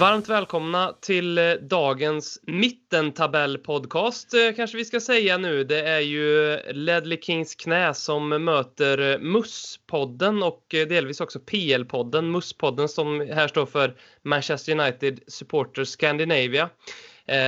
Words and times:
Varmt 0.00 0.28
välkomna 0.28 0.94
till 1.00 1.38
eh, 1.38 1.52
dagens 1.52 2.40
mittentabellpodcast 2.46 4.34
eh, 4.34 4.54
kanske 4.56 4.76
vi 4.76 4.84
ska 4.84 5.00
säga 5.00 5.38
nu. 5.38 5.64
Det 5.64 5.80
är 5.80 6.00
ju 6.00 6.58
Ledley 6.72 7.18
Kings 7.22 7.54
knä 7.54 7.94
som 7.94 8.28
möter 8.28 9.12
eh, 9.12 9.18
Musspodden 9.18 10.42
och 10.42 10.64
delvis 10.70 11.20
också 11.20 11.38
PL-podden. 11.38 12.30
Musspodden 12.30 12.88
som 12.88 13.20
här 13.20 13.48
står 13.48 13.66
för 13.66 13.94
Manchester 14.22 14.72
United 14.80 15.20
Supporters 15.26 15.88
Scandinavia. 15.88 16.68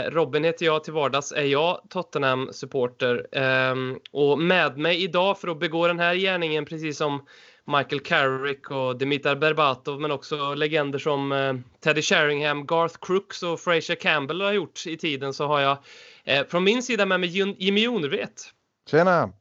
Robin 0.08 0.44
heter 0.44 0.66
jag, 0.66 0.84
till 0.84 0.92
vardags 0.92 1.32
är 1.32 1.44
jag 1.44 1.80
Tottenham-supporter. 1.90 3.26
Ehm, 3.32 3.98
och 4.10 4.38
med 4.38 4.78
mig 4.78 5.02
idag 5.02 5.40
för 5.40 5.48
att 5.48 5.60
begå 5.60 5.86
den 5.86 5.98
här 5.98 6.14
gärningen, 6.14 6.64
precis 6.64 6.98
som 6.98 7.26
Michael 7.66 8.00
Carrick 8.00 8.70
och 8.70 8.98
Dimitar 8.98 9.36
Berbatov, 9.36 10.00
men 10.00 10.10
också 10.10 10.54
legender 10.54 10.98
som 10.98 11.32
eh, 11.32 11.54
Teddy 11.80 12.02
Sheringham, 12.02 12.66
Garth 12.66 12.96
Crooks 13.00 13.42
och 13.42 13.60
Fraser 13.60 13.94
Campbell 13.94 14.40
har 14.40 14.52
gjort 14.52 14.86
i 14.86 14.96
tiden, 14.96 15.34
så 15.34 15.46
har 15.46 15.60
jag 15.60 15.78
eh, 16.24 16.46
från 16.46 16.64
min 16.64 16.82
sida 16.82 17.06
med 17.06 17.20
mig 17.20 17.28
Jim- 17.28 17.56
Jimmy 17.58 17.82
Jonevret. 17.82 18.42
Tjena! 18.90 19.32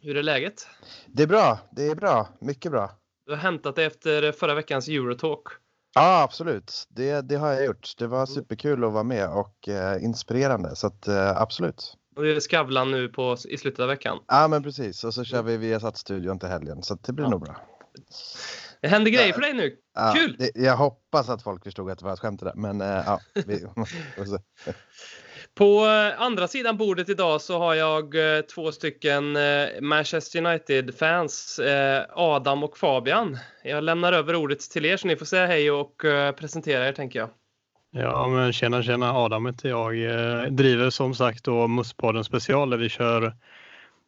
Hur 0.00 0.16
är 0.16 0.22
läget? 0.22 0.66
Det 1.06 1.22
är 1.22 1.26
bra, 1.26 1.58
det 1.70 1.86
är 1.86 1.94
bra, 1.94 2.28
mycket 2.40 2.72
bra. 2.72 2.90
Du 3.26 3.32
har 3.32 3.38
hämtat 3.38 3.76
det 3.76 3.84
efter 3.84 4.32
förra 4.32 4.54
veckans 4.54 4.88
Eurotalk. 4.88 5.42
Ja, 5.94 6.22
absolut. 6.22 6.86
Det, 6.88 7.20
det 7.28 7.36
har 7.36 7.52
jag 7.52 7.64
gjort. 7.64 7.92
Det 7.98 8.06
var 8.06 8.26
superkul 8.26 8.84
att 8.84 8.92
vara 8.92 9.02
med 9.04 9.28
och 9.28 9.68
eh, 9.68 10.04
inspirerande, 10.04 10.76
så 10.76 10.86
att, 10.86 11.08
eh, 11.08 11.40
absolut. 11.40 11.96
Och 12.18 12.24
det 12.24 12.36
är 12.36 12.40
Skavlan 12.40 12.90
nu 12.90 13.08
på, 13.08 13.36
i 13.48 13.58
slutet 13.58 13.80
av 13.80 13.88
veckan. 13.88 14.18
Ja, 14.28 14.48
men 14.48 14.62
precis. 14.62 15.04
Och 15.04 15.14
så 15.14 15.24
kör 15.24 15.42
vi 15.42 15.56
Viasat-studion 15.56 16.38
till 16.38 16.48
helgen, 16.48 16.82
så 16.82 16.94
det 16.94 17.12
blir 17.12 17.24
Ja. 17.24 17.30
nog 17.30 17.40
bra. 17.44 17.56
Det 18.80 18.88
händer 18.88 19.10
grejer 19.10 19.32
för 19.32 19.40
dig 19.40 19.52
nu. 19.52 19.76
Ja, 19.94 20.12
Kul! 20.16 20.36
Det, 20.38 20.50
jag 20.54 20.76
hoppas 20.76 21.28
att 21.28 21.42
folk 21.42 21.64
förstod 21.64 21.90
att 21.90 21.98
det 21.98 22.04
var 22.04 22.12
ett 22.12 22.18
skämt 22.20 22.40
det 22.40 22.46
där, 22.46 22.54
men 22.54 22.80
eh, 22.80 23.02
ja. 23.06 23.20
Vi. 23.46 23.66
På 25.54 25.86
eh, 25.86 26.20
andra 26.22 26.48
sidan 26.48 26.76
bordet 26.76 27.08
idag 27.08 27.40
så 27.40 27.58
har 27.58 27.74
jag 27.74 28.36
eh, 28.36 28.40
två 28.42 28.72
stycken 28.72 29.36
Manchester 29.80 30.46
United-fans, 30.46 31.60
Adam 32.10 32.62
och 32.64 32.78
Fabian. 32.78 33.38
Jag 33.64 33.84
lämnar 33.84 34.12
över 34.12 34.34
ordet 34.34 34.60
till 34.60 34.84
er 34.84 34.96
så 34.96 35.06
ni 35.06 35.16
får 35.16 35.26
säga 35.26 35.46
hej 35.46 35.70
och 35.70 35.96
presentera 36.36 36.88
er 36.88 36.92
tänker 36.92 37.18
jag. 37.18 37.28
Ja, 37.90 38.28
men 38.28 38.52
tjena, 38.52 38.82
tjena. 38.82 39.12
Adam 39.12 39.46
heter 39.46 39.68
jag. 39.68 40.04
Eh, 40.04 40.42
driver 40.50 40.90
som 40.90 41.14
sagt 41.14 41.44
då 41.44 41.68
Musspodden 41.68 42.24
special 42.24 42.70
där 42.70 42.76
vi 42.76 42.88
kör 42.88 43.22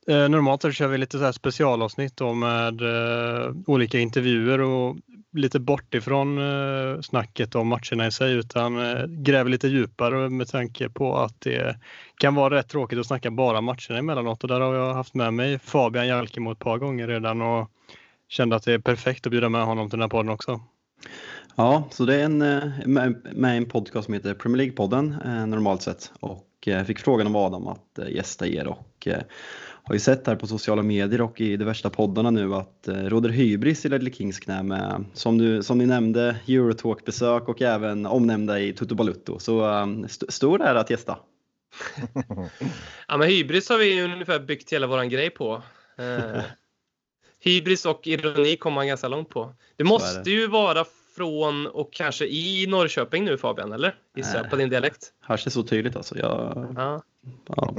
eh, 0.07 0.29
Normalt 0.29 0.63
så 0.63 0.71
kör 0.71 0.89
vi 0.89 0.99
lite 0.99 1.19
så 1.19 1.25
här 1.25 1.33
specialavsnitt 1.33 2.17
då 2.17 2.35
med 2.35 2.81
eh, 2.81 3.53
olika 3.67 3.99
intervjuer 3.99 4.61
och 4.61 4.97
lite 5.33 5.61
bort 5.61 5.95
ifrån 5.95 6.39
eh, 6.39 7.01
snacket 7.01 7.55
om 7.55 7.69
matcherna 7.69 8.07
i 8.07 8.13
sig 8.13 8.33
utan 8.33 8.79
eh, 8.79 9.07
gräver 9.07 9.51
lite 9.51 9.69
djupare 9.69 10.31
med 10.31 10.49
tanke 10.49 10.89
på 10.89 11.17
att 11.17 11.41
det 11.41 11.77
kan 12.17 12.35
vara 12.35 12.55
rätt 12.55 12.69
tråkigt 12.69 12.99
att 12.99 13.07
snacka 13.07 13.31
bara 13.31 13.61
matcherna 13.61 13.99
emellanåt 13.99 14.43
och 14.43 14.49
där 14.49 14.61
har 14.61 14.75
jag 14.75 14.95
haft 14.95 15.15
med 15.15 15.35
mig 15.35 15.59
Fabian 15.59 16.07
Jalkemo 16.07 16.53
ett 16.53 16.59
par 16.59 16.79
gånger 16.79 17.09
redan 17.09 17.43
och 17.43 17.71
kände 18.29 18.57
att 18.57 18.65
det 18.65 18.73
är 18.73 18.79
perfekt 18.79 19.27
att 19.27 19.31
bjuda 19.31 19.49
med 19.49 19.65
honom 19.65 19.91
till 19.91 19.99
den 19.99 20.03
här 20.03 20.09
podden 20.09 20.33
också. 20.33 20.61
Ja, 21.57 21.89
så 21.91 22.05
det 22.05 22.15
är 22.15 22.25
en, 22.25 22.43
eh, 22.43 22.65
med, 22.87 23.57
en 23.57 23.67
podcast 23.67 24.05
som 24.05 24.15
heter 24.15 24.35
Premier 24.35 24.67
League-podden 24.67 25.17
eh, 25.25 25.47
normalt 25.47 25.83
sett. 25.83 26.13
Och 26.21 26.47
eh, 26.67 26.77
jag 26.77 26.87
fick 26.87 26.99
frågan 26.99 27.27
av 27.27 27.37
Adam 27.37 27.67
att 27.69 27.99
gästa 28.09 28.47
er 28.47 28.67
och 28.67 29.09
har 29.83 29.95
ju 29.95 30.01
sett 30.01 30.27
här 30.27 30.37
på 30.37 30.47
sociala 30.47 30.83
medier 30.83 31.21
och 31.21 31.41
i 31.41 31.57
de 31.57 31.65
värsta 31.65 31.91
poddarna 31.91 32.31
nu 32.31 32.55
att 32.55 32.89
råder 32.89 33.29
hybris 33.29 33.87
i 33.87 33.89
Ledley 33.89 34.13
Kings 34.13 34.39
knä 34.39 34.63
med, 34.63 35.05
som, 35.15 35.39
du, 35.39 35.63
som 35.63 35.79
ni 35.79 35.87
nämnde, 35.87 36.37
Eurotalk-besök 36.49 37.49
och 37.49 37.63
även 37.63 38.07
omnämnda 38.07 38.61
i 38.61 38.73
Toto 38.73 38.95
Balutto. 38.95 39.39
Så 39.39 39.67
eh, 39.67 40.05
st- 40.05 40.33
stor 40.33 40.63
är 40.63 40.75
att 40.75 40.91
gästa. 40.91 41.19
Ja 43.09 43.17
men 43.17 43.29
hybris 43.29 43.69
har 43.69 43.79
vi 43.79 44.03
ungefär 44.03 44.39
byggt 44.41 44.73
hela 44.73 44.87
våran 44.87 45.09
grej 45.09 45.31
på. 45.31 45.63
Eh, 45.99 46.43
hybris 47.45 47.87
och 47.87 48.07
ironi 48.07 48.57
kommer 48.57 48.75
man 48.75 48.87
ganska 48.87 49.09
långt 49.09 49.29
på. 49.29 49.55
Det 49.77 49.85
måste 49.85 50.23
det. 50.23 50.31
ju 50.31 50.47
vara 50.47 50.85
från 51.21 51.67
och 51.67 51.93
kanske 51.93 52.27
i 52.27 52.67
Norrköping 52.69 53.25
nu 53.25 53.39
Fabian, 53.39 53.73
eller? 53.73 53.95
Gissar 54.17 54.39
jag 54.39 54.51
på 54.51 54.57
din 54.57 54.71
dialekt. 54.71 55.13
Hörs 55.21 55.45
det 55.45 55.51
så 55.51 55.63
tydligt 55.63 55.97
alltså? 55.97 56.19
Jag, 56.19 56.69
Ja. 56.77 57.03
Ja. 57.47 57.75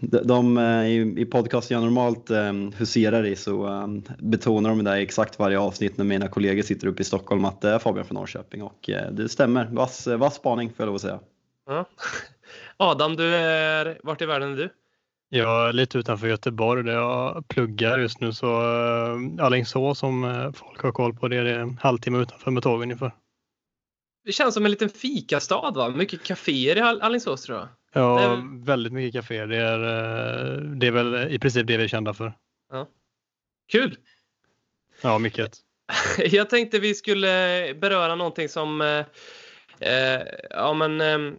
De, 0.00 0.18
de 0.18 0.58
eh, 0.58 0.86
i, 0.86 1.14
i 1.18 1.24
podcasten 1.24 1.74
jag 1.74 1.84
normalt 1.84 2.30
eh, 2.30 2.52
huserar 2.76 3.26
i 3.26 3.36
så 3.36 3.66
eh, 3.66 3.86
betonar 4.18 4.70
de 4.70 4.84
det 4.84 4.90
där 4.90 4.96
i 4.96 5.02
exakt 5.02 5.38
varje 5.38 5.58
avsnitt 5.58 5.96
när 5.96 6.04
mina 6.04 6.28
kollegor 6.28 6.62
sitter 6.62 6.86
uppe 6.86 7.02
i 7.02 7.04
Stockholm 7.04 7.44
att 7.44 7.60
det 7.60 7.70
är 7.70 7.78
Fabian 7.78 8.06
från 8.06 8.14
Norrköping 8.14 8.62
och 8.62 8.90
eh, 8.90 9.10
det 9.12 9.28
stämmer. 9.28 9.68
Vass, 9.72 10.06
vass 10.06 10.34
spaning 10.34 10.68
får 10.68 10.76
jag 10.78 10.86
lov 10.86 10.94
att 10.94 11.00
säga. 11.00 11.20
Ja. 11.66 11.84
Adam, 12.76 13.16
du 13.16 13.34
är... 13.34 13.98
Vart 14.02 14.22
i 14.22 14.26
världen 14.26 14.52
är 14.52 14.56
du? 14.56 14.68
Jag 15.32 15.68
är 15.68 15.72
lite 15.72 15.98
utanför 15.98 16.28
Göteborg 16.28 16.84
där 16.84 16.92
jag 16.92 17.48
pluggar 17.48 17.98
just 17.98 18.20
nu 18.20 18.32
så 18.32 18.46
uh, 18.46 19.44
Alingsås 19.44 19.98
som 19.98 20.24
eh, 20.24 20.52
folk 20.52 20.82
har 20.82 20.92
koll 20.92 21.14
på 21.14 21.28
det 21.28 21.36
är 21.36 21.44
en 21.44 21.78
halvtimme 21.82 22.18
utanför 22.18 22.50
med 22.50 22.62
tåg 22.62 22.82
ungefär. 22.82 23.12
Det 24.24 24.32
känns 24.32 24.54
som 24.54 24.64
en 24.64 24.70
liten 24.70 24.88
fikastad 24.88 25.70
va? 25.70 25.88
Mycket 25.88 26.22
kaféer 26.22 26.76
i 26.76 26.80
Alingsås 26.80 27.42
tror 27.42 27.58
jag. 27.58 27.68
Ja, 27.92 28.20
är- 28.20 28.64
väldigt 28.64 28.92
mycket 28.92 29.12
kaféer. 29.12 29.46
Det 29.46 29.56
är, 29.56 29.78
eh, 29.78 30.60
det 30.60 30.86
är 30.86 30.90
väl 30.90 31.14
i 31.32 31.38
princip 31.38 31.66
det 31.66 31.76
vi 31.76 31.84
är 31.84 31.88
kända 31.88 32.14
för. 32.14 32.32
Kul! 33.72 33.96
Ja, 35.02 35.18
mycket. 35.18 35.56
Jag 36.18 36.50
tänkte 36.50 36.78
vi 36.78 36.94
skulle 36.94 37.28
beröra 37.74 38.14
någonting 38.14 38.48
som 38.48 38.80
eh, 38.80 39.04
eh, 39.90 40.22
ja, 40.50 40.74
men, 40.74 41.00
eh, 41.00 41.32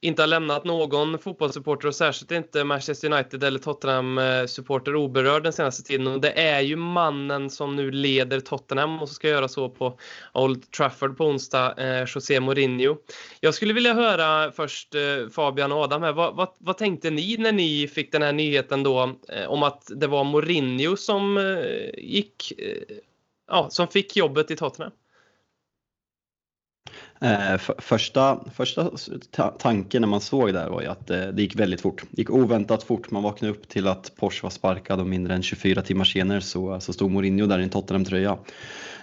inte 0.00 0.22
har 0.22 0.26
lämnat 0.26 0.64
någon 0.64 1.18
fotbollssupporter 1.18 1.88
och 1.88 1.94
särskilt 1.94 2.30
inte 2.30 2.64
Manchester 2.64 3.12
United 3.12 3.44
eller 3.44 3.58
Tottenham-supporter 3.58 4.92
eh, 4.92 5.00
oberörd 5.00 5.42
den 5.42 5.52
senaste 5.52 5.82
tiden. 5.82 6.06
Och 6.06 6.20
det 6.20 6.30
är 6.30 6.60
ju 6.60 6.76
mannen 6.76 7.50
som 7.50 7.76
nu 7.76 7.90
leder 7.90 8.40
Tottenham 8.40 9.02
och 9.02 9.08
som 9.08 9.14
ska 9.14 9.28
göra 9.28 9.48
så 9.48 9.68
på 9.68 9.98
Old 10.34 10.70
Trafford 10.70 11.16
på 11.16 11.24
onsdag, 11.24 11.74
eh, 11.78 12.04
José 12.14 12.40
Mourinho. 12.40 12.96
Jag 13.40 13.54
skulle 13.54 13.74
vilja 13.74 13.94
höra 13.94 14.52
först 14.52 14.94
eh, 14.94 15.28
Fabian 15.32 15.72
och 15.72 15.78
Adam 15.78 16.02
här. 16.02 16.12
Vad, 16.12 16.36
vad, 16.36 16.48
vad 16.58 16.78
tänkte 16.78 17.10
ni 17.10 17.36
när 17.36 17.52
ni 17.52 17.88
fick 17.88 18.12
den 18.12 18.22
här 18.22 18.32
nyheten 18.32 18.82
då 18.82 19.16
eh, 19.28 19.46
om 19.48 19.62
att 19.62 19.90
det 19.96 20.06
var 20.06 20.24
Mourinho 20.24 20.96
som 20.96 21.38
eh, 21.38 22.04
gick 22.04 22.52
eh, 22.58 22.96
ja, 23.48 23.70
som 23.70 23.88
fick 23.88 24.16
jobbet 24.16 24.50
i 24.50 24.56
Tottenham. 24.56 24.92
Eh, 27.20 27.58
första 27.78 28.40
första 28.54 28.90
ta- 29.30 29.50
tanken 29.58 30.02
när 30.02 30.08
man 30.08 30.20
såg 30.20 30.52
det 30.52 30.58
här 30.58 30.68
var 30.70 30.82
ju 30.82 30.86
att 30.88 31.10
eh, 31.10 31.26
det 31.26 31.42
gick 31.42 31.56
väldigt 31.56 31.80
fort. 31.80 32.02
Det 32.10 32.22
gick 32.22 32.30
oväntat 32.30 32.82
fort. 32.82 33.10
Man 33.10 33.22
vaknade 33.22 33.54
upp 33.54 33.68
till 33.68 33.86
att 33.88 34.12
Porsche 34.16 34.42
var 34.42 34.50
sparkad 34.50 35.00
och 35.00 35.06
mindre 35.06 35.34
än 35.34 35.42
24 35.42 35.82
timmar 35.82 36.04
senare 36.04 36.40
så, 36.40 36.80
så 36.80 36.92
stod 36.92 37.10
Mourinho 37.10 37.46
där 37.46 37.58
i 37.58 37.62
en 37.62 37.70
Tottenham-tröja. 37.70 38.38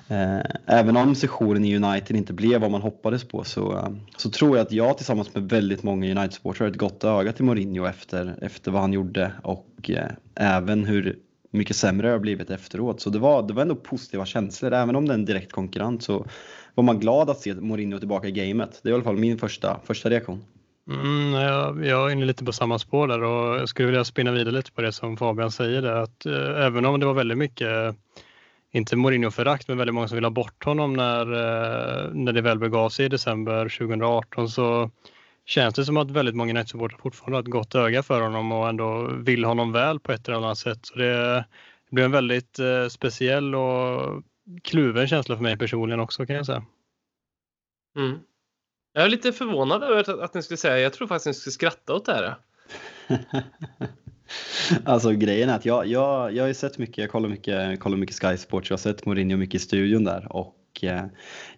Eh, 0.07 0.39
även 0.65 0.97
om 0.97 1.15
sessionen 1.15 1.65
i 1.65 1.75
United 1.75 2.17
inte 2.17 2.33
blev 2.33 2.61
vad 2.61 2.71
man 2.71 2.81
hoppades 2.81 3.23
på 3.23 3.43
så, 3.43 3.77
eh, 3.77 3.89
så 4.17 4.29
tror 4.29 4.57
jag 4.57 4.65
att 4.65 4.71
jag 4.71 4.97
tillsammans 4.97 5.35
med 5.35 5.49
väldigt 5.49 5.83
många 5.83 6.11
United-supportrar 6.11 6.65
har 6.65 6.71
ett 6.71 6.77
gott 6.77 7.03
öga 7.03 7.33
till 7.33 7.45
Mourinho 7.45 7.85
efter, 7.85 8.35
efter 8.41 8.71
vad 8.71 8.81
han 8.81 8.93
gjorde 8.93 9.31
och 9.43 9.89
eh, 9.89 10.11
även 10.35 10.85
hur 10.85 11.19
mycket 11.51 11.75
sämre 11.75 12.07
det 12.07 12.11
har 12.11 12.19
blivit 12.19 12.49
efteråt. 12.49 13.01
Så 13.01 13.09
det 13.09 13.19
var, 13.19 13.43
det 13.47 13.53
var 13.53 13.61
ändå 13.61 13.75
positiva 13.75 14.25
känslor. 14.25 14.73
Även 14.73 14.95
om 14.95 15.07
det 15.07 15.13
är 15.13 15.17
en 15.17 15.25
direkt 15.25 15.51
konkurrent 15.51 16.03
så 16.03 16.25
var 16.75 16.83
man 16.83 16.99
glad 16.99 17.29
att 17.29 17.39
se 17.39 17.53
Mourinho 17.53 17.99
tillbaka 17.99 18.27
i 18.27 18.31
gamet. 18.31 18.79
Det 18.83 18.89
är 18.89 18.91
i 18.91 18.95
alla 18.95 19.03
fall 19.03 19.17
min 19.17 19.37
första, 19.37 19.79
första 19.83 20.09
reaktion. 20.09 20.43
Mm, 20.89 21.33
jag, 21.33 21.85
jag 21.85 22.09
är 22.09 22.13
inne 22.13 22.25
lite 22.25 22.45
på 22.45 22.53
samma 22.53 22.79
spår 22.79 23.07
där 23.07 23.23
och 23.23 23.59
jag 23.59 23.69
skulle 23.69 23.85
vilja 23.85 24.03
spinna 24.03 24.31
vidare 24.31 24.53
lite 24.53 24.71
på 24.71 24.81
det 24.81 24.91
som 24.91 25.17
Fabian 25.17 25.51
säger 25.51 25.81
där 25.81 25.95
att 25.95 26.25
eh, 26.25 26.65
även 26.65 26.85
om 26.85 26.99
det 26.99 27.05
var 27.05 27.13
väldigt 27.13 27.37
mycket, 27.37 27.95
inte 28.71 28.95
Mourinho-förakt, 28.95 29.67
men 29.67 29.77
väldigt 29.77 29.93
många 29.93 30.07
som 30.07 30.15
ville 30.15 30.27
ha 30.27 30.31
bort 30.31 30.63
honom 30.63 30.93
när, 30.93 31.21
eh, 31.21 32.13
när 32.13 32.33
det 32.33 32.41
väl 32.41 32.59
begav 32.59 32.89
sig 32.89 33.05
i 33.05 33.09
december 33.09 33.69
2018 33.69 34.49
så 34.49 34.91
känns 35.45 35.75
det 35.75 35.85
som 35.85 35.97
att 35.97 36.11
väldigt 36.11 36.35
många 36.35 36.51
United-supportrar 36.53 36.97
fortfarande 37.01 37.37
har 37.37 37.41
ett 37.43 37.49
gott 37.49 37.75
öga 37.75 38.03
för 38.03 38.21
honom 38.21 38.51
och 38.51 38.69
ändå 38.69 39.07
vill 39.07 39.45
honom 39.45 39.71
väl 39.71 39.99
på 39.99 40.11
ett 40.11 40.27
eller 40.27 40.37
annat 40.37 40.57
sätt. 40.57 40.79
Så 40.81 40.99
det, 40.99 41.35
det 41.89 41.95
blir 41.95 42.05
en 42.05 42.11
väldigt 42.11 42.59
eh, 42.59 42.87
speciell 42.87 43.55
och 43.55 44.23
kluven 44.63 45.07
känsla 45.07 45.35
för 45.35 45.43
mig 45.43 45.57
personligen 45.57 45.99
också 45.99 46.25
kan 46.25 46.35
jag 46.35 46.45
säga. 46.45 46.65
Mm. 47.97 48.19
Jag 48.93 49.05
är 49.05 49.09
lite 49.09 49.33
förvånad 49.33 49.83
över 49.83 49.99
att, 49.99 50.09
att 50.09 50.33
ni 50.33 50.43
skulle 50.43 50.57
säga, 50.57 50.79
jag 50.79 50.93
tror 50.93 51.07
faktiskt 51.07 51.27
att 51.27 51.29
ni 51.29 51.33
skulle 51.33 51.53
skratta 51.53 51.93
åt 51.93 52.05
det 52.05 52.13
här. 52.13 52.35
alltså 54.85 55.11
grejen 55.11 55.49
är 55.49 55.55
att 55.55 55.65
jag, 55.65 55.87
jag, 55.87 56.33
jag 56.33 56.43
har 56.43 56.47
ju 56.47 56.53
sett 56.53 56.77
mycket, 56.77 56.97
jag 56.97 57.11
kollar 57.11 57.29
mycket, 57.29 57.79
kollar 57.79 57.97
mycket 57.97 58.15
Sky 58.15 58.37
Sports, 58.37 58.69
jag 58.69 58.77
har 58.77 58.79
sett 58.79 59.05
Mourinho 59.05 59.37
mycket 59.37 59.55
i 59.55 59.59
studion 59.59 60.03
där 60.03 60.27
och 60.31 60.55
eh, 60.81 61.05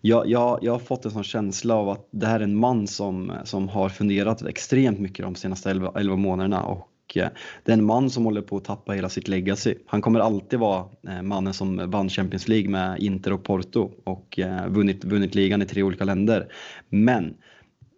jag, 0.02 0.28
jag, 0.28 0.60
jag 0.62 0.72
har 0.72 0.80
fått 0.80 1.06
en 1.06 1.12
sån 1.12 1.24
känsla 1.24 1.76
av 1.76 1.90
att 1.90 2.08
det 2.12 2.28
här 2.28 2.40
är 2.40 2.44
en 2.44 2.56
man 2.56 2.88
som, 2.88 3.34
som 3.44 3.70
har 3.70 3.90
funderat 3.90 4.42
extremt 4.42 5.00
mycket 5.00 5.26
de 5.26 5.36
senaste 5.36 5.72
11, 5.72 5.92
11 5.96 6.16
månaderna 6.16 6.64
och 6.64 6.90
eh, 7.18 7.28
det 7.64 7.72
är 7.72 7.78
en 7.78 7.86
man 7.86 8.10
som 8.10 8.26
håller 8.26 8.42
på 8.42 8.58
att 8.58 8.64
tappa 8.64 8.92
hela 8.92 9.10
sitt 9.10 9.28
legacy. 9.28 9.76
Han 9.86 10.02
kommer 10.02 10.20
alltid 10.20 10.60
vara 10.60 10.86
eh, 11.08 11.22
mannen 11.22 11.54
som 11.54 11.92
vann 11.92 12.10
Champions 12.10 12.48
League 12.48 12.70
med 12.70 13.00
Inter 13.00 13.34
och 13.34 13.44
Porto 13.44 13.92
och 14.04 14.40
eh, 14.40 14.68
vunnit, 14.68 15.04
vunnit 15.04 15.36
ligan 15.36 15.62
i 15.62 15.66
tre 15.66 15.84
olika 15.84 16.04
länder. 16.04 16.48
Men 16.90 17.36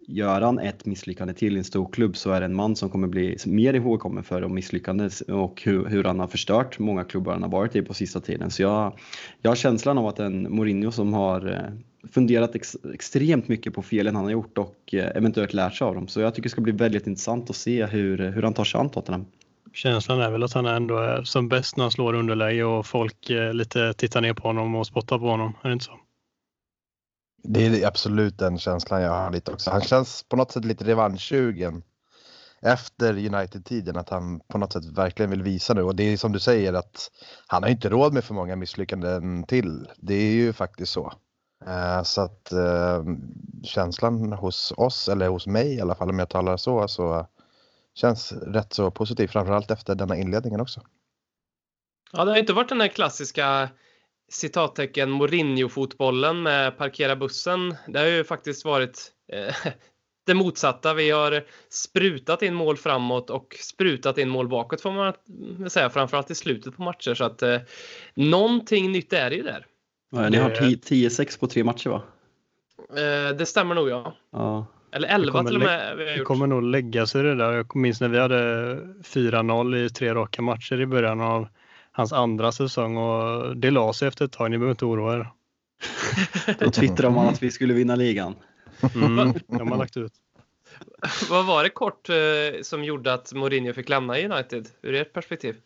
gör 0.08 0.40
han 0.40 0.58
ett 0.58 0.86
misslyckande 0.86 1.34
till 1.34 1.56
i 1.56 1.58
en 1.58 1.64
stor 1.64 1.92
klubb 1.92 2.16
så 2.16 2.30
är 2.30 2.40
det 2.40 2.46
en 2.46 2.54
man 2.54 2.76
som 2.76 2.90
kommer 2.90 3.08
bli 3.08 3.36
mer 3.46 3.74
ihågkommen 3.74 4.24
för 4.24 4.40
de 4.40 4.54
misslyckanden 4.54 5.10
och 5.28 5.62
hur, 5.64 5.84
hur 5.84 6.04
han 6.04 6.20
har 6.20 6.26
förstört 6.26 6.78
många 6.78 7.04
klubbar 7.04 7.32
han 7.32 7.42
har 7.42 7.50
varit 7.50 7.76
i 7.76 7.82
på 7.82 7.94
sista 7.94 8.20
tiden. 8.20 8.50
Så 8.50 8.62
jag, 8.62 8.98
jag 9.42 9.50
har 9.50 9.56
känslan 9.56 9.98
av 9.98 10.06
att 10.06 10.18
en 10.18 10.56
Mourinho 10.56 10.90
som 10.90 11.12
har 11.12 11.52
eh, 11.52 11.78
funderat 12.12 12.54
ex, 12.54 12.76
extremt 12.94 13.48
mycket 13.48 13.74
på 13.74 13.82
felen 13.82 14.16
han 14.16 14.24
har 14.24 14.32
gjort 14.32 14.58
och 14.58 14.94
eh, 14.94 15.16
eventuellt 15.16 15.52
lärt 15.52 15.74
sig 15.74 15.84
av 15.84 15.94
dem. 15.94 16.08
Så 16.08 16.20
jag 16.20 16.34
tycker 16.34 16.42
det 16.42 16.52
ska 16.52 16.60
bli 16.60 16.72
väldigt 16.72 17.06
intressant 17.06 17.50
att 17.50 17.56
se 17.56 17.86
hur, 17.86 18.18
hur 18.18 18.42
han 18.42 18.54
tar 18.54 18.64
sig 18.64 18.80
an 18.80 18.90
Tottenham. 18.90 19.26
Känslan 19.72 20.20
är 20.20 20.30
väl 20.30 20.42
att 20.42 20.52
han 20.52 20.66
ändå 20.66 20.98
är 20.98 21.22
som 21.22 21.48
bäst 21.48 21.76
när 21.76 21.84
han 21.84 21.90
slår 21.90 22.14
underläge 22.14 22.64
och 22.64 22.86
folk 22.86 23.30
eh, 23.30 23.54
lite 23.54 23.92
tittar 23.92 24.20
ner 24.20 24.34
på 24.34 24.48
honom 24.48 24.74
och 24.74 24.86
spottar 24.86 25.18
på 25.18 25.24
honom. 25.24 25.56
Är 25.62 25.68
det 25.68 25.72
inte 25.72 25.84
så? 25.84 25.98
Det 27.42 27.66
är 27.66 27.86
absolut 27.86 28.38
den 28.38 28.58
känslan 28.58 29.02
jag 29.02 29.10
har 29.10 29.32
lite 29.32 29.52
också. 29.52 29.70
Han 29.70 29.80
känns 29.80 30.22
på 30.22 30.36
något 30.36 30.52
sätt 30.52 30.64
lite 30.64 30.84
revanschsugen 30.84 31.82
efter 32.62 33.12
United-tiden 33.12 33.96
att 33.96 34.08
han 34.08 34.40
på 34.40 34.58
något 34.58 34.72
sätt 34.72 34.84
verkligen 34.84 35.30
vill 35.30 35.42
visa 35.42 35.74
nu 35.74 35.82
och 35.82 35.96
det 35.96 36.12
är 36.12 36.16
som 36.16 36.32
du 36.32 36.40
säger 36.40 36.72
att 36.72 37.10
han 37.46 37.62
har 37.62 37.70
inte 37.70 37.88
råd 37.88 38.12
med 38.12 38.24
för 38.24 38.34
många 38.34 38.56
misslyckanden 38.56 39.44
till. 39.44 39.88
Det 39.96 40.14
är 40.14 40.32
ju 40.32 40.52
faktiskt 40.52 40.92
så. 40.92 41.12
Eh, 41.66 42.02
så 42.02 42.20
att 42.20 42.52
eh, 42.52 43.04
känslan 43.64 44.32
hos 44.32 44.72
oss, 44.76 45.08
eller 45.08 45.28
hos 45.28 45.46
mig 45.46 45.74
i 45.74 45.80
alla 45.80 45.94
fall 45.94 46.10
om 46.10 46.18
jag 46.18 46.28
talar 46.28 46.56
så, 46.56 46.88
så 46.88 47.26
känns 47.94 48.32
rätt 48.32 48.72
så 48.72 48.90
positiv 48.90 49.28
framförallt 49.28 49.70
efter 49.70 49.94
denna 49.94 50.16
inledningen 50.16 50.60
också. 50.60 50.80
Ja, 52.12 52.24
det 52.24 52.30
har 52.30 52.38
inte 52.38 52.52
varit 52.52 52.68
den 52.68 52.80
här 52.80 52.88
klassiska 52.88 53.68
citattecken 54.28 55.10
Mourinho-fotbollen 55.10 56.42
med 56.42 56.78
parkera 56.78 57.16
bussen. 57.16 57.76
Det 57.86 57.98
har 57.98 58.06
ju 58.06 58.24
faktiskt 58.24 58.64
varit 58.64 59.12
eh, 59.32 59.54
det 60.26 60.34
motsatta. 60.34 60.94
Vi 60.94 61.10
har 61.10 61.46
sprutat 61.70 62.42
in 62.42 62.54
mål 62.54 62.76
framåt 62.76 63.30
och 63.30 63.56
sprutat 63.60 64.18
in 64.18 64.28
mål 64.28 64.48
bakåt 64.48 64.80
får 64.80 64.92
man 64.92 65.14
säga, 65.70 65.90
framförallt 65.90 66.30
i 66.30 66.34
slutet 66.34 66.76
på 66.76 66.82
matcher. 66.82 67.14
Så 67.14 67.24
att 67.24 67.42
eh, 67.42 67.60
någonting 68.14 68.92
nytt 68.92 69.12
är 69.12 69.30
det 69.30 69.36
ju 69.36 69.42
där. 69.42 69.66
Ja, 70.10 70.28
ni 70.28 70.36
har 70.36 70.50
10-6 70.50 71.40
på 71.40 71.46
tre 71.46 71.64
matcher 71.64 71.90
va? 71.90 72.02
Eh, 72.90 73.36
det 73.36 73.46
stämmer 73.46 73.74
nog 73.74 73.88
ja. 73.88 74.14
ja. 74.32 74.66
Eller 74.92 75.08
11 75.08 75.44
till 75.44 75.56
och 75.56 75.62
med. 75.62 75.98
Det 75.98 76.24
kommer 76.24 76.46
nog 76.46 76.62
lägga 76.62 77.06
sig 77.06 77.22
det 77.22 77.34
där. 77.34 77.52
Jag 77.52 77.76
minns 77.76 78.00
när 78.00 78.08
vi 78.08 78.18
hade 78.18 78.74
4-0 79.02 79.76
i 79.76 79.90
tre 79.90 80.14
raka 80.14 80.42
matcher 80.42 80.80
i 80.80 80.86
början 80.86 81.20
av 81.20 81.48
hans 81.92 82.12
andra 82.12 82.52
säsong 82.52 82.96
och 82.96 83.56
det 83.56 83.70
la 83.70 83.92
sig 83.92 84.08
efter 84.08 84.24
ett 84.24 84.32
tag. 84.32 84.50
Ni 84.50 84.58
behöver 84.58 84.70
inte 84.70 84.84
oroa 84.84 85.14
er. 85.14 85.30
Då 86.58 86.70
twittrade 86.70 87.14
man 87.14 87.28
att 87.28 87.42
vi 87.42 87.50
skulle 87.50 87.74
vinna 87.74 87.96
ligan. 87.96 88.34
Mm, 88.94 89.32
de 89.46 89.70
har 89.70 89.78
lagt 89.78 89.96
ut. 89.96 90.12
Vad 91.30 91.46
var 91.46 91.62
det 91.62 91.70
kort 91.70 92.08
eh, 92.08 92.16
som 92.62 92.84
gjorde 92.84 93.12
att 93.12 93.32
Mourinho 93.32 93.72
fick 93.72 93.88
lämna 93.88 94.18
United 94.18 94.68
ur 94.82 94.94
ert 94.94 95.12
perspektiv? 95.12 95.56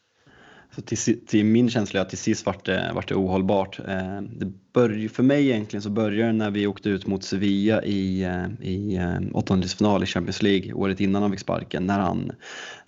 Så 0.74 0.82
till, 0.82 1.26
till, 1.26 1.44
min 1.44 1.70
känsla 1.70 2.00
är 2.00 2.02
att 2.02 2.08
till 2.08 2.19
sist 2.19 2.46
vart 2.46 2.66
det, 2.66 2.90
vart 2.94 3.08
det 3.08 3.14
ohållbart. 3.14 3.78
Eh, 3.78 4.20
det 4.20 4.52
börj, 4.72 5.08
för 5.08 5.22
mig 5.22 5.50
egentligen 5.50 5.82
så 5.82 5.90
började 5.90 6.32
det 6.32 6.32
när 6.32 6.50
vi 6.50 6.66
åkte 6.66 6.88
ut 6.88 7.06
mot 7.06 7.24
Sevilla 7.24 7.82
i, 7.82 8.22
eh, 8.22 8.69
i 8.69 8.96
eh, 8.96 9.20
åttondelsfinal 9.32 10.02
i 10.02 10.06
Champions 10.06 10.42
League 10.42 10.72
året 10.72 11.00
innan 11.00 11.22
han 11.22 11.30
fick 11.30 11.40
sparken. 11.40 11.86
När 11.86 11.98
han, 11.98 12.32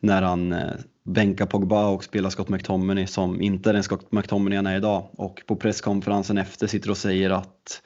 när 0.00 0.22
han 0.22 0.52
eh, 0.52 0.72
bänkar 1.04 1.46
Pogba 1.46 1.86
och 1.86 2.04
spelar 2.04 2.30
Scott 2.30 2.48
McTominay 2.48 3.06
som 3.06 3.40
inte 3.40 3.70
är 3.70 3.74
den 3.74 3.82
Scott 3.82 4.12
McTominay 4.12 4.56
han 4.56 4.66
är 4.66 4.76
idag. 4.76 5.08
Och 5.12 5.42
på 5.46 5.56
presskonferensen 5.56 6.38
efter 6.38 6.66
sitter 6.66 6.90
och 6.90 6.96
säger 6.96 7.30
att 7.30 7.82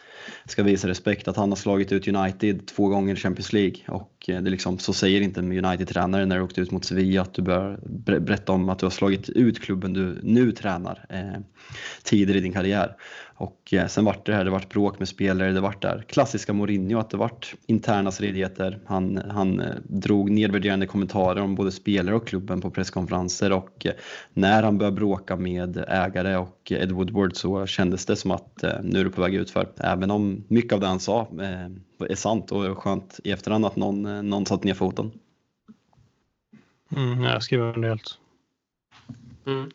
ska 0.46 0.62
visa 0.62 0.88
respekt 0.88 1.28
att 1.28 1.36
han 1.36 1.48
har 1.48 1.56
slagit 1.56 1.92
ut 1.92 2.08
United 2.08 2.66
två 2.66 2.88
gånger 2.88 3.14
i 3.14 3.16
Champions 3.16 3.52
League 3.52 3.80
och 3.88 4.12
det 4.26 4.40
liksom, 4.40 4.78
så 4.78 4.92
säger 4.92 5.20
inte 5.20 5.40
en 5.40 5.64
United-tränare 5.64 6.26
när 6.26 6.36
du 6.36 6.42
åkte 6.42 6.60
ut 6.60 6.70
mot 6.70 6.84
Sevilla 6.84 7.22
att 7.22 7.34
du 7.34 7.42
bör 7.42 7.80
berätta 8.20 8.52
om 8.52 8.68
att 8.68 8.78
du 8.78 8.86
har 8.86 8.90
slagit 8.90 9.28
ut 9.28 9.60
klubben 9.62 9.92
du 9.92 10.20
nu 10.22 10.52
tränar 10.52 11.06
eh, 11.08 11.40
tidigare 12.02 12.38
i 12.38 12.40
din 12.40 12.52
karriär. 12.52 12.96
Och 13.40 13.75
eh, 13.75 13.87
sen 13.87 14.05
vart 14.05 14.26
det 14.26 14.35
här, 14.35 14.44
det 14.44 14.50
vart 14.50 14.69
bråk 14.69 14.99
med 14.99 15.08
spelare, 15.08 15.52
det 15.52 15.61
vart 15.61 15.82
där 15.82 16.05
klassiska 16.08 16.52
Mourinho, 16.52 16.99
att 16.99 17.11
det 17.11 17.17
vart 17.17 17.55
interna 17.67 18.11
stridigheter. 18.11 18.79
Han, 18.87 19.23
han 19.31 19.61
eh, 19.61 19.75
drog 19.85 20.31
nedvärderande 20.31 20.87
kommentarer 20.87 21.40
om 21.40 21.55
både 21.55 21.73
spelare 21.73 22.17
och 22.17 22.26
klubben 22.26 22.61
på 22.61 22.70
presskonferenser 22.70 23.52
och 23.52 23.87
eh, 23.87 23.93
när 24.32 24.62
han 24.62 24.79
började 24.79 24.96
bråka 24.96 25.37
med 25.37 25.85
ägare 25.88 26.37
och 26.37 26.73
Ed 26.73 26.93
Woodward 26.93 27.37
så 27.37 27.67
kändes 27.67 28.06
det 28.06 28.17
som 28.17 28.31
att 28.31 28.64
nu 28.82 29.00
är 29.00 29.05
det 29.05 29.11
på 29.11 29.23
väg 29.23 29.35
ut 29.35 29.50
för. 29.50 29.69
Även 29.76 30.11
om 30.11 30.44
mycket 30.49 30.73
av 30.73 30.81
det 30.81 30.87
han 30.87 31.00
sa 31.00 31.29
är 32.08 32.14
sant 32.14 32.52
och 32.52 32.79
skönt 32.79 33.20
i 33.25 33.31
efterhand 33.31 33.67
att 33.67 33.76
någon, 33.76 34.29
någon 34.31 34.46
satt 34.46 34.64
ner 34.64 34.75
foten. 34.75 35.11
Mm, 36.96 37.23
jag 37.23 37.43
skriver 37.43 37.76
under 37.76 37.88
helt. 37.88 38.19
Mm. 39.46 39.70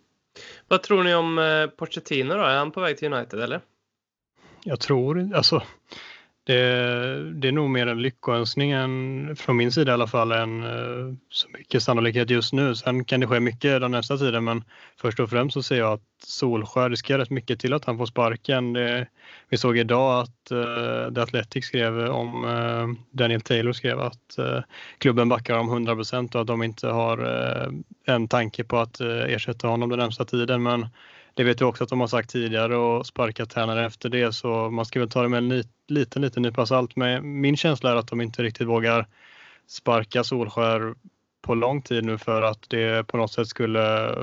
Vad 0.68 0.83
tror 0.83 1.03
ni 1.03 1.15
om 1.15 1.39
eh, 1.39 1.68
Pochettino 1.68 2.33
då? 2.33 2.42
Är 2.42 2.57
han 2.57 2.71
på 2.71 2.81
väg 2.81 2.97
till 2.97 3.13
United 3.13 3.40
eller? 3.40 3.61
Jag 4.63 4.80
tror, 4.80 5.35
alltså 5.35 5.63
det, 6.45 7.33
det 7.33 7.47
är 7.47 7.52
nog 7.52 7.69
mer 7.69 7.88
en 7.88 8.02
lyckönskning 8.02 8.71
än, 8.71 9.35
från 9.35 9.57
min 9.57 9.71
sida 9.71 9.92
i 9.92 9.94
alla 9.94 10.07
fall 10.07 10.31
än 10.31 10.64
eh, 10.64 11.16
så 11.30 11.47
mycket 11.50 11.83
sannolikhet 11.83 12.30
just 12.30 12.54
nu. 12.54 12.76
Sen 12.76 13.06
kan 13.06 13.19
det 13.19 13.28
ske 13.28 13.40
mycket 13.40 13.81
den 13.81 13.92
nästa 13.92 14.18
tiden 14.18 14.44
men 14.44 14.64
först 15.02 15.19
och 15.19 15.30
främst 15.30 15.54
så 15.54 15.64
ser 15.64 15.78
jag 15.78 15.94
att 15.94 16.02
Solskär 16.23 16.90
riskerar 16.90 17.19
rätt 17.19 17.30
mycket 17.30 17.59
till 17.59 17.73
att 17.73 17.85
han 17.85 17.97
får 17.97 18.06
sparken. 18.06 18.73
Det, 18.73 19.07
vi 19.50 19.57
såg 19.57 19.78
idag 19.78 20.21
att 20.21 20.52
uh, 20.52 21.14
The 21.14 21.21
Athletic 21.21 21.66
skrev 21.66 22.00
om, 22.00 22.45
uh, 22.45 22.88
Daniel 23.12 23.42
Taylor 23.42 23.73
skrev 23.73 24.00
att 24.00 24.35
uh, 24.40 24.59
klubben 24.97 25.30
backar 25.30 25.57
om 25.57 25.69
100 25.69 25.94
och 25.94 26.42
att 26.42 26.47
de 26.47 26.64
inte 26.64 26.88
har 26.88 27.18
en 28.06 28.28
tanke 28.28 28.64
på 28.64 28.78
att 28.78 29.02
ersätta 29.02 29.68
honom 29.68 29.90
den 29.90 30.00
närmsta 30.00 30.26
tiden. 30.26 30.64
Men 30.64 30.88
det 31.33 31.44
vet 31.44 31.59
jag 31.59 31.69
också 31.69 31.83
att 31.83 31.90
de 31.90 31.99
har 31.99 32.07
sagt 32.07 32.30
tidigare 32.30 32.75
och 32.75 33.06
sparkat 33.06 33.49
tränare 33.49 33.85
efter 33.85 34.09
det 34.09 34.33
så 34.33 34.69
man 34.69 34.85
ska 34.85 34.99
väl 34.99 35.09
ta 35.09 35.21
det 35.21 35.30
med 35.30 35.37
en 35.37 35.63
liten, 35.87 36.21
liten 36.21 36.44
nypa 36.44 36.66
salt. 36.66 36.95
Men 36.95 37.42
min 37.42 37.57
känsla 37.57 37.92
är 37.92 37.95
att 37.95 38.07
de 38.07 38.21
inte 38.21 38.44
riktigt 38.44 38.68
vågar 38.68 39.07
sparka 39.68 40.23
Solskär 40.23 40.95
på 41.42 41.56
lång 41.56 41.81
tid 41.81 42.06
nu 42.06 42.18
för 42.18 42.42
att 42.42 42.69
det 42.69 43.07
på 43.07 43.18
något 43.18 43.31
sätt 43.31 43.47
skulle 43.47 44.16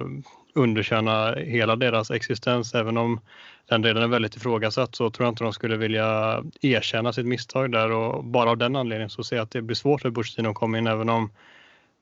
underkänna 0.54 1.34
hela 1.34 1.76
deras 1.76 2.10
existens. 2.10 2.74
Även 2.74 2.96
om 2.96 3.20
den 3.68 3.82
delen 3.82 4.02
är 4.02 4.08
väldigt 4.08 4.36
ifrågasatt 4.36 4.94
så 4.94 5.10
tror 5.10 5.26
jag 5.26 5.32
inte 5.32 5.44
de 5.44 5.52
skulle 5.52 5.76
vilja 5.76 6.42
erkänna 6.60 7.12
sitt 7.12 7.26
misstag 7.26 7.72
där 7.72 7.92
och 7.92 8.24
bara 8.24 8.50
av 8.50 8.58
den 8.58 8.76
anledningen 8.76 9.10
så 9.10 9.24
ser 9.24 9.36
jag 9.36 9.42
att 9.42 9.50
det 9.50 9.62
blir 9.62 9.76
svårt 9.76 10.00
för 10.00 10.10
Bushtino 10.10 10.48
att 10.48 10.54
komma 10.54 10.78
in 10.78 10.86
även 10.86 11.08
om 11.08 11.30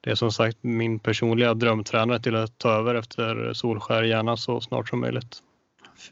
det 0.08 0.12
är 0.12 0.16
som 0.16 0.32
sagt 0.32 0.58
min 0.60 0.98
personliga 0.98 1.54
drömtränare 1.54 2.20
till 2.20 2.36
att 2.36 2.58
ta 2.58 2.70
över 2.70 2.94
efter 2.94 3.52
Solskär 3.52 4.02
gärna 4.02 4.36
så 4.36 4.60
snart 4.60 4.88
som 4.88 5.00
möjligt. 5.00 5.42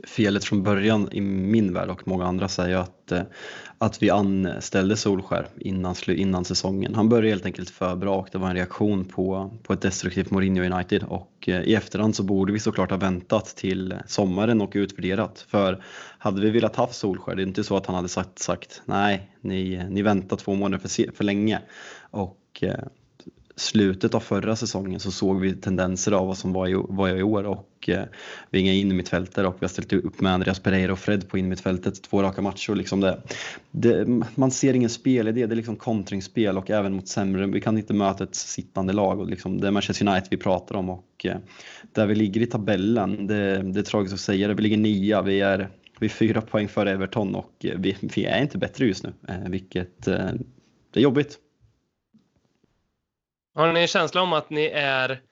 felet 0.05 0.45
från 0.45 0.63
början 0.63 1.09
i 1.13 1.21
min 1.21 1.73
värld 1.73 1.89
och 1.89 2.09
många 2.09 2.27
andra 2.27 2.49
säger 2.49 2.77
att, 2.77 3.13
eh, 3.13 3.23
att 3.79 4.03
vi 4.03 4.11
anställde 4.11 4.97
Solskär 4.97 5.47
innan, 5.57 5.95
innan 6.09 6.45
säsongen. 6.45 6.95
Han 6.95 7.09
började 7.09 7.29
helt 7.29 7.47
enkelt 7.47 7.71
för 7.71 7.97
bra 7.97 8.17
och 8.17 8.29
det 8.33 8.39
var 8.39 8.49
en 8.49 8.55
reaktion 8.55 9.05
på, 9.05 9.51
på 9.63 9.73
ett 9.73 9.81
destruktivt 9.81 10.31
Mourinho 10.31 10.63
United 10.63 11.03
och 11.03 11.45
eh, 11.47 11.61
i 11.61 11.75
efterhand 11.75 12.17
så 12.17 12.23
borde 12.23 12.53
vi 12.53 12.59
såklart 12.59 12.91
ha 12.91 12.99
väntat 12.99 13.47
till 13.47 13.95
sommaren 14.07 14.61
och 14.61 14.73
utvärderat. 14.75 15.47
För 15.49 15.83
hade 16.19 16.41
vi 16.41 16.51
velat 16.51 16.77
ha 16.77 16.89
Solskär, 16.89 17.35
det 17.35 17.43
är 17.43 17.47
inte 17.47 17.65
så 17.65 17.77
att 17.77 17.87
han 17.87 17.95
hade 17.95 18.09
sagt, 18.09 18.39
sagt 18.39 18.83
nej, 18.85 19.31
ni, 19.41 19.87
ni 19.91 20.03
väntar 20.03 20.37
två 20.37 20.55
månader 20.55 20.89
för, 20.89 21.17
för 21.17 21.25
länge. 21.25 21.61
Och 22.11 22.63
eh, 22.63 22.85
slutet 23.57 24.15
av 24.15 24.21
förra 24.21 24.57
säsongen 24.57 25.01
så 25.01 25.11
såg 25.11 25.41
vi 25.41 25.55
tendenser 25.55 26.13
av 26.13 26.27
vad 26.27 26.39
som 26.39 26.53
var 26.53 26.69
i, 26.69 26.75
var 26.75 27.09
i 27.09 27.23
år 27.23 27.45
och 27.45 27.89
eh, 27.89 28.05
vi 28.51 28.59
är 28.59 28.63
inga 28.63 28.73
innermittfältare 28.73 29.47
och 29.47 29.55
vi 29.59 29.65
har 29.65 29.69
ställt 29.69 29.93
upp 29.93 30.21
med 30.21 30.33
Andreas 30.33 30.61
Pereira 30.61 30.93
och 30.93 30.99
Fred 30.99 31.29
på 31.29 31.39
innermittfältet 31.39 32.03
två 32.03 32.23
raka 32.23 32.43
matcher. 32.43 32.75
Liksom 32.75 33.01
det, 33.01 33.23
det, 33.71 34.07
man 34.35 34.51
ser 34.51 34.75
ingen 34.75 34.91
spelidé, 34.91 35.47
det 35.47 35.55
är 35.55 35.57
liksom 35.57 35.77
kontringsspel 35.77 36.59
och 36.59 36.71
även 36.71 36.93
mot 36.93 37.09
sämre. 37.09 37.47
Vi 37.47 37.61
kan 37.61 37.79
inte 37.79 37.95
möta 37.95 38.25
ett 38.25 38.35
sittande 38.35 38.93
lag 38.93 39.21
och 39.21 39.27
liksom, 39.27 39.61
det 39.61 39.67
är 39.67 39.71
Manchester 39.71 40.09
United 40.09 40.29
vi 40.31 40.37
pratar 40.37 40.75
om 40.75 40.91
och 40.91 41.27
eh, 41.27 41.37
där 41.93 42.07
vi 42.07 42.15
ligger 42.15 42.41
i 42.41 42.47
tabellen, 42.47 43.27
det, 43.27 43.63
det 43.63 43.81
är 43.81 43.85
tragiskt 43.85 44.15
att 44.15 44.21
säga 44.21 44.49
det, 44.49 44.55
vi 44.55 44.63
ligger 44.63 44.77
nia, 44.77 45.23
vi 45.23 45.41
är, 45.41 45.69
vi 45.99 46.07
är 46.07 46.11
fyra 46.11 46.41
poäng 46.41 46.69
före 46.69 46.91
Everton 46.91 47.35
och 47.35 47.53
eh, 47.65 47.79
vi, 47.79 47.97
vi 48.01 48.25
är 48.25 48.43
inte 48.43 48.59
bättre 48.59 48.87
just 48.87 49.05
nu, 49.05 49.13
eh, 49.29 49.49
vilket 49.49 50.09
eh, 50.09 50.31
det 50.91 51.01
är 51.01 51.03
jobbigt. 51.03 51.39
Har 53.57 53.73
ni 53.73 53.81
en 53.81 53.87
känsla 53.87 54.23
om 54.23 54.33
att 54.33 54.51
ni 54.51 54.65
är 54.67 55.23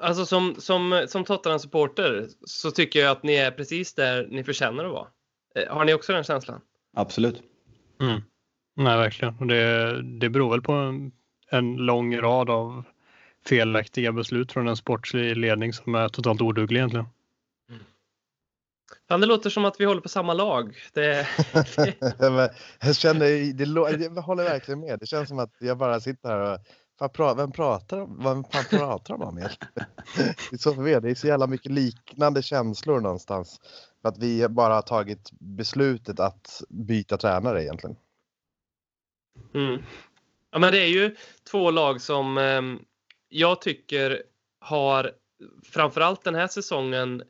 Alltså 0.00 0.26
som, 0.26 0.54
som, 0.58 1.06
som 1.08 1.24
Tottenham-supporter 1.24 2.28
så 2.44 2.70
tycker 2.70 3.00
jag 3.00 3.10
att 3.10 3.22
ni 3.22 3.34
är 3.34 3.50
precis 3.50 3.94
där 3.94 4.26
ni 4.30 4.44
förtjänar 4.44 4.84
att 4.84 4.92
vara. 4.92 5.06
Eh, 5.54 5.74
har 5.76 5.84
ni 5.84 5.94
också 5.94 6.12
den 6.12 6.24
känslan? 6.24 6.60
Absolut. 6.96 7.42
Mm. 8.00 8.20
Nej, 8.76 8.96
verkligen. 8.96 9.48
Det, 9.48 10.02
det 10.02 10.28
beror 10.28 10.50
väl 10.50 10.62
på 10.62 10.72
en, 10.72 11.12
en 11.50 11.76
lång 11.76 12.16
rad 12.16 12.50
av 12.50 12.82
felaktiga 13.46 14.12
beslut 14.12 14.52
från 14.52 14.68
en 14.68 14.76
sportslig 14.76 15.36
ledning 15.36 15.72
som 15.72 15.94
är 15.94 16.08
totalt 16.08 16.40
oduglig 16.40 16.78
egentligen. 16.78 17.06
Fan, 19.08 19.20
det 19.20 19.26
låter 19.26 19.50
som 19.50 19.64
att 19.64 19.80
vi 19.80 19.84
håller 19.84 20.00
på 20.00 20.08
samma 20.08 20.34
lag. 20.34 20.76
Det, 20.92 21.02
det... 22.18 22.54
jag, 22.80 22.96
känner, 22.96 23.52
det, 23.98 24.04
jag 24.04 24.22
håller 24.22 24.44
verkligen 24.44 24.80
med. 24.80 24.98
Det 24.98 25.06
känns 25.06 25.28
som 25.28 25.38
att 25.38 25.54
jag 25.58 25.78
bara 25.78 26.00
sitter 26.00 26.28
här 26.28 26.54
och 26.54 26.58
vem 27.36 27.52
pratar 27.52 27.98
de 27.98 28.22
Vem 28.24 28.44
fan 28.44 28.64
pratar 28.70 29.18
de 29.18 29.22
om 29.22 29.38
egentligen? 29.38 29.72
Det 30.50 30.56
är 30.56 30.58
så 30.58 30.74
förvirrande. 30.74 31.08
Det 31.08 31.12
är 31.12 31.14
så 31.14 31.26
jävla 31.26 31.46
mycket 31.46 31.72
liknande 31.72 32.42
känslor 32.42 33.00
någonstans. 33.00 33.60
För 34.02 34.08
att 34.08 34.18
vi 34.18 34.48
bara 34.48 34.74
har 34.74 34.82
tagit 34.82 35.30
beslutet 35.32 36.20
att 36.20 36.62
byta 36.68 37.16
tränare 37.16 37.62
egentligen. 37.62 37.96
Mm. 39.54 39.82
Ja, 40.50 40.58
men 40.58 40.72
det 40.72 40.78
är 40.78 40.88
ju 40.88 41.16
två 41.50 41.70
lag 41.70 42.00
som 42.00 42.38
eh, 42.38 42.62
jag 43.28 43.60
tycker 43.60 44.22
har 44.60 45.12
framförallt 45.64 46.24
den 46.24 46.34
här 46.34 46.48
säsongen 46.48 47.22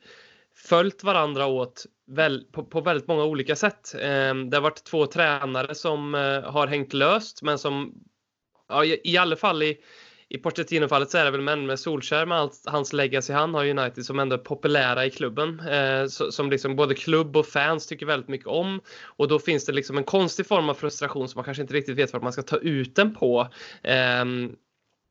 följt 0.55 1.05
varandra 1.05 1.47
åt 1.47 1.87
väl, 2.07 2.45
på, 2.53 2.65
på, 2.65 2.81
väldigt 2.81 3.09
många 3.09 3.25
olika 3.25 3.57
sätt. 3.57 3.95
Eh, 3.95 4.35
det 4.35 4.57
har 4.57 4.61
varit 4.61 4.85
två 4.85 5.07
tränare 5.07 5.75
som 5.75 6.15
eh, 6.15 6.43
har 6.43 6.67
hängt 6.67 6.93
löst 6.93 7.43
men 7.43 7.59
som 7.59 7.95
ja, 8.71 8.85
i, 8.85 9.01
i 9.05 9.17
alla 9.17 9.37
fall 9.37 9.63
i, 9.63 9.77
i 10.29 10.39
Pochettino-fallet 10.39 11.11
så 11.11 11.19
är 11.19 11.25
det 11.25 11.31
väl 11.31 11.41
män 11.41 11.67
med 11.67 11.81
Solskär 11.81 12.27
med 12.27 12.39
allt, 12.39 12.63
hans 12.67 12.93
legacy 12.93 13.33
han 13.33 13.55
har 13.55 13.69
United 13.69 14.05
som 14.05 14.19
ändå 14.19 14.37
är 14.37 14.39
populära 14.39 15.07
i 15.07 15.11
klubben. 15.11 15.61
Eh, 15.61 16.07
som 16.07 16.51
liksom 16.51 16.77
både 16.77 16.95
klubb 16.95 17.37
och 17.37 17.47
fans 17.47 17.87
tycker 17.87 18.07
väldigt 18.07 18.29
mycket 18.29 18.47
om. 18.47 18.81
Och 19.05 19.29
då 19.29 19.39
finns 19.39 19.65
det 19.65 19.73
liksom 19.73 19.99
en 19.99 20.05
konstig 20.05 20.47
form 20.47 20.69
av 20.69 20.75
frustration 20.75 21.29
som 21.29 21.39
man 21.39 21.45
kanske 21.45 21.63
inte 21.63 21.75
riktigt 21.75 21.97
vet 21.97 22.13
vart 22.13 22.23
man 22.23 22.33
ska 22.33 22.43
ta 22.43 22.57
ut 22.57 22.97
den 22.97 23.15
på. 23.15 23.49
Eh, 23.83 24.25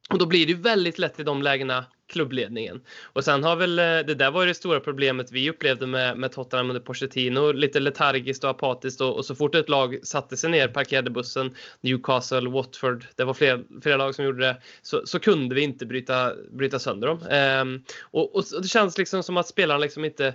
och 0.10 0.20
då 0.20 0.26
blir 0.26 0.46
det 0.46 0.52
ju 0.52 0.58
väldigt 0.58 1.00
lätt 1.00 1.20
i 1.20 1.24
de 1.24 1.42
lägena 1.42 1.86
klubbledningen. 2.08 2.82
Och 3.04 3.24
sen 3.24 3.44
har 3.44 3.56
väl, 3.56 3.80
eh, 3.80 3.86
det 3.86 4.16
där 4.16 4.32
var 4.32 4.42
ju 4.42 4.48
det 4.48 4.54
stora 4.54 4.80
problemet 4.80 5.32
vi 5.32 5.50
upplevde 5.50 5.88
med, 5.88 6.18
med 6.18 6.32
Tottenham 6.32 6.70
under 6.70 6.82
Pochettino. 6.82 7.52
Lite 7.52 7.80
letargiskt 7.80 8.44
och 8.44 8.50
apatiskt 8.50 9.02
och, 9.02 9.16
och, 9.16 9.26
så 9.26 9.36
fort 9.36 9.56
ett 9.56 9.70
lag 9.70 10.00
satte 10.04 10.38
sig 10.38 10.50
ner, 10.50 10.68
parkerade 10.68 11.10
bussen, 11.10 11.56
Newcastle, 11.82 12.50
Watford, 12.50 13.06
det 13.16 13.24
var 13.24 13.34
flera, 13.34 13.60
flera 13.82 13.98
lag 13.98 14.16
som 14.16 14.26
gjorde 14.26 14.46
det, 14.46 14.62
så, 14.82 15.02
så 15.06 15.20
kunde 15.20 15.56
vi 15.56 15.62
inte 15.62 15.86
bryta, 15.86 16.34
bryta 16.52 16.80
sönder 16.80 17.08
dem. 17.08 17.20
Ehm, 17.30 17.84
och, 18.02 18.36
och, 18.36 18.44
det 18.62 18.68
känns 18.68 18.98
liksom 18.98 19.24
som 19.24 19.38
att 19.38 19.48
spelarna 19.48 19.80
liksom 19.80 20.06
inte 20.06 20.34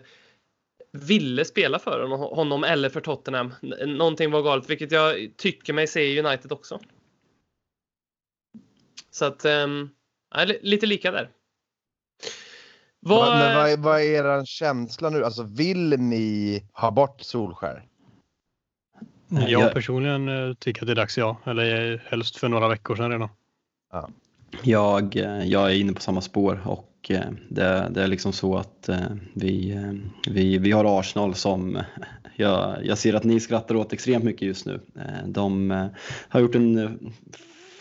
ville 0.92 1.44
spela 1.44 1.78
för 1.78 2.06
honom 2.34 2.64
eller 2.64 2.88
för 2.88 3.00
Tottenham. 3.00 3.54
Någonting 3.86 4.30
var 4.30 4.42
galet, 4.42 4.70
vilket 4.70 4.92
jag 4.92 5.30
tycker 5.36 5.72
mig 5.72 5.86
se 5.86 6.02
i 6.02 6.20
United 6.20 6.52
också. 6.52 6.80
Så 9.14 9.24
att, 9.24 9.44
um, 9.44 9.90
lite 10.60 10.86
lika 10.86 11.10
där. 11.10 11.30
Vad, 13.00 13.38
men 13.38 13.56
vad, 13.56 13.70
är, 13.70 13.76
vad 13.76 14.00
är 14.00 14.04
er 14.04 14.44
känsla 14.44 15.10
nu? 15.10 15.24
Alltså 15.24 15.42
vill 15.42 15.98
ni 15.98 16.62
ha 16.72 16.90
bort 16.90 17.20
Solskär? 17.20 17.86
Jag 19.28 19.72
personligen 19.72 20.28
eh, 20.28 20.54
tycker 20.54 20.82
att 20.82 20.86
det 20.86 20.92
är 20.92 20.96
dags 20.96 21.18
ja, 21.18 21.36
eller 21.44 22.02
helst 22.06 22.36
för 22.36 22.48
några 22.48 22.68
veckor 22.68 22.96
sedan 22.96 23.10
redan. 23.10 23.28
Ja. 23.92 24.08
Jag, 24.62 25.16
eh, 25.16 25.44
jag 25.44 25.70
är 25.70 25.74
inne 25.74 25.92
på 25.92 26.00
samma 26.00 26.20
spår 26.20 26.60
och 26.64 27.10
eh, 27.10 27.30
det, 27.48 27.88
det 27.90 28.02
är 28.02 28.08
liksom 28.08 28.32
så 28.32 28.56
att 28.56 28.88
vi, 29.34 29.82
vi, 30.28 30.58
vi 30.58 30.72
har 30.72 31.00
Arsenal 31.00 31.34
som 31.34 31.82
jag, 32.36 32.86
jag 32.86 32.98
ser 32.98 33.14
att 33.14 33.24
ni 33.24 33.40
skrattar 33.40 33.74
åt 33.74 33.92
extremt 33.92 34.24
mycket 34.24 34.42
just 34.42 34.66
nu. 34.66 34.80
De 35.26 35.70
har 36.28 36.40
gjort 36.40 36.54
en 36.54 36.98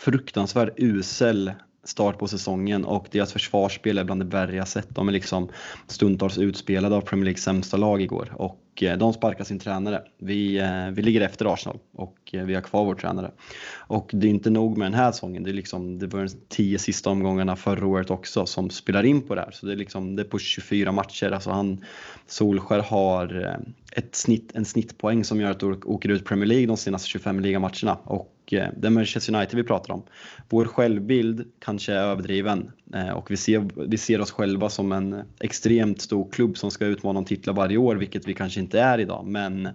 fruktansvärt 0.04 0.74
usel 0.76 1.52
start 1.84 2.18
på 2.18 2.28
säsongen 2.28 2.84
och 2.84 3.06
deras 3.10 3.32
försvarsspel 3.32 3.98
är 3.98 4.04
bland 4.04 4.20
det 4.20 4.26
värre 4.26 4.56
jag 4.56 4.68
sett. 4.68 4.94
De 4.94 5.08
är 5.08 5.12
liksom 5.12 5.48
stundtals 5.86 6.38
utspelade 6.38 6.96
av 6.96 7.00
Premier 7.00 7.24
Leagues 7.24 7.42
sämsta 7.42 7.76
lag 7.76 8.02
igår 8.02 8.32
och 8.36 8.82
eh, 8.82 8.98
de 8.98 9.12
sparkar 9.12 9.44
sin 9.44 9.58
tränare. 9.58 10.02
Vi, 10.18 10.58
eh, 10.58 10.86
vi 10.92 11.02
ligger 11.02 11.20
efter 11.20 11.52
Arsenal 11.52 11.78
och 11.92 12.18
eh, 12.32 12.44
vi 12.44 12.54
har 12.54 12.62
kvar 12.62 12.84
vår 12.84 12.94
tränare. 12.94 13.30
Och 13.74 14.10
det 14.12 14.26
är 14.26 14.30
inte 14.30 14.50
nog 14.50 14.78
med 14.78 14.86
den 14.86 14.94
här 14.94 15.12
säsongen, 15.12 15.42
det, 15.42 15.50
är 15.50 15.54
liksom, 15.54 15.98
det 15.98 16.06
var 16.06 16.20
de 16.20 16.28
tio 16.48 16.78
sista 16.78 17.10
omgångarna 17.10 17.56
förra 17.56 17.86
året 17.86 18.10
också 18.10 18.46
som 18.46 18.70
spelar 18.70 19.04
in 19.04 19.22
på 19.22 19.34
det 19.34 19.40
här. 19.40 19.50
Så 19.50 19.66
det 19.66 19.72
är, 19.72 19.76
liksom, 19.76 20.16
det 20.16 20.22
är 20.22 20.26
på 20.26 20.38
24 20.38 20.92
matcher. 20.92 21.30
Alltså 21.30 21.50
han, 21.50 21.84
Solskär 22.26 22.78
har 22.78 23.56
ett 23.92 24.14
snitt, 24.14 24.50
en 24.54 24.64
snittpoäng 24.64 25.24
som 25.24 25.40
gör 25.40 25.50
att 25.50 25.60
du 25.60 25.66
åker 25.84 26.08
ut 26.08 26.24
Premier 26.24 26.46
League 26.46 26.66
de 26.66 26.76
senaste 26.76 27.08
25 27.08 27.40
ligamatcherna. 27.40 27.94
Och 28.04 28.33
Eh, 28.52 28.68
det 28.76 28.88
är 28.88 28.90
Manchester 28.90 29.34
United 29.34 29.56
vi 29.56 29.62
pratar 29.62 29.94
om. 29.94 30.02
Vår 30.48 30.64
självbild 30.64 31.44
kanske 31.58 31.92
är 31.92 31.96
överdriven 31.96 32.72
eh, 32.94 33.10
och 33.10 33.30
vi 33.30 33.36
ser, 33.36 33.88
vi 33.88 33.98
ser 33.98 34.20
oss 34.20 34.30
själva 34.30 34.68
som 34.68 34.92
en 34.92 35.22
extremt 35.40 36.00
stor 36.00 36.30
klubb 36.32 36.58
som 36.58 36.70
ska 36.70 36.86
utmana 36.86 37.18
om 37.18 37.24
titlar 37.24 37.54
varje 37.54 37.76
år, 37.76 37.96
vilket 37.96 38.28
vi 38.28 38.34
kanske 38.34 38.60
inte 38.60 38.80
är 38.80 38.98
idag. 38.98 39.26
Men 39.26 39.68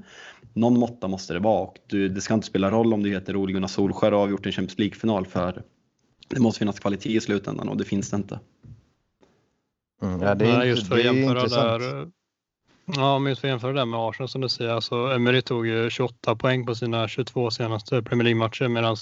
någon 0.53 0.79
måtta 0.79 1.07
måste 1.07 1.33
det 1.33 1.39
vara 1.39 1.61
och 1.61 1.77
det 1.89 2.21
ska 2.21 2.33
inte 2.33 2.47
spela 2.47 2.71
roll 2.71 2.93
om 2.93 3.03
du 3.03 3.09
heter 3.09 3.35
Ole 3.35 3.53
Gunnar 3.53 3.67
Solskjaer 3.67 4.13
och 4.13 4.19
har 4.19 4.29
gjort 4.29 4.45
en 4.45 4.51
Champions 4.51 4.79
League-final 4.79 5.25
för 5.25 5.63
det 6.27 6.39
måste 6.39 6.59
finnas 6.59 6.79
kvalitet 6.79 7.15
i 7.15 7.21
slutändan 7.21 7.69
och 7.69 7.77
det 7.77 7.85
finns 7.85 8.09
det 8.09 8.17
inte. 8.17 8.39
Mm, 10.01 10.21
ja, 10.21 10.35
det 10.35 10.45
är, 10.45 10.63
just 10.63 10.88
för 10.88 10.95
att 10.95 11.05
jämföra 11.05 11.47
där 11.47 12.11
Ja, 12.96 13.19
men 13.19 13.29
just 13.29 13.41
för 13.41 13.48
att 13.48 13.51
jämföra 13.51 13.74
det 13.74 13.86
med 13.86 14.00
Arsenal 14.00 14.29
som 14.29 14.41
du 14.41 14.50
säger, 14.50 14.72
alltså 14.72 14.96
Emery 14.96 15.41
tog 15.41 15.67
ju 15.67 15.89
28 15.89 16.36
poäng 16.36 16.65
på 16.65 16.75
sina 16.75 17.08
22 17.08 17.51
senaste 17.51 18.01
Premier 18.01 18.24
League-matcher 18.24 18.67
medan 18.67 18.96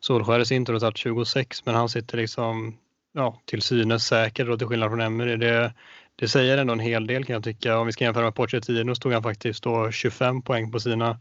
Solskjaer 0.00 0.40
i 0.40 0.46
sin 0.46 0.64
tur 0.64 0.72
har 0.72 0.80
tagit 0.80 0.96
26, 0.96 1.66
men 1.66 1.74
han 1.74 1.88
sitter 1.88 2.16
liksom 2.18 2.76
ja, 3.12 3.40
till 3.44 3.62
synes 3.62 4.06
säker 4.06 4.44
då 4.44 4.58
till 4.58 4.66
skillnad 4.66 4.90
från 4.90 5.00
Emery. 5.00 5.36
Det, 5.36 5.72
det 6.16 6.28
säger 6.28 6.58
ändå 6.58 6.72
en 6.72 6.80
hel 6.80 7.06
del 7.06 7.24
kan 7.24 7.34
jag 7.34 7.44
tycka. 7.44 7.78
Om 7.78 7.86
vi 7.86 7.92
ska 7.92 8.04
jämföra 8.04 8.24
med 8.24 8.34
Pochettino 8.34 8.94
så 8.94 9.00
tog 9.00 9.12
han 9.12 9.22
faktiskt 9.22 9.62
då 9.62 9.90
25 9.90 10.42
poäng 10.42 10.72
på 10.72 10.80
sina 10.80 11.18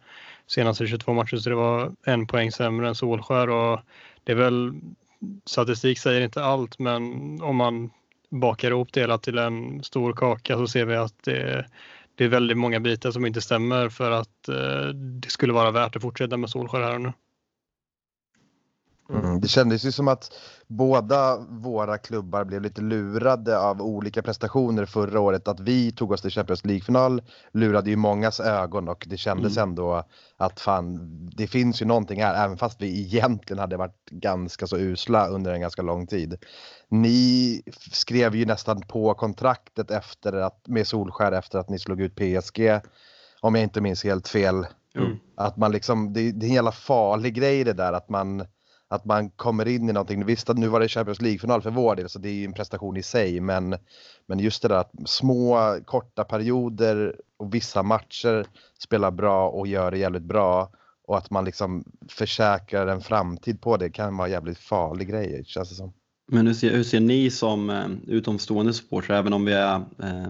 senaste 0.48 0.88
22 0.88 1.13
matcher, 1.13 1.38
så 1.38 1.50
det 1.50 1.55
var 1.55 1.91
en 2.05 2.27
poäng 2.27 2.51
sämre 2.51 2.88
än 2.88 2.95
Solskjaer 2.95 3.50
och 3.50 3.79
det 4.24 4.31
är 4.31 4.36
väl 4.36 4.74
statistik 5.45 6.00
säger 6.00 6.22
inte 6.22 6.43
allt, 6.43 6.79
men 6.79 7.03
om 7.41 7.55
man 7.55 7.89
bakar 8.29 8.72
ihop 8.72 8.93
det 8.93 9.00
hela 9.00 9.17
till 9.17 9.38
en 9.38 9.84
stor 9.84 10.13
kaka 10.13 10.57
så 10.57 10.67
ser 10.67 10.86
vi 10.86 10.95
att 10.95 11.24
det 11.24 11.65
det 12.15 12.24
är 12.24 12.29
väldigt 12.29 12.57
många 12.57 12.79
bitar 12.79 13.12
som 13.12 13.25
inte 13.25 13.41
stämmer 13.41 13.89
för 13.89 14.12
att 14.12 14.50
eh, 14.50 14.88
det 15.22 15.29
skulle 15.29 15.53
vara 15.53 15.72
värt 15.72 15.95
att 15.95 16.01
fortsätta 16.01 16.38
med 16.38 16.50
Solskär 16.50 16.81
här 16.81 16.95
och 16.95 17.01
nu. 17.01 17.13
Mm, 19.09 19.41
det 19.41 19.47
kändes 19.47 19.85
ju 19.85 19.91
som 19.91 20.07
att 20.07 20.31
båda 20.67 21.38
våra 21.38 21.97
klubbar 21.97 22.43
blev 22.43 22.62
lite 22.62 22.81
lurade 22.81 23.59
av 23.59 23.81
olika 23.81 24.21
prestationer 24.21 24.85
förra 24.85 25.19
året. 25.19 25.47
Att 25.47 25.59
vi 25.59 25.91
tog 25.91 26.12
oss 26.12 26.21
till 26.21 26.31
Champions 26.31 26.65
League-final 26.65 27.21
lurade 27.51 27.89
ju 27.89 27.95
mångas 27.95 28.39
ögon 28.39 28.89
och 28.89 29.05
det 29.09 29.17
kändes 29.17 29.57
mm. 29.57 29.69
ändå 29.69 30.03
att 30.38 30.59
fan, 30.59 31.00
det 31.35 31.47
finns 31.47 31.81
ju 31.81 31.85
någonting 31.85 32.21
här, 32.21 32.45
även 32.45 32.57
fast 32.57 32.81
vi 32.81 33.01
egentligen 33.01 33.59
hade 33.59 33.77
varit 33.77 34.09
ganska 34.09 34.67
så 34.67 34.77
usla 34.77 35.27
under 35.27 35.53
en 35.53 35.62
ganska 35.62 35.81
lång 35.81 36.07
tid. 36.07 36.43
Ni 36.89 37.62
skrev 37.91 38.35
ju 38.35 38.45
nästan 38.45 38.81
på 38.81 39.13
kontraktet 39.13 39.91
efter 39.91 40.33
att, 40.33 40.67
med 40.67 40.88
Solskär 40.88 41.31
efter 41.31 41.59
att 41.59 41.69
ni 41.69 41.79
slog 41.79 42.01
ut 42.01 42.15
PSG, 42.15 42.79
om 43.41 43.55
jag 43.55 43.63
inte 43.63 43.81
minns 43.81 44.03
helt 44.03 44.27
fel. 44.27 44.67
Mm. 44.95 45.17
Att 45.38 45.57
man 45.57 45.71
liksom, 45.71 46.13
det, 46.13 46.31
det 46.31 46.45
är 46.45 46.50
en 46.50 46.55
jävla 46.55 46.71
farlig 46.71 47.33
grej 47.33 47.63
det 47.63 47.74
där 47.74 47.93
att 47.93 48.09
man 48.09 48.45
att 48.87 49.05
man 49.05 49.29
kommer 49.29 49.67
in 49.67 49.89
i 49.89 49.93
någonting. 49.93 50.25
Visst 50.25 50.47
nu 50.55 50.67
var 50.67 50.79
det 50.79 50.87
Champions 50.87 51.21
League-final 51.21 51.61
för 51.61 51.71
vår 51.71 51.95
del 51.95 52.09
så 52.09 52.19
det 52.19 52.29
är 52.29 52.33
ju 52.33 52.45
en 52.45 52.53
prestation 52.53 52.97
i 52.97 53.03
sig 53.03 53.39
men, 53.39 53.75
men 54.27 54.39
just 54.39 54.61
det 54.61 54.67
där 54.67 54.75
att 54.75 54.91
små 55.05 55.77
korta 55.85 56.23
perioder 56.23 57.15
och 57.37 57.53
vissa 57.53 57.83
matcher 57.83 58.45
spelar 58.79 59.11
bra 59.11 59.49
och 59.49 59.67
gör 59.67 59.91
det 59.91 59.97
jävligt 59.97 60.23
bra 60.23 60.69
och 61.07 61.17
att 61.17 61.29
man 61.29 61.45
liksom 61.45 61.83
försäkrar 62.09 62.87
en 62.87 63.01
framtid 63.01 63.61
på 63.61 63.77
det 63.77 63.89
kan 63.89 64.17
vara 64.17 64.27
en 64.27 64.33
jävligt 64.33 64.57
farlig 64.57 65.09
grej 65.09 65.43
känns 65.45 65.69
det 65.69 65.75
som. 65.75 65.93
Men 66.31 66.47
hur 66.47 66.53
ser, 66.53 66.75
hur 66.75 66.83
ser 66.83 66.99
ni 66.99 67.31
som 67.31 67.69
eh, 67.69 67.87
utomstående 68.07 68.73
supportrar, 68.73 69.17
även 69.17 69.33
om 69.33 69.45
vi 69.45 69.53
är 69.53 69.75
eh, 69.75 70.29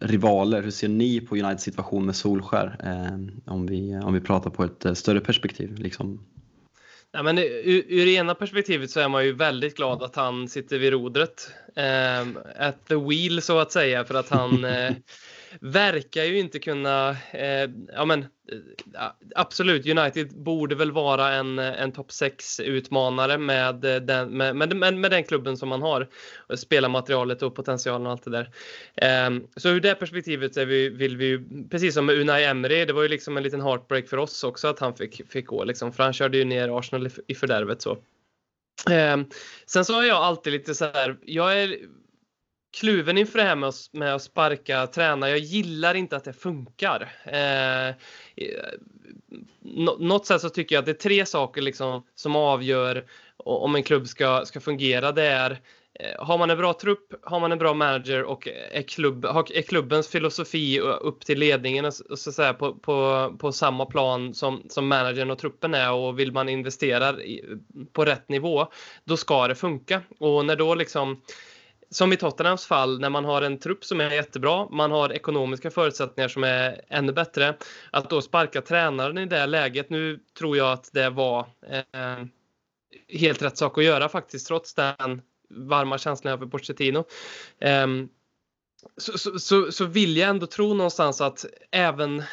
rivaler, 0.00 0.62
hur 0.62 0.70
ser 0.70 0.88
ni 0.88 1.20
på 1.20 1.36
Uniteds 1.36 1.62
situation 1.62 2.06
med 2.06 2.16
Solskär? 2.16 2.76
Eh, 2.84 3.52
om, 3.54 3.66
vi, 3.66 3.96
om 3.96 4.14
vi 4.14 4.20
pratar 4.20 4.50
på 4.50 4.64
ett 4.64 4.84
eh, 4.84 4.94
större 4.94 5.20
perspektiv. 5.20 5.78
Liksom. 5.78 6.20
Ja, 7.12 7.22
men 7.22 7.38
ur, 7.38 7.84
ur 7.88 8.08
ena 8.08 8.34
perspektivet 8.34 8.90
så 8.90 9.00
är 9.00 9.08
man 9.08 9.24
ju 9.24 9.32
väldigt 9.32 9.76
glad 9.76 10.02
att 10.02 10.16
han 10.16 10.48
sitter 10.48 10.78
vid 10.78 10.92
rodret. 10.92 11.50
Eh, 11.76 12.20
at 12.58 12.86
the 12.88 12.94
wheel 12.94 13.42
så 13.42 13.58
att 13.58 13.72
säga 13.72 14.04
för 14.04 14.14
att 14.14 14.28
han 14.28 14.64
eh, 14.64 14.92
verkar 15.60 16.24
ju 16.24 16.38
inte 16.38 16.58
kunna, 16.58 17.16
eh, 17.30 17.70
ja 17.94 18.04
men 18.04 18.20
eh, 18.20 19.06
absolut, 19.36 19.86
United 19.86 20.42
borde 20.42 20.74
väl 20.74 20.92
vara 20.92 21.32
en, 21.32 21.58
en 21.58 21.92
topp 21.92 22.10
6-utmanare 22.10 23.38
med 23.38 23.74
den, 23.74 24.36
med, 24.36 24.56
med, 24.56 24.76
med, 24.76 24.94
med, 24.94 25.10
den 25.10 25.24
klubben 25.24 25.56
som 25.56 25.68
man 25.68 25.82
har. 25.82 26.08
Spelarmaterialet 26.54 27.42
och 27.42 27.54
potentialen 27.54 28.06
och 28.06 28.12
allt 28.12 28.24
det 28.24 28.30
där. 28.30 28.50
Eh, 28.96 29.30
så 29.56 29.68
ur 29.68 29.80
det 29.80 29.94
perspektivet 29.94 30.56
är 30.56 30.66
vi, 30.66 30.88
vill 30.88 31.16
vi 31.16 31.26
ju, 31.26 31.44
precis 31.70 31.94
som 31.94 32.06
med 32.06 32.20
Unai 32.20 32.44
Emery, 32.44 32.84
det 32.84 32.92
var 32.92 33.02
ju 33.02 33.08
liksom 33.08 33.36
en 33.36 33.42
liten 33.42 33.60
heartbreak 33.60 34.08
för 34.08 34.16
oss 34.16 34.44
också 34.44 34.68
att 34.68 34.78
han 34.78 34.94
fick, 34.94 35.30
fick 35.30 35.46
gå 35.46 35.64
liksom, 35.64 35.92
för 35.92 36.02
han 36.02 36.12
körde 36.12 36.38
ju 36.38 36.44
ner 36.44 36.78
Arsenal 36.78 37.06
i, 37.06 37.10
i 37.26 37.34
fördärvet 37.34 37.82
så. 37.82 37.98
Eh, 38.90 39.20
sen 39.66 39.84
så 39.84 39.94
har 39.94 40.02
jag 40.02 40.16
alltid 40.16 40.52
lite 40.52 40.74
så 40.74 40.84
här, 40.84 41.16
jag 41.22 41.62
är 41.62 41.76
kluven 42.72 43.18
inför 43.18 43.38
det 43.38 43.44
här 43.44 43.56
med 43.56 43.68
att, 43.68 43.88
med 43.92 44.14
att 44.14 44.22
sparka 44.22 44.86
tränare. 44.86 45.30
Jag 45.30 45.38
gillar 45.38 45.94
inte 45.94 46.16
att 46.16 46.24
det 46.24 46.32
funkar. 46.32 47.12
Eh, 47.24 47.94
något 49.98 50.26
sätt 50.26 50.40
så 50.40 50.48
tycker 50.48 50.74
jag 50.74 50.80
att 50.80 50.86
det 50.86 50.92
är 50.92 51.10
tre 51.10 51.26
saker 51.26 51.62
liksom 51.62 52.06
som 52.14 52.36
avgör 52.36 53.04
om 53.36 53.74
en 53.74 53.82
klubb 53.82 54.08
ska, 54.08 54.44
ska 54.44 54.60
fungera. 54.60 55.12
Det 55.12 55.26
är 55.26 55.50
eh, 55.94 56.24
har 56.24 56.38
man 56.38 56.50
en 56.50 56.58
bra 56.58 56.72
trupp, 56.72 57.14
har 57.22 57.40
man 57.40 57.52
en 57.52 57.58
bra 57.58 57.74
manager 57.74 58.22
och 58.22 58.48
är, 58.72 58.82
klubb, 58.82 59.24
är 59.24 59.62
klubbens 59.62 60.08
filosofi 60.08 60.80
upp 60.80 61.20
till 61.20 61.38
ledningen 61.38 61.92
så, 61.92 62.04
att 62.12 62.34
säga, 62.34 62.54
på, 62.54 62.74
på, 62.74 63.28
på 63.38 63.52
samma 63.52 63.86
plan 63.86 64.34
som, 64.34 64.62
som 64.68 64.88
managern 64.88 65.30
och 65.30 65.38
truppen 65.38 65.74
är 65.74 65.92
och 65.92 66.18
vill 66.18 66.32
man 66.32 66.48
investera 66.48 67.22
i, 67.22 67.44
på 67.92 68.04
rätt 68.04 68.28
nivå, 68.28 68.66
då 69.04 69.16
ska 69.16 69.48
det 69.48 69.54
funka. 69.54 70.00
Och 70.18 70.46
när 70.46 70.56
då 70.56 70.74
liksom 70.74 71.22
som 71.92 72.12
i 72.12 72.16
Tottenhams 72.16 72.66
fall, 72.66 73.00
när 73.00 73.10
man 73.10 73.24
har 73.24 73.42
en 73.42 73.58
trupp 73.58 73.84
som 73.84 74.00
är 74.00 74.10
jättebra, 74.10 74.68
man 74.70 74.90
har 74.90 75.12
ekonomiska 75.12 75.70
förutsättningar 75.70 76.28
som 76.28 76.44
är 76.44 76.80
ännu 76.88 77.12
bättre, 77.12 77.56
att 77.90 78.10
då 78.10 78.22
sparka 78.22 78.62
tränaren 78.62 79.18
i 79.18 79.26
det 79.26 79.46
läget, 79.46 79.90
nu 79.90 80.20
tror 80.38 80.56
jag 80.56 80.72
att 80.72 80.90
det 80.92 81.10
var 81.10 81.40
eh, 81.68 82.24
helt 83.08 83.42
rätt 83.42 83.58
sak 83.58 83.78
att 83.78 83.84
göra 83.84 84.08
faktiskt, 84.08 84.46
trots 84.46 84.74
den 84.74 85.22
varma 85.50 85.98
känslan 85.98 86.32
över 86.32 86.46
Pochettino. 86.46 87.04
Eh, 87.60 87.86
så, 88.96 89.18
så, 89.18 89.38
så, 89.38 89.72
så, 89.72 89.84
vill 89.84 90.16
jag 90.16 90.28
ändå 90.28 90.46
tro 90.46 90.74
någonstans 90.74 91.20
att 91.20 91.44
även 91.70 92.18
eh, 92.20 92.24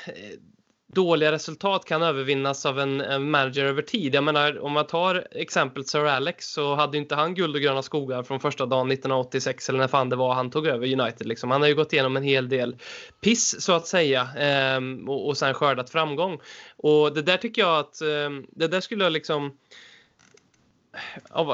dåliga 0.94 1.32
resultat 1.32 1.86
kan 1.86 2.02
övervinnas 2.02 2.66
av 2.66 2.80
en, 2.80 3.02
en, 3.02 3.32
manager 3.32 3.66
över 3.66 3.82
tid. 3.82 4.16
Jag 4.16 4.24
menar, 4.24 4.60
om 4.60 4.72
man 4.72 4.88
tar 4.88 5.28
exempel 5.32 5.86
Sir 5.86 6.06
Alex 6.06 6.52
så 6.52 6.76
hade 6.76 6.98
inte 6.98 7.16
han 7.16 7.36
guld 7.36 7.56
och 7.56 7.62
gröna 7.62 7.82
skogar 7.82 8.24
från 8.24 8.40
första 8.40 8.66
dagen 8.66 8.92
1986 8.92 9.70
eller 9.70 9.80
när 9.80 9.88
fan 9.88 10.10
det 10.10 10.16
var 10.16 10.34
han 10.34 10.52
tog 10.52 10.68
över 10.68 11.02
United. 11.02 11.28
Liksom. 11.28 11.52
Han 11.52 11.62
har 11.62 11.68
ju 11.68 11.76
gått 11.76 11.94
igenom 11.94 12.18
en 12.18 12.24
hel 12.24 12.50
del 12.50 12.76
piss 13.22 13.62
så 13.62 13.74
att 13.74 13.88
säga 13.88 14.22
eh, 14.22 14.82
och, 15.08 15.28
och 15.28 15.38
sen 15.38 15.54
skördat 15.54 15.90
framgång. 15.90 16.40
Och 16.78 17.14
det 17.14 17.22
där 17.22 17.38
tycker 17.38 17.62
jag 17.62 17.80
att 17.80 18.02
eh, 18.02 18.30
det 18.52 18.68
där 18.68 18.82
skulle 18.82 19.04
jag 19.04 19.14
liksom 19.14 19.58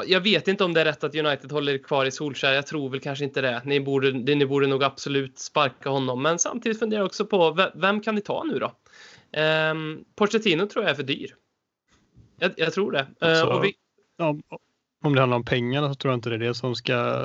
jag 0.05 0.21
vet 0.21 0.47
inte 0.47 0.63
om 0.63 0.73
det 0.73 0.81
är 0.81 0.85
rätt 0.85 1.03
att 1.03 1.15
United 1.15 1.51
håller 1.51 1.77
kvar 1.77 2.05
i 2.05 2.11
Solskär. 2.11 2.53
Jag 2.53 2.67
tror 2.67 2.89
väl 2.89 2.99
kanske 2.99 3.25
inte 3.25 3.41
det. 3.41 3.61
Ni 3.65 3.79
borde, 3.79 4.11
ni 4.11 4.45
borde 4.45 4.67
nog 4.67 4.83
absolut 4.83 5.39
sparka 5.39 5.89
honom. 5.89 6.21
Men 6.21 6.39
samtidigt 6.39 6.79
funderar 6.79 6.99
jag 6.99 7.05
också 7.05 7.25
på 7.25 7.69
vem 7.75 8.01
kan 8.01 8.15
ni 8.15 8.21
ta 8.21 8.43
nu 8.43 8.59
då? 8.59 8.71
Um, 9.71 10.05
Pochettino 10.15 10.67
tror 10.67 10.83
jag 10.83 10.91
är 10.91 10.95
för 10.95 11.03
dyr. 11.03 11.35
Jag, 12.39 12.51
jag 12.57 12.73
tror 12.73 12.91
det. 12.91 13.07
Uh, 13.23 13.61
vi... 13.61 13.73
ja, 14.17 14.35
om 15.03 15.15
det 15.15 15.21
handlar 15.21 15.37
om 15.37 15.45
pengarna 15.45 15.89
så 15.89 15.95
tror 15.95 16.11
jag 16.11 16.17
inte 16.17 16.29
det 16.29 16.35
är 16.35 16.39
det 16.39 16.53
som 16.53 16.75
ska 16.75 17.23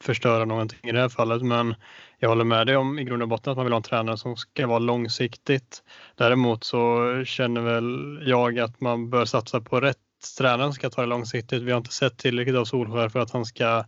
förstöra 0.00 0.44
någonting 0.44 0.88
i 0.88 0.92
det 0.92 1.00
här 1.00 1.08
fallet. 1.08 1.42
Men 1.42 1.74
jag 2.18 2.28
håller 2.28 2.44
med 2.44 2.66
dig 2.66 2.76
om 2.76 2.98
i 2.98 3.04
grund 3.04 3.22
och 3.22 3.28
botten 3.28 3.50
att 3.50 3.56
man 3.56 3.66
vill 3.66 3.72
ha 3.72 3.76
en 3.76 3.82
tränare 3.82 4.16
som 4.16 4.36
ska 4.36 4.66
vara 4.66 4.78
långsiktigt. 4.78 5.82
Däremot 6.14 6.64
så 6.64 7.06
känner 7.24 7.60
väl 7.60 8.22
jag 8.26 8.58
att 8.58 8.80
man 8.80 9.10
bör 9.10 9.24
satsa 9.24 9.60
på 9.60 9.80
rätt 9.80 9.98
tränare 10.38 10.72
ska 10.72 10.90
ta 10.90 11.00
det 11.00 11.06
långsiktigt. 11.06 11.62
Vi 11.62 11.70
har 11.70 11.78
inte 11.78 11.92
sett 11.92 12.18
tillräckligt 12.18 12.56
av 12.56 12.64
Solskär 12.64 13.08
för 13.08 13.20
att 13.20 13.30
han 13.30 13.44
ska 13.44 13.84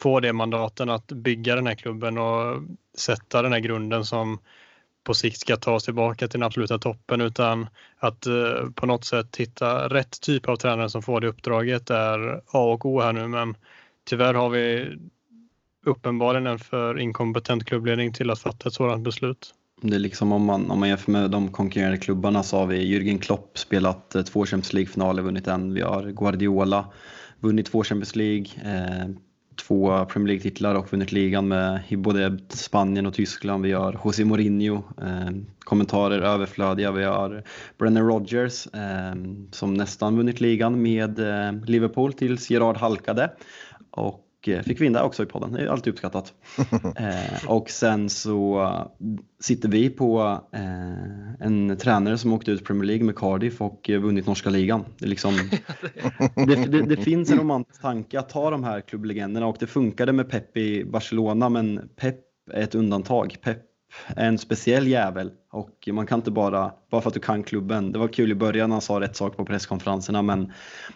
få 0.00 0.20
det 0.20 0.32
mandaten 0.32 0.90
att 0.90 1.06
bygga 1.06 1.54
den 1.54 1.66
här 1.66 1.74
klubben 1.74 2.18
och 2.18 2.62
sätta 2.98 3.42
den 3.42 3.52
här 3.52 3.60
grunden 3.60 4.04
som 4.04 4.38
på 5.08 5.14
sikt 5.14 5.40
ska 5.40 5.56
ta 5.56 5.72
oss 5.72 5.84
tillbaka 5.84 6.28
till 6.28 6.40
den 6.40 6.46
absoluta 6.46 6.78
toppen 6.78 7.20
utan 7.20 7.66
att 7.98 8.26
eh, 8.26 8.70
på 8.74 8.86
något 8.86 9.04
sätt 9.04 9.36
hitta 9.36 9.88
rätt 9.88 10.20
typ 10.20 10.48
av 10.48 10.56
tränare 10.56 10.90
som 10.90 11.02
får 11.02 11.20
det 11.20 11.28
uppdraget 11.28 11.90
är 11.90 12.40
A 12.46 12.72
och 12.72 12.86
O 12.86 13.00
här 13.00 13.12
nu 13.12 13.28
men 13.28 13.54
tyvärr 14.04 14.34
har 14.34 14.48
vi 14.48 14.96
uppenbarligen 15.86 16.46
en 16.46 16.58
för 16.58 16.98
inkompetent 16.98 17.64
klubbledning 17.64 18.12
till 18.12 18.30
att 18.30 18.38
fatta 18.38 18.68
ett 18.68 18.74
sådant 18.74 19.04
beslut. 19.04 19.54
Det 19.82 19.94
är 19.94 20.00
liksom 20.00 20.32
om 20.32 20.44
man, 20.44 20.70
om 20.70 20.80
man 20.80 20.88
jämför 20.88 21.12
med 21.12 21.30
de 21.30 21.52
konkurrerande 21.52 21.98
klubbarna 21.98 22.42
så 22.42 22.58
har 22.58 22.66
vi 22.66 22.78
Jürgen 22.78 23.18
Klopp 23.18 23.58
spelat 23.58 24.14
eh, 24.14 24.22
två 24.22 24.46
Champions 24.46 24.72
League-finaler, 24.72 25.22
vunnit 25.22 25.46
en. 25.46 25.74
Vi 25.74 25.80
har 25.80 26.10
Guardiola 26.10 26.86
vunnit 27.40 27.66
två 27.66 27.84
Champions 27.84 28.16
League. 28.16 28.46
Eh, 28.64 29.08
två 29.58 30.04
Premier 30.04 30.28
League-titlar 30.28 30.74
och 30.74 30.92
vunnit 30.92 31.12
ligan 31.12 31.48
med 31.48 31.80
i 31.88 31.96
både 31.96 32.38
Spanien 32.48 33.06
och 33.06 33.14
Tyskland. 33.14 33.64
Vi 33.64 33.72
har 33.72 34.00
José 34.04 34.24
Mourinho, 34.24 34.74
eh, 34.76 35.30
kommentarer 35.58 36.20
överflödiga. 36.20 36.92
Vi 36.92 37.04
har 37.04 37.42
Brennan 37.78 38.06
Rodgers 38.06 38.66
eh, 38.66 39.14
som 39.50 39.74
nästan 39.74 40.16
vunnit 40.16 40.40
ligan 40.40 40.82
med 40.82 41.18
eh, 41.18 41.52
Liverpool 41.64 42.12
tills 42.12 42.50
Gerard 42.50 42.76
halkade. 42.76 43.30
Och 43.90 44.27
fick 44.44 44.80
vinna 44.80 45.02
också 45.02 45.22
i 45.22 45.26
podden, 45.26 45.52
det 45.52 45.62
är 45.62 45.66
alltid 45.66 45.92
uppskattat. 45.92 46.34
eh, 46.96 47.50
och 47.50 47.70
sen 47.70 48.10
så 48.10 48.70
sitter 49.40 49.68
vi 49.68 49.90
på 49.90 50.40
eh, 50.52 51.46
en 51.46 51.76
tränare 51.76 52.18
som 52.18 52.32
åkte 52.32 52.50
ut 52.50 52.64
Premier 52.64 52.84
League 52.84 53.04
med 53.04 53.16
Cardiff 53.16 53.60
och 53.60 53.90
vunnit 53.90 54.26
norska 54.26 54.50
ligan. 54.50 54.84
Det, 54.98 55.06
liksom, 55.06 55.34
det, 56.46 56.54
det, 56.54 56.82
det, 56.82 56.96
finns 56.96 57.30
en 57.30 57.38
romantisk 57.38 57.82
tanke 57.82 58.18
att 58.18 58.28
ta 58.28 58.50
de 58.50 58.64
här 58.64 58.80
klubblegenderna 58.80 59.46
och 59.46 59.56
det 59.60 59.66
funkade 59.66 60.12
med 60.12 60.30
Pep 60.30 60.56
i 60.56 60.84
Barcelona 60.84 61.48
men 61.48 61.88
Pep 61.96 62.18
är 62.52 62.62
ett 62.62 62.74
undantag. 62.74 63.36
Pep 63.42 63.58
är 64.16 64.28
en 64.28 64.38
speciell 64.38 64.86
jävel 64.86 65.30
och 65.52 65.88
man 65.92 66.06
kan 66.06 66.18
inte 66.18 66.30
bara, 66.30 66.72
bara 66.90 67.00
för 67.00 67.08
att 67.08 67.14
du 67.14 67.20
kan 67.20 67.42
klubben. 67.42 67.92
Det 67.92 67.98
var 67.98 68.08
kul 68.08 68.32
i 68.32 68.34
början 68.34 68.68
när 68.68 68.74
han 68.74 68.82
sa 68.82 69.00
rätt 69.00 69.16
sak 69.16 69.36
på 69.36 69.44
presskonferenserna 69.44 70.22
men 70.22 70.52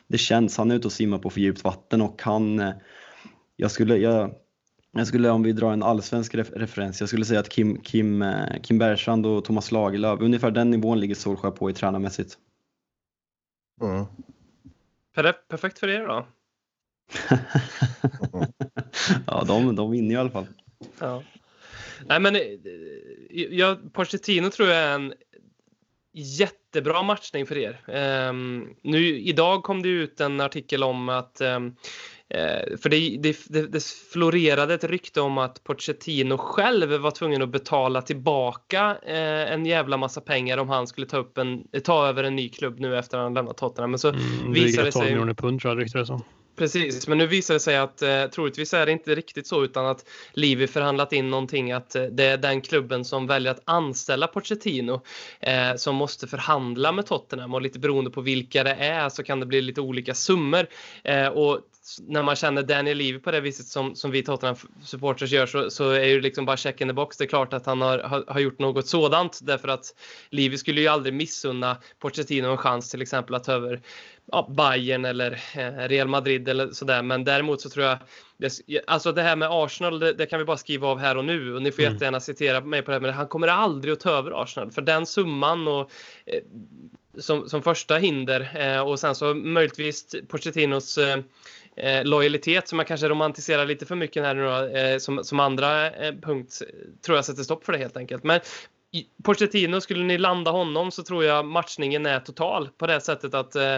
det 0.07 0.19
känns, 0.19 0.59
han 0.59 0.71
är 0.71 0.75
ute 0.75 0.89
och 0.89 0.93
simmar 0.93 1.19
på 1.19 1.31
för 1.31 1.41
djupt 1.41 1.65
vatten 1.65 2.03
och 2.03 2.23
han 2.23 2.73
jag 3.63 3.71
skulle, 3.71 3.97
jag, 3.97 4.35
jag 4.93 5.07
skulle, 5.07 5.31
om 5.31 5.43
vi 5.43 5.53
drar 5.53 5.73
en 5.73 5.83
allsvensk 5.83 6.35
referens, 6.35 7.01
jag 7.01 7.09
skulle 7.09 7.25
säga 7.25 7.41
att 7.41 7.49
Kim, 7.49 7.83
Kim, 7.83 8.23
eh, 8.23 8.61
Kim 8.63 8.79
Bergstrand 8.79 9.27
och 9.27 9.45
Thomas 9.45 9.73
Lagerlöf, 9.73 10.21
ungefär 10.21 10.51
den 10.51 10.71
nivån 10.71 11.01
ligger 11.01 11.15
Solskjaer 11.15 11.53
på 11.53 11.71
i 11.71 11.75
tränarmässigt. 11.75 12.39
Mm. 13.81 14.05
Perfekt 15.49 15.79
för 15.79 15.89
er 15.89 16.07
då? 16.07 16.27
ja, 19.27 19.45
de, 19.45 19.77
de 19.77 19.91
vinner 19.91 20.15
i 20.15 20.19
alla 20.19 20.31
fall. 20.31 20.47
Ja. 20.99 21.23
Nej, 22.07 22.21
men 22.21 22.37
eh, 22.37 22.43
jag, 23.33 23.93
Pochettino 23.93 24.51
tror 24.51 24.69
jag 24.69 24.79
är 24.79 24.95
en 24.95 25.15
jättebra 26.13 27.03
matchning 27.03 27.47
för 27.47 27.59
er. 27.59 27.81
Um, 28.29 28.75
nu, 28.83 29.21
idag 29.21 29.63
kom 29.63 29.83
det 29.83 29.89
ut 29.89 30.21
en 30.21 30.41
artikel 30.41 30.83
om 30.83 31.09
att 31.09 31.41
um, 31.41 31.77
för 32.83 32.89
det, 32.89 33.17
det, 33.21 33.73
det, 33.73 33.85
florerade 34.13 34.75
ett 34.75 34.85
rykte 34.85 35.21
om 35.21 35.39
att 35.39 35.65
Pochettino 35.65 36.39
själv 36.39 36.93
var 36.93 37.11
tvungen 37.11 37.43
att 37.43 37.49
betala 37.49 38.03
tillbaka 38.03 38.97
eh, 39.07 39.53
en 39.53 39.67
jävla 39.67 39.97
massa 39.97 40.21
pengar 40.21 40.59
om 40.59 40.69
han 40.69 40.87
skulle 40.87 41.07
ta, 41.07 41.17
upp 41.17 41.39
en, 41.39 41.65
ta 41.85 42.09
över 42.09 42.25
en 42.25 42.37
ny 42.37 42.49
klubb 42.49 42.81
nu 42.81 42.99
efter 42.99 43.19
att 43.19 43.23
han 43.23 43.35
lämnat 43.35 43.57
Tottenham. 43.57 43.91
Men 43.91 43.99
så 43.99 44.09
mm, 44.09 44.53
visade 44.53 44.87
det 44.87 44.93
sig... 44.93 45.01
12 45.03 45.11
miljoner 45.13 45.35
pund 45.35 45.61
tror 45.61 45.75
jag 45.75 45.85
ryktades 45.85 46.11
om. 46.11 46.23
Precis, 46.57 47.09
men 47.09 47.19
nu 47.19 47.27
visar 47.27 47.55
det 47.55 47.61
sig 47.61 47.77
att 47.77 48.03
eh, 48.03 48.25
troligtvis 48.27 48.75
är 48.75 48.87
det 48.87 48.93
inte 48.93 49.15
riktigt 49.15 49.47
så 49.47 49.65
utan 49.65 49.87
att 49.87 50.05
Livi 50.33 50.67
förhandlat 50.67 51.13
in 51.13 51.31
någonting 51.31 51.73
att 51.73 51.95
eh, 51.95 52.03
det 52.03 52.25
är 52.25 52.37
den 52.37 52.61
klubben 52.61 53.05
som 53.05 53.27
väljer 53.27 53.53
att 53.53 53.63
anställa 53.65 54.27
Pochettino 54.27 55.03
eh, 55.41 55.77
som 55.77 55.97
måste 55.97 56.27
förhandla 56.27 56.93
med 56.93 57.07
Tottenham 57.07 57.55
och 57.55 57.63
lite 57.63 57.79
beroende 57.79 58.11
på 58.11 58.21
vilka 58.21 58.65
det 58.65 58.75
är 58.75 59.09
så 59.09 59.23
kan 59.23 59.41
det 59.41 59.47
bli 59.47 59.61
lite 59.61 59.81
olika 59.81 60.15
summor. 60.15 60.67
Eh, 61.05 61.27
och 61.27 61.61
när 62.01 62.23
man 62.23 62.37
känner 62.37 62.63
Daniel 62.63 62.99
Levy 62.99 63.19
på 63.19 63.31
det 63.31 63.41
viset 63.41 63.67
som, 63.67 63.97
som 63.97 64.11
vi 64.11 64.23
Tottenham 64.23 64.57
supporters 64.83 65.33
gör 65.33 65.47
så, 65.47 65.71
så 65.71 65.91
är 65.91 66.15
det 66.15 66.21
liksom 66.21 66.45
bara 66.45 66.57
check 66.57 66.81
in 66.81 66.89
the 66.89 66.93
box. 66.93 67.17
Det 67.17 67.25
är 67.25 67.29
klart 67.29 67.53
att 67.53 67.67
han 67.67 67.81
har, 67.81 67.99
har, 67.99 68.25
har 68.29 68.41
gjort 68.41 68.59
något 68.59 68.87
sådant 68.87 69.39
därför 69.43 69.69
att 69.69 69.95
Levy 70.31 70.59
skulle 70.59 70.81
ju 70.81 70.89
aldrig 70.89 71.15
missunna 71.15 71.77
Pochettino 71.99 72.47
en 72.47 72.57
chans 72.57 72.91
till 72.91 73.03
exempel 73.03 73.35
att 73.35 73.45
ta 73.45 73.53
över 73.53 73.81
ja, 74.33 74.49
Bayern 74.57 75.05
eller 75.05 75.33
eh, 75.55 75.89
Real 75.89 76.09
Madrid 76.09 76.49
eller 76.49 76.71
sådär. 76.71 77.03
Men 77.03 77.25
däremot 77.25 77.61
så 77.61 77.71
tror 77.71 77.87
jag, 77.87 77.99
alltså 78.87 79.13
det 79.13 79.23
här 79.23 79.37
med 79.37 79.49
Arsenal, 79.51 79.99
det, 79.99 80.13
det, 80.13 80.27
kan 80.27 80.39
vi 80.39 80.45
bara 80.45 80.57
skriva 80.57 80.89
av 80.89 80.99
här 80.99 81.17
och 81.17 81.25
nu 81.25 81.55
och 81.55 81.63
ni 81.63 81.73
får 81.73 81.83
mm. 81.83 81.93
jättegärna 81.93 82.21
citera 82.21 82.61
mig 82.61 82.83
på 82.83 82.91
det, 82.91 83.01
men 83.01 83.15
han 83.15 83.29
kommer 83.29 83.49
aldrig 83.49 83.93
att 83.93 84.01
ta 84.01 84.11
över 84.11 84.43
Arsenal 84.43 84.71
för 84.71 84.83
den 84.83 85.07
summan 85.07 85.69
och 85.69 85.91
eh, 86.27 86.43
som, 87.19 87.49
som 87.49 87.63
första 87.63 87.97
hinder 87.97 88.51
eh, 88.55 88.81
och 88.81 89.01
sen 89.01 89.15
så 89.15 89.35
möjligtvis 89.35 90.15
Pochettinos 90.29 90.99
eh, 90.99 91.19
eh, 91.77 92.05
lojalitet 92.05 92.69
som 92.69 92.79
jag 92.79 92.89
kanske 92.89 93.09
romantiserar 93.09 93.67
lite 93.67 93.87
för 93.87 93.95
mycket 93.95 94.23
här 94.23 94.35
nu 94.35 94.45
då, 94.45 94.79
eh, 94.79 94.99
som, 94.99 95.25
som 95.25 95.41
andra 95.41 95.91
eh, 95.91 96.15
punkt 96.15 96.63
tror 97.07 97.19
jag 97.19 97.25
sätter 97.25 97.43
stopp 97.43 97.65
för 97.65 97.73
det 97.73 97.79
helt 97.79 97.97
enkelt. 97.97 98.25
Men 98.25 98.41
Pochettino, 99.25 99.81
skulle 99.81 100.05
ni 100.05 100.19
landa 100.19 100.51
honom 100.51 100.91
så 100.91 101.03
tror 101.03 101.25
jag 101.25 101.47
matchningen 101.47 102.07
är 102.07 102.21
total 102.21 102.69
på 102.69 102.87
det 102.87 103.01
sättet 103.01 103.35
att 103.35 103.57
eh, 103.57 103.77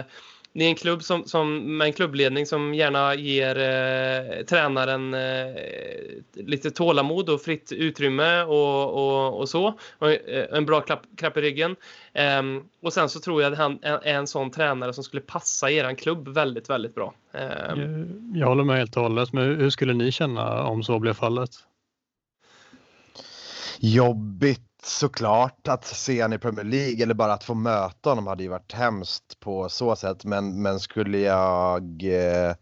ni 0.55 0.65
är 0.65 0.69
en 0.69 0.75
klubb 0.75 1.03
som, 1.03 1.23
som, 1.25 1.77
med 1.77 1.85
en 1.85 1.93
klubbledning 1.93 2.45
som 2.45 2.73
gärna 2.73 3.15
ger 3.15 3.57
eh, 3.57 4.45
tränaren 4.45 5.13
eh, 5.13 5.55
lite 6.33 6.71
tålamod 6.71 7.29
och 7.29 7.41
fritt 7.41 7.71
utrymme 7.71 8.43
och, 8.43 8.93
och, 8.93 9.39
och 9.39 9.49
så. 9.49 9.73
Och, 9.99 10.11
eh, 10.11 10.57
en 10.57 10.65
bra 10.65 10.81
klapp, 10.81 11.01
klapp 11.17 11.37
i 11.37 11.41
ryggen. 11.41 11.75
Ehm, 12.13 12.63
och 12.81 12.93
sen 12.93 13.09
så 13.09 13.19
tror 13.19 13.41
jag 13.41 13.51
att 13.51 13.57
han 13.57 13.79
är 13.81 14.13
en 14.13 14.27
sån 14.27 14.51
tränare 14.51 14.93
som 14.93 15.03
skulle 15.03 15.21
passa 15.21 15.71
er 15.71 15.95
klubb 15.95 16.27
väldigt, 16.27 16.69
väldigt 16.69 16.95
bra. 16.95 17.13
Ehm. 17.33 17.79
Jag, 17.79 18.41
jag 18.41 18.47
håller 18.47 18.63
med 18.63 18.77
helt 18.77 18.97
och 18.97 19.03
hållet, 19.03 19.33
men 19.33 19.43
hur 19.43 19.69
skulle 19.69 19.93
ni 19.93 20.11
känna 20.11 20.63
om 20.63 20.83
så 20.83 20.99
blev 20.99 21.13
fallet? 21.13 21.51
Jobbigt 23.79 24.61
såklart 24.83 25.67
att 25.67 25.85
se 25.85 26.21
honom 26.21 26.35
i 26.35 26.39
Premier 26.39 26.65
League 26.65 27.03
eller 27.03 27.13
bara 27.13 27.33
att 27.33 27.43
få 27.43 27.53
möta 27.53 28.09
honom 28.09 28.27
hade 28.27 28.43
ju 28.43 28.49
varit 28.49 28.73
hemskt 28.73 29.39
på 29.39 29.69
så 29.69 29.95
sätt. 29.95 30.25
Men, 30.25 30.61
men 30.61 30.79
skulle 30.79 31.17
jag 31.19 32.03
eh, 32.03 32.55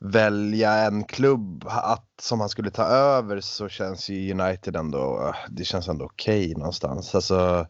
välja 0.00 0.72
en 0.72 1.04
klubb 1.04 1.64
att, 1.66 2.08
som 2.20 2.40
han 2.40 2.48
skulle 2.48 2.70
ta 2.70 2.84
över 2.84 3.40
så 3.40 3.68
känns 3.68 4.08
ju 4.08 4.32
United 4.32 4.76
ändå, 4.76 5.34
det 5.48 5.64
känns 5.64 5.88
ändå 5.88 6.04
okej 6.04 6.44
okay 6.44 6.54
någonstans. 6.54 7.14
Alltså, 7.14 7.66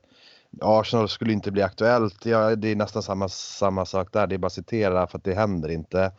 Arsenal 0.60 1.08
skulle 1.08 1.32
inte 1.32 1.50
bli 1.50 1.62
aktuellt. 1.62 2.26
Ja, 2.26 2.56
det 2.56 2.68
är 2.68 2.76
nästan 2.76 3.02
samma, 3.02 3.28
samma 3.28 3.84
sak 3.84 4.12
där. 4.12 4.26
Det 4.26 4.34
är 4.34 4.38
bara 4.38 4.46
att 4.46 4.52
citera 4.52 5.06
för 5.06 5.18
att 5.18 5.24
det 5.24 5.34
händer 5.34 5.68
inte. 5.68 6.12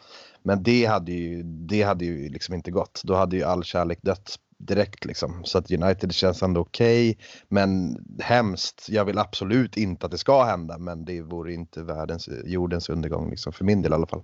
Men 0.44 0.64
det 0.64 0.86
hade 0.86 1.12
ju, 1.12 1.44
det 1.44 1.82
hade 1.82 2.06
ju 2.06 2.30
liksom 2.30 2.56
inte 2.56 2.72
gått. 2.72 3.02
Då 3.04 3.16
hade 3.16 3.36
ju 3.36 3.44
all 3.44 3.64
kärlek 3.64 4.00
dött 4.02 4.36
direkt 4.60 5.06
liksom. 5.06 5.42
Så 5.44 5.58
att 5.58 5.72
United 5.72 6.14
känns 6.14 6.44
ändå 6.44 6.62
okej. 6.62 7.10
Okay, 7.10 7.26
men 7.48 7.98
hemskt. 8.20 8.86
Jag 8.90 9.06
vill 9.06 9.18
absolut 9.18 9.78
inte 9.78 10.06
att 10.06 10.12
det 10.12 10.18
ska 10.18 10.44
hända, 10.44 10.78
men 10.78 11.06
det 11.06 11.22
vore 11.22 11.54
inte 11.54 11.84
världens, 11.84 12.30
jordens 12.46 12.90
undergång 12.90 13.30
liksom, 13.30 13.54
för 13.54 13.66
min 13.66 13.82
del 13.82 13.92
i 13.92 13.96
alla 13.96 14.08
fall. 14.08 14.24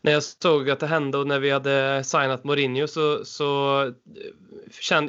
När 0.00 0.12
jag 0.12 0.22
såg 0.22 0.70
att 0.70 0.80
det 0.80 0.86
hände 0.86 1.18
och 1.18 1.26
när 1.26 1.38
vi 1.38 1.50
hade 1.50 2.04
signat 2.04 2.44
Mourinho 2.44 2.86
så, 2.86 3.24
så 3.24 3.82
eh, 3.82 5.06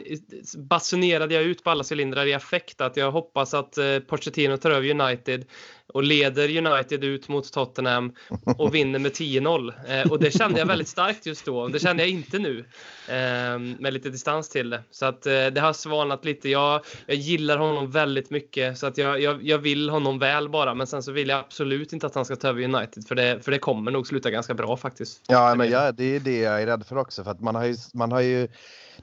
basunerade 0.58 1.34
jag 1.34 1.44
ut 1.44 1.64
på 1.64 1.70
alla 1.70 1.84
cylindrar 1.92 2.26
i 2.26 2.34
affekt 2.34 2.82
att 2.82 2.98
jag 2.98 3.12
hoppas 3.12 3.54
att 3.54 3.78
eh, 3.78 4.00
Pochettino 4.00 4.58
tar 4.58 4.72
över 4.72 5.02
United 5.02 5.46
och 5.94 6.04
leder 6.04 6.58
United 6.58 7.04
ut 7.04 7.28
mot 7.28 7.54
Tottenham 7.54 8.14
och 8.58 8.76
vinner 8.76 9.00
med 9.00 9.12
10-0. 9.12 9.74
Eh, 9.88 10.12
och 10.12 10.20
det 10.20 10.32
kände 10.32 10.60
jag 10.60 10.66
väldigt 10.66 10.88
starkt 10.88 11.26
just 11.26 11.46
då. 11.46 11.68
Det 11.68 11.80
kände 11.80 12.04
jag 12.04 12.10
inte 12.10 12.40
nu 12.40 12.60
eh, 13.08 13.60
med 13.80 13.94
lite 13.94 14.10
distans 14.10 14.50
till 14.50 14.70
det. 14.70 14.84
Så 14.92 15.06
att 15.06 15.26
eh, 15.26 15.46
det 15.46 15.62
har 15.62 15.74
svalnat 15.74 16.26
lite. 16.26 16.50
Jag, 16.50 16.82
jag 17.06 17.18
gillar 17.18 17.58
honom 17.58 17.92
väldigt 17.92 18.30
mycket 18.30 18.78
så 18.78 18.88
att 18.88 18.98
jag, 18.98 19.22
jag, 19.22 19.44
jag, 19.44 19.58
vill 19.58 19.90
honom 19.90 20.20
väl 20.20 20.50
bara. 20.50 20.74
Men 20.74 20.88
sen 20.88 21.04
så 21.04 21.12
vill 21.12 21.30
jag 21.30 21.40
absolut 21.40 21.94
inte 21.94 22.08
att 22.08 22.16
han 22.16 22.26
ska 22.26 22.36
ta 22.36 22.48
över 22.48 22.64
United 22.64 23.08
för 23.08 23.16
det, 23.16 23.46
för 23.46 23.52
det 23.52 23.60
kommer 23.60 23.92
nog 23.92 24.08
sluta 24.08 24.32
ganska 24.32 24.54
bra 24.54 24.78
faktiskt. 24.78 25.22
Ja, 25.28 25.56
men 25.56 25.70
jag, 25.70 25.96
det 25.96 26.16
är 26.16 26.20
det 26.20 26.38
jag 26.38 26.62
är 26.62 26.66
rädd 26.66 26.86
för 26.88 26.98
också 26.98 27.24
för 27.24 27.32
att 27.32 27.42
man 27.42 27.56
har 27.56 27.66
ju, 27.66 27.76
man 27.94 28.12
har 28.12 28.22
ju 28.22 28.48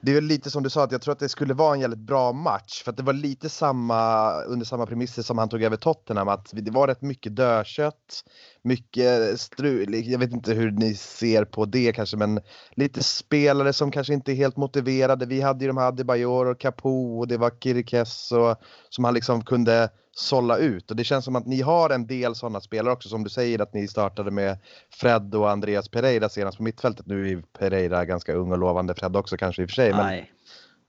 det 0.01 0.11
är 0.11 0.15
väl 0.15 0.23
lite 0.23 0.49
som 0.49 0.63
du 0.63 0.69
sa 0.69 0.83
att 0.83 0.91
jag 0.91 1.01
tror 1.01 1.11
att 1.11 1.19
det 1.19 1.29
skulle 1.29 1.53
vara 1.53 1.73
en 1.73 1.79
jävligt 1.79 1.99
bra 1.99 2.33
match 2.33 2.83
för 2.83 2.91
att 2.91 2.97
det 2.97 3.03
var 3.03 3.13
lite 3.13 3.49
samma 3.49 4.31
under 4.41 4.65
samma 4.65 4.85
premisser 4.85 5.21
som 5.21 5.37
han 5.37 5.49
tog 5.49 5.63
över 5.63 5.77
Tottenham 5.77 6.27
att 6.27 6.49
det 6.53 6.71
var 6.71 6.87
rätt 6.87 7.01
mycket 7.01 7.35
dödkött, 7.35 8.23
mycket 8.61 9.39
strul. 9.39 10.11
Jag 10.11 10.19
vet 10.19 10.31
inte 10.31 10.53
hur 10.53 10.71
ni 10.71 10.95
ser 10.95 11.45
på 11.45 11.65
det 11.65 11.93
kanske 11.93 12.17
men 12.17 12.41
lite 12.71 13.03
spelare 13.03 13.73
som 13.73 13.91
kanske 13.91 14.13
inte 14.13 14.31
är 14.31 14.35
helt 14.35 14.57
motiverade. 14.57 15.25
Vi 15.25 15.41
hade 15.41 15.63
ju 15.63 15.67
de 15.67 15.77
här 15.77 15.87
Adebayor 15.87 16.45
och 16.45 16.59
Capo 16.59 17.19
och 17.19 17.27
det 17.27 17.37
var 17.37 17.51
Kirikes 17.59 18.31
och 18.31 18.55
som 18.89 19.03
han 19.03 19.13
liksom 19.13 19.43
kunde 19.45 19.89
sålla 20.19 20.57
ut. 20.57 20.91
Och 20.91 20.97
det 20.97 21.03
känns 21.03 21.25
som 21.25 21.35
att 21.35 21.45
ni 21.45 21.61
har 21.61 21.89
en 21.89 22.07
del 22.07 22.35
sådana 22.35 22.61
spelare 22.61 22.93
också. 22.93 23.09
Som 23.09 23.23
du 23.23 23.29
säger 23.29 23.61
att 23.61 23.73
ni 23.73 23.87
startade 23.87 24.31
med 24.31 24.57
Fred 24.89 25.35
och 25.35 25.49
Andreas 25.49 25.89
Pereira 25.89 26.29
senast 26.29 26.57
på 26.57 26.63
mittfältet. 26.63 27.05
Nu 27.05 27.31
är 27.31 27.41
Pereira 27.59 28.05
ganska 28.05 28.33
ung 28.33 28.51
och 28.51 28.57
lovande, 28.57 28.95
Fred 28.95 29.15
också 29.15 29.37
kanske 29.37 29.61
i 29.61 29.65
och 29.65 29.69
för 29.69 29.75
sig. 29.75 29.91
Men... 29.91 30.05
Nej. 30.05 30.31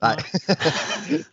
Nej. 0.02 0.16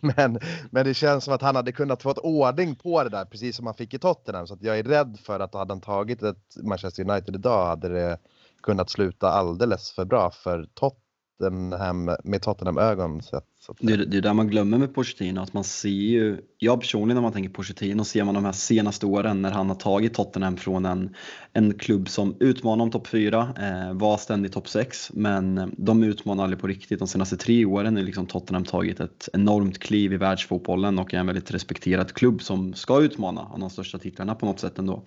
men, 0.00 0.40
men 0.70 0.84
det 0.84 0.94
känns 0.94 1.24
som 1.24 1.34
att 1.34 1.42
han 1.42 1.56
hade 1.56 1.72
kunnat 1.72 2.02
få 2.02 2.10
ett 2.10 2.18
ordning 2.18 2.76
på 2.76 3.04
det 3.04 3.10
där 3.10 3.24
precis 3.24 3.56
som 3.56 3.66
han 3.66 3.74
fick 3.74 3.94
i 3.94 3.98
Tottenham. 3.98 4.46
Så 4.46 4.58
jag 4.60 4.78
är 4.78 4.82
rädd 4.82 5.18
för 5.22 5.40
att 5.40 5.54
hade 5.54 5.72
han 5.72 5.80
tagit 5.80 6.22
ett 6.22 6.56
Manchester 6.62 7.10
United 7.10 7.34
idag 7.34 7.66
hade 7.66 7.88
det 7.88 8.18
kunnat 8.62 8.90
sluta 8.90 9.30
alldeles 9.30 9.90
för 9.90 10.04
bra 10.04 10.30
för 10.30 10.68
Tottenham 10.74 12.16
med 12.24 12.42
Tottenham-ögon 12.42 13.22
sett. 13.22 13.44
Det, 13.80 13.96
det 13.96 14.16
är 14.16 14.20
där 14.20 14.34
man 14.34 14.48
glömmer 14.48 14.78
med 14.78 14.94
Pochettino, 14.94 15.40
att 15.40 15.52
man 15.52 15.64
ser 15.64 15.88
ju, 15.88 16.38
jag 16.58 16.80
personligen 16.80 17.14
när 17.14 17.22
man 17.22 17.32
tänker 17.32 17.50
Pochettino 17.50 18.04
ser 18.04 18.24
man 18.24 18.34
de 18.34 18.44
här 18.44 18.52
senaste 18.52 19.06
åren 19.06 19.42
när 19.42 19.50
han 19.50 19.68
har 19.68 19.76
tagit 19.76 20.14
Tottenham 20.14 20.56
från 20.56 20.84
en, 20.86 21.14
en 21.52 21.74
klubb 21.74 22.08
som 22.08 22.36
utmanar 22.40 22.84
om 22.84 22.90
topp 22.90 23.06
4, 23.06 23.54
eh, 23.58 23.92
var 23.92 24.16
ständigt 24.16 24.52
topp 24.52 24.68
6, 24.68 25.10
men 25.14 25.74
de 25.76 26.04
utmanar 26.04 26.44
aldrig 26.44 26.60
på 26.60 26.66
riktigt. 26.66 26.98
De 26.98 27.08
senaste 27.08 27.36
tre 27.36 27.64
åren 27.64 27.96
har 27.96 28.02
liksom 28.02 28.26
Tottenham 28.26 28.64
tagit 28.64 29.00
ett 29.00 29.28
enormt 29.32 29.78
kliv 29.78 30.12
i 30.12 30.16
världsfotbollen 30.16 30.98
och 30.98 31.14
är 31.14 31.18
en 31.18 31.26
väldigt 31.26 31.50
respekterad 31.50 32.12
klubb 32.12 32.42
som 32.42 32.74
ska 32.74 33.00
utmana 33.00 33.40
om 33.40 33.60
de 33.60 33.70
största 33.70 33.98
titlarna 33.98 34.34
på 34.34 34.46
något 34.46 34.60
sätt 34.60 34.78
ändå. 34.78 35.02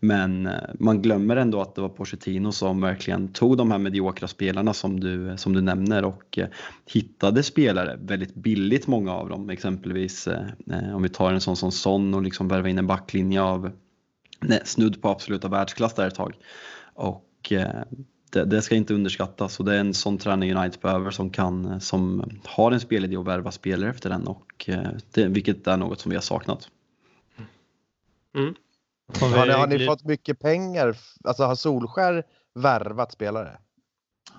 Men 0.00 0.46
eh, 0.46 0.52
man 0.78 1.02
glömmer 1.02 1.36
ändå 1.36 1.60
att 1.60 1.74
det 1.74 1.80
var 1.80 1.88
Pochettino 1.88 2.52
som 2.52 2.80
verkligen 2.80 3.28
tog 3.28 3.56
de 3.56 3.70
här 3.70 3.78
mediokra 3.78 4.28
spelarna 4.28 4.72
som 4.72 5.00
du, 5.00 5.34
som 5.36 5.52
du 5.52 5.60
nämner 5.60 6.04
och 6.04 6.38
eh, 6.38 6.46
hittade 6.86 7.42
spelare 7.42 7.93
väldigt 8.00 8.34
billigt 8.34 8.86
många 8.86 9.12
av 9.12 9.28
dem. 9.28 9.50
Exempelvis 9.50 10.26
eh, 10.26 10.94
om 10.94 11.02
vi 11.02 11.08
tar 11.08 11.32
en 11.32 11.40
sån 11.40 11.56
som 11.56 11.72
Son 11.72 12.14
och 12.14 12.22
liksom 12.22 12.48
värva 12.48 12.68
in 12.68 12.78
en 12.78 12.86
backlinje 12.86 13.42
av 13.42 13.70
nej, 14.40 14.60
snudd 14.64 15.02
på 15.02 15.08
absoluta 15.08 15.48
världsklass 15.48 15.94
där 15.94 16.06
ett 16.06 16.14
tag. 16.14 16.34
Och 16.94 17.52
eh, 17.52 17.82
det, 18.30 18.44
det, 18.44 18.62
ska 18.62 18.74
inte 18.74 18.94
underskattas 18.94 19.58
och 19.58 19.64
det 19.64 19.74
är 19.74 19.80
en 19.80 19.94
sån 19.94 20.18
träning 20.18 20.54
United 20.54 20.80
behöver 20.80 21.10
som, 21.10 21.30
kan, 21.30 21.80
som 21.80 22.30
har 22.44 22.72
en 22.72 22.80
spelidé 22.80 23.16
och 23.16 23.28
värva 23.28 23.50
spelare 23.50 23.90
efter 23.90 24.10
den 24.10 24.26
och 24.26 24.68
eh, 24.68 24.88
det, 25.12 25.26
vilket 25.26 25.66
är 25.66 25.76
något 25.76 26.00
som 26.00 26.10
vi 26.10 26.16
har 26.16 26.22
saknat. 26.22 26.68
Mm. 28.36 28.54
Har, 29.20 29.46
ni, 29.46 29.52
har 29.52 29.66
ni 29.66 29.86
fått 29.86 30.04
mycket 30.04 30.40
pengar? 30.40 30.96
Alltså 31.24 31.44
har 31.44 31.54
Solskär 31.54 32.24
värvat 32.54 33.12
spelare? 33.12 33.58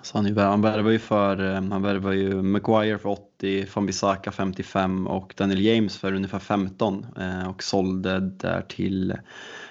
Så 0.06 0.18
han, 0.18 0.38
han 0.38 0.62
värvar 0.62 0.92
ju 0.92 1.00
för, 1.00 1.54
eh, 1.54 1.62
han 1.70 1.82
värvar 1.82 2.12
ju 2.12 2.42
Maguire 2.42 2.98
för 2.98 3.10
80, 3.10 3.68
Van 3.76 3.86
Bissaka 3.86 4.32
55 4.32 5.08
och 5.08 5.34
Daniel 5.38 5.66
James 5.66 5.98
för 5.98 6.14
ungefär 6.14 6.40
15 6.40 7.06
eh, 7.20 7.50
och 7.50 7.64
sålde 7.64 8.20
där 8.20 8.62
till 8.62 9.12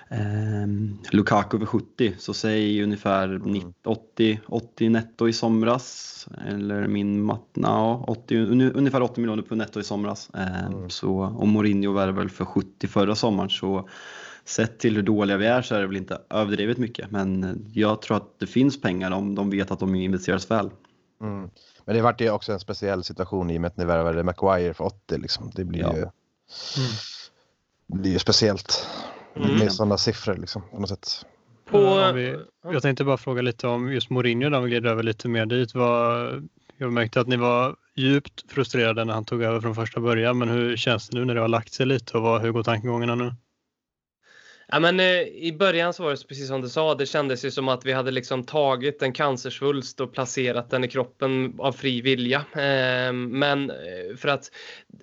eh, 0.09 0.67
Lukaku 1.13 1.59
för 1.59 1.67
70. 1.67 2.15
Så 2.19 2.35
säg 2.35 2.83
ungefär 2.83 3.41
80, 3.85 4.41
80 4.47 4.89
netto 4.89 5.29
i 5.29 5.33
somras. 5.33 6.29
Eller 6.49 6.87
min 6.87 7.23
matna, 7.23 7.97
80, 7.97 8.37
ungefär 8.75 9.03
80 9.03 9.21
miljoner 9.21 9.43
på 9.43 9.55
netto 9.55 9.81
i 9.81 9.85
somras. 9.85 10.31
Eh, 10.35 10.65
mm. 10.65 10.91
så, 10.91 11.17
och 11.19 11.49
Mourinho 11.49 11.93
värvade 11.93 12.29
för 12.29 12.45
70 12.45 12.87
förra 12.87 13.15
sommaren. 13.15 13.51
Så 13.51 13.89
sett 14.45 14.79
till 14.79 14.97
hur 14.97 15.03
dåliga 15.03 15.37
vi 15.37 15.47
är 15.47 15.63
så 15.63 15.75
är 15.75 15.81
det 15.81 15.87
väl 15.87 15.97
inte 15.97 16.21
överdrivet 16.31 16.79
mycket. 16.79 17.11
Men 17.11 17.59
jag 17.73 18.03
tror 18.03 18.17
att 18.17 18.39
det 18.39 18.47
finns 18.47 18.81
pengar 18.81 19.11
om 19.11 19.35
de 19.35 19.51
vet 19.51 19.71
att 19.71 19.81
de 19.81 19.95
investeras 19.95 20.51
väl. 20.51 20.71
Mm. 21.21 21.51
Men 21.85 21.97
det 21.97 22.03
vart 22.03 22.21
ju 22.21 22.31
också 22.31 22.53
en 22.53 22.61
speciell 22.61 23.05
situation 23.05 23.51
i 23.51 23.57
och 23.57 23.61
med 23.61 23.69
att 23.69 23.77
ni 23.77 23.85
värvade 23.85 24.23
Maguire 24.23 24.75
för 24.75 24.85
80. 24.85 25.19
Liksom. 25.19 25.51
Det 25.55 25.65
blir 25.65 25.81
ja. 25.81 25.93
ju 25.93 25.99
mm. 25.99 26.11
det 27.87 27.99
blir 27.99 28.13
ju 28.13 28.19
speciellt 28.19 28.87
mm. 29.37 29.57
med 29.59 29.73
sådana 29.73 29.99
siffror 29.99 30.37
liksom, 30.37 30.63
på 30.71 30.81
något 30.81 30.89
sätt. 30.89 31.27
På... 31.71 32.13
Vi, 32.13 32.39
jag 32.63 32.83
tänkte 32.83 33.05
bara 33.05 33.17
fråga 33.17 33.43
lite 33.43 33.67
om 33.67 33.93
just 33.93 34.11
Mourinho, 34.11 34.51
då 34.51 34.61
vi 34.61 34.71
glider 34.71 34.91
över 34.91 35.03
lite 35.03 35.29
mer 35.29 35.47
dit. 35.47 35.75
Vad, 35.75 36.49
jag 36.77 36.93
märkte 36.93 37.21
att 37.21 37.29
ni 37.29 37.37
var 37.37 37.77
djupt 37.95 38.53
frustrerade 38.53 39.05
när 39.05 39.15
han 39.15 39.25
tog 39.25 39.43
över 39.43 39.61
från 39.61 39.75
första 39.75 40.01
början, 40.01 40.39
men 40.39 40.49
hur 40.49 40.77
känns 40.77 41.09
det 41.09 41.19
nu 41.19 41.25
när 41.25 41.35
det 41.35 41.41
har 41.41 41.49
lagt 41.49 41.73
sig 41.73 41.87
lite 41.87 42.17
och 42.17 42.23
vad, 42.23 42.43
hur 42.43 42.53
går 42.53 42.63
tankegångarna 42.63 43.15
nu? 43.15 43.35
Ja, 44.75 44.81
men, 44.81 45.01
eh, 45.01 45.21
I 45.23 45.57
början 45.59 45.93
så 45.93 46.03
var 46.03 46.11
det 46.11 46.29
precis 46.29 46.49
som 46.49 46.61
du 46.61 46.69
sa, 46.69 46.95
det 46.95 47.07
kändes 47.07 47.45
ju 47.45 47.51
som 47.51 47.69
att 47.69 47.87
vi 47.87 47.93
hade 47.93 48.11
liksom 48.11 48.45
tagit 48.45 49.03
en 49.03 49.13
cancersvulst 49.13 50.01
och 50.01 50.13
placerat 50.13 50.71
den 50.71 50.85
i 50.85 50.89
kroppen 50.89 51.55
av 51.59 51.73
fri 51.73 52.01
vilja. 52.01 52.45
Ehm, 52.55 52.63
eh, 53.25 53.39
men 53.39 53.73
för 54.17 54.29
att, 54.29 54.51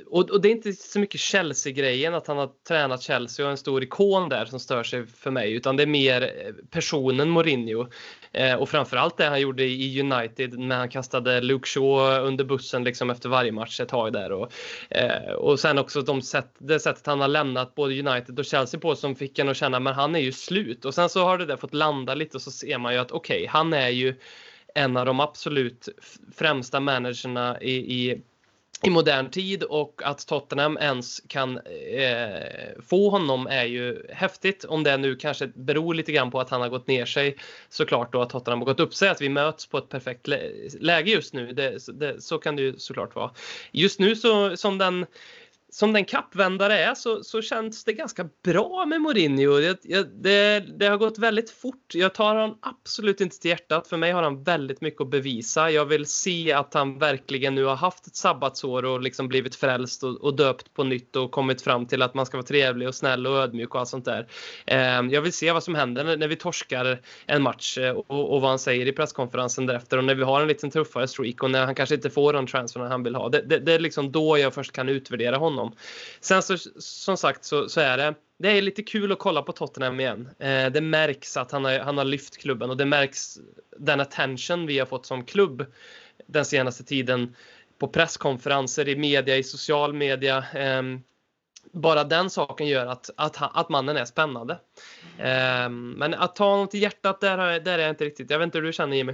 och, 0.08 0.30
och, 0.30 0.42
det 0.42 0.48
är 0.48 0.52
inte 0.52 0.74
så 0.74 1.00
mycket 1.00 1.22
Chelsea-grejen 1.22 2.14
att 2.14 2.28
han 2.28 2.38
har 2.38 2.50
tränat 2.68 3.02
Chelsea 3.02 3.46
och 3.46 3.52
en 3.52 3.58
stor 3.58 3.84
ikon 3.84 4.30
där 4.30 4.46
som 4.46 4.60
stör 4.60 4.84
sig 4.84 5.08
för 5.08 5.32
mig, 5.32 5.54
utan 5.54 5.78
det 5.78 5.84
är 5.84 5.88
mer 5.88 6.22
eh, 6.22 6.54
personen 6.70 7.30
Mourinho. 7.30 7.88
Eh, 8.34 8.56
och 8.56 8.70
framförallt 8.70 9.18
det 9.18 9.26
han 9.26 9.42
gjorde 9.42 9.64
i 9.64 10.00
United 10.02 10.60
när 10.60 10.78
han 10.78 10.90
kastade 10.90 11.42
Luke 11.42 11.68
Shaw 11.68 12.20
under 12.28 12.44
bussen 12.44 12.84
liksom 12.84 13.10
efter 13.10 13.30
varje 13.30 13.52
match 13.52 13.80
ett 13.80 13.90
tag 13.90 14.14
där. 14.14 14.32
Och, 14.32 14.54
eh, 14.90 15.34
och 15.34 15.60
sen 15.60 15.78
också 15.78 16.02
de 16.02 16.22
sätt, 16.22 16.56
det 16.58 16.80
sättet 16.80 17.06
han 17.06 17.22
har 17.22 17.28
lämnat 17.28 17.76
både 17.76 18.00
United 18.00 18.40
och 18.40 18.46
Chelsea 18.46 18.80
på 18.80 18.96
som 18.96 19.16
fick 19.16 19.40
en 19.40 19.50
att 19.50 19.58
känna 19.58 19.80
men 19.80 19.94
han 19.94 20.16
är 20.16 20.20
ju 20.20 20.32
slut. 20.32 20.86
Och 20.86 20.94
sen 20.94 21.10
så 21.10 21.24
har 21.24 21.38
det 21.38 21.46
där 21.46 21.58
fått 21.58 21.74
landa 21.74 22.16
lite 22.16 22.38
och 22.38 22.42
så 22.42 22.52
ser 22.52 22.78
man 22.78 22.94
ju 22.94 23.00
att 23.00 23.12
okej, 23.12 23.38
okay, 23.38 23.48
han 23.48 23.74
är 23.74 23.90
ju 23.90 24.16
en 24.76 24.98
av 24.98 25.06
de 25.06 25.20
absolut 25.20 25.90
främsta 26.36 26.80
managerna 26.80 27.62
i, 27.62 27.72
i 27.72 28.22
i 28.84 28.90
modern 28.90 29.30
tid 29.30 29.64
och 29.64 30.02
att 30.06 30.28
Tottenham 30.28 30.78
ens 30.78 31.22
kan 31.28 31.58
eh, 31.58 32.82
få 32.90 33.10
honom 33.10 33.48
är 33.48 33.66
ju 33.66 34.06
häftigt. 34.10 34.66
Om 34.66 34.84
det 34.84 34.98
nu 34.98 35.16
kanske 35.16 35.48
beror 35.48 35.94
lite 35.94 36.12
grann 36.12 36.32
på 36.32 36.40
att 36.40 36.50
han 36.50 36.62
har 36.62 36.70
gått 36.70 36.88
ner 36.88 37.06
sig 37.06 37.38
såklart 37.70 38.16
och 38.16 38.24
att 38.24 38.30
Tottenham 38.30 38.60
har 38.60 38.66
gått 38.66 38.80
upp 38.80 38.94
sig. 38.94 39.10
Att 39.10 39.22
vi 39.22 39.30
möts 39.30 39.66
på 39.68 39.78
ett 39.78 39.90
perfekt 39.90 40.28
läge 40.80 41.12
just 41.12 41.34
nu. 41.34 41.54
Det, 41.54 41.78
det, 41.94 42.22
så 42.22 42.38
kan 42.38 42.56
det 42.56 42.62
ju 42.62 42.78
såklart 42.78 43.16
vara. 43.16 43.32
Just 43.72 44.00
nu 44.00 44.16
så 44.16 44.58
som 44.58 44.78
den 44.78 45.06
som 45.74 45.94
den 45.94 46.06
kappvändare 46.06 46.80
är 46.80 46.96
så, 46.96 47.24
så 47.24 47.42
känns 47.42 47.84
det 47.84 47.94
ganska 47.94 48.30
bra 48.44 48.86
med 48.86 49.02
Mourinho. 49.02 49.60
Det, 49.60 49.78
det, 50.24 50.60
det, 50.60 50.88
har 50.88 50.98
gått 50.98 51.18
väldigt 51.18 51.50
fort. 51.50 51.96
Jag 51.96 52.14
tar 52.14 52.36
honom 52.36 52.58
absolut 52.62 53.22
inte 53.22 53.40
till 53.40 53.50
hjärtat. 53.50 53.88
För 53.88 53.98
mig 53.98 54.12
har 54.12 54.24
han 54.24 54.44
väldigt 54.44 54.82
mycket 54.82 55.02
att 55.02 55.10
bevisa. 55.10 55.72
Jag 55.72 55.86
vill 55.86 56.06
se 56.06 56.54
att 56.54 56.74
han 56.74 57.00
verkligen 57.00 57.56
nu 57.56 57.64
har 57.64 57.76
haft 57.76 58.08
ett 58.08 58.16
sabbatsår 58.16 58.86
och 58.86 59.02
liksom 59.02 59.28
blivit 59.28 59.56
frälst 59.56 60.04
och, 60.04 60.22
och 60.22 60.36
döpt 60.36 60.74
på 60.74 60.84
nytt 60.84 61.16
och 61.16 61.32
kommit 61.32 61.62
fram 61.62 61.86
till 61.86 62.02
att 62.02 62.14
man 62.14 62.26
ska 62.26 62.38
vara 62.38 62.46
trevlig 62.46 62.88
och 62.88 62.96
snäll 62.96 63.28
och 63.28 63.38
ödmjuk 63.38 63.76
och 63.76 63.80
allt 63.80 63.90
sånt 63.90 64.06
där. 64.06 64.28
Eh, 64.66 65.02
jag 65.12 65.22
vill 65.22 65.34
se 65.34 65.52
vad 65.52 65.64
som 65.64 65.76
händer 65.76 66.04
när, 66.04 66.18
när 66.18 66.28
vi 66.28 66.36
torskar 66.36 67.00
en 67.26 67.42
match 67.42 67.78
eh, 67.78 67.92
och, 67.92 68.34
och, 68.34 68.42
vad 68.42 68.50
han 68.50 68.60
säger 68.60 68.88
i 68.88 68.92
presskonferensen 68.92 69.66
därefter 69.66 69.98
och 69.98 70.04
när 70.04 70.16
vi 70.16 70.24
har 70.24 70.42
en 70.42 70.48
liten 70.48 70.72
tuffare 70.72 71.08
streak 71.08 71.44
och 71.44 71.52
när 71.52 71.66
han 71.66 71.76
kanske 71.76 71.96
inte 71.96 72.10
får 72.10 72.34
den 72.34 72.48
transfer 72.48 72.80
han 72.80 73.04
vill 73.04 73.16
ha. 73.16 73.30
Det, 73.30 73.42
det, 73.42 73.60
det 73.60 73.74
är 73.74 73.80
liksom 73.80 74.12
då 74.12 74.38
jag 74.38 74.54
först 74.54 74.72
kan 74.72 74.90
utvärdera 74.90 75.38
honom 75.38 75.61
honom. 75.62 75.76
Sen 76.22 76.42
så, 76.42 76.58
som 76.80 77.18
sagt 77.18 77.46
så, 77.46 77.70
så 77.70 77.82
är 77.82 77.98
det 77.98 78.14
det 78.42 78.50
är 78.58 78.62
lite 78.62 78.84
kul 78.84 79.12
att 79.12 79.20
kolla 79.20 79.42
på 79.42 79.52
Tottenham 79.52 80.00
igen. 80.00 80.30
Eh, 80.40 80.66
det 80.66 80.82
märks 80.82 81.38
att 81.38 81.52
han 81.52 81.66
har, 81.66 81.80
han 81.80 81.98
har 81.98 82.06
lyft 82.06 82.38
klubben 82.38 82.70
och 82.70 82.78
det 82.78 82.86
märks 82.86 83.38
den 83.78 84.00
attention 84.00 84.66
vi 84.66 84.80
har 84.80 84.86
fått 84.86 85.06
som 85.06 85.26
klubb 85.26 85.66
den 86.28 86.46
senaste 86.46 86.84
tiden 86.84 87.36
på 87.80 87.88
presskonferenser, 87.88 88.88
i 88.90 88.96
media, 88.96 89.38
i 89.38 89.44
social 89.44 89.94
media. 89.94 90.46
Eh, 90.54 90.84
bara 91.72 92.04
den 92.04 92.30
saken 92.30 92.68
gör 92.68 92.86
att, 92.86 93.10
att, 93.18 93.38
att 93.40 93.70
mannen 93.70 93.98
är 93.98 94.06
spännande. 94.06 94.54
Eh, 95.18 95.70
men 95.70 96.14
att 96.14 96.36
ta 96.36 96.50
honom 96.50 96.68
till 96.68 96.82
hjärtat, 96.82 97.22
där, 97.22 97.60
där 97.60 97.80
är 97.80 97.84
jag 97.84 97.90
inte 97.90 98.06
riktigt. 98.06 98.30
Jag 98.30 98.40
vet 98.40 98.46
inte 98.46 98.58
hur 98.58 98.66
du 98.66 98.74
känner 98.74 98.98
Jimmy? 98.98 99.14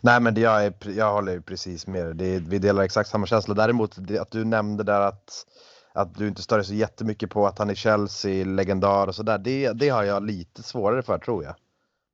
Nej, 0.00 0.20
men 0.20 0.34
jag, 0.34 0.64
är, 0.64 0.74
jag 0.96 1.12
håller 1.12 1.40
precis 1.40 1.86
med 1.86 2.16
dig. 2.16 2.38
Vi 2.40 2.58
delar 2.58 2.82
exakt 2.82 3.10
samma 3.10 3.26
känsla. 3.26 3.54
Däremot 3.54 3.98
att 4.20 4.30
du 4.30 4.44
nämnde 4.44 4.84
där 4.84 5.00
att, 5.00 5.46
att 5.92 6.14
du 6.14 6.28
inte 6.28 6.42
stör 6.42 6.56
dig 6.56 6.66
så 6.66 6.74
jättemycket 6.74 7.30
på 7.30 7.46
att 7.46 7.58
han 7.58 7.70
är 7.70 7.74
Chelsea-legendar 7.74 9.06
och 9.06 9.14
sådär. 9.14 9.38
Det, 9.38 9.72
det 9.72 9.88
har 9.88 10.02
jag 10.02 10.22
lite 10.26 10.62
svårare 10.62 11.02
för 11.02 11.18
tror 11.18 11.44
jag. 11.44 11.54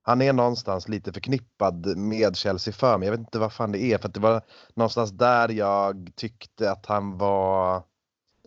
Han 0.02 0.22
är 0.22 0.32
någonstans 0.32 0.88
lite 0.88 1.12
förknippad 1.12 1.96
med 1.96 2.36
Chelsea 2.36 2.74
för 2.74 2.98
mig. 2.98 3.06
Jag 3.06 3.12
vet 3.12 3.20
inte 3.20 3.38
vad 3.38 3.52
fan 3.52 3.72
det 3.72 3.82
är. 3.82 3.98
För 3.98 4.08
det 4.08 4.20
var 4.20 4.42
någonstans 4.74 5.10
där 5.10 5.48
jag 5.48 6.10
tyckte 6.16 6.70
att 6.70 6.86
han 6.86 7.18
var 7.18 7.82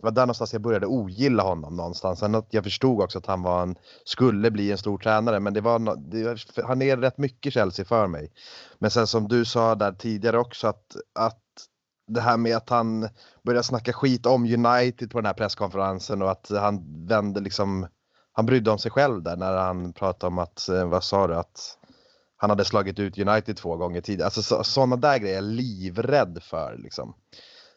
det 0.04 0.10
var 0.10 0.14
där 0.14 0.22
någonstans 0.22 0.52
jag 0.52 0.62
började 0.62 0.86
ogilla 0.86 1.42
honom 1.42 1.76
någonstans. 1.76 2.18
Sen 2.18 2.34
att 2.34 2.46
jag 2.50 2.64
förstod 2.64 3.00
också 3.00 3.18
att 3.18 3.26
han 3.26 3.42
var 3.42 3.62
en, 3.62 3.76
skulle 4.04 4.50
bli 4.50 4.72
en 4.72 4.78
stor 4.78 4.98
tränare, 4.98 5.40
men 5.40 5.54
det 5.54 5.60
var, 5.60 5.96
det, 5.96 6.64
han 6.64 6.82
är 6.82 6.96
rätt 6.96 7.18
mycket 7.18 7.52
Chelsea 7.52 7.84
för 7.84 8.06
mig. 8.06 8.32
Men 8.78 8.90
sen 8.90 9.06
som 9.06 9.28
du 9.28 9.44
sa 9.44 9.74
där 9.74 9.92
tidigare 9.92 10.38
också 10.38 10.68
att, 10.68 10.96
att 11.14 11.42
det 12.06 12.20
här 12.20 12.36
med 12.36 12.56
att 12.56 12.70
han 12.70 13.08
började 13.42 13.64
snacka 13.64 13.92
skit 13.92 14.26
om 14.26 14.44
United 14.44 15.10
på 15.10 15.18
den 15.18 15.26
här 15.26 15.34
presskonferensen 15.34 16.22
och 16.22 16.30
att 16.30 16.50
han 16.50 17.06
vände 17.06 17.40
liksom, 17.40 17.86
han 18.32 18.46
brydde 18.46 18.70
om 18.70 18.78
sig 18.78 18.90
själv 18.90 19.22
där 19.22 19.36
när 19.36 19.56
han 19.56 19.92
pratade 19.92 20.28
om 20.28 20.38
att, 20.38 20.68
eh, 20.68 20.88
vad 20.88 21.04
sa 21.04 21.26
du, 21.26 21.34
att 21.34 21.78
han 22.36 22.50
hade 22.50 22.64
slagit 22.64 22.98
ut 22.98 23.18
United 23.18 23.56
två 23.56 23.76
gånger 23.76 24.00
tidigare. 24.00 24.26
Alltså 24.26 24.64
sådana 24.64 24.96
där 24.96 25.18
grejer 25.18 25.32
är 25.32 25.42
jag 25.42 25.44
livrädd 25.44 26.38
för 26.42 26.76
liksom. 26.78 27.14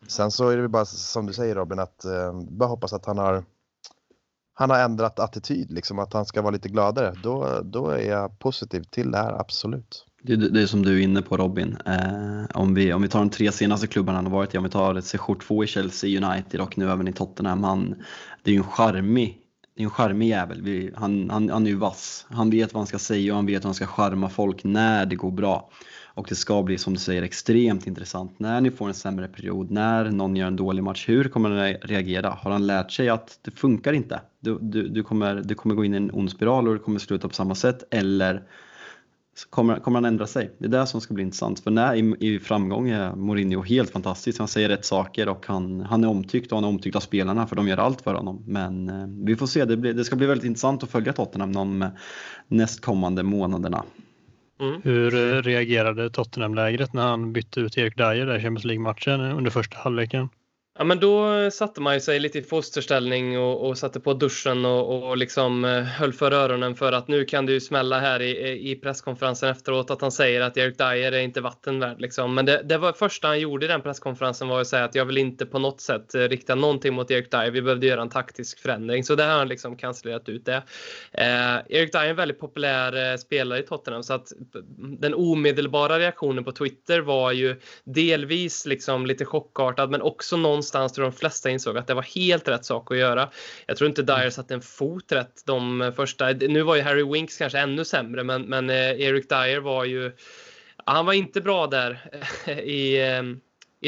Sen 0.08 0.32
så 0.32 0.50
är 0.50 0.58
det 0.58 0.68
bara 0.68 0.86
som 0.86 1.26
du 1.26 1.34
säger 1.34 1.56
Robin 1.56 1.80
att 1.80 2.06
eh, 2.06 2.42
bara 2.50 2.70
hoppas 2.70 2.94
att 2.94 3.06
han 3.06 3.18
har 3.18 3.44
han 4.60 4.70
har 4.70 4.80
ändrat 4.80 5.20
attityd, 5.20 5.72
liksom 5.72 6.00
att 6.00 6.14
han 6.14 6.26
ska 6.26 6.42
vara 6.42 6.52
lite 6.52 6.70
gladare. 6.70 7.14
Då, 7.24 7.62
då 7.64 7.90
är 7.90 8.10
jag 8.10 8.40
positiv 8.40 8.84
till 8.84 9.12
det 9.12 9.18
här, 9.18 9.40
absolut. 9.40 10.06
Det, 10.22 10.36
det 10.36 10.62
är 10.62 10.66
som 10.66 10.84
du 10.84 11.00
är 11.00 11.04
inne 11.04 11.22
på 11.22 11.38
Robin. 11.38 11.78
Eh, 11.86 12.44
om, 12.54 12.74
vi, 12.74 12.94
om 12.94 13.02
vi 13.02 13.08
tar 13.08 13.20
de 13.20 13.30
tre 13.30 13.52
senaste 13.52 13.88
klubbarna 13.88 14.18
han 14.18 14.26
har 14.26 14.32
varit 14.32 14.56
i, 14.56 14.58
om 14.58 14.64
vi 14.64 14.70
tar 14.70 15.02
sejour 15.02 15.36
2 15.36 15.64
i 15.64 15.68
Chelsea, 15.68 16.30
United 16.30 16.62
och 16.62 16.78
nu 16.78 16.92
även 16.92 17.08
i 17.08 17.14
Tottenham. 17.14 17.64
Han, 17.64 17.96
det 18.44 18.52
är 18.52 18.54
ju 18.54 18.58
en 18.58 18.64
charmig 18.64 19.48
det 19.78 19.84
är 19.84 19.86
en 19.86 19.92
charmig 19.92 20.28
jävel. 20.28 20.62
Vi, 20.62 20.92
han, 20.96 21.30
han, 21.30 21.50
han 21.50 21.66
är 21.66 21.70
ju 21.70 21.76
vass. 21.76 22.26
Han 22.30 22.50
vet 22.50 22.74
vad 22.74 22.80
han 22.80 22.88
ska 22.88 23.00
säga 23.00 23.32
och 23.32 23.36
han 23.36 23.46
vet 23.46 23.64
hur 23.64 23.68
han 23.68 23.74
ska 23.74 23.86
charma 23.86 24.30
folk 24.30 24.64
när 24.64 25.06
det 25.06 25.16
går 25.16 25.32
bra. 25.32 25.70
Och 26.18 26.26
det 26.30 26.36
ska 26.36 26.64
bli, 26.64 26.78
som 26.78 26.94
du 26.94 27.00
säger, 27.00 27.22
extremt 27.22 27.88
intressant 27.88 28.40
när 28.40 28.62
ni 28.62 28.72
får 28.72 28.88
en 28.88 28.94
sämre 28.94 29.28
period, 29.28 29.72
när 29.72 30.12
någon 30.12 30.36
gör 30.36 30.48
en 30.48 30.56
dålig 30.56 30.84
match. 30.84 31.10
Hur 31.10 31.24
kommer 31.30 31.50
han 31.50 31.74
reagera? 31.74 32.30
Har 32.30 32.52
han 32.52 32.68
lärt 32.68 32.92
sig 32.92 33.10
att 33.10 33.40
det 33.42 33.52
funkar 33.52 33.94
inte? 33.94 34.22
Du, 34.40 34.58
du, 34.62 34.88
du, 34.88 35.04
kommer, 35.04 35.36
du 35.36 35.56
kommer 35.56 35.76
gå 35.76 35.86
in 35.86 35.94
i 35.94 35.98
en 35.98 36.12
ond 36.14 36.32
spiral 36.32 36.68
och 36.68 36.74
det 36.74 36.80
kommer 36.80 37.00
sluta 37.00 37.28
på 37.28 37.34
samma 37.34 37.56
sätt. 37.56 37.84
Eller 37.92 38.44
kommer, 39.50 39.80
kommer 39.80 39.98
han 39.98 40.06
ändra 40.06 40.28
sig? 40.28 40.52
Det 40.58 40.66
är 40.66 40.70
det 40.70 40.88
som 40.88 41.02
ska 41.02 41.14
bli 41.14 41.24
intressant. 41.24 41.60
För 41.60 41.72
när 41.72 41.96
i, 41.96 42.16
i 42.20 42.40
framgång 42.40 42.90
är 42.90 43.16
Mourinho 43.16 43.62
helt 43.64 43.90
fantastisk. 43.90 44.40
Han 44.40 44.48
säger 44.48 44.70
rätt 44.70 44.86
saker 44.86 45.30
och 45.30 45.46
han, 45.48 45.82
han 45.82 46.04
är 46.04 46.08
omtyckt 46.08 46.52
och 46.52 46.58
han 46.58 46.64
är 46.64 46.70
omtyckt 46.70 46.96
av 46.96 47.02
spelarna 47.02 47.48
för 47.48 47.56
de 47.56 47.68
gör 47.68 47.78
allt 47.78 48.02
för 48.02 48.14
honom. 48.14 48.44
Men 48.48 48.90
eh, 48.90 49.26
vi 49.26 49.36
får 49.36 49.48
se, 49.48 49.66
det, 49.66 49.78
blir, 49.78 49.94
det 49.94 50.06
ska 50.06 50.16
bli 50.16 50.28
väldigt 50.28 50.48
intressant 50.48 50.84
att 50.84 50.90
följa 50.90 51.14
Tottenham 51.14 51.54
de 51.54 51.90
nästkommande 52.48 53.24
månaderna. 53.24 53.84
Mm. 54.60 54.82
Hur 54.84 55.16
eh, 55.16 55.42
reagerade 55.42 56.10
Tottenham-lägret 56.10 56.94
när 56.94 57.08
han 57.08 57.34
bytte 57.34 57.60
ut 57.60 57.78
Erik 57.78 57.98
Dyer 57.98 58.36
i 58.36 58.42
Champions 58.42 58.66
League-matchen 58.66 59.22
under 59.22 59.52
första 59.52 59.78
halvleken? 59.78 60.30
Ja, 60.80 60.84
men 60.84 61.00
då 61.00 61.52
satte 61.52 61.82
man 61.82 61.94
ju 61.94 62.00
sig 62.00 62.20
lite 62.20 62.40
i 62.40 62.42
fosterställning 62.42 63.40
och, 63.40 63.68
och 63.68 63.78
satte 63.78 64.00
på 64.00 64.14
duschen 64.14 64.66
och, 64.66 65.10
och 65.10 65.18
liksom 65.18 65.66
eh, 65.66 65.82
höll 65.82 66.14
för 66.14 66.32
öronen 66.32 66.76
för 66.76 66.92
att 66.92 67.08
nu 67.08 67.26
kan 67.26 67.46
det 67.46 67.52
ju 67.52 67.60
smälla 67.60 68.00
här 68.00 68.22
i, 68.22 68.72
i 68.72 68.76
presskonferensen 68.76 69.50
efteråt 69.50 69.92
att 69.92 70.02
han 70.02 70.12
säger 70.12 70.42
att 70.42 70.58
Eric 70.58 70.78
Dyer 70.78 71.12
är 71.12 71.20
inte 71.20 71.42
vatten 71.42 71.80
värd. 71.80 72.02
Liksom. 72.02 72.36
Men 72.36 72.46
det, 72.46 72.62
det 72.64 72.78
var 72.78 72.94
första 72.94 73.28
han 73.28 73.40
gjorde 73.40 73.66
i 73.66 73.70
den 73.70 73.82
presskonferensen 73.82 74.48
var 74.48 74.62
att 74.62 74.68
säga 74.68 74.84
att 74.84 74.96
jag 74.96 75.06
vill 75.06 75.18
inte 75.18 75.46
på 75.46 75.60
något 75.60 75.82
sätt 75.82 76.16
eh, 76.16 76.22
rikta 76.22 76.56
någonting 76.56 76.94
mot 76.94 77.12
Eric 77.12 77.30
Dyer. 77.30 77.52
Vi 77.52 77.62
behövde 77.62 77.88
göra 77.88 78.02
en 78.02 78.10
taktisk 78.10 78.60
förändring. 78.60 79.04
Så 79.04 79.16
det 79.16 79.24
har 79.24 79.38
han 79.38 79.48
liksom 79.48 79.78
cancellerat 79.78 80.30
ut 80.30 80.46
det. 80.46 80.64
Eh, 81.12 81.56
Eric 81.70 81.92
Dyer 81.92 82.06
är 82.06 82.10
en 82.10 82.16
väldigt 82.16 82.40
populär 82.40 83.12
eh, 83.12 83.18
spelare 83.18 83.60
i 83.60 83.64
Tottenham 83.64 84.04
så 84.04 84.14
att 84.14 84.32
den 84.78 85.14
omedelbara 85.14 86.00
reaktionen 86.00 86.44
på 86.44 86.52
Twitter 86.52 87.00
var 87.00 87.32
ju 87.32 87.56
delvis 87.84 88.66
liksom 88.66 89.06
lite 89.06 89.26
chockartad 89.26 89.90
men 89.92 90.02
också 90.02 90.38
någon 90.38 90.64
någonstans 90.74 90.94
tror 90.94 91.06
de 91.06 91.12
flesta 91.12 91.50
insåg 91.50 91.78
att 91.78 91.88
det 91.88 91.94
var 91.94 92.02
helt 92.02 92.48
rätt 92.48 92.66
sak 92.66 92.92
att 92.92 92.98
göra. 92.98 93.30
Jag 93.66 93.78
tror 93.78 93.90
inte 93.90 94.02
Dyer 94.04 94.30
satte 94.30 94.54
en 94.54 94.62
fot 94.62 95.12
rätt 95.12 95.44
de 95.46 95.92
första. 95.96 96.30
Nu 96.32 96.62
var 96.62 96.76
ju 96.76 96.82
Harry 96.82 97.04
Winks 97.04 97.38
kanske 97.38 97.60
ännu 97.60 97.86
sämre, 97.86 98.24
men, 98.24 98.42
men 98.42 98.70
eh, 98.70 98.76
Eric 98.76 99.30
Dyer 99.30 99.60
var 99.60 99.86
ju. 99.86 100.12
Han 100.86 101.06
var 101.06 101.14
inte 101.14 101.42
bra 101.42 101.68
där 101.68 102.10
eh, 102.46 102.60
i, 102.60 103.08
eh, 103.08 103.24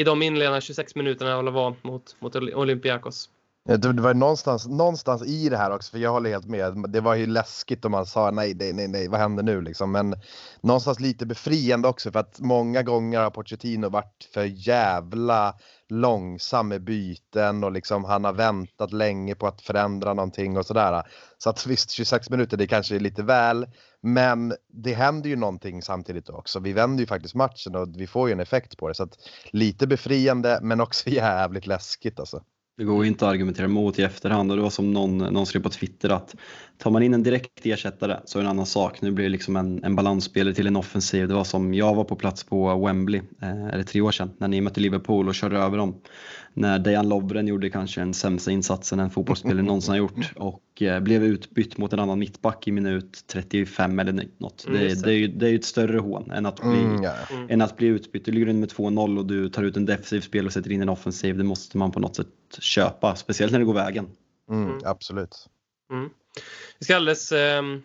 i 0.00 0.04
de 0.04 0.22
inledande 0.22 0.60
26 0.60 0.94
minuterna 0.94 1.38
eller 1.38 1.50
var 1.50 1.74
mot, 1.82 2.16
mot 2.20 2.36
Olympiakos. 2.36 3.28
Det 3.64 4.00
var 4.00 4.14
någonstans, 4.14 4.66
någonstans 4.66 5.22
i 5.26 5.48
det 5.48 5.56
här 5.56 5.70
också, 5.70 5.90
för 5.90 5.98
jag 5.98 6.10
håller 6.10 6.30
helt 6.30 6.46
med. 6.46 6.84
Det 6.88 7.00
var 7.00 7.14
ju 7.14 7.26
läskigt 7.26 7.84
om 7.84 7.92
man 7.92 8.06
sa 8.06 8.30
nej, 8.30 8.54
nej, 8.54 8.72
nej, 8.72 8.88
nej, 8.88 9.08
vad 9.08 9.20
händer 9.20 9.42
nu 9.42 9.60
liksom? 9.60 9.92
Men 9.92 10.14
någonstans 10.60 11.00
lite 11.00 11.26
befriande 11.26 11.88
också 11.88 12.12
för 12.12 12.20
att 12.20 12.40
många 12.40 12.82
gånger 12.82 13.20
har 13.20 13.30
Pochettino 13.30 13.88
varit 13.88 14.28
för 14.34 14.44
jävla 14.44 15.54
långsam 15.90 16.68
med 16.68 16.84
byten 16.84 17.64
och 17.64 17.72
liksom 17.72 18.04
han 18.04 18.24
har 18.24 18.32
väntat 18.32 18.92
länge 18.92 19.34
på 19.34 19.46
att 19.46 19.60
förändra 19.60 20.14
någonting 20.14 20.56
och 20.56 20.66
sådär. 20.66 21.02
Så 21.38 21.50
att 21.50 21.66
visst, 21.66 21.90
26 21.90 22.30
minuter 22.30 22.56
det 22.56 22.66
kanske 22.66 22.96
är 22.96 23.00
lite 23.00 23.22
väl, 23.22 23.66
men 24.00 24.54
det 24.68 24.94
händer 24.94 25.30
ju 25.30 25.36
någonting 25.36 25.82
samtidigt 25.82 26.28
också. 26.28 26.60
Vi 26.60 26.72
vänder 26.72 27.00
ju 27.00 27.06
faktiskt 27.06 27.34
matchen 27.34 27.76
och 27.76 27.88
vi 27.96 28.06
får 28.06 28.28
ju 28.28 28.32
en 28.32 28.40
effekt 28.40 28.76
på 28.76 28.88
det. 28.88 28.94
Så 28.94 29.02
att 29.02 29.18
lite 29.50 29.86
befriande 29.86 30.58
men 30.62 30.80
också 30.80 31.08
jävligt 31.10 31.66
läskigt 31.66 32.20
alltså. 32.20 32.42
Det 32.80 32.86
går 32.86 33.06
inte 33.06 33.26
att 33.26 33.32
argumentera 33.32 33.68
mot 33.68 33.98
i 33.98 34.02
efterhand 34.02 34.50
och 34.50 34.56
det 34.56 34.62
var 34.62 34.70
som 34.70 34.92
någon, 34.92 35.18
någon 35.18 35.46
skrev 35.46 35.62
på 35.62 35.68
Twitter 35.68 36.10
att 36.10 36.34
tar 36.78 36.90
man 36.90 37.02
in 37.02 37.14
en 37.14 37.22
direkt 37.22 37.66
ersättare 37.66 38.16
så 38.24 38.38
är 38.38 38.42
det 38.42 38.46
en 38.46 38.50
annan 38.50 38.66
sak. 38.66 39.02
Nu 39.02 39.10
blir 39.10 39.24
det 39.24 39.30
liksom 39.30 39.56
en, 39.56 39.84
en 39.84 39.96
balansspelare 39.96 40.54
till 40.54 40.66
en 40.66 40.76
offensiv. 40.76 41.28
Det 41.28 41.34
var 41.34 41.44
som 41.44 41.74
jag 41.74 41.94
var 41.94 42.04
på 42.04 42.16
plats 42.16 42.44
på 42.44 42.86
Wembley, 42.86 43.20
eh, 43.42 43.66
eller 43.66 43.82
tre 43.82 44.00
år 44.00 44.10
sedan, 44.10 44.30
när 44.38 44.48
ni 44.48 44.60
mötte 44.60 44.80
Liverpool 44.80 45.28
och 45.28 45.34
körde 45.34 45.58
över 45.58 45.78
dem. 45.78 45.94
När 46.54 46.78
Dejan 46.78 47.08
Lovren 47.08 47.48
gjorde 47.48 47.70
kanske 47.70 48.00
den 48.00 48.14
sämsta 48.14 48.50
insatsen 48.50 49.00
en 49.00 49.10
fotbollsspelare 49.10 49.62
någonsin 49.62 49.90
har 49.90 49.98
gjort 49.98 50.32
och 50.36 50.82
eh, 50.82 51.00
blev 51.00 51.24
utbytt 51.24 51.78
mot 51.78 51.92
en 51.92 52.00
annan 52.00 52.18
mittback 52.18 52.68
i 52.68 52.72
minut 52.72 53.24
35 53.32 53.98
eller 53.98 54.24
något. 54.38 54.66
Mm, 54.66 54.80
det, 54.80 55.02
det, 55.02 55.10
är 55.10 55.16
ju, 55.16 55.28
det 55.28 55.46
är 55.46 55.50
ju 55.50 55.56
ett 55.56 55.64
större 55.64 55.98
hån 55.98 56.30
än 56.30 56.46
att 56.46 56.60
bli, 56.60 56.80
mm, 56.80 57.02
ja. 57.02 57.12
än 57.48 57.62
att 57.62 57.76
bli 57.76 57.86
utbytt. 57.86 58.24
Du 58.24 58.32
ligger 58.32 58.48
under 58.48 58.60
med 58.60 58.68
2-0 58.68 59.18
och 59.18 59.26
du 59.26 59.48
tar 59.48 59.62
ut 59.62 59.76
en 59.76 59.86
defensiv 59.86 60.20
spel 60.20 60.46
och 60.46 60.52
sätter 60.52 60.72
in 60.72 60.82
en 60.82 60.88
offensiv. 60.88 61.38
Det 61.38 61.44
måste 61.44 61.78
man 61.78 61.90
på 61.90 62.00
något 62.00 62.16
sätt 62.16 62.28
köpa, 62.58 63.16
speciellt 63.16 63.52
när 63.52 63.58
det 63.58 63.64
går 63.64 63.74
vägen. 63.74 64.10
Mm, 64.50 64.68
mm. 64.68 64.78
absolut. 64.84 65.46
Mm. 65.92 66.10
Vi 66.78 66.84
ska 66.84 66.96
alldeles 66.96 67.32
ehm, 67.32 67.82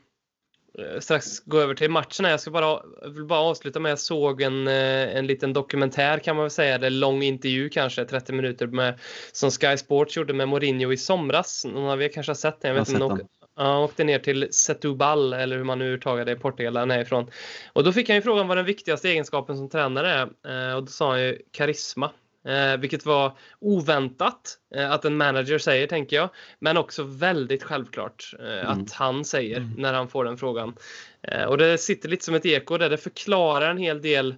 eh, 0.80 1.00
strax 1.00 1.40
gå 1.40 1.60
över 1.60 1.76
till 1.76 1.92
matchen. 1.92 2.26
Jag 2.26 2.40
ska 2.40 2.52
bara, 2.52 2.82
vill 3.10 3.26
bara 3.26 3.40
avsluta 3.40 3.80
med 3.80 3.90
att 3.90 4.00
jag 4.00 4.00
såg 4.00 4.42
en, 4.42 4.68
eh, 4.68 5.18
en 5.18 5.28
liten 5.28 5.54
dokumentär 5.54 6.20
kan 6.20 6.36
man 6.36 6.44
väl 6.44 6.52
säga, 6.52 6.76
eller 6.76 6.90
lång 6.90 7.24
intervju 7.24 7.70
kanske, 7.70 8.06
30 8.06 8.34
minuter 8.34 8.68
med, 8.68 9.00
som 9.32 9.52
Sky 9.52 9.78
Sports 9.78 10.18
gjorde 10.18 10.34
med 10.34 10.48
Mourinho 10.48 10.94
i 10.94 10.98
somras. 10.98 11.66
Någon 11.66 11.90
av 11.90 12.04
er 12.04 12.08
kanske 12.08 12.30
har 12.30 12.36
sett 12.36 12.62
den? 12.62 12.76
Jag 12.76 12.80
vet 12.80 12.90
inte. 12.90 13.28
Han 13.58 13.66
ja, 13.66 13.84
åkte 13.84 14.04
ner 14.04 14.20
till 14.20 14.48
Setúbal 14.52 15.34
eller 15.34 15.58
hur 15.58 15.64
man 15.64 15.80
nu 15.80 15.94
uttalar 15.94 16.26
det 16.26 16.32
i 16.32 16.36
Portugal 16.36 16.78
han 16.78 16.92
är 16.92 17.02
ifrån. 17.02 17.32
Och 17.74 17.84
då 17.84 17.92
fick 17.92 18.10
han 18.10 18.16
ju 18.16 18.22
frågan 18.22 18.48
vad 18.48 18.58
den 18.58 18.66
viktigaste 18.66 19.10
egenskapen 19.10 19.58
som 19.58 19.70
tränare 19.70 20.12
är. 20.12 20.70
Eh, 20.70 20.76
och 20.76 20.84
då 20.84 20.88
sa 20.88 21.10
han 21.10 21.22
ju 21.22 21.42
karisma. 21.52 22.12
Eh, 22.48 22.78
vilket 22.78 23.06
var 23.06 23.38
oväntat 23.60 24.58
eh, 24.76 24.92
att 24.92 25.06
en 25.06 25.18
manager 25.18 25.58
säger, 25.58 25.88
tänker 25.88 26.16
jag. 26.16 26.30
Men 26.60 26.78
också 26.78 27.04
väldigt 27.04 27.64
självklart 27.64 28.34
eh, 28.40 28.60
mm. 28.60 28.68
att 28.68 28.92
han 28.92 29.26
säger 29.26 29.58
mm. 29.58 29.74
när 29.78 29.94
han 29.94 30.08
får 30.08 30.26
den 30.26 30.38
frågan. 30.38 30.76
Eh, 31.22 31.44
och 31.44 31.58
det 31.58 31.78
sitter 31.78 32.10
lite 32.10 32.26
som 32.26 32.36
ett 32.36 32.46
eko 32.46 32.78
där 32.78 32.90
det 32.90 32.98
förklarar 32.98 33.72
en 33.72 33.78
hel 33.78 34.02
del 34.02 34.36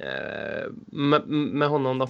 eh, 0.00 0.70
med, 0.86 1.28
med, 1.28 1.68
honom 1.68 1.98
då. 1.98 2.08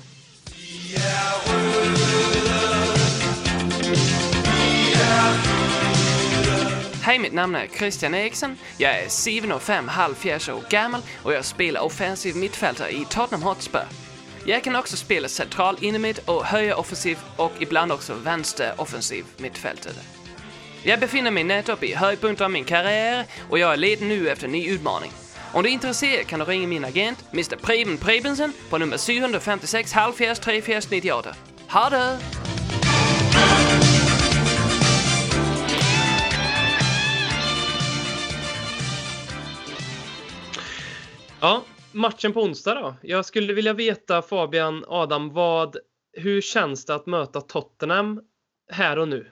Hej, 7.02 7.18
mitt 7.18 7.33
namn 7.33 7.55
är 7.55 7.66
Christian 7.66 8.14
Eriksson. 8.14 8.57
Jag 8.79 8.92
är 8.98 9.42
7 9.42 9.52
och 9.52 9.62
5 9.62 9.88
halvfjerds 9.88 10.48
år 10.48 10.62
gammal 10.70 11.00
och 11.22 11.33
jag 11.33 11.44
spelar 11.44 11.81
offensiv 11.81 12.37
mittfältare 12.37 12.90
i 12.90 13.05
Tottenham 13.11 13.42
Hotspur. 13.42 14.05
Jag 14.48 14.64
kan 14.64 14.76
också 14.76 14.96
spela 14.96 15.28
central 15.28 15.76
innermitt 15.80 16.18
och 16.18 16.44
höja 16.44 16.76
offensiv 16.76 17.18
och 17.37 17.52
ibland 17.59 17.92
också 17.92 18.14
vänster 18.14 18.74
offensiv 18.76 19.24
mittfältare. 19.37 19.94
Jag 20.82 21.00
befinner 21.00 21.30
mig 21.30 21.44
nettopp 21.44 21.82
i 21.82 21.94
höjdpunkten 21.94 22.44
av 22.44 22.50
min 22.50 22.64
karriär 22.64 23.24
och 23.50 23.59
jag 23.59 23.72
är 23.72 23.76
ledig 23.76 24.06
nu 24.06 24.28
efter 24.28 24.46
en 24.46 24.52
ny 24.52 24.68
utmaning. 24.68 25.12
Om 25.52 25.62
du 25.62 25.68
är 25.68 25.72
intresserad 25.72 26.26
kan 26.26 26.38
du 26.38 26.44
ringa 26.44 26.68
min 26.68 26.85
agent, 26.85 27.24
Mr 27.32 27.56
Preben 27.56 27.98
Prebensen, 27.98 28.52
på 28.70 28.78
nummer 28.78 28.98
756 28.98 29.92
halvfjerds 29.92 30.40
34 30.40 30.80
98. 30.90 31.35
Ha 31.68 31.90
det! 31.90 32.18
Ja, 41.40 41.64
matchen 41.96 42.32
på 42.32 42.42
onsdag 42.42 42.74
då? 42.74 42.94
Jag 43.02 43.24
skulle 43.24 43.52
vilja 43.52 43.72
veta 43.72 44.22
Fabian, 44.22 44.85
Adam, 44.88 45.32
vad, 45.32 45.76
hur 46.12 46.40
känns 46.40 46.85
det 46.85 46.94
att 46.94 47.06
möta 47.06 47.40
Tottenham 47.40 48.20
här 48.72 48.98
och 48.98 49.09
nu? 49.09 49.26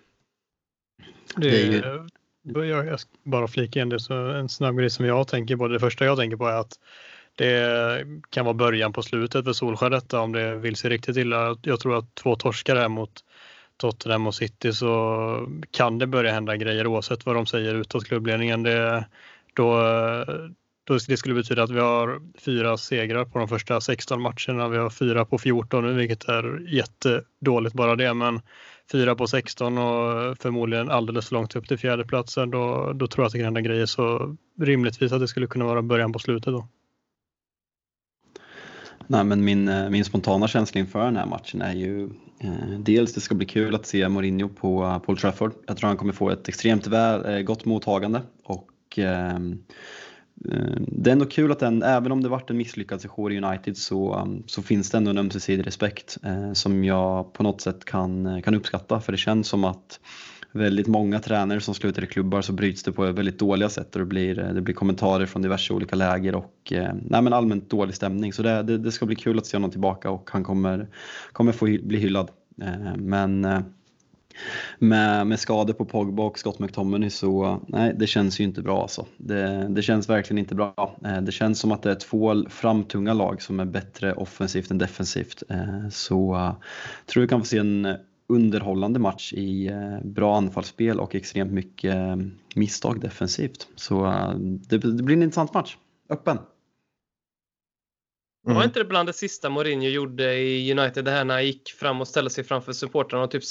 Det 1.36 1.62
är 1.62 1.72
ju... 1.72 2.04
Jag 2.64 3.00
ska 3.00 3.10
bara 3.22 3.48
flika 3.48 3.80
in 3.80 3.88
det 3.88 4.00
så 4.00 4.14
en 4.14 4.48
snabb 4.48 4.78
grej 4.78 4.90
som 4.90 5.06
jag 5.06 5.28
tänker 5.28 5.56
på. 5.56 5.68
Det 5.68 5.80
första 5.80 6.04
jag 6.04 6.18
tänker 6.18 6.36
på 6.36 6.46
är 6.46 6.56
att 6.56 6.78
det 7.34 8.06
kan 8.30 8.44
vara 8.44 8.54
början 8.54 8.92
på 8.92 9.02
slutet 9.02 9.44
för 9.44 9.52
Solskjaer 9.52 9.90
detta 9.90 10.20
om 10.20 10.32
det 10.32 10.56
vill 10.56 10.76
sig 10.76 10.90
riktigt 10.90 11.16
illa. 11.16 11.58
Jag 11.62 11.80
tror 11.80 11.98
att 11.98 12.14
två 12.14 12.36
torskar 12.36 12.76
här 12.76 12.88
mot 12.88 13.24
Tottenham 13.76 14.26
och 14.26 14.34
City 14.34 14.72
så 14.72 15.48
kan 15.70 15.98
det 15.98 16.06
börja 16.06 16.32
hända 16.32 16.56
grejer 16.56 16.86
oavsett 16.86 17.26
vad 17.26 17.34
de 17.34 17.46
säger 17.46 17.74
utåt 17.74 18.04
klubbledningen. 18.04 18.62
Det, 18.62 19.04
då, 19.54 19.80
det 20.86 21.16
skulle 21.16 21.34
betyda 21.34 21.62
att 21.62 21.70
vi 21.70 21.80
har 21.80 22.20
fyra 22.38 22.76
segrar 22.76 23.24
på 23.24 23.38
de 23.38 23.48
första 23.48 23.80
16 23.80 24.22
matcherna. 24.22 24.68
Vi 24.68 24.78
har 24.78 24.90
fyra 24.90 25.24
på 25.24 25.38
14 25.38 25.84
nu, 25.84 25.92
vilket 25.92 26.24
är 26.24 26.74
jättedåligt 26.74 27.74
bara 27.74 27.96
det. 27.96 28.14
Men 28.14 28.40
fyra 28.92 29.14
på 29.14 29.26
16 29.26 29.78
och 29.78 30.38
förmodligen 30.38 30.90
alldeles 30.90 31.28
för 31.28 31.34
långt 31.34 31.56
upp 31.56 31.68
till 31.68 31.78
fjärdeplatsen. 31.78 32.50
Då, 32.50 32.92
då 32.92 33.06
tror 33.06 33.22
jag 33.22 33.26
att 33.26 33.32
det 33.32 33.38
kan 33.38 33.44
hända 33.44 33.60
grejer. 33.60 33.86
Så 33.86 34.36
rimligtvis 34.60 35.12
att 35.12 35.20
det 35.20 35.28
skulle 35.28 35.46
kunna 35.46 35.64
vara 35.64 35.82
början 35.82 36.12
på 36.12 36.18
slutet 36.18 36.52
då. 36.52 36.68
Nej, 39.06 39.24
men 39.24 39.44
min, 39.44 39.68
eh, 39.68 39.90
min 39.90 40.04
spontana 40.04 40.48
känsla 40.48 40.80
inför 40.80 41.04
den 41.04 41.16
här 41.16 41.26
matchen 41.26 41.62
är 41.62 41.74
ju 41.74 42.10
eh, 42.40 42.78
dels 42.78 43.14
det 43.14 43.20
ska 43.20 43.34
bli 43.34 43.46
kul 43.46 43.74
att 43.74 43.86
se 43.86 44.08
Mourinho 44.08 44.48
på 44.48 45.00
Paul 45.06 45.16
Trafford. 45.18 45.52
Jag 45.66 45.76
tror 45.76 45.88
han 45.88 45.96
kommer 45.96 46.12
få 46.12 46.30
ett 46.30 46.48
extremt 46.48 46.86
väl, 46.86 47.34
eh, 47.34 47.40
gott 47.40 47.64
mottagande 47.64 48.22
och 48.44 48.70
Eh, 48.98 49.38
Eh, 50.52 50.76
det 50.78 51.10
är 51.10 51.12
ändå 51.12 51.26
kul 51.26 51.52
att 51.52 51.58
den, 51.58 51.82
även 51.82 52.12
om 52.12 52.22
det 52.22 52.28
varit 52.28 52.50
en 52.50 52.56
misslyckad 52.56 53.00
session 53.00 53.32
i 53.32 53.42
United 53.42 53.76
så, 53.76 54.14
um, 54.14 54.42
så 54.46 54.62
finns 54.62 54.90
det 54.90 54.98
ändå 54.98 55.10
en 55.10 55.18
ömsesidig 55.18 55.66
respekt 55.66 56.18
eh, 56.22 56.52
som 56.52 56.84
jag 56.84 57.32
på 57.32 57.42
något 57.42 57.60
sätt 57.60 57.84
kan, 57.84 58.26
eh, 58.26 58.40
kan 58.40 58.54
uppskatta. 58.54 59.00
För 59.00 59.12
det 59.12 59.18
känns 59.18 59.48
som 59.48 59.64
att 59.64 60.00
väldigt 60.52 60.86
många 60.86 61.20
tränare 61.20 61.60
som 61.60 61.74
slutar 61.74 62.04
i 62.04 62.06
klubbar 62.06 62.42
så 62.42 62.52
bryts 62.52 62.82
det 62.82 62.92
på 62.92 63.12
väldigt 63.12 63.38
dåliga 63.38 63.68
sätt 63.68 63.94
och 63.94 64.00
det 64.00 64.06
blir, 64.06 64.34
det 64.34 64.60
blir 64.60 64.74
kommentarer 64.74 65.26
från 65.26 65.42
diverse 65.42 65.72
olika 65.72 65.96
läger 65.96 66.34
och 66.34 66.72
nej, 67.02 67.22
men 67.22 67.32
allmänt 67.32 67.70
dålig 67.70 67.94
stämning. 67.94 68.32
Så 68.32 68.42
det, 68.42 68.62
det, 68.62 68.78
det, 68.78 68.92
ska 68.92 69.06
bli 69.06 69.16
kul 69.16 69.38
att 69.38 69.46
se 69.46 69.56
honom 69.56 69.70
tillbaka 69.70 70.10
och 70.10 70.30
han 70.32 70.44
kommer, 70.44 70.88
kommer 71.32 71.52
få 71.52 71.64
bli 71.64 71.98
hyllad. 71.98 72.30
Men 72.96 73.46
med, 74.78 75.26
med 75.26 75.40
skador 75.40 75.74
på 75.74 75.84
Pogba 75.84 76.22
och 76.22 76.38
Scott 76.38 76.58
McTominay 76.58 77.10
så 77.10 77.60
nej, 77.68 77.94
det 77.98 78.06
känns 78.06 78.40
ju 78.40 78.44
inte 78.44 78.62
bra 78.62 78.82
alltså. 78.82 79.06
Det, 79.16 79.66
det 79.68 79.82
känns 79.82 80.08
verkligen 80.08 80.38
inte 80.38 80.54
bra. 80.54 80.96
Eh, 81.04 81.20
det 81.20 81.32
känns 81.32 81.60
som 81.60 81.72
att 81.72 81.82
det 81.82 81.90
är 81.90 81.94
två 81.94 82.44
framtunga 82.48 83.12
lag 83.12 83.42
som 83.42 83.60
är 83.60 83.64
bättre 83.64 84.12
offensivt 84.12 84.70
än 84.70 84.78
defensivt. 84.78 85.42
Eh, 85.48 85.88
så 85.90 86.34
jag 86.34 87.06
tror 87.06 87.22
vi 87.22 87.28
kan 87.28 87.40
få 87.40 87.46
se 87.46 87.58
en 87.58 87.96
underhållande 88.28 88.98
match 88.98 89.32
i 89.32 89.66
eh, 89.66 89.98
bra 90.04 90.36
anfallsspel 90.36 91.00
och 91.00 91.14
extremt 91.14 91.52
mycket 91.52 91.96
misstag 92.54 93.00
defensivt. 93.00 93.68
Så 93.76 94.04
det, 94.68 94.78
det 94.78 95.02
blir 95.02 95.16
en 95.16 95.22
intressant 95.22 95.54
match. 95.54 95.76
Öppen! 96.08 96.38
Mm. 98.46 98.56
Var 98.56 98.64
inte 98.64 98.78
det 98.78 98.84
bland 98.84 99.08
det 99.08 99.12
sista 99.12 99.50
Mourinho 99.50 99.88
gjorde 99.88 100.34
i 100.34 100.72
United, 100.78 101.04
det 101.04 101.10
här 101.10 101.24
när 101.24 101.34
han 101.34 101.46
gick 101.46 101.68
fram 101.68 102.00
och 102.00 102.08
ställde 102.08 102.30
sig 102.30 102.44
framför 102.44 102.72
supportrarna 102.72 103.24
och 103.24 103.30
typ 103.30 103.42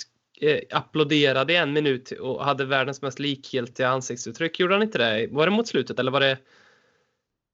eh, 0.43 0.59
applåderade 0.77 1.53
i 1.53 1.55
en 1.55 1.73
minut 1.73 2.11
och 2.11 2.45
hade 2.45 2.65
världens 2.65 3.01
mest 3.01 3.19
likgiltiga 3.19 3.89
ansiktsuttryck. 3.89 4.59
Gjorde 4.59 4.73
han 4.73 4.83
inte 4.83 4.97
det? 4.97 5.27
Var 5.31 5.45
det 5.45 5.51
mot 5.51 5.67
slutet 5.67 5.99
eller 5.99 6.11
var 6.11 6.19
det 6.19 6.37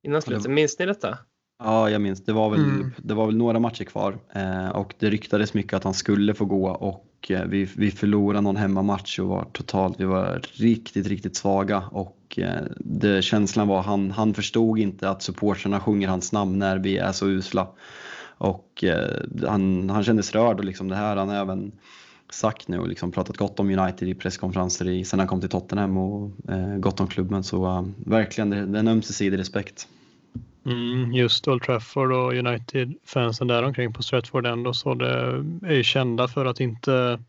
innan 0.04 0.22
slutet? 0.22 0.52
Minns 0.52 0.80
ni 0.80 0.86
detta? 0.86 1.18
Ja, 1.64 1.90
jag 1.90 2.02
minns. 2.02 2.26
Det 2.26 2.34
var 2.34 2.50
väl, 2.50 2.60
mm. 2.60 2.92
det 2.98 3.14
var 3.14 3.26
väl 3.26 3.38
några 3.38 3.60
matcher 3.60 3.84
kvar 3.84 4.18
eh, 4.34 4.70
och 4.70 4.94
det 5.00 5.10
ryktades 5.10 5.54
mycket 5.54 5.74
att 5.74 5.84
han 5.84 5.94
skulle 5.94 6.34
få 6.34 6.46
gå 6.46 6.70
och 6.70 7.32
eh, 7.32 7.46
vi, 7.46 7.70
vi 7.78 7.92
förlorade 7.92 8.42
någon 8.42 8.56
hemmamatch 8.56 9.20
och 9.20 9.28
var 9.28 9.46
totalt, 9.54 10.00
vi 10.00 10.06
var 10.06 10.42
riktigt, 10.54 11.08
riktigt 11.08 11.36
svaga 11.36 11.84
och 11.92 12.40
eh, 12.40 12.64
det, 12.78 13.22
känslan 13.22 13.68
var 13.68 13.82
han, 13.82 14.12
han 14.12 14.34
förstod 14.34 14.80
inte 14.80 15.10
att 15.10 15.24
supportrarna 15.24 15.80
sjunger 15.80 16.08
hans 16.08 16.32
namn 16.32 16.60
när 16.60 16.78
vi 16.78 16.98
är 16.98 17.12
så 17.12 17.28
usla. 17.28 17.68
Och 18.38 18.84
eh, 18.84 19.48
han, 19.48 19.90
han 19.90 20.04
kändes 20.04 20.32
rörd 20.32 20.60
och 20.60 20.66
liksom 20.66 20.88
det 20.88 20.96
här 20.96 21.16
han 21.16 21.30
även 21.30 21.72
sagt 22.34 22.68
nu 22.68 22.80
och 22.80 22.88
liksom 22.88 23.12
pratat 23.12 23.38
gott 23.38 23.60
om 23.60 23.80
United 23.80 24.08
i 24.08 24.16
presskonferenser 24.16 24.88
i, 24.88 25.06
sen 25.06 25.20
han 25.20 25.28
kom 25.28 25.42
till 25.42 25.50
Tottenham 25.50 25.98
och 25.98 26.32
eh, 26.50 26.78
gott 26.78 27.00
om 27.00 27.08
klubben 27.08 27.44
så 27.44 27.66
uh, 27.66 27.88
verkligen 27.98 28.50
det, 28.50 28.66
det 28.66 28.78
är 28.78 28.80
en 28.80 28.88
ömsesidig 28.88 29.40
respekt. 29.40 29.88
Mm, 30.66 31.14
just 31.14 31.48
Old 31.48 31.64
Trafford 31.64 32.12
och 32.12 32.34
United-fansen 32.34 33.48
där 33.48 33.64
omkring 33.64 33.94
på 33.94 34.04
Stratford 34.04 34.46
ändå 34.46 34.74
så 34.74 34.94
det 34.94 35.10
är 35.64 35.74
ju 35.74 35.84
kända 35.84 36.28
för 36.28 36.46
att 36.46 36.60
inte 36.60 37.20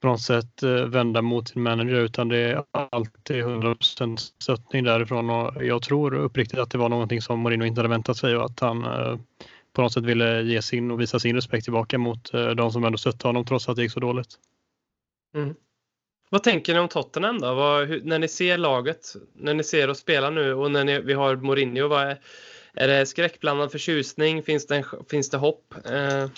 på 0.00 0.08
något 0.08 0.20
sätt 0.20 0.62
eh, 0.62 0.70
vända 0.70 1.22
mot 1.22 1.48
sin 1.48 1.62
manager 1.62 1.94
utan 1.94 2.28
det 2.28 2.38
är 2.38 2.62
alltid 2.70 3.44
100% 3.44 4.16
stöttning 4.16 4.84
därifrån 4.84 5.30
och 5.30 5.64
jag 5.64 5.82
tror 5.82 6.14
uppriktigt 6.14 6.58
att 6.58 6.70
det 6.70 6.78
var 6.78 6.88
någonting 6.88 7.22
som 7.22 7.40
Mourinho 7.40 7.66
inte 7.66 7.78
hade 7.78 7.88
väntat 7.88 8.16
sig 8.16 8.36
och 8.36 8.44
att 8.44 8.60
han 8.60 8.84
eh, 8.84 9.16
på 9.74 9.82
något 9.82 9.92
sätt 9.92 10.04
ville 10.04 10.42
ge 10.42 10.62
sin 10.62 10.90
och 10.90 11.00
visa 11.00 11.20
sin 11.20 11.36
respekt 11.36 11.64
tillbaka 11.64 11.98
mot 11.98 12.34
eh, 12.34 12.50
de 12.50 12.72
som 12.72 12.84
ändå 12.84 12.98
stötte 12.98 13.28
honom 13.28 13.44
trots 13.44 13.68
att 13.68 13.76
det 13.76 13.82
gick 13.82 13.92
så 13.92 14.00
dåligt. 14.00 14.38
Mm. 15.36 15.54
Vad 16.30 16.42
tänker 16.42 16.74
ni 16.74 16.80
om 16.80 16.88
Tottenham 16.88 17.40
då? 17.40 17.54
Vad, 17.54 17.88
hur, 17.88 18.00
när 18.04 18.18
ni 18.18 18.28
ser 18.28 18.58
laget, 18.58 19.16
när 19.32 19.54
ni 19.54 19.64
ser 19.64 19.90
oss 19.90 19.98
spela 19.98 20.30
nu 20.30 20.54
och 20.54 20.70
när 20.70 20.84
ni, 20.84 21.00
vi 21.00 21.12
har 21.12 21.36
Mourinho, 21.36 21.88
vad 21.88 22.02
är, 22.02 22.20
är 22.74 22.88
det 22.88 23.06
skräckblandad 23.06 23.72
förtjusning? 23.72 24.42
Finns 24.42 24.66
det, 24.66 24.84
finns 25.10 25.30
det 25.30 25.36
hopp? 25.36 25.74
Eh... 25.84 26.28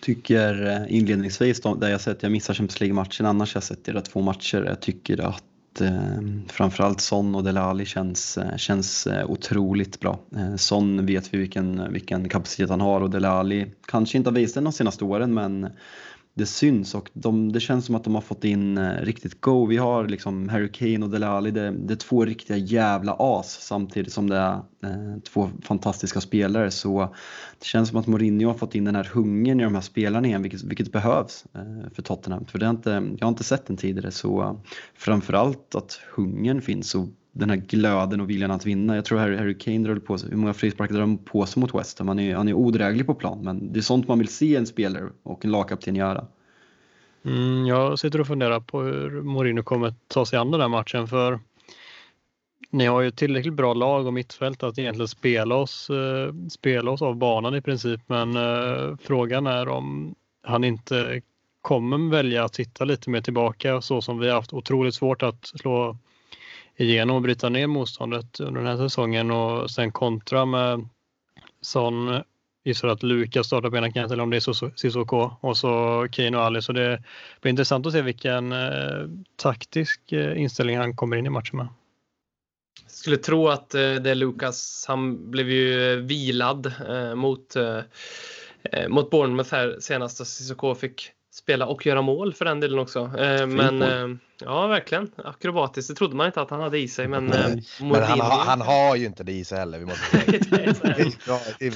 Tycker 0.00 0.66
eh, 0.66 0.96
inledningsvis, 0.96 1.60
då, 1.60 1.74
där 1.74 1.90
jag 1.90 2.00
sett, 2.00 2.22
jag 2.22 2.32
missar 2.32 2.54
Champions 2.54 2.80
League-matchen, 2.80 3.26
annars 3.26 3.54
har 3.54 3.58
jag 3.58 3.64
sett 3.64 3.88
era 3.88 4.00
två 4.00 4.20
matcher, 4.20 4.64
jag 4.66 4.80
tycker 4.80 5.20
att 5.20 5.44
eh, 5.80 6.20
framförallt 6.48 7.00
Son 7.00 7.34
och 7.34 7.44
Delali 7.44 7.84
känns, 7.84 8.38
eh, 8.38 8.56
känns 8.56 9.06
eh, 9.06 9.30
otroligt 9.30 10.00
bra. 10.00 10.18
Eh, 10.36 10.56
Son 10.56 11.06
vet 11.06 11.34
vi 11.34 11.38
vilken, 11.38 11.92
vilken 11.92 12.28
kapacitet 12.28 12.70
han 12.70 12.80
har 12.80 13.00
och 13.00 13.10
Delali 13.10 13.66
kanske 13.86 14.18
inte 14.18 14.30
har 14.30 14.34
visat 14.34 14.54
det 14.54 14.60
de 14.60 14.72
senaste 14.72 15.04
åren 15.04 15.34
men 15.34 15.68
det 16.34 16.46
syns 16.46 16.94
och 16.94 17.10
de, 17.12 17.52
det 17.52 17.60
känns 17.60 17.86
som 17.86 17.94
att 17.94 18.04
de 18.04 18.14
har 18.14 18.22
fått 18.22 18.44
in 18.44 18.78
eh, 18.78 18.92
riktigt 18.92 19.40
go. 19.40 19.66
Vi 19.66 19.76
har 19.76 20.08
liksom 20.08 20.48
Harry 20.48 20.72
Kane 20.72 21.04
och 21.04 21.10
Dele 21.10 21.26
Alli, 21.26 21.50
det, 21.50 21.70
det, 21.70 21.94
är 21.94 21.96
två 21.96 22.24
riktiga 22.24 22.56
jävla 22.56 23.16
as 23.18 23.58
samtidigt 23.60 24.12
som 24.12 24.30
det 24.30 24.36
är 24.36 24.54
eh, 24.54 25.18
två 25.32 25.50
fantastiska 25.62 26.20
spelare. 26.20 26.70
Så 26.70 27.14
det 27.58 27.64
känns 27.64 27.88
som 27.88 27.98
att 27.98 28.06
Mourinho 28.06 28.48
har 28.48 28.54
fått 28.54 28.74
in 28.74 28.84
den 28.84 28.96
här 28.96 29.10
hungern 29.14 29.60
i 29.60 29.64
de 29.64 29.74
här 29.74 29.82
spelarna 29.82 30.26
igen, 30.26 30.42
vilket, 30.42 30.62
vilket 30.62 30.92
behövs 30.92 31.44
eh, 31.54 31.92
för 31.94 32.02
Tottenham. 32.02 32.44
För 32.44 32.58
det 32.58 32.66
inte, 32.66 32.90
jag 32.90 33.26
har 33.26 33.32
inte 33.32 33.44
sett 33.44 33.66
den 33.66 33.76
tidigare 33.76 34.10
så 34.10 34.42
eh, 34.42 34.54
framförallt 34.94 35.74
att 35.74 36.00
hungern 36.14 36.62
finns 36.62 36.94
och 36.94 37.08
den 37.32 37.50
här 37.50 37.56
glöden 37.56 38.20
och 38.20 38.30
viljan 38.30 38.50
att 38.50 38.66
vinna. 38.66 38.94
Jag 38.94 39.04
tror 39.04 39.18
Harry, 39.18 39.36
Harry 39.36 39.58
Kane 39.58 39.78
drar 39.78 39.96
på 39.96 40.18
sig, 40.18 40.30
hur 40.30 40.36
många 40.36 40.54
frisparkar 40.54 40.94
drar 40.94 41.00
han 41.00 41.18
på 41.18 41.46
sig 41.46 41.60
mot 41.60 41.74
West 41.74 41.98
Ham? 41.98 42.08
Han 42.08 42.18
är, 42.18 42.34
han 42.34 42.48
är 42.48 42.54
odräglig 42.54 43.06
på 43.06 43.14
plan 43.14 43.38
men 43.44 43.72
det 43.72 43.80
är 43.80 43.82
sånt 43.82 44.08
man 44.08 44.18
vill 44.18 44.28
se 44.28 44.56
en 44.56 44.66
spelare 44.66 45.08
och 45.22 45.44
en 45.44 45.50
lagkapten 45.50 45.96
göra. 45.96 46.26
Mm, 47.24 47.66
jag 47.66 47.98
sitter 47.98 48.20
och 48.20 48.26
funderar 48.26 48.60
på 48.60 48.82
hur 48.82 49.22
Mourinho 49.22 49.62
kommer 49.62 49.94
ta 50.08 50.26
sig 50.26 50.38
an 50.38 50.50
den 50.50 50.60
här 50.60 50.68
matchen 50.68 51.08
för 51.08 51.40
ni 52.70 52.86
har 52.86 53.00
ju 53.00 53.10
tillräckligt 53.10 53.54
bra 53.54 53.74
lag 53.74 54.06
och 54.06 54.12
mittfält 54.12 54.62
att 54.62 54.78
egentligen 54.78 55.08
spela 55.08 55.54
oss, 55.54 55.90
eh, 55.90 56.34
spela 56.50 56.90
oss 56.90 57.02
av 57.02 57.16
banan 57.16 57.54
i 57.54 57.60
princip 57.60 58.00
men 58.06 58.36
eh, 58.36 58.96
frågan 59.02 59.46
är 59.46 59.68
om 59.68 60.14
han 60.42 60.64
inte 60.64 61.22
kommer 61.60 62.10
välja 62.10 62.44
att 62.44 62.54
sitta 62.54 62.84
lite 62.84 63.10
mer 63.10 63.20
tillbaka 63.20 63.80
så 63.80 64.02
som 64.02 64.18
vi 64.18 64.28
har 64.28 64.34
haft 64.34 64.52
otroligt 64.52 64.94
svårt 64.94 65.22
att 65.22 65.46
slå 65.46 65.96
igenom 66.76 67.16
och 67.16 67.22
bryta 67.22 67.48
ner 67.48 67.66
motståndet 67.66 68.40
under 68.40 68.60
den 68.60 68.70
här 68.70 68.88
säsongen 68.88 69.30
och 69.30 69.70
sen 69.70 69.92
kontra 69.92 70.44
med 70.44 70.88
sån 71.60 72.22
gissar 72.64 72.88
att 72.88 73.02
Lukas 73.02 73.46
startar 73.46 73.70
på 73.70 73.76
ena 73.76 73.92
kanten 73.92 74.12
eller 74.12 74.22
om 74.22 74.30
det 74.30 74.36
är 74.36 74.76
Sissoko 74.76 75.30
och 75.40 75.56
så 75.56 76.06
Kane 76.12 76.36
och 76.36 76.42
Ali. 76.44 76.62
Så 76.62 76.72
det 76.72 77.02
blir 77.40 77.50
intressant 77.50 77.86
att 77.86 77.92
se 77.92 78.02
vilken 78.02 78.52
eh, 78.52 79.08
taktisk 79.36 80.12
eh, 80.12 80.40
inställning 80.40 80.76
han 80.76 80.96
kommer 80.96 81.16
in 81.16 81.26
i 81.26 81.30
matchen 81.30 81.56
med. 81.56 81.68
Jag 82.82 82.90
skulle 82.90 83.16
tro 83.16 83.48
att 83.48 83.74
eh, 83.74 83.80
det 83.80 84.10
är 84.10 84.14
Lukas. 84.14 84.84
Han 84.88 85.30
blev 85.30 85.50
ju 85.50 85.96
vilad 86.00 86.72
eh, 86.88 87.14
mot, 87.14 87.56
eh, 87.56 87.78
eh, 88.62 88.88
mot 88.88 89.10
Bournemouth 89.10 89.54
här 89.54 89.76
senast 89.80 90.20
och 90.20 90.26
Sissoko 90.26 90.74
fick 90.74 91.10
spela 91.32 91.66
och 91.66 91.86
göra 91.86 92.02
mål 92.02 92.34
för 92.34 92.44
den 92.44 92.60
delen 92.60 92.78
också. 92.78 93.00
Eh, 93.18 93.46
men 93.46 93.82
eh, 93.82 94.16
ja, 94.44 94.66
verkligen 94.66 95.10
akrobatiskt. 95.24 95.88
Det 95.88 95.94
trodde 95.94 96.16
man 96.16 96.26
inte 96.26 96.40
att 96.40 96.50
han 96.50 96.60
hade 96.60 96.78
i 96.78 96.88
sig. 96.88 97.08
Men, 97.08 97.32
eh, 97.32 97.48
men 97.80 98.02
han, 98.02 98.20
har, 98.20 98.44
han 98.44 98.60
har 98.60 98.96
ju 98.96 99.06
inte 99.06 99.24
det 99.24 99.32
i 99.32 99.44
sig 99.44 99.58
heller. 99.58 99.78
Vi 99.78 99.84
måste 99.84 100.16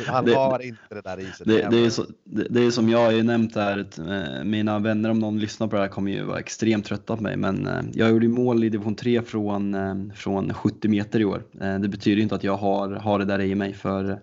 han 0.11 0.25
det, 0.25 0.35
har 0.35 0.63
inte 0.63 0.95
det 0.95 1.01
där 1.01 1.21
i 1.21 1.25
sig. 1.25 1.47
Det, 1.47 1.69
det, 1.71 1.87
är, 1.87 1.91
så, 1.91 2.05
det, 2.25 2.47
det 2.51 2.67
är 2.67 2.71
som 2.71 2.89
jag 2.89 2.99
har 2.99 3.13
ju 3.13 3.23
nämnt 3.23 3.55
här. 3.55 3.79
Att, 3.79 3.99
eh, 3.99 4.45
mina 4.45 4.79
vänner, 4.79 5.11
om 5.11 5.19
någon 5.19 5.39
lyssnar 5.39 5.67
på 5.67 5.77
det 5.77 5.83
här, 5.83 5.89
kommer 5.89 6.13
ju 6.13 6.23
vara 6.23 6.39
extremt 6.39 6.85
trötta 6.85 7.17
på 7.17 7.23
mig. 7.23 7.37
Men 7.37 7.67
eh, 7.67 7.83
jag 7.93 8.11
gjorde 8.11 8.29
mål 8.29 8.65
i 8.65 8.69
division 8.69 8.95
3 8.95 9.23
från, 9.23 10.13
från 10.17 10.55
70 10.55 10.89
meter 10.89 11.21
i 11.21 11.25
år. 11.25 11.43
det 11.79 11.89
betyder 11.89 12.23
inte 12.23 12.35
att 12.35 12.45
jag 12.45 12.57
har, 12.57 12.91
har 12.91 13.19
det 13.19 13.25
där 13.25 13.41
i 13.41 13.55
mig. 13.55 13.75
För 13.75 14.21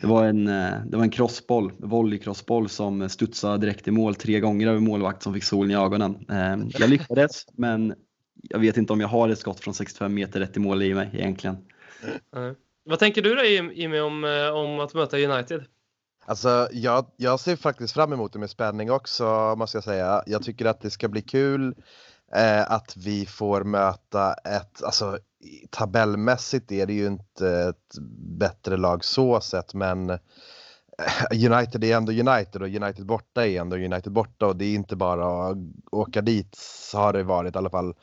det 0.00 0.06
var 0.06 0.24
en, 0.24 0.44
det 0.86 0.96
var 0.96 1.02
en 1.02 1.10
crossboll, 1.10 1.72
volley-crossboll 1.78 2.68
som 2.68 3.08
studsade 3.08 3.58
direkt 3.58 3.88
i 3.88 3.90
mål 3.90 4.14
tre 4.14 4.40
gånger 4.40 4.68
över 4.68 4.80
målvakt 4.80 5.22
som 5.22 5.34
fick 5.34 5.44
solen 5.44 5.70
i 5.70 5.74
ögonen. 5.74 6.24
Jag 6.78 6.90
lyckades, 6.90 7.46
men 7.56 7.83
jag 8.48 8.58
vet 8.58 8.76
inte 8.76 8.92
om 8.92 9.00
jag 9.00 9.08
har 9.08 9.28
ett 9.28 9.38
skott 9.38 9.60
från 9.60 9.74
65 9.74 10.14
meter 10.14 10.40
rätt 10.40 10.56
i 10.56 10.60
mål 10.60 10.82
i 10.82 10.94
mig 10.94 11.10
egentligen. 11.12 11.56
Mm. 12.36 12.54
Vad 12.84 12.98
tänker 12.98 13.22
du 13.22 13.34
då 13.34 13.44
Jimmy 13.44 14.00
om, 14.00 14.24
eh, 14.24 14.48
om 14.48 14.80
att 14.80 14.94
möta 14.94 15.18
United? 15.18 15.64
Alltså, 16.26 16.68
jag, 16.72 17.06
jag 17.16 17.40
ser 17.40 17.56
faktiskt 17.56 17.94
fram 17.94 18.12
emot 18.12 18.32
det 18.32 18.38
med 18.38 18.50
spänning 18.50 18.90
också 18.90 19.54
måste 19.58 19.76
jag 19.76 19.84
säga. 19.84 20.22
Jag 20.26 20.42
tycker 20.42 20.64
att 20.64 20.80
det 20.80 20.90
ska 20.90 21.08
bli 21.08 21.22
kul 21.22 21.74
eh, 22.34 22.70
att 22.70 22.96
vi 22.96 23.26
får 23.26 23.64
möta 23.64 24.34
ett, 24.34 24.82
alltså 24.82 25.18
tabellmässigt 25.70 26.72
är 26.72 26.86
det 26.86 26.92
ju 26.92 27.06
inte 27.06 27.48
ett 27.50 27.98
bättre 28.38 28.76
lag 28.76 29.04
så 29.04 29.40
sett 29.40 29.74
men 29.74 30.10
eh, 30.10 30.18
Eh, 30.98 31.52
United 31.52 31.84
är 31.84 31.96
ändå 31.96 32.12
United 32.12 32.62
och 32.62 32.68
United 32.68 33.06
borta 33.06 33.46
är 33.46 33.60
ändå 33.60 33.76
United 33.76 34.12
borta 34.12 34.46
och 34.46 34.56
det 34.56 34.64
är 34.64 34.74
inte 34.74 34.96
bara 34.96 35.48
att 35.48 35.56
åka 35.92 36.20
dit 36.20 36.58
har 36.94 37.12
det 37.12 37.22
varit 37.22 37.54
i 37.54 37.58
alla 37.58 37.70
fall. 37.70 37.94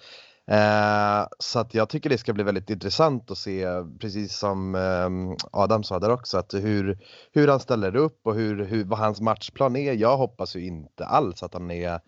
Eh, 0.47 1.27
så 1.39 1.59
att 1.59 1.73
jag 1.73 1.89
tycker 1.89 2.09
det 2.09 2.17
ska 2.17 2.33
bli 2.33 2.43
väldigt 2.43 2.69
intressant 2.69 3.31
att 3.31 3.37
se, 3.37 3.65
precis 3.99 4.37
som 4.37 4.75
eh, 4.75 5.37
Adam 5.51 5.83
sa 5.83 5.99
där 5.99 6.09
också, 6.09 6.37
att 6.37 6.53
hur, 6.53 6.99
hur 7.31 7.47
han 7.47 7.59
ställer 7.59 7.95
upp 7.95 8.19
och 8.23 8.35
hur, 8.35 8.65
hur, 8.65 8.83
vad 8.83 8.99
hans 8.99 9.21
matchplan 9.21 9.75
är. 9.75 9.93
Jag 9.93 10.17
hoppas 10.17 10.55
ju 10.55 10.65
inte 10.65 11.05
alls 11.05 11.43
att 11.43 11.53
han 11.53 11.71
är 11.71 11.99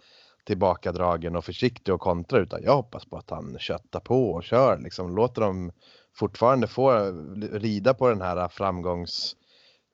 tillbakadragen 0.46 1.36
och 1.36 1.46
försiktig 1.46 1.94
och 1.94 2.02
kontrar 2.02 2.42
utan 2.42 2.64
jag 2.64 2.76
hoppas 2.76 3.06
på 3.06 3.18
att 3.18 3.30
han 3.30 3.60
köttar 3.60 4.00
på 4.00 4.32
och 4.32 4.44
kör 4.44 4.78
liksom. 4.78 5.16
Låter 5.16 5.42
dem 5.42 5.72
fortfarande 6.16 6.68
få 6.68 7.12
rida 7.52 7.94
på 7.94 8.10
den 8.10 8.22
här 8.22 8.48
framgångs 8.48 9.36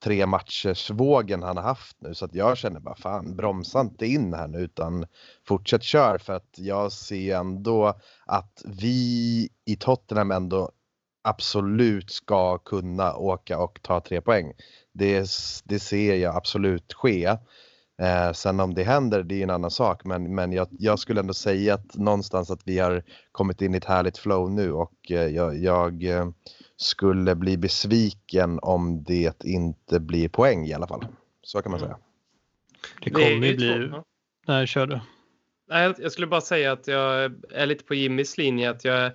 tre 0.04 0.26
matchers 0.26 0.90
vågen 0.90 1.44
han 1.44 1.58
har 1.58 1.64
haft 1.64 2.02
nu 2.02 2.16
så 2.16 2.26
att 2.26 2.36
jag 2.36 2.58
känner 2.58 2.80
bara 2.80 2.96
fan 2.96 3.36
bromsa 3.36 3.82
inte 3.82 4.06
in 4.06 4.34
här 4.34 4.48
nu 4.48 4.58
utan 4.58 5.06
fortsätt 5.48 5.84
kör 5.84 6.18
för 6.18 6.34
att 6.34 6.56
jag 6.56 6.92
ser 6.92 7.36
ändå 7.36 7.94
att 8.26 8.64
vi 8.66 9.50
i 9.66 9.76
Tottenham 9.76 10.32
ändå 10.32 10.72
absolut 11.22 12.12
ska 12.12 12.58
kunna 12.58 13.16
åka 13.16 13.60
och 13.60 13.80
ta 13.82 14.02
tre 14.02 14.22
poäng. 14.22 14.54
Det, 14.94 15.30
det 15.64 15.80
ser 15.80 16.16
jag 16.16 16.36
absolut 16.36 16.94
ske. 16.94 17.26
Eh, 18.02 18.32
sen 18.34 18.60
om 18.60 18.74
det 18.74 18.84
händer, 18.84 19.24
det 19.24 19.36
är 19.36 19.44
en 19.44 19.50
annan 19.50 19.72
sak, 19.72 20.06
men, 20.06 20.36
men 20.36 20.52
jag, 20.52 20.68
jag, 20.72 21.00
skulle 21.00 21.20
ändå 21.20 21.34
säga 21.34 21.74
att 21.74 21.96
någonstans 21.96 22.52
att 22.52 22.62
vi 22.66 22.80
har 22.80 23.04
kommit 23.32 23.62
in 23.62 23.74
i 23.74 23.78
ett 23.78 23.86
härligt 23.86 24.18
flow 24.18 24.52
nu 24.52 24.72
och 24.72 25.12
eh, 25.12 25.28
jag, 25.28 25.58
jag 25.58 26.04
eh, 26.04 26.30
skulle 26.82 27.36
bli 27.36 27.58
besviken 27.58 28.60
om 28.62 29.04
det 29.04 29.44
inte 29.44 30.00
blir 30.00 30.30
poäng 30.30 30.66
i 30.66 30.74
alla 30.74 30.88
fall. 30.88 31.06
Så 31.42 31.62
kan 31.62 31.72
man 31.72 31.80
säga. 31.80 31.98
Det 33.02 33.10
kommer 33.10 33.48
ju 33.48 33.56
bli... 33.56 33.92
Nej, 34.48 34.68
kör 34.68 34.88
du. 34.88 35.00
Nej, 35.70 35.94
jag 35.98 36.12
skulle 36.12 36.28
bara 36.28 36.42
säga 36.42 36.72
att 36.72 36.88
jag 36.88 37.36
är 37.50 37.66
lite 37.66 37.84
på 37.84 37.96
Jimmys 37.96 38.38
linje, 38.38 38.70
att 38.70 38.86
jag 38.86 39.12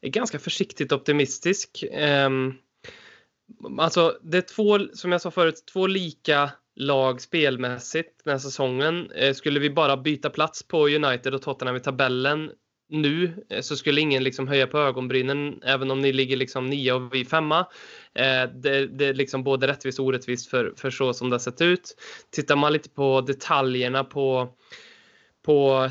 är 0.00 0.08
ganska 0.08 0.38
försiktigt 0.38 0.92
optimistisk. 0.92 1.84
Um, 2.26 2.58
Alltså, 3.78 4.18
det 4.22 4.38
är 4.38 4.42
två, 4.42 4.78
som 4.94 5.12
jag 5.12 5.20
sa 5.20 5.30
förut, 5.30 5.64
två 5.72 5.86
lika 5.86 6.50
lag 6.76 7.20
spelmässigt 7.20 8.24
den 8.24 8.30
här 8.30 8.38
säsongen. 8.38 9.10
Eh, 9.10 9.34
skulle 9.34 9.60
vi 9.60 9.70
bara 9.70 9.96
byta 9.96 10.30
plats 10.30 10.62
på 10.62 10.88
United 10.88 11.34
och 11.34 11.42
Tottenham 11.42 11.76
i 11.76 11.80
tabellen 11.80 12.50
nu 12.92 13.44
eh, 13.48 13.60
så 13.60 13.76
skulle 13.76 14.00
ingen 14.00 14.24
liksom 14.24 14.48
höja 14.48 14.66
på 14.66 14.78
ögonbrynen 14.78 15.62
även 15.64 15.90
om 15.90 16.00
ni 16.00 16.12
ligger 16.12 16.36
liksom 16.36 16.66
nia 16.66 16.94
och 16.94 17.14
vi 17.14 17.24
femma. 17.24 17.58
Eh, 18.14 18.50
det, 18.54 18.86
det 18.86 19.06
är 19.06 19.14
liksom 19.14 19.44
både 19.44 19.66
rättvist 19.68 19.98
och 19.98 20.06
orättvist 20.06 20.50
för, 20.50 20.72
för 20.76 20.90
så 20.90 21.14
som 21.14 21.30
det 21.30 21.34
har 21.34 21.40
sett 21.40 21.60
ut. 21.60 21.96
Tittar 22.30 22.56
man 22.56 22.72
lite 22.72 22.88
på 22.88 23.20
detaljerna 23.20 24.04
på 24.04 24.48
på, 25.42 25.88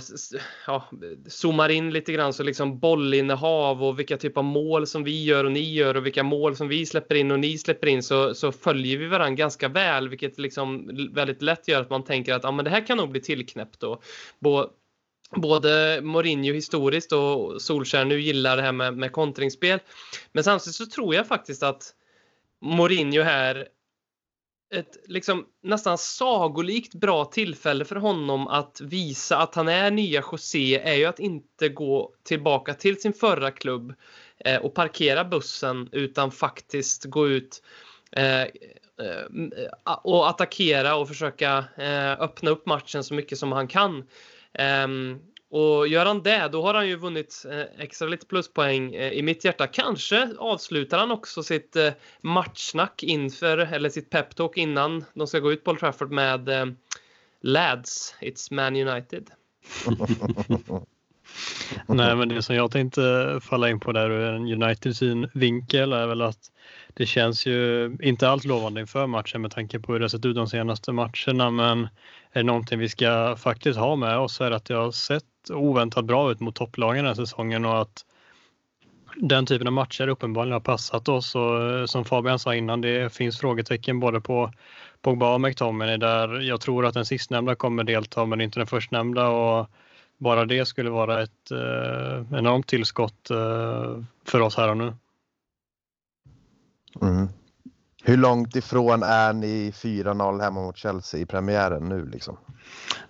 ja, 0.68 0.90
zoomar 1.28 1.70
in 1.70 1.92
lite 1.92 2.12
grann 2.12 2.34
så 2.34 2.44
liksom 2.44 2.80
bollinnehav 2.80 3.84
och 3.84 4.00
vilka 4.00 4.18
typ 4.18 4.38
av 4.38 4.44
mål 4.44 4.88
som 4.88 5.04
vi 5.04 5.24
gör 5.24 5.44
och 5.44 5.52
ni 5.52 5.74
gör 5.74 5.98
och 5.98 6.06
vilka 6.06 6.24
mål 6.24 6.56
som 6.56 6.68
vi 6.68 6.86
släpper 6.86 7.16
in 7.16 7.32
och 7.32 7.40
ni 7.40 7.58
släpper 7.58 7.88
in 7.88 8.04
så, 8.04 8.34
så 8.34 8.52
följer 8.52 8.98
vi 8.98 9.08
varandra 9.08 9.36
ganska 9.36 9.68
väl 9.68 10.10
vilket 10.10 10.38
liksom 10.38 10.90
väldigt 11.14 11.42
lätt 11.42 11.68
gör 11.68 11.82
att 11.82 11.90
man 11.90 12.04
tänker 12.04 12.34
att 12.34 12.44
ja, 12.44 12.52
men 12.52 12.66
det 12.66 12.72
här 12.72 12.88
kan 12.88 12.98
nog 12.98 13.10
bli 13.10 13.22
tillknäppt 13.22 13.80
då. 13.80 14.02
Både 14.40 14.70
Både 15.36 16.02
Mourinho 16.02 16.54
historiskt 16.54 17.12
och 17.12 17.62
Solskjaer 17.62 18.06
nu 18.06 18.22
gillar 18.22 18.58
det 18.58 18.64
här 18.64 18.72
med, 18.72 18.98
med 18.98 19.12
kontringsspel. 19.12 19.80
Men 20.32 20.44
samtidigt 20.44 20.76
så 20.76 20.86
tror 20.86 21.16
jag 21.16 21.28
faktiskt 21.28 21.64
att 21.64 21.94
Mourinho 22.62 23.22
här 23.22 23.68
ett 24.72 24.98
liksom 25.06 25.46
nästan 25.64 25.98
sagolikt 25.98 26.94
bra 26.94 27.26
tillfälle 27.26 27.86
för 27.86 27.96
honom 27.96 28.48
att 28.48 28.82
visa 28.82 29.38
att 29.38 29.56
han 29.56 29.68
är 29.68 29.92
nya 29.92 30.24
José 30.32 30.80
är 30.80 30.96
ju 30.96 31.06
att 31.06 31.20
inte 31.20 31.70
gå 31.70 32.14
tillbaka 32.24 32.74
till 32.74 33.02
sin 33.02 33.14
förra 33.14 33.52
klubb 33.52 33.94
eh, 34.46 34.62
och 34.62 34.74
parkera 34.74 35.26
bussen 35.26 35.90
utan 35.92 36.32
faktiskt 36.32 37.06
gå 37.06 37.28
ut 37.28 37.64
eh, 38.12 38.42
eh 38.42 38.48
och 40.04 40.30
attackera 40.30 40.96
och 40.96 41.08
försöka 41.08 41.66
eh, 41.78 42.12
öppna 42.12 42.50
upp 42.50 42.66
matchen 42.66 43.04
så 43.04 43.14
mycket 43.14 43.38
som 43.38 43.52
han 43.52 43.68
kan. 43.68 44.08
Um, 44.60 45.20
och 45.52 45.88
gör 45.88 46.06
han 46.06 46.24
det, 46.24 46.50
då 46.52 46.64
har 46.64 46.74
han 46.74 46.88
ju 46.88 46.96
vunnit 46.96 47.46
eh, 47.52 47.84
extra 47.84 48.08
lite 48.08 48.26
pluspoäng 48.26 48.96
eh, 48.96 49.12
i 49.12 49.22
mitt 49.22 49.46
hjärta. 49.46 49.68
Kanske 49.68 50.30
avslutar 50.38 51.00
han 51.00 51.12
också 51.12 51.44
sitt 51.44 51.76
eh, 51.76 51.90
matchsnack 52.22 53.04
inför, 53.04 53.58
eller 53.58 53.90
sitt 53.90 54.10
peptalk 54.10 54.58
innan 54.58 55.06
de 55.14 55.28
ska 55.28 55.40
gå 55.40 55.52
ut 55.52 55.64
på 55.64 55.72
Old 55.72 55.80
Trafford 55.80 56.12
med 56.12 56.50
Lads, 57.42 58.16
it's 58.22 58.54
Man 58.54 58.76
United. 58.76 59.30
Nej, 61.88 62.16
men 62.16 62.30
det 62.30 62.42
som 62.42 62.56
jag 62.56 62.72
tänkte 62.72 63.40
falla 63.44 63.70
in 63.70 63.80
på 63.80 63.92
där 63.92 64.10
ur 64.10 64.34
en 64.34 64.64
United 64.64 64.96
synvinkel 64.96 65.94
är 65.94 66.08
väl 66.08 66.22
att 66.22 66.52
det 66.94 67.06
känns 67.06 67.46
ju 67.46 67.92
inte 68.02 68.30
alls 68.30 68.46
lovande 68.46 68.82
inför 68.82 69.08
matchen 69.08 69.42
med 69.42 69.52
tanke 69.52 69.80
på 69.80 69.92
hur 69.92 70.00
det 70.00 70.04
har 70.04 70.10
sett 70.10 70.26
ut 70.26 70.36
de 70.36 70.48
senaste 70.48 70.92
matcherna. 70.92 71.50
Men 71.50 71.88
är 72.34 72.40
det 72.40 72.44
någonting 72.44 72.80
vi 72.80 72.90
ska 72.90 73.36
faktiskt 73.36 73.80
ha 73.80 73.96
med 73.96 74.18
oss 74.18 74.34
så 74.36 74.44
är 74.44 74.50
det 74.50 74.56
att 74.56 74.66
det 74.66 74.74
har 74.74 74.92
sett 74.92 75.24
oväntat 75.50 76.06
bra 76.06 76.32
ut 76.32 76.40
mot 76.40 76.56
topplagen 76.56 76.98
den 76.98 77.06
här 77.06 77.26
säsongen 77.26 77.66
och 77.66 77.82
att 77.82 78.06
den 79.16 79.46
typen 79.46 79.68
av 79.68 79.74
matcher 79.74 80.08
uppenbarligen 80.08 80.54
har 80.54 80.60
passat 80.60 81.10
oss 81.10 81.36
och 81.36 81.64
eh, 81.64 81.86
som 81.86 82.06
Fabian 82.06 82.40
sa 82.40 82.56
innan, 82.56 82.82
det 82.82 83.14
finns 83.14 83.40
frågetecken 83.40 84.00
både 84.00 84.22
på 84.22 84.54
Pogba 85.02 85.34
och 85.34 85.42
McTominay 85.42 85.98
där 85.98 86.40
jag 86.40 86.62
tror 86.62 86.86
att 86.86 86.94
den 86.94 87.06
sistnämnda 87.06 87.56
kommer 87.56 87.84
delta 87.84 88.26
men 88.26 88.42
inte 88.42 88.60
den 88.60 88.68
förstnämnda 88.68 89.28
och 89.28 89.70
bara 90.18 90.46
det 90.46 90.66
skulle 90.66 90.90
vara 90.90 91.22
ett 91.22 91.52
eh, 91.52 92.38
enormt 92.40 92.68
tillskott 92.68 93.30
eh, 93.30 94.04
för 94.26 94.40
oss 94.40 94.58
här 94.58 94.70
och 94.70 94.78
nu. 94.78 94.94
Mm. 97.02 97.28
Hur 98.04 98.18
långt 98.18 98.56
ifrån 98.56 99.04
är 99.04 99.34
ni 99.34 99.72
4-0 99.72 100.42
hemma 100.42 100.62
mot 100.62 100.78
Chelsea 100.78 101.20
i 101.20 101.26
premiären 101.26 101.90
nu 101.90 102.06
liksom? 102.06 102.38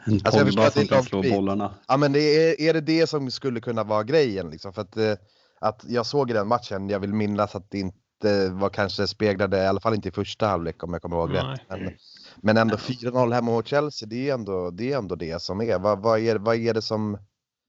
En 0.06 0.14
alltså, 0.14 0.38
jag 0.38 0.46
förstår 0.46 0.66
att 0.66 0.74
det 0.74 0.82
är 0.82 0.88
kan 0.88 1.04
slå 1.04 1.22
bollarna. 1.22 1.74
Ja, 1.88 1.98
men 1.98 2.16
är, 2.16 2.62
är 2.62 2.74
det 2.74 2.82
det 2.82 3.08
som 3.08 3.32
skulle 3.32 3.62
kunna 3.62 3.84
vara 3.84 4.04
grejen 4.04 4.50
liksom? 4.50 4.74
För 4.74 4.82
att, 4.82 4.98
eh, 4.98 5.14
att 5.60 5.86
jag 5.88 6.06
såg 6.06 6.28
den 6.28 6.48
matchen, 6.48 6.90
jag 6.90 7.00
vill 7.00 7.14
minnas 7.14 7.56
att 7.56 7.72
det 7.72 7.80
inte 7.80 8.50
var 8.50 8.70
kanske 8.70 9.08
speglade, 9.08 9.58
i 9.58 9.68
alla 9.68 9.80
fall 9.80 9.94
inte 9.94 10.10
i 10.10 10.12
första 10.12 10.48
halvlek 10.48 10.84
om 10.84 10.94
jag 10.94 11.02
kommer 11.02 11.18
ihåg 11.18 11.32
Nej. 11.32 11.44
rätt. 11.44 11.62
Men, 11.70 11.94
men 12.42 12.58
ändå 12.58 12.76
4-0 12.76 13.34
hemma 13.34 13.52
mot 13.52 13.68
Chelsea, 13.68 14.08
det 14.08 14.30
är 14.30 14.34
ändå 14.34 14.72
det, 14.72 14.94
är 14.94 14.98
ändå 14.98 15.16
det 15.16 15.42
som 15.42 15.62
är. 15.62 15.80
Vad, 15.80 16.00
vad, 16.00 16.20
är. 16.20 16.36
vad 16.36 16.56
är 16.56 16.74
det 16.74 16.82
som, 16.82 17.18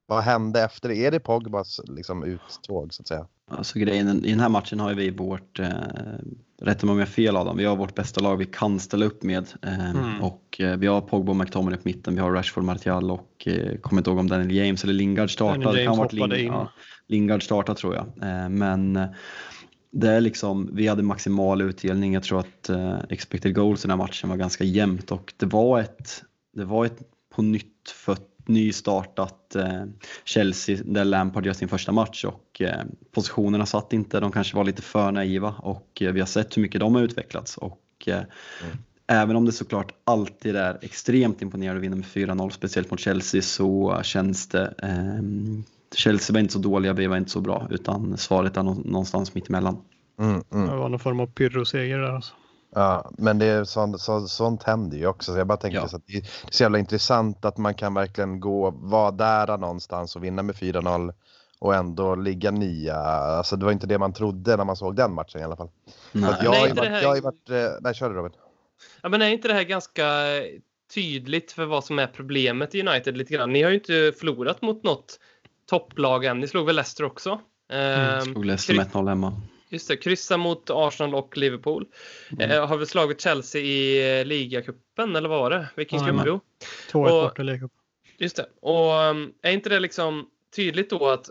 vad 0.06 0.22
hände 0.22 0.62
efter 0.62 0.88
det? 0.88 1.06
Är 1.06 1.10
det 1.10 1.20
Pogbas 1.20 1.80
liksom, 1.84 2.24
uttåg 2.24 2.94
så 2.94 3.02
att 3.02 3.08
säga? 3.08 3.26
Alltså 3.58 3.78
grejen, 3.78 4.24
i 4.24 4.30
den 4.30 4.40
här 4.40 4.48
matchen 4.48 4.80
har 4.80 4.94
vi 4.94 5.10
vårt, 5.10 5.58
eh, 5.58 5.68
rätta 6.62 6.86
mig 6.86 6.92
om 6.92 6.98
jag 6.98 7.08
fel 7.08 7.36
Adam, 7.36 7.56
vi 7.56 7.64
har 7.64 7.76
vårt 7.76 7.94
bästa 7.94 8.20
lag 8.20 8.36
vi 8.36 8.46
kan 8.46 8.80
ställa 8.80 9.06
upp 9.06 9.22
med. 9.22 9.46
Eh, 9.62 9.90
mm. 9.90 10.22
Och 10.22 10.60
eh, 10.60 10.76
vi 10.76 10.86
har 10.86 11.00
Pogba 11.00 11.32
och 11.32 11.36
McTominay 11.36 11.78
på 11.78 11.88
mitten, 11.88 12.14
vi 12.14 12.20
har 12.20 12.32
Rashford, 12.32 12.64
Martial 12.64 13.10
och 13.10 13.46
eh, 13.46 13.78
kommer 13.78 14.00
inte 14.00 14.10
ihåg 14.10 14.18
om 14.18 14.28
Daniel 14.28 14.50
James 14.50 14.84
eller 14.84 14.94
Lingard 14.94 15.30
startar. 15.30 15.62
Daniel 15.62 15.84
James 15.84 16.10
kan 16.10 16.30
Ling 16.30 16.40
in. 16.40 16.46
Ja, 16.46 16.72
Lingard 17.06 17.42
startar 17.42 17.74
tror 17.74 17.94
jag. 17.94 18.04
Eh, 18.04 18.48
men 18.48 18.96
eh, 18.96 19.06
det 19.92 20.08
är 20.08 20.20
liksom, 20.20 20.70
vi 20.72 20.88
hade 20.88 21.02
maximal 21.02 21.62
utdelning, 21.62 22.14
jag 22.14 22.22
tror 22.22 22.40
att 22.40 22.68
eh, 22.68 22.98
expected 23.08 23.54
goals 23.54 23.84
i 23.84 23.88
den 23.88 23.90
här 23.90 24.06
matchen 24.06 24.30
var 24.30 24.36
ganska 24.36 24.64
jämnt 24.64 25.10
och 25.10 25.34
det 25.36 25.46
var 25.46 25.80
ett, 25.80 26.22
det 26.52 26.64
var 26.64 26.86
ett 26.86 26.98
på 27.34 27.42
nytt 27.42 27.90
fött 27.94 28.31
nystartat 28.52 29.56
eh, 29.56 29.84
Chelsea 30.24 30.78
där 30.84 31.04
Lampard 31.04 31.46
gör 31.46 31.52
sin 31.52 31.68
första 31.68 31.92
match 31.92 32.24
och 32.24 32.60
eh, 32.62 32.80
positionerna 33.12 33.66
satt 33.66 33.92
inte, 33.92 34.20
de 34.20 34.32
kanske 34.32 34.56
var 34.56 34.64
lite 34.64 34.82
för 34.82 35.12
naiva 35.12 35.54
och 35.58 36.02
eh, 36.02 36.12
vi 36.12 36.20
har 36.20 36.26
sett 36.26 36.56
hur 36.56 36.62
mycket 36.62 36.80
de 36.80 36.94
har 36.94 37.02
utvecklats 37.02 37.56
och 37.56 37.78
mm. 38.06 38.24
även 39.06 39.36
om 39.36 39.44
det 39.44 39.52
såklart 39.52 39.92
alltid 40.04 40.56
är 40.56 40.78
extremt 40.82 41.42
imponerande 41.42 41.78
att 41.78 41.84
vinna 41.84 41.96
med 41.96 42.04
4-0, 42.04 42.50
speciellt 42.50 42.90
mot 42.90 43.00
Chelsea, 43.00 43.42
så 43.42 44.00
känns 44.02 44.48
det 44.48 44.74
ehm, 44.82 45.64
Chelsea 45.94 46.34
var 46.34 46.40
inte 46.40 46.52
så 46.52 46.58
dåliga, 46.58 46.92
vi 46.92 47.06
var 47.06 47.16
inte 47.16 47.30
så 47.30 47.40
bra, 47.40 47.68
utan 47.70 48.16
svaret 48.18 48.56
är 48.56 48.62
någonstans 48.62 49.34
mitt 49.34 49.48
emellan. 49.48 49.76
Mm, 50.18 50.42
mm. 50.52 50.68
Det 50.68 50.76
var 50.76 50.88
någon 50.88 50.98
form 51.00 51.20
av 51.20 51.26
pyrroseger 51.26 51.98
där 51.98 52.12
alltså. 52.12 52.34
Ja, 52.74 53.10
men 53.18 53.38
det 53.38 53.46
är 53.46 53.64
sånt, 53.64 54.00
så, 54.00 54.28
sånt 54.28 54.62
händer 54.62 54.98
ju 54.98 55.06
också. 55.06 55.32
Så 55.32 55.38
jag 55.38 55.46
bara 55.46 55.58
tänker 55.58 55.78
ja. 55.78 55.88
så 55.88 55.96
att 55.96 56.06
det 56.06 56.16
är 56.16 56.30
så 56.50 56.62
jävla 56.62 56.78
intressant 56.78 57.44
att 57.44 57.58
man 57.58 57.74
kan 57.74 57.94
verkligen 57.94 58.40
gå, 58.40 58.70
vara 58.70 59.10
där 59.10 59.58
någonstans 59.58 60.16
och 60.16 60.24
vinna 60.24 60.42
med 60.42 60.54
4-0 60.54 61.12
och 61.58 61.74
ändå 61.74 62.14
ligga 62.14 62.50
nia. 62.50 62.96
Alltså 62.96 63.56
det 63.56 63.64
var 63.64 63.72
inte 63.72 63.86
det 63.86 63.98
man 63.98 64.12
trodde 64.12 64.56
när 64.56 64.64
man 64.64 64.76
såg 64.76 64.96
den 64.96 65.12
matchen 65.12 65.40
i 65.40 65.44
alla 65.44 65.56
fall. 65.56 65.70
Nej, 66.12 66.34
jag, 66.42 66.50
nej, 66.50 66.68
har 66.68 66.76
varit, 66.76 66.88
här... 66.88 67.02
jag 67.02 67.08
har 67.08 67.20
varit, 67.20 67.50
eh, 67.50 67.80
nej 67.80 67.94
kör 67.94 68.10
du 68.10 68.14
Robin. 68.14 68.32
Ja, 69.02 69.08
men 69.08 69.22
är 69.22 69.28
inte 69.28 69.48
det 69.48 69.54
här 69.54 69.62
ganska 69.62 70.04
tydligt 70.94 71.52
för 71.52 71.64
vad 71.64 71.84
som 71.84 71.98
är 71.98 72.06
problemet 72.06 72.74
i 72.74 72.88
United 72.88 73.16
lite 73.16 73.34
grann? 73.34 73.52
Ni 73.52 73.62
har 73.62 73.70
ju 73.70 73.76
inte 73.76 74.12
förlorat 74.18 74.62
mot 74.62 74.82
något 74.82 75.18
topplag 75.70 76.24
än. 76.24 76.40
Ni 76.40 76.48
slog 76.48 76.66
väl 76.66 76.76
Leicester 76.76 77.04
också? 77.04 77.40
Mm, 77.72 78.20
slog 78.20 78.36
ehm, 78.36 78.44
Leicester 78.44 78.74
med 78.74 78.86
1-0 78.86 79.08
hemma. 79.08 79.32
Just 79.72 79.88
det, 79.88 79.96
kryssa 79.96 80.36
mot 80.36 80.70
Arsenal 80.70 81.14
och 81.14 81.36
Liverpool. 81.36 81.86
Mm. 82.30 82.50
Eh, 82.50 82.66
har 82.66 82.76
vi 82.76 82.86
slagit 82.86 83.20
Chelsea 83.20 83.62
i 83.62 84.18
eh, 84.20 84.26
ligacupen 84.26 85.16
eller 85.16 85.28
vad 85.28 85.38
var 85.38 85.50
det? 85.50 85.68
Vilken 85.76 86.16
ja, 86.16 86.24
cup? 86.24 86.42
2-1 86.92 87.08
borta 87.08 87.42
i 87.42 87.44
ligacupen. 87.44 87.78
Just 88.18 88.36
det. 88.36 88.46
Och 88.60 89.10
um, 89.10 89.32
är 89.42 89.52
inte 89.52 89.68
det 89.68 89.80
liksom 89.80 90.26
tydligt 90.56 90.90
då 90.90 91.08
att 91.08 91.30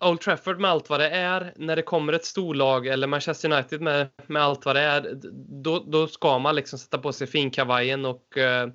Old 0.00 0.20
Trafford 0.20 0.60
med 0.60 0.70
allt 0.70 0.90
vad 0.90 1.00
det 1.00 1.08
är, 1.08 1.52
när 1.56 1.76
det 1.76 1.82
kommer 1.82 2.12
ett 2.12 2.24
storlag 2.24 2.86
eller 2.86 3.06
Manchester 3.06 3.52
United 3.52 3.80
med, 3.80 4.08
med 4.26 4.42
allt 4.42 4.64
vad 4.64 4.76
det 4.76 4.82
är, 4.82 5.20
då, 5.62 5.84
då 5.86 6.06
ska 6.06 6.38
man 6.38 6.54
liksom 6.54 6.78
sätta 6.78 6.98
på 6.98 7.12
sig 7.12 7.26
finkavajen 7.26 8.04
och 8.04 8.36
uh, 8.36 8.72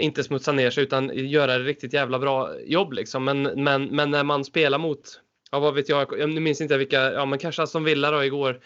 inte 0.00 0.24
smutsa 0.24 0.52
ner 0.52 0.70
sig 0.70 0.82
utan 0.82 1.10
göra 1.14 1.58
det 1.58 1.64
riktigt 1.64 1.92
jävla 1.92 2.18
bra 2.18 2.60
jobb 2.60 2.92
liksom. 2.92 3.24
Men, 3.24 3.42
men, 3.42 3.84
men 3.84 4.10
när 4.10 4.24
man 4.24 4.44
spelar 4.44 4.78
mot 4.78 5.20
ja, 5.50 5.58
vad 5.58 5.74
vet 5.74 5.88
jag, 5.88 6.18
jag 6.18 6.42
minns 6.42 6.60
inte 6.60 6.78
vilka, 6.78 7.12
ja 7.12 7.24
men 7.24 7.38
kanske 7.38 7.66
som 7.66 7.84
Villa 7.84 8.10
då 8.10 8.24
igår. 8.24 8.60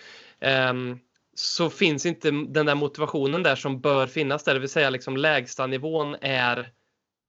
Um, 0.70 0.98
så 1.34 1.70
finns 1.70 2.06
inte 2.06 2.30
den 2.30 2.66
där 2.66 2.74
motivationen 2.74 3.42
där 3.42 3.56
som 3.56 3.80
bör 3.80 4.06
finnas 4.06 4.44
där, 4.44 4.54
det 4.54 4.60
vill 4.60 4.68
säga 4.68 4.90
liksom 4.90 5.16
lägsta 5.16 5.66
nivån 5.66 6.16
är 6.20 6.68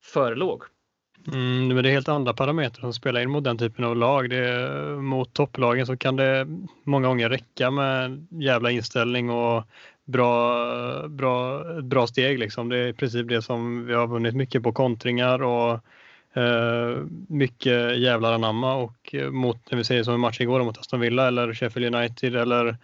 för 0.04 0.36
låg. 0.36 0.64
Mm, 1.28 1.68
men 1.68 1.84
det 1.84 1.90
är 1.90 1.94
helt 1.94 2.10
andra 2.10 2.34
parametrar 2.34 2.82
som 2.82 2.94
spelar 2.94 3.22
in 3.22 3.30
mot 3.30 3.44
den 3.44 3.58
typen 3.58 3.86
av 3.86 3.96
lag. 3.96 4.30
Det, 4.30 4.70
mot 4.96 5.34
topplagen 5.34 5.86
så 5.86 5.98
kan 5.98 6.16
det 6.16 6.48
många 6.84 7.08
gånger 7.08 7.30
räcka 7.30 7.72
med 7.72 8.28
jävla 8.30 8.72
inställning 8.72 9.30
och 9.30 9.64
bra, 10.06 11.08
bra, 11.08 11.64
bra 11.82 12.08
steg. 12.08 12.40
Liksom. 12.40 12.70
Det 12.70 12.78
är 12.78 12.88
i 12.88 12.94
princip 12.94 13.28
det 13.28 13.42
som 13.42 13.86
vi 13.86 13.94
har 13.94 14.08
vunnit 14.08 14.36
mycket 14.36 14.64
på 14.64 14.72
kontringar 14.72 15.44
och 15.44 15.80
Uh, 16.38 17.06
mycket 17.28 18.00
jävlar 18.00 18.34
anamma 18.34 18.76
och 18.76 19.16
eh, 19.16 19.30
mot, 19.30 19.72
när 19.72 19.78
vi 19.78 19.84
säger 19.84 20.04
som 20.04 20.14
en 20.14 20.20
match 20.20 20.42
igår 20.42 20.64
mot 20.64 20.78
Aston 20.78 21.00
Villa 21.00 21.28
eller 21.28 21.54
Sheffield 21.54 21.96
United 21.96 22.36
eller 22.36 22.78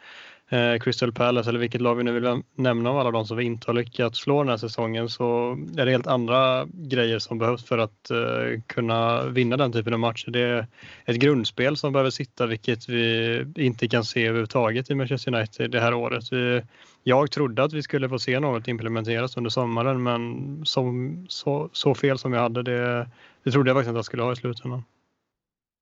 eh, 0.50 0.80
Crystal 0.80 1.12
Palace 1.12 1.50
eller 1.50 1.60
vilket 1.60 1.82
lag 1.82 1.96
vi 1.96 2.04
nu 2.04 2.12
vill 2.12 2.42
nämna 2.56 2.90
av 2.90 2.98
alla 2.98 3.12
de 3.12 3.26
som 3.26 3.38
vi 3.38 3.44
inte 3.44 3.68
har 3.68 3.74
lyckats 3.74 4.20
slå 4.20 4.44
den 4.44 4.50
här 4.50 4.58
säsongen 4.58 5.10
så 5.10 5.58
är 5.78 5.86
det 5.86 5.92
helt 5.92 6.08
andra 6.08 6.68
grejer 6.74 7.20
som 7.20 7.38
behövs 7.38 7.66
för 7.66 7.78
att 7.78 8.12
eh, 8.12 8.62
kunna 8.68 9.26
vinna 9.26 9.58
den 9.58 9.72
typen 9.72 9.94
av 9.94 10.00
matcher. 10.00 10.32
Det 10.32 10.42
är 10.42 10.68
ett 11.06 11.16
grundspel 11.18 11.78
som 11.78 11.94
behöver 11.94 12.10
sitta 12.10 12.46
vilket 12.46 12.90
vi 12.90 13.46
inte 13.56 13.88
kan 13.88 14.06
se 14.06 14.26
överhuvudtaget 14.26 14.90
i 14.90 14.96
Manchester 14.96 15.36
United 15.36 15.72
det 15.72 15.80
här 15.80 15.94
året. 15.94 16.24
Vi, 16.32 16.62
jag 17.04 17.32
trodde 17.32 17.64
att 17.64 17.74
vi 17.74 17.84
skulle 17.84 18.10
få 18.10 18.20
se 18.20 18.40
något 18.40 18.68
implementeras 18.68 19.38
under 19.38 19.50
sommaren 19.50 20.04
men 20.04 20.62
som, 20.66 21.26
så, 21.30 21.70
så 21.74 21.96
fel 21.96 22.18
som 22.18 22.34
jag 22.34 22.42
hade 22.42 22.64
det, 22.64 23.08
det 23.50 23.54
trodde 23.54 23.70
jag 23.70 23.78
faktiskt 23.78 23.90
att 23.90 23.96
jag 23.96 24.06
skulle 24.06 24.24
ha 24.24 24.32
i 24.32 24.36
slutändan. 24.36 24.84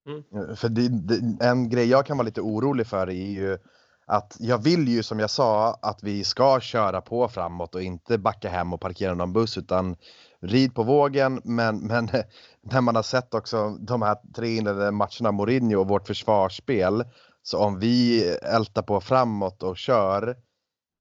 Mm. 0.07 0.55
För 0.55 0.69
det, 0.69 0.89
det, 0.89 1.45
en 1.45 1.69
grej 1.69 1.89
jag 1.89 2.05
kan 2.05 2.17
vara 2.17 2.25
lite 2.25 2.41
orolig 2.41 2.87
för 2.87 3.07
är 3.07 3.11
ju 3.11 3.57
att 4.05 4.37
jag 4.39 4.63
vill 4.63 4.87
ju 4.87 5.03
som 5.03 5.19
jag 5.19 5.29
sa 5.29 5.79
att 5.81 6.03
vi 6.03 6.23
ska 6.23 6.59
köra 6.59 7.01
på 7.01 7.27
framåt 7.27 7.75
och 7.75 7.81
inte 7.81 8.17
backa 8.17 8.49
hem 8.49 8.73
och 8.73 8.81
parkera 8.81 9.13
någon 9.13 9.33
buss 9.33 9.57
utan 9.57 9.95
rid 10.41 10.75
på 10.75 10.83
vågen. 10.83 11.41
Men, 11.43 11.79
men 11.79 12.09
när 12.61 12.81
man 12.81 12.95
har 12.95 13.03
sett 13.03 13.33
också 13.33 13.69
de 13.69 14.01
här 14.01 14.17
tre 14.35 14.55
inledande 14.55 14.91
matcherna 14.91 15.31
Mourinho 15.31 15.79
och 15.79 15.87
vårt 15.87 16.07
försvarsspel. 16.07 17.03
Så 17.43 17.57
om 17.59 17.79
vi 17.79 18.23
ältar 18.31 18.81
på 18.81 19.01
framåt 19.01 19.63
och 19.63 19.77
kör 19.77 20.35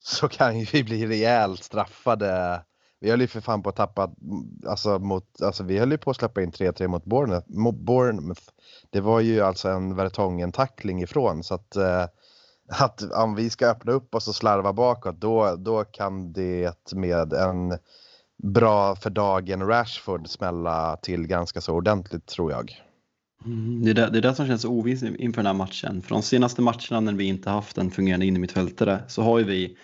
så 0.05 0.29
kan 0.29 0.59
ju 0.59 0.64
vi 0.64 0.85
bli 0.85 1.07
rejält 1.07 1.64
straffade. 1.64 2.62
Vi 3.07 3.11
höll 3.11 3.20
ju 3.20 3.26
för 3.26 3.40
fan 3.40 3.62
på 3.62 3.68
att 3.68 3.76
tappa, 3.76 4.11
alltså, 4.66 4.98
mot, 4.98 5.42
alltså 5.42 5.64
vi 5.64 5.78
höll 5.78 5.90
ju 5.90 5.98
på 5.98 6.11
att 6.11 6.16
släppa 6.16 6.42
in 6.42 6.50
3-3 6.50 6.88
mot 6.88 7.04
Bournemouth. 7.04 7.46
Bournemouth. 7.84 8.42
Det 8.90 9.00
var 9.00 9.20
ju 9.20 9.40
alltså 9.40 9.68
en 9.68 9.96
Vertongen-tackling 9.96 11.02
ifrån 11.02 11.44
så 11.44 11.54
att 11.54 11.76
eh, 11.76 12.04
att 12.68 13.12
om 13.12 13.34
vi 13.34 13.50
ska 13.50 13.66
öppna 13.66 13.92
upp 13.92 14.14
oss 14.14 14.28
och 14.28 14.34
slarva 14.34 14.72
bakåt 14.72 15.20
då, 15.20 15.57
då 15.57 15.84
kan 15.84 16.32
det 16.32 16.92
med 16.92 17.32
en 17.32 17.78
bra 18.42 18.96
för 18.96 19.11
dagen 19.11 19.66
Rashford 19.66 20.28
smälla 20.28 20.96
till 20.96 21.26
ganska 21.26 21.61
så 21.61 21.74
ordentligt 21.74 22.26
tror 22.26 22.52
jag. 22.52 22.82
Mm, 23.44 23.84
det, 23.84 23.90
är 23.90 23.94
det, 23.94 24.11
det 24.11 24.18
är 24.18 24.22
det 24.22 24.34
som 24.34 24.46
känns 24.46 24.64
ovisst 24.64 25.02
inför 25.02 25.42
den 25.42 25.46
här 25.46 25.54
matchen. 25.54 26.02
För 26.02 26.11
de 26.11 26.22
senaste 26.22 26.62
matcherna 26.62 27.00
när 27.00 27.12
vi 27.12 27.24
inte 27.24 27.50
haft 27.50 27.78
en 27.78 27.90
fungerande 27.90 28.26
innermittfältare 28.26 29.02
så 29.09 29.22
har 29.22 29.38
ju 29.38 29.44
vi 29.44 29.76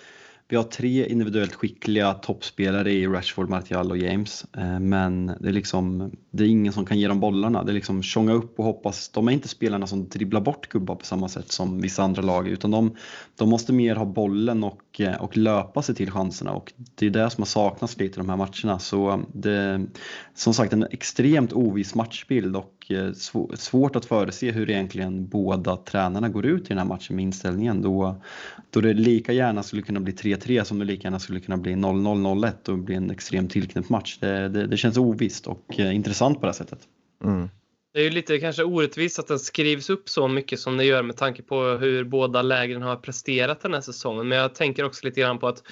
vi 0.48 0.56
har 0.56 0.64
tre 0.64 1.06
individuellt 1.06 1.54
skickliga 1.54 2.14
toppspelare 2.14 2.92
i 2.92 3.06
Rashford, 3.06 3.48
Martial 3.48 3.90
och 3.90 3.98
James. 3.98 4.46
Eh, 4.56 4.80
men 4.80 5.26
det 5.26 5.48
är, 5.48 5.52
liksom, 5.52 6.12
det 6.30 6.44
är 6.44 6.48
ingen 6.48 6.72
som 6.72 6.86
kan 6.86 6.98
ge 6.98 7.08
dem 7.08 7.20
bollarna. 7.20 7.64
Det 7.64 7.72
är 7.72 7.74
liksom 7.74 8.02
tjonga 8.02 8.32
upp 8.32 8.58
och 8.58 8.64
hoppas. 8.64 9.08
De 9.08 9.28
är 9.28 9.32
inte 9.32 9.48
spelarna 9.48 9.86
som 9.86 10.08
dribblar 10.08 10.40
bort 10.40 10.68
gubbar 10.68 10.94
på 10.94 11.04
samma 11.04 11.28
sätt 11.28 11.52
som 11.52 11.80
vissa 11.80 12.02
andra 12.02 12.22
lag. 12.22 12.48
Utan 12.48 12.70
de, 12.70 12.96
de 13.36 13.48
måste 13.48 13.72
mer 13.72 13.96
ha 13.96 14.04
bollen 14.04 14.64
och, 14.64 15.00
eh, 15.00 15.22
och 15.22 15.36
löpa 15.36 15.82
sig 15.82 15.94
till 15.94 16.10
chanserna. 16.10 16.52
Och 16.52 16.72
det 16.94 17.06
är 17.06 17.10
det 17.10 17.30
som 17.30 17.42
har 17.42 17.46
saknats 17.46 17.98
lite 17.98 18.14
i 18.14 18.22
de 18.22 18.28
här 18.28 18.36
matcherna. 18.36 18.78
Så 18.78 19.10
eh, 19.10 19.18
det, 19.32 19.86
som 20.34 20.54
sagt 20.54 20.72
en 20.72 20.86
extremt 20.90 21.52
oviss 21.52 21.94
matchbild. 21.94 22.56
Och 22.56 22.81
Eh, 22.90 23.12
svårt 23.56 23.96
att 23.96 24.04
förutse 24.04 24.50
hur 24.50 24.70
egentligen 24.70 25.28
båda 25.28 25.76
tränarna 25.76 26.28
går 26.28 26.46
ut 26.46 26.64
i 26.64 26.68
den 26.68 26.78
här 26.78 26.84
matchen 26.84 27.16
med 27.16 27.22
inställningen. 27.22 27.82
Då, 27.82 28.22
då 28.70 28.80
det 28.80 28.92
lika 28.92 29.32
gärna 29.32 29.62
skulle 29.62 29.82
kunna 29.82 30.00
bli 30.00 30.12
3-3 30.12 30.64
som 30.64 30.78
det 30.78 30.84
lika 30.84 31.02
gärna 31.02 31.18
skulle 31.18 31.40
kunna 31.40 31.56
bli 31.56 31.72
0-0-0-1 31.72 32.68
och 32.68 32.78
bli 32.78 32.94
en 32.94 33.10
extremt 33.10 33.50
tillknäppt 33.50 33.88
match. 33.88 34.18
Det, 34.20 34.48
det, 34.48 34.66
det, 34.66 34.76
känns 34.76 34.96
ovisst 34.96 35.46
och 35.46 35.80
eh, 35.80 35.94
intressant 35.94 36.40
på 36.40 36.46
det 36.46 36.52
här 36.52 36.52
sättet. 36.52 36.80
Mm. 37.24 37.48
Det 37.92 38.00
är 38.00 38.04
ju 38.04 38.10
lite 38.10 38.38
kanske 38.38 38.64
orättvist 38.64 39.18
att 39.18 39.28
den 39.28 39.38
skrivs 39.38 39.90
upp 39.90 40.08
så 40.08 40.28
mycket 40.28 40.60
som 40.60 40.76
det 40.76 40.84
gör 40.84 41.02
med 41.02 41.16
tanke 41.16 41.42
på 41.42 41.62
hur 41.64 42.04
båda 42.04 42.42
lägren 42.42 42.82
har 42.82 42.96
presterat 42.96 43.60
den 43.60 43.74
här 43.74 43.80
säsongen. 43.80 44.28
Men 44.28 44.38
jag 44.38 44.54
tänker 44.54 44.84
också 44.84 45.06
lite 45.06 45.20
grann 45.20 45.38
på 45.38 45.48
att 45.48 45.62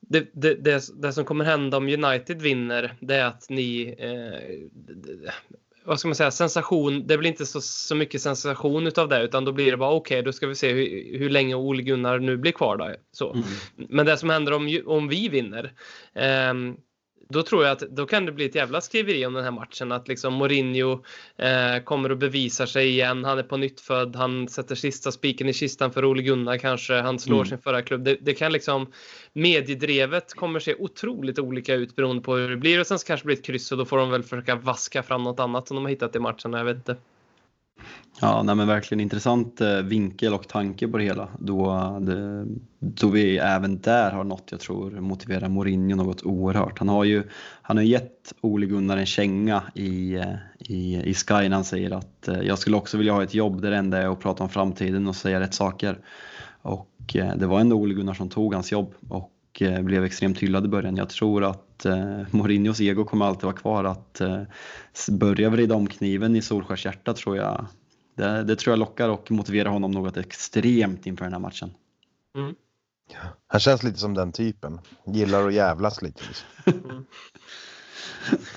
det, 0.00 0.30
det, 0.32 0.54
det, 0.54 1.02
det, 1.02 1.12
som 1.12 1.24
kommer 1.24 1.44
hända 1.44 1.76
om 1.76 1.88
United 1.88 2.42
vinner 2.42 2.96
det 3.00 3.14
är 3.14 3.24
att 3.24 3.46
ni 3.50 3.94
eh, 3.98 4.54
vad 5.88 6.00
ska 6.00 6.08
man 6.08 6.14
säga, 6.14 6.30
sensation. 6.30 7.06
Det 7.06 7.18
blir 7.18 7.30
inte 7.30 7.46
så, 7.46 7.60
så 7.60 7.94
mycket 7.94 8.22
sensation 8.22 8.86
utav 8.86 9.08
det 9.08 9.22
utan 9.22 9.44
då 9.44 9.52
blir 9.52 9.70
det 9.70 9.76
bara 9.76 9.90
okej, 9.90 10.16
okay, 10.16 10.24
då 10.24 10.32
ska 10.32 10.46
vi 10.46 10.54
se 10.54 10.72
hur, 10.72 11.18
hur 11.18 11.30
länge 11.30 11.54
Ole 11.54 11.82
Gunnar 11.82 12.18
nu 12.18 12.36
blir 12.36 12.52
kvar. 12.52 12.76
Då, 12.76 12.94
så. 13.12 13.32
Mm. 13.32 13.44
Men 13.76 14.06
det 14.06 14.16
som 14.16 14.30
händer 14.30 14.52
om, 14.52 14.82
om 14.86 15.08
vi 15.08 15.28
vinner. 15.28 15.72
Um, 16.50 16.76
då 17.28 17.42
tror 17.42 17.64
jag 17.64 17.72
att 17.72 17.80
då 17.80 18.06
kan 18.06 18.26
det 18.26 18.32
bli 18.32 18.44
ett 18.44 18.54
jävla 18.54 18.80
skriveri 18.80 19.26
om 19.26 19.32
den 19.32 19.44
här 19.44 19.50
matchen. 19.50 19.92
Att 19.92 20.08
liksom 20.08 20.34
Mourinho 20.34 21.04
eh, 21.36 21.82
kommer 21.84 22.12
och 22.12 22.18
bevisar 22.18 22.66
sig 22.66 22.88
igen. 22.88 23.24
Han 23.24 23.38
är 23.38 23.42
på 23.42 23.56
nytt 23.56 23.80
född. 23.80 24.16
Han 24.16 24.48
sätter 24.48 24.74
sista 24.74 25.12
spiken 25.12 25.48
i 25.48 25.52
kistan 25.52 25.92
för 25.92 26.04
Ole 26.04 26.22
Gunnar 26.22 26.56
kanske. 26.56 26.94
Han 26.94 27.18
slår 27.18 27.36
mm. 27.36 27.48
sin 27.48 27.58
förra 27.58 27.82
klubb. 27.82 28.04
Det, 28.04 28.16
det, 28.20 28.34
kan 28.34 28.52
liksom 28.52 28.92
mediedrevet 29.32 30.34
kommer 30.34 30.60
se 30.60 30.74
otroligt 30.78 31.38
olika 31.38 31.74
ut 31.74 31.96
beroende 31.96 32.22
på 32.22 32.36
hur 32.36 32.50
det 32.50 32.56
blir. 32.56 32.80
Och 32.80 32.86
sen 32.86 32.98
så 32.98 33.06
kanske 33.06 33.24
det 33.24 33.26
blir 33.26 33.36
ett 33.36 33.44
kryss 33.44 33.72
och 33.72 33.78
då 33.78 33.84
får 33.84 33.98
de 33.98 34.10
väl 34.10 34.22
försöka 34.22 34.54
vaska 34.54 35.02
fram 35.02 35.22
något 35.22 35.40
annat 35.40 35.68
som 35.68 35.74
de 35.74 35.84
har 35.84 35.90
hittat 35.90 36.16
i 36.16 36.18
matchen. 36.18 36.52
Jag 36.52 36.64
vet 36.64 36.76
inte. 36.76 36.96
Ja, 38.20 38.42
nej, 38.42 38.54
men 38.54 38.68
verkligen 38.68 39.00
intressant 39.00 39.60
eh, 39.60 39.76
vinkel 39.76 40.34
och 40.34 40.48
tanke 40.48 40.88
på 40.88 40.98
det 40.98 41.04
hela. 41.04 41.28
Då, 41.38 41.98
det, 42.00 42.46
då 42.78 43.08
vi 43.08 43.38
även 43.38 43.80
där 43.80 44.10
har 44.10 44.24
något 44.24 44.48
jag 44.50 44.60
tror 44.60 44.90
motiverar 44.90 45.48
Mourinho 45.48 45.96
något 45.96 46.22
oerhört. 46.22 46.78
Han 46.78 46.88
har 46.88 47.04
ju 47.04 47.22
han 47.62 47.76
har 47.76 47.84
gett 47.84 48.34
Ole 48.40 48.66
Gunnar 48.66 48.96
en 48.96 49.06
känga 49.06 49.62
i, 49.74 50.14
eh, 50.14 50.34
i, 50.58 51.02
i 51.04 51.14
Sky 51.14 51.48
när 51.48 51.50
han 51.50 51.64
säger 51.64 51.90
att 51.90 52.28
eh, 52.28 52.40
jag 52.40 52.58
skulle 52.58 52.76
också 52.76 52.98
vilja 52.98 53.12
ha 53.12 53.22
ett 53.22 53.34
jobb 53.34 53.62
där 53.62 53.70
det 53.70 53.76
enda 53.76 54.02
är 54.02 54.12
att 54.12 54.20
prata 54.20 54.42
om 54.42 54.48
framtiden 54.48 55.06
och 55.06 55.16
säga 55.16 55.40
rätt 55.40 55.54
saker. 55.54 55.98
Och 56.62 57.16
det 57.36 57.46
var 57.46 57.60
ändå 57.60 57.76
Ole 57.76 57.94
Gunnar 57.94 58.14
som 58.14 58.28
tog 58.28 58.54
hans 58.54 58.72
jobb 58.72 58.94
och 59.08 59.62
blev 59.80 60.04
extremt 60.04 60.38
hyllad 60.38 60.64
i 60.64 60.68
början. 60.68 60.96
Jag 60.96 61.08
tror 61.08 61.44
att 61.44 61.67
eh, 61.86 62.20
Mourinhos 62.30 62.80
ego 62.80 63.04
kommer 63.04 63.26
alltid 63.26 63.44
vara 63.44 63.56
kvar. 63.56 63.84
Att 63.84 64.20
eh, 64.20 64.42
börja 65.10 65.50
vrida 65.50 65.74
om 65.74 65.86
kniven 65.86 66.36
i 66.36 66.42
Solskärs 66.42 66.84
hjärta 66.84 67.14
tror 67.14 67.36
jag 67.36 67.66
det, 68.18 68.44
det, 68.44 68.56
tror 68.56 68.72
jag 68.72 68.78
lockar 68.78 69.08
och 69.08 69.30
motiverar 69.30 69.70
honom 69.70 69.90
något 69.90 70.16
extremt 70.16 71.06
inför 71.06 71.24
den 71.24 71.32
här 71.32 71.40
matchen. 71.40 71.70
Mm. 72.36 72.54
Han 73.46 73.60
känns 73.60 73.82
lite 73.82 73.98
som 73.98 74.14
den 74.14 74.32
typen. 74.32 74.80
Gillar 75.06 75.46
att 75.46 75.54
jävlas 75.54 76.02
lite. 76.02 76.22
Mm. 76.66 77.04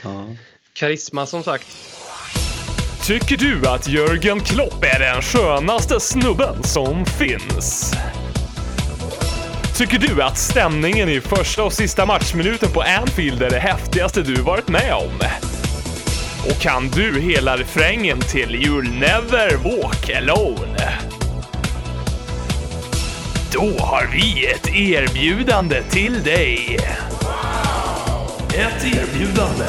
ja. 0.03 0.25
Karisma 0.73 1.25
som 1.25 1.43
sagt. 1.43 1.67
Tycker 3.07 3.37
du 3.37 3.67
att 3.67 3.87
Jörgen 3.87 4.39
Klopp 4.39 4.83
är 4.95 4.99
den 4.99 5.21
skönaste 5.21 5.99
snubben 5.99 6.63
som 6.63 7.05
finns? 7.05 7.93
Tycker 9.81 9.99
du 9.99 10.23
att 10.23 10.37
stämningen 10.37 11.09
i 11.09 11.21
första 11.21 11.63
och 11.63 11.73
sista 11.73 12.05
matchminuten 12.05 12.71
på 12.71 12.81
Anfield 12.81 13.43
är 13.43 13.49
det 13.49 13.59
häftigaste 13.59 14.21
du 14.21 14.35
varit 14.41 14.67
med 14.67 14.93
om? 14.93 15.19
Och 16.49 16.61
kan 16.61 16.89
du 16.89 17.19
hela 17.19 17.57
refrängen 17.57 18.19
till 18.19 18.49
You'll 18.49 18.99
never 18.99 19.55
walk 19.55 20.09
alone? 20.09 20.93
Då 23.51 23.83
har 23.83 24.09
vi 24.13 24.45
ett 24.45 24.67
erbjudande 24.67 25.83
till 25.83 26.23
dig. 26.23 26.79
Ett 28.53 28.85
erbjudande. 28.85 29.65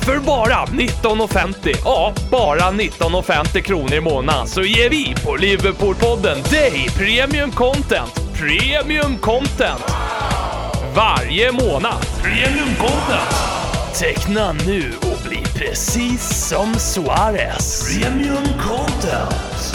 För 0.00 0.18
bara 0.18 0.66
19,50, 0.66 1.76
ja, 1.84 2.14
bara 2.30 2.70
19,50 2.72 3.60
kronor 3.60 3.94
i 3.94 4.00
månaden 4.00 4.46
så 4.46 4.62
ger 4.62 4.90
vi 4.90 5.14
på 5.24 5.36
Liverpoolpodden 5.36 6.42
dig 6.42 6.88
premium 6.96 7.50
content. 7.50 8.31
Premium 8.42 9.18
content! 9.18 9.84
Varje 10.94 11.52
månad. 11.52 12.06
Premium 12.22 12.74
content! 12.78 13.34
Teckna 13.98 14.52
nu 14.52 14.92
och 15.00 15.28
bli 15.28 15.42
precis 15.54 16.48
som 16.48 16.74
Suarez. 16.74 17.98
Premium 17.98 18.44
content. 18.44 19.74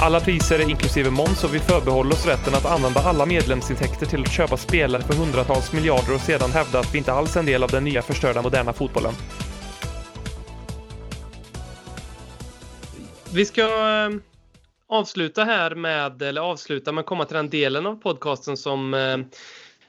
Alla 0.00 0.20
priser 0.20 0.58
är 0.58 0.70
inklusive 0.70 1.10
moms 1.10 1.44
och 1.44 1.54
vi 1.54 1.58
förbehåller 1.58 2.12
oss 2.12 2.26
rätten 2.26 2.54
att 2.54 2.66
använda 2.66 3.00
alla 3.00 3.26
medlemsintäkter 3.26 4.06
till 4.06 4.22
att 4.22 4.32
köpa 4.32 4.56
spelare 4.56 5.02
för 5.02 5.14
hundratals 5.14 5.72
miljarder 5.72 6.14
och 6.14 6.20
sedan 6.20 6.52
hävda 6.52 6.78
att 6.78 6.94
vi 6.94 6.98
inte 6.98 7.12
alls 7.12 7.36
är 7.36 7.40
en 7.40 7.46
del 7.46 7.62
av 7.62 7.70
den 7.70 7.84
nya 7.84 8.02
förstörda 8.02 8.42
moderna 8.42 8.72
fotbollen. 8.72 9.12
Vi 13.32 13.44
ska 13.44 13.62
eh, 13.62 14.29
avsluta 14.90 15.44
här 15.44 15.74
med, 15.74 16.22
eller 16.22 16.40
avsluta, 16.40 16.92
men 16.92 17.04
komma 17.04 17.24
till 17.24 17.36
den 17.36 17.50
delen 17.50 17.86
av 17.86 18.00
podcasten 18.00 18.56
som 18.56 18.94
eh, 18.94 19.18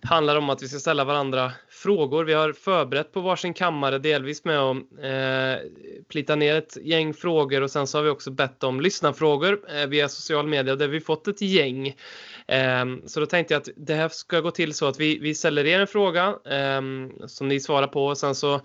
handlar 0.04 0.36
om 0.36 0.50
att 0.50 0.64
vi 0.64 0.68
ska 0.68 0.80
ställa 0.80 1.04
varandra 1.04 1.52
frågor. 1.70 2.24
Vi 2.24 2.34
har 2.34 2.54
förberett 2.54 3.14
på 3.14 3.22
varsin 3.22 3.54
kammare 3.54 4.00
delvis 4.00 4.46
med 4.46 4.60
att 4.60 4.78
eh, 4.78 5.70
plita 6.10 6.36
ner 6.36 6.56
ett 6.56 6.78
gäng 6.82 7.14
frågor 7.14 7.62
och 7.62 7.72
sen 7.72 7.88
så 7.88 7.98
har 7.98 8.04
vi 8.04 8.10
också 8.10 8.32
bett 8.32 8.64
om 8.64 8.82
lyssnarfrågor 8.82 9.60
eh, 9.76 9.88
via 9.88 10.10
social 10.10 10.48
media 10.48 10.76
där 10.76 10.88
vi 10.88 11.02
fått 11.02 11.28
ett 11.28 11.42
gäng. 11.42 11.88
Eh, 12.48 12.86
så 13.06 13.20
då 13.20 13.26
tänkte 13.26 13.54
jag 13.54 13.62
att 13.62 13.70
det 13.76 13.94
här 13.94 14.10
ska 14.10 14.40
gå 14.40 14.52
till 14.52 14.74
så 14.74 14.88
att 14.88 15.00
vi, 15.00 15.20
vi 15.20 15.36
ställer 15.36 15.66
er 15.66 15.80
en 15.80 15.88
fråga 15.88 16.36
eh, 16.46 16.82
som 17.28 17.48
ni 17.48 17.60
svarar 17.60 17.88
på 17.88 18.06
och 18.06 18.18
sen 18.18 18.36
så 18.36 18.62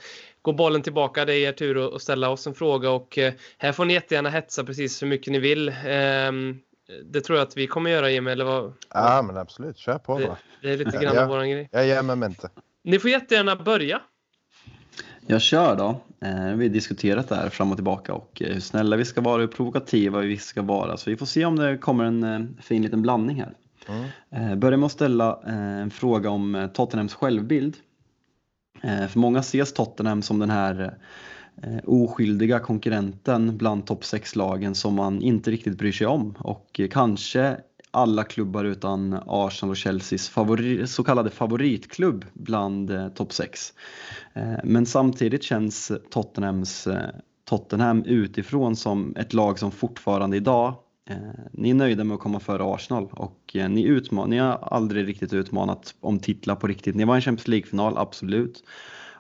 går 0.47 0.53
bollen 0.53 0.82
tillbaka. 0.82 1.24
Det 1.24 1.34
är 1.34 1.49
er 1.49 1.53
tur 1.53 1.94
att 1.97 2.03
ställa 2.03 2.28
oss 2.30 2.47
en 2.47 2.55
fråga 2.55 2.90
och 2.90 3.18
eh, 3.18 3.32
här 3.59 3.72
får 3.72 3.84
ni 3.84 3.94
jättegärna 3.94 4.30
hetsa 4.30 4.64
precis 4.64 5.03
hur 5.03 5.07
mycket 5.07 5.32
ni 5.32 5.38
vill. 5.38 5.72
Ehm, 5.86 6.59
Det 7.05 7.20
tror 7.20 7.38
jag 7.38 7.47
att 7.47 7.57
vi 7.57 7.66
kommer 7.66 7.90
göra 7.90 8.11
Jimmy, 8.11 8.30
eller 8.30 8.44
vad? 8.44 8.72
Ja, 8.94 9.22
men 9.26 9.36
absolut. 9.36 9.78
Kör 9.78 9.99
på 9.99 10.18
Det, 10.18 10.26
bara. 10.26 10.36
det 10.62 10.70
är 10.72 10.76
lite 10.76 10.99
grann 10.99 11.14
Ja. 11.14 11.26
våran 11.26 11.51
grej. 11.51 11.68
Jag 11.72 11.86
ger 11.86 12.03
mig 12.03 12.28
inte. 12.28 12.51
Ni 12.84 12.99
får 12.99 13.11
jättegärna 13.11 13.57
börja. 13.57 14.01
Jag 15.26 15.40
kör 15.42 15.76
då. 15.76 16.01
Eh, 16.26 16.55
vi 16.57 16.66
har 16.66 16.72
diskuterat 16.74 17.28
det 17.28 17.34
här 17.36 17.49
fram 17.49 17.70
och 17.70 17.76
tillbaka 17.76 18.14
och 18.14 18.42
eh, 18.42 18.53
hur 18.53 18.61
snälla 18.61 18.97
vi 18.97 19.05
ska 19.05 19.20
vara, 19.20 19.40
hur 19.40 19.47
provokativa 19.47 20.20
vi 20.20 20.36
ska 20.38 20.62
vara. 20.62 20.97
Så 20.97 21.11
vi 21.11 21.16
får 21.16 21.26
se 21.26 21.44
om 21.44 21.57
det 21.57 21.78
kommer 21.78 22.05
en 22.05 22.59
fin 22.62 22.82
liten 22.82 23.03
blandning 23.03 23.40
här. 23.42 23.53
Mm. 24.32 24.61
Börjar 24.61 24.76
med 24.76 24.86
att 24.86 24.92
ställa 24.92 25.40
en 25.47 25.90
fråga 25.90 26.30
om 26.30 26.68
Tottenhams 26.74 27.14
självbild. 27.14 27.76
Eh, 28.83 29.07
för 29.07 29.18
många 29.18 29.39
ses 29.39 29.72
Tottenham 29.72 30.22
som 30.22 30.39
den 30.39 30.51
här 30.51 30.99
eh, 31.62 31.79
oskyldiga 31.85 32.59
konkurrenten 32.59 33.57
bland 33.57 33.87
topp 33.87 34.03
6-lagen 34.03 34.74
som 34.74 34.95
man 34.95 35.22
inte 35.22 35.51
riktigt 35.51 35.79
bryr 35.79 35.93
sig 35.93 36.07
om. 36.07 36.35
Och 36.39 36.81
kanske 36.91 37.57
alla 37.91 38.24
klubbar 38.24 38.64
utan 38.64 39.20
Arsenal 39.27 39.70
och 39.70 39.77
Chelseas 39.77 40.29
favori, 40.29 40.87
så 40.87 41.05
kallade 41.05 41.31
favoritklubb 41.31 42.24
bland 42.33 42.91
eh, 42.91 43.09
topp 43.09 43.33
6. 43.33 43.72
Eh, 44.35 44.55
men 44.64 44.87
samtidigt 44.87 45.43
känns 45.43 45.93
Tottenhams, 46.11 46.89
Tottenham 47.45 48.03
utifrån 48.05 48.77
som 48.77 49.16
ett 49.16 49.33
lag 49.33 49.59
som 49.59 49.70
fortfarande 49.70 50.37
idag 50.37 50.74
Eh, 51.11 51.16
ni 51.52 51.70
är 51.70 51.74
nöjda 51.74 52.04
med 52.04 52.14
att 52.14 52.20
komma 52.20 52.40
före 52.40 52.74
Arsenal 52.74 53.09
och 53.12 53.57
eh, 53.57 53.68
ni, 53.68 53.86
utman- 53.88 54.28
ni 54.30 54.38
har 54.38 54.59
aldrig 54.62 55.09
riktigt 55.09 55.32
utmanat 55.32 55.94
om 56.00 56.18
titlar 56.18 56.57
på 56.57 56.66
riktigt. 56.66 56.94
Ni 56.96 57.04
var 57.04 57.14
i 57.14 57.16
en 57.16 57.22
Champions 57.22 57.48
League-final, 57.48 57.98
absolut. 57.98 58.64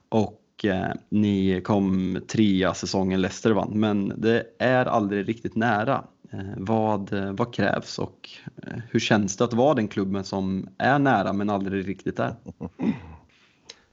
Och 0.08 0.64
eh, 0.64 0.92
ni 1.08 1.60
kom 1.64 2.18
trea 2.28 2.74
säsongen 2.74 3.20
Leicester 3.20 3.50
vann, 3.50 3.80
men 3.80 4.12
det 4.16 4.46
är 4.58 4.86
aldrig 4.86 5.28
riktigt 5.28 5.56
nära. 5.56 6.04
Eh, 6.32 6.40
vad, 6.56 7.12
eh, 7.12 7.32
vad 7.32 7.54
krävs 7.54 7.98
och 7.98 8.30
eh, 8.62 8.78
hur 8.90 9.00
känns 9.00 9.36
det 9.36 9.44
att 9.44 9.52
vara 9.52 9.74
den 9.74 9.88
klubben 9.88 10.24
som 10.24 10.68
är 10.78 10.98
nära 10.98 11.32
men 11.32 11.50
aldrig 11.50 11.88
riktigt 11.88 12.18
är? 12.18 12.34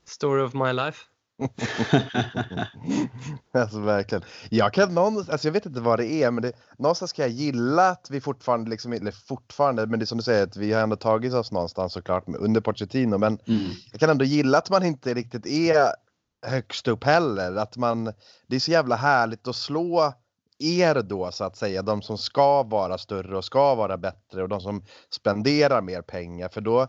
Story 0.05 0.41
of 0.43 0.53
my 0.53 0.73
life. 0.73 0.99
Alltså 3.53 3.79
verkligen. 3.79 4.23
Jag 4.49 4.73
kan 4.73 4.93
någon, 4.93 5.17
alltså 5.17 5.47
jag 5.47 5.53
vet 5.53 5.65
inte 5.65 5.79
vad 5.79 5.99
det 5.99 6.07
är, 6.07 6.31
men 6.31 6.41
det, 6.41 6.51
någonstans 6.77 7.11
ska 7.11 7.21
jag 7.21 7.31
gilla 7.31 7.89
att 7.89 8.07
vi 8.09 8.21
fortfarande, 8.21 8.69
liksom, 8.69 8.93
eller 8.93 9.11
fortfarande, 9.11 9.88
men 9.88 9.99
det 9.99 10.03
är 10.03 10.07
som 10.07 10.17
du 10.17 10.23
säger, 10.23 10.43
att 10.43 10.57
vi 10.57 10.73
har 10.73 10.81
ändå 10.81 10.95
tagit 10.95 11.34
oss 11.34 11.51
någonstans 11.51 11.93
såklart 11.93 12.23
under 12.27 12.61
Pochettino, 12.61 13.17
men 13.17 13.39
Mm. 13.47 13.71
jag 13.91 13.99
kan 13.99 14.09
ändå 14.09 14.25
gilla 14.25 14.57
att 14.57 14.69
man 14.69 14.84
inte 14.84 15.13
riktigt 15.13 15.45
är 15.45 15.88
högst 16.45 16.88
upp 16.88 17.03
heller. 17.03 17.55
Att 17.55 17.77
man, 17.77 18.13
det 18.47 18.55
är 18.55 18.59
så 18.59 18.71
jävla 18.71 18.95
härligt 18.95 19.47
att 19.47 19.55
slå 19.55 20.13
er 20.59 21.01
då 21.01 21.31
så 21.31 21.43
att 21.43 21.57
säga, 21.57 21.81
de 21.81 22.01
som 22.01 22.17
ska 22.17 22.63
vara 22.63 22.97
större 22.97 23.38
och 23.38 23.45
ska 23.45 23.75
vara 23.75 23.97
bättre 23.97 24.43
och 24.43 24.49
de 24.49 24.61
som 24.61 24.84
spenderar 25.09 25.81
mer 25.81 26.01
pengar. 26.01 26.49
För 26.49 26.61
då 26.61 26.88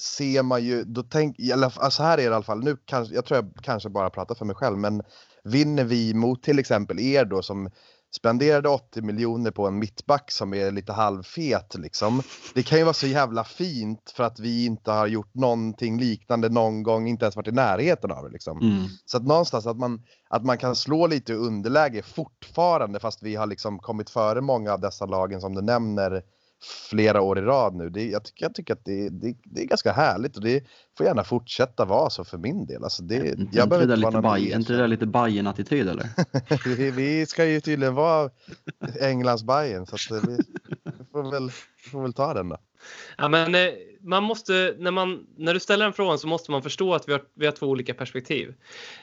ser 0.00 0.42
man 0.42 0.64
ju, 0.64 0.84
då 0.84 1.02
tänk, 1.02 1.38
i 1.38 1.52
alla 1.52 1.70
fall- 1.70 1.90
så 1.90 2.02
här 2.02 2.12
är 2.12 2.16
det 2.16 2.22
i 2.22 2.26
alla 2.26 2.42
fall, 2.42 2.64
nu 2.64 2.76
kanske, 2.84 3.14
jag 3.14 3.24
tror 3.24 3.36
jag 3.36 3.64
kanske 3.64 3.88
bara 3.88 4.10
pratar 4.10 4.34
för 4.34 4.44
mig 4.44 4.56
själv, 4.56 4.78
men 4.78 5.02
vinner 5.44 5.84
vi 5.84 6.14
mot 6.14 6.42
till 6.42 6.58
exempel 6.58 7.00
er 7.00 7.24
då 7.24 7.42
som 7.42 7.70
spenderade 8.16 8.68
80 8.68 9.02
miljoner 9.02 9.50
på 9.50 9.66
en 9.66 9.78
mittback 9.78 10.30
som 10.30 10.54
är 10.54 10.70
lite 10.70 10.92
halvfet 10.92 11.74
liksom. 11.74 12.22
Det 12.54 12.62
kan 12.62 12.78
ju 12.78 12.84
vara 12.84 12.94
så 12.94 13.06
jävla 13.06 13.44
fint 13.44 14.12
för 14.16 14.24
att 14.24 14.40
vi 14.40 14.64
inte 14.64 14.90
har 14.90 15.06
gjort 15.06 15.34
någonting 15.34 15.98
liknande 16.00 16.48
någon 16.48 16.82
gång, 16.82 17.08
inte 17.08 17.24
ens 17.24 17.36
varit 17.36 17.48
i 17.48 17.52
närheten 17.52 18.10
av 18.10 18.24
det 18.24 18.30
liksom. 18.30 18.60
Mm. 18.60 18.84
Så 19.04 19.16
att 19.16 19.22
någonstans 19.22 19.66
att 19.66 19.78
man, 19.78 20.02
att 20.28 20.44
man 20.44 20.58
kan 20.58 20.76
slå 20.76 21.06
lite 21.06 21.34
underläge 21.34 22.02
fortfarande 22.02 23.00
fast 23.00 23.22
vi 23.22 23.36
har 23.36 23.46
liksom 23.46 23.78
kommit 23.78 24.10
före 24.10 24.40
många 24.40 24.72
av 24.72 24.80
dessa 24.80 25.06
lagen 25.06 25.40
som 25.40 25.54
du 25.54 25.62
nämner 25.62 26.22
flera 26.90 27.20
år 27.20 27.38
i 27.38 27.42
rad 27.42 27.74
nu. 27.74 27.90
Det, 27.90 28.06
jag, 28.08 28.24
tycker, 28.24 28.44
jag 28.44 28.54
tycker 28.54 28.74
att 28.74 28.84
det, 28.84 29.08
det, 29.08 29.34
det 29.44 29.60
är 29.62 29.66
ganska 29.66 29.92
härligt 29.92 30.36
och 30.36 30.42
det 30.42 30.64
får 30.98 31.06
gärna 31.06 31.24
fortsätta 31.24 31.84
vara 31.84 32.10
så 32.10 32.24
för 32.24 32.38
min 32.38 32.66
del. 32.66 32.84
Alltså 32.84 33.02
det, 33.02 33.16
Är 33.16 33.36
jag 33.52 33.64
inte 33.66 33.76
inte 33.82 33.96
lite 33.96 34.10
Baj- 34.10 34.56
inte 34.56 34.72
det 34.72 34.78
där 34.78 34.88
lite 34.88 35.06
Bajen-attityd 35.06 35.88
eller? 35.88 36.08
vi, 36.90 37.26
ska 37.26 37.44
ju 37.44 37.60
tydligen 37.60 37.94
vara 37.94 38.30
Englands 39.00 39.44
Bayern 39.44 39.86
så 39.86 39.94
att 39.94 40.24
vi, 40.28 40.36
vi, 40.84 41.04
får 41.12 41.30
väl, 41.30 41.50
vi 41.84 41.90
får 41.90 42.02
väl 42.02 42.12
ta 42.12 42.34
den 42.34 42.48
då. 42.48 42.56
Ja, 43.18 43.28
men 43.28 43.54
eh, 43.54 43.70
man 44.04 44.22
måste, 44.22 44.74
när, 44.78 44.90
man, 44.90 45.26
när 45.36 45.54
du 45.54 45.60
ställer 45.60 45.84
den 45.84 45.92
frågan 45.92 46.18
så 46.18 46.26
måste 46.26 46.50
man 46.50 46.62
förstå 46.62 46.94
att 46.94 47.08
vi 47.08 47.12
har, 47.12 47.22
vi 47.34 47.46
har 47.46 47.52
två 47.52 47.66
olika 47.66 47.94
perspektiv. 47.94 48.54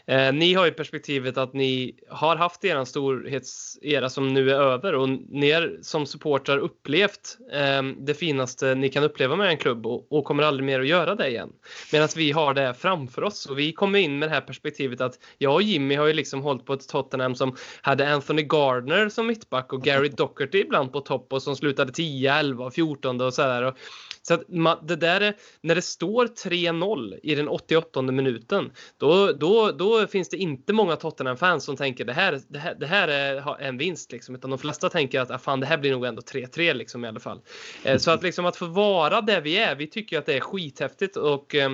Eh, 0.06 0.34
ni 0.34 0.54
har 0.54 0.66
ju 0.66 0.72
perspektivet 0.72 1.38
att 1.38 1.54
ni 1.54 1.96
har 2.10 2.36
haft 2.36 2.66
er 2.66 2.86
storhetsera 2.86 4.10
som 4.10 4.34
nu 4.34 4.52
är 4.52 4.56
över 4.56 4.96
och 4.96 5.10
ni 5.10 5.50
är 5.50 5.78
som 5.82 6.06
supportrar 6.06 6.58
upplevt 6.58 7.38
eh, 7.54 7.84
det 7.98 8.14
finaste 8.14 8.76
ni 8.76 8.90
kan 8.90 9.04
uppleva 9.04 9.36
med 9.36 9.50
en 9.50 9.58
klubb 9.58 9.88
och, 9.88 10.12
och 10.12 10.26
kommer 10.26 10.44
aldrig 10.44 10.66
mer 10.66 10.80
att 10.80 10.88
göra 10.88 11.16
det 11.16 11.28
igen. 11.28 11.50
Medan 11.92 12.10
vi 12.16 12.32
har 12.32 12.54
det 12.54 12.74
framför 12.74 13.24
oss 13.24 13.46
och 13.46 13.60
vi 13.60 13.74
kommer 13.74 14.00
in 14.00 14.20
med 14.20 14.30
det 14.30 14.34
här 14.34 14.42
perspektivet 14.42 15.02
att 15.02 15.20
jag 15.38 15.54
och 15.54 15.62
Jimmy 15.62 15.96
har 15.96 16.06
ju 16.06 16.14
liksom 16.14 16.42
hållit 16.42 16.66
på 16.66 16.74
ett 16.74 16.88
Tottenham 16.90 17.36
som 17.36 17.56
hade 17.82 18.14
Anthony 18.14 18.44
Gardner 18.44 19.10
som 19.10 19.28
mittback 19.28 19.74
och 19.74 19.84
Gary 19.84 20.10
Docherty 20.10 20.60
ibland 20.60 20.94
på 20.94 21.00
topp 21.00 21.34
och 21.34 21.44
som 21.44 21.56
slutade 21.56 21.92
10, 21.92 22.34
11, 22.34 22.72
14 22.72 23.22
och 23.22 23.34
sådär. 23.34 23.69
Och- 23.70 23.78
Så 24.22 24.34
att 24.34 24.50
man, 24.50 24.78
det 24.88 24.96
där 24.96 25.22
är, 25.22 25.36
när 25.62 25.76
det 25.76 25.82
står 25.82 26.28
3-0 26.28 27.20
i 27.24 27.36
den 27.36 27.48
88 27.48 28.02
minuten, 28.02 28.72
då, 28.98 29.32
då, 29.32 29.72
då 29.72 30.08
finns 30.08 30.30
det 30.30 30.38
inte 30.38 30.74
många 30.74 30.96
Tottenham-fans 30.96 31.64
som 31.64 31.76
tänker 31.76 32.06
det 32.06 32.14
här, 32.14 32.40
det 32.48 32.60
här, 32.60 32.76
det 32.76 32.88
här 32.88 33.08
är 33.08 33.62
en 33.62 33.78
vinst 33.78 34.12
liksom, 34.12 34.36
utan 34.36 34.50
de 34.50 34.60
flesta 34.60 34.90
tänker 34.90 35.20
att 35.20 35.32
ah, 35.32 35.38
fan, 35.38 35.60
det 35.60 35.66
här 35.66 35.78
blir 35.78 35.92
nog 35.92 36.06
ändå 36.06 36.22
3-3 36.22 36.74
liksom 36.74 37.06
i 37.06 37.08
alla 37.08 37.20
fall. 37.20 37.42
Eh, 37.84 37.98
så 37.98 38.12
att 38.12 38.24
liksom 38.24 38.46
att 38.46 38.56
få 38.56 38.66
vara 38.66 39.22
där 39.22 39.42
vi 39.42 39.58
är, 39.58 39.76
vi 39.76 39.88
tycker 39.88 40.18
att 40.20 40.26
det 40.26 40.34
är 40.34 40.40
skithäftigt 40.40 41.16
och 41.18 41.56
eh, 41.56 41.72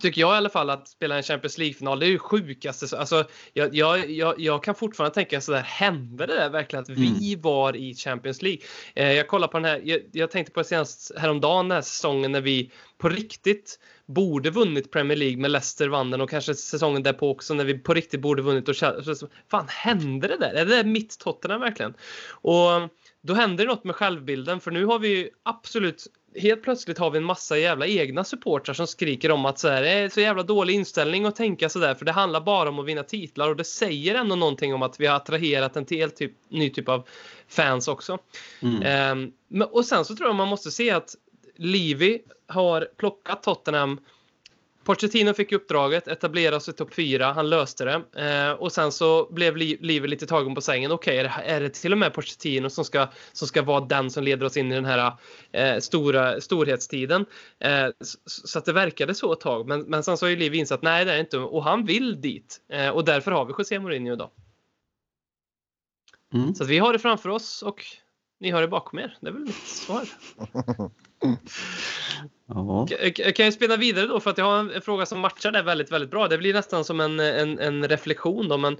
tycker 0.00 0.20
jag 0.20 0.34
i 0.34 0.36
alla 0.36 0.48
fall 0.48 0.70
att 0.70 0.88
spela 0.88 1.16
en 1.16 1.22
Champions 1.22 1.58
League-final, 1.58 2.00
det 2.00 2.06
är 2.06 2.10
ju 2.10 2.18
sjukaste. 2.18 2.88
så- 2.88 2.96
Alltså, 2.96 3.24
jag, 3.52 3.74
jag, 3.74 4.10
jag, 4.10 4.40
jag 4.40 4.62
kan 4.62 4.74
fortfarande 4.74 5.14
tänka 5.14 5.40
sådär, 5.40 5.60
hände 5.60 6.26
det 6.26 6.34
där 6.34 6.50
verkligen 6.50 6.82
att 6.82 6.88
vi 6.88 7.36
var 7.36 7.76
i 7.76 7.94
Champions 7.94 8.42
League? 8.42 8.60
Eh, 8.94 9.12
jag 9.12 9.28
kollar 9.28 9.48
på 9.48 9.58
den 9.58 9.64
här, 9.64 9.80
jag, 9.84 10.00
jag 10.12 10.30
tänkte 10.30 10.52
på 10.52 10.60
det 10.60 10.64
senast 10.64 11.12
häromdagen 11.16 11.68
den 11.68 11.74
här 11.74 11.82
säsongen 11.82 12.32
när 12.32 12.40
vi 12.40 12.70
på 12.98 13.08
riktigt 13.08 13.78
borde 14.06 14.50
vunnit 14.50 14.92
Premier 14.92 15.16
League 15.18 15.36
med 15.36 15.50
Leicester 15.50 15.88
vann 15.88 16.10
den 16.10 16.20
och 16.20 16.30
kanske 16.30 16.54
säsongen 16.54 17.02
därpå 17.02 17.30
också 17.30 17.54
när 17.54 17.64
vi 17.64 17.78
på 17.78 17.94
riktigt 17.94 18.20
borde 18.20 18.42
vunnit 18.42 18.68
och 18.68 18.76
så- 18.76 19.28
Fan 19.50 19.66
hände 19.68 20.28
det 20.28 20.36
där? 20.36 20.52
Är 20.54 20.64
det 20.66 20.76
där 20.76 20.84
mitt 20.84 21.18
Tottenham 21.18 21.60
verkligen? 21.60 21.94
Och 22.30 22.66
då 23.22 23.34
händer 23.34 23.64
det 23.66 23.70
något 23.70 23.84
med 23.84 23.94
självbilden 23.96 24.60
för 24.60 24.70
nu 24.70 24.84
har 24.84 24.98
vi 24.98 25.08
ju 25.08 25.30
absolut 25.42 26.06
helt 26.36 26.62
plötsligt 26.62 26.98
har 26.98 27.10
vi 27.10 27.18
en 27.18 27.24
massa 27.24 27.58
jävla 27.58 27.86
egna 27.86 28.24
supportrar 28.24 28.74
som 28.74 28.86
skriker 28.86 29.30
om 29.30 29.46
att 29.46 29.58
så 29.58 29.68
här, 29.68 29.82
det 29.82 29.90
är 29.90 30.08
så 30.08 30.20
jävla 30.20 30.42
dålig 30.42 30.74
inställning 30.74 31.24
att 31.24 31.36
tänka 31.36 31.68
sådär 31.68 31.94
för 31.94 32.04
det 32.04 32.12
handlar 32.12 32.40
bara 32.40 32.68
om 32.68 32.78
att 32.78 32.86
vinna 32.86 33.02
titlar 33.02 33.48
och 33.48 33.56
det 33.56 33.64
säger 33.64 34.14
ändå 34.14 34.36
någonting 34.36 34.74
om 34.74 34.82
att 34.82 35.00
vi 35.00 35.06
har 35.06 35.16
attraherat 35.16 35.76
en 35.76 35.84
till 35.84 36.10
typ, 36.10 36.32
ny 36.48 36.70
typ 36.70 36.88
av 36.88 37.08
fans 37.48 37.88
också. 37.88 38.18
Mm. 38.62 39.32
Men, 39.48 39.68
och 39.68 39.84
sen 39.84 40.04
så 40.04 40.16
tror 40.16 40.28
jag 40.28 40.36
man 40.36 40.48
måste 40.48 40.70
se 40.70 40.90
att 40.90 41.14
Livi 41.56 42.22
har 42.46 42.88
plockat 42.96 43.42
Tottenham. 43.42 44.00
Pochettino 44.88 45.34
fick 45.34 45.52
uppdraget, 45.52 46.08
etablera 46.08 46.60
sig 46.60 46.74
i 46.74 46.76
topp 46.76 46.94
4, 46.94 47.32
han 47.32 47.50
löste 47.50 47.84
det. 47.84 48.24
Eh, 48.26 48.52
och 48.52 48.72
sen 48.72 48.92
så 48.92 49.32
blev 49.32 49.56
Li- 49.56 49.78
Livi 49.80 50.08
lite 50.08 50.26
tagen 50.26 50.54
på 50.54 50.60
sängen. 50.60 50.92
Okej, 50.92 51.18
är, 51.18 51.24
det, 51.24 51.30
är 51.30 51.60
det 51.60 51.70
till 51.70 51.92
och 51.92 51.98
med 51.98 52.14
Pochettino 52.14 52.70
som 52.70 52.84
ska, 52.84 53.08
som 53.32 53.48
ska 53.48 53.62
vara 53.62 53.80
den 53.80 54.10
som 54.10 54.24
leder 54.24 54.46
oss 54.46 54.56
in 54.56 54.72
i 54.72 54.74
den 54.74 54.84
här 54.84 55.12
eh, 55.52 55.78
stora 55.78 56.40
storhetstiden? 56.40 57.26
Eh, 57.60 57.86
så, 58.00 58.18
så 58.24 58.58
att 58.58 58.64
det 58.64 58.72
verkade 58.72 59.14
så 59.14 59.32
ett 59.32 59.40
tag. 59.40 59.68
Men, 59.68 59.80
men 59.80 60.02
sen 60.02 60.16
så 60.16 60.26
har 60.26 60.30
ju 60.30 60.36
Livi 60.36 60.58
insett 60.58 60.82
nej, 60.82 61.04
det 61.04 61.12
är 61.12 61.20
inte. 61.20 61.38
Och 61.38 61.64
han 61.64 61.84
vill 61.84 62.20
dit. 62.20 62.60
Eh, 62.68 62.88
och 62.88 63.04
därför 63.04 63.30
har 63.30 63.44
vi 63.44 63.54
José 63.58 63.78
Mourinho 63.78 64.12
idag. 64.12 64.30
Mm. 66.34 66.54
Så 66.54 66.64
vi 66.64 66.78
har 66.78 66.92
det 66.92 66.98
framför 66.98 67.28
oss 67.28 67.62
och 67.62 67.84
ni 68.40 68.50
har 68.50 68.60
det 68.60 68.68
bakom 68.68 68.98
er. 68.98 69.18
Det 69.20 69.28
är 69.28 69.32
väl 69.32 69.42
mitt 69.42 69.66
svar. 69.66 70.08
Mm. 71.24 71.36
Ja. 72.48 72.86
Jag 72.90 73.18
jag 73.18 73.36
kan 73.36 73.46
ju 73.46 73.52
spela 73.52 73.76
vidare 73.76 74.06
då 74.06 74.20
för 74.20 74.30
att 74.30 74.38
jag 74.38 74.44
har 74.44 74.58
en, 74.58 74.82
fråga 74.82 75.06
som 75.06 75.20
matchar 75.20 75.52
det 75.52 75.62
väldigt, 75.62 75.92
väldigt 75.92 76.10
bra. 76.10 76.28
Det 76.28 76.38
blir 76.38 76.54
nästan 76.54 76.84
som 76.84 77.00
en, 77.00 77.20
en, 77.20 77.58
en 77.58 77.88
reflektion 77.88 78.48
då, 78.48 78.56
men 78.56 78.76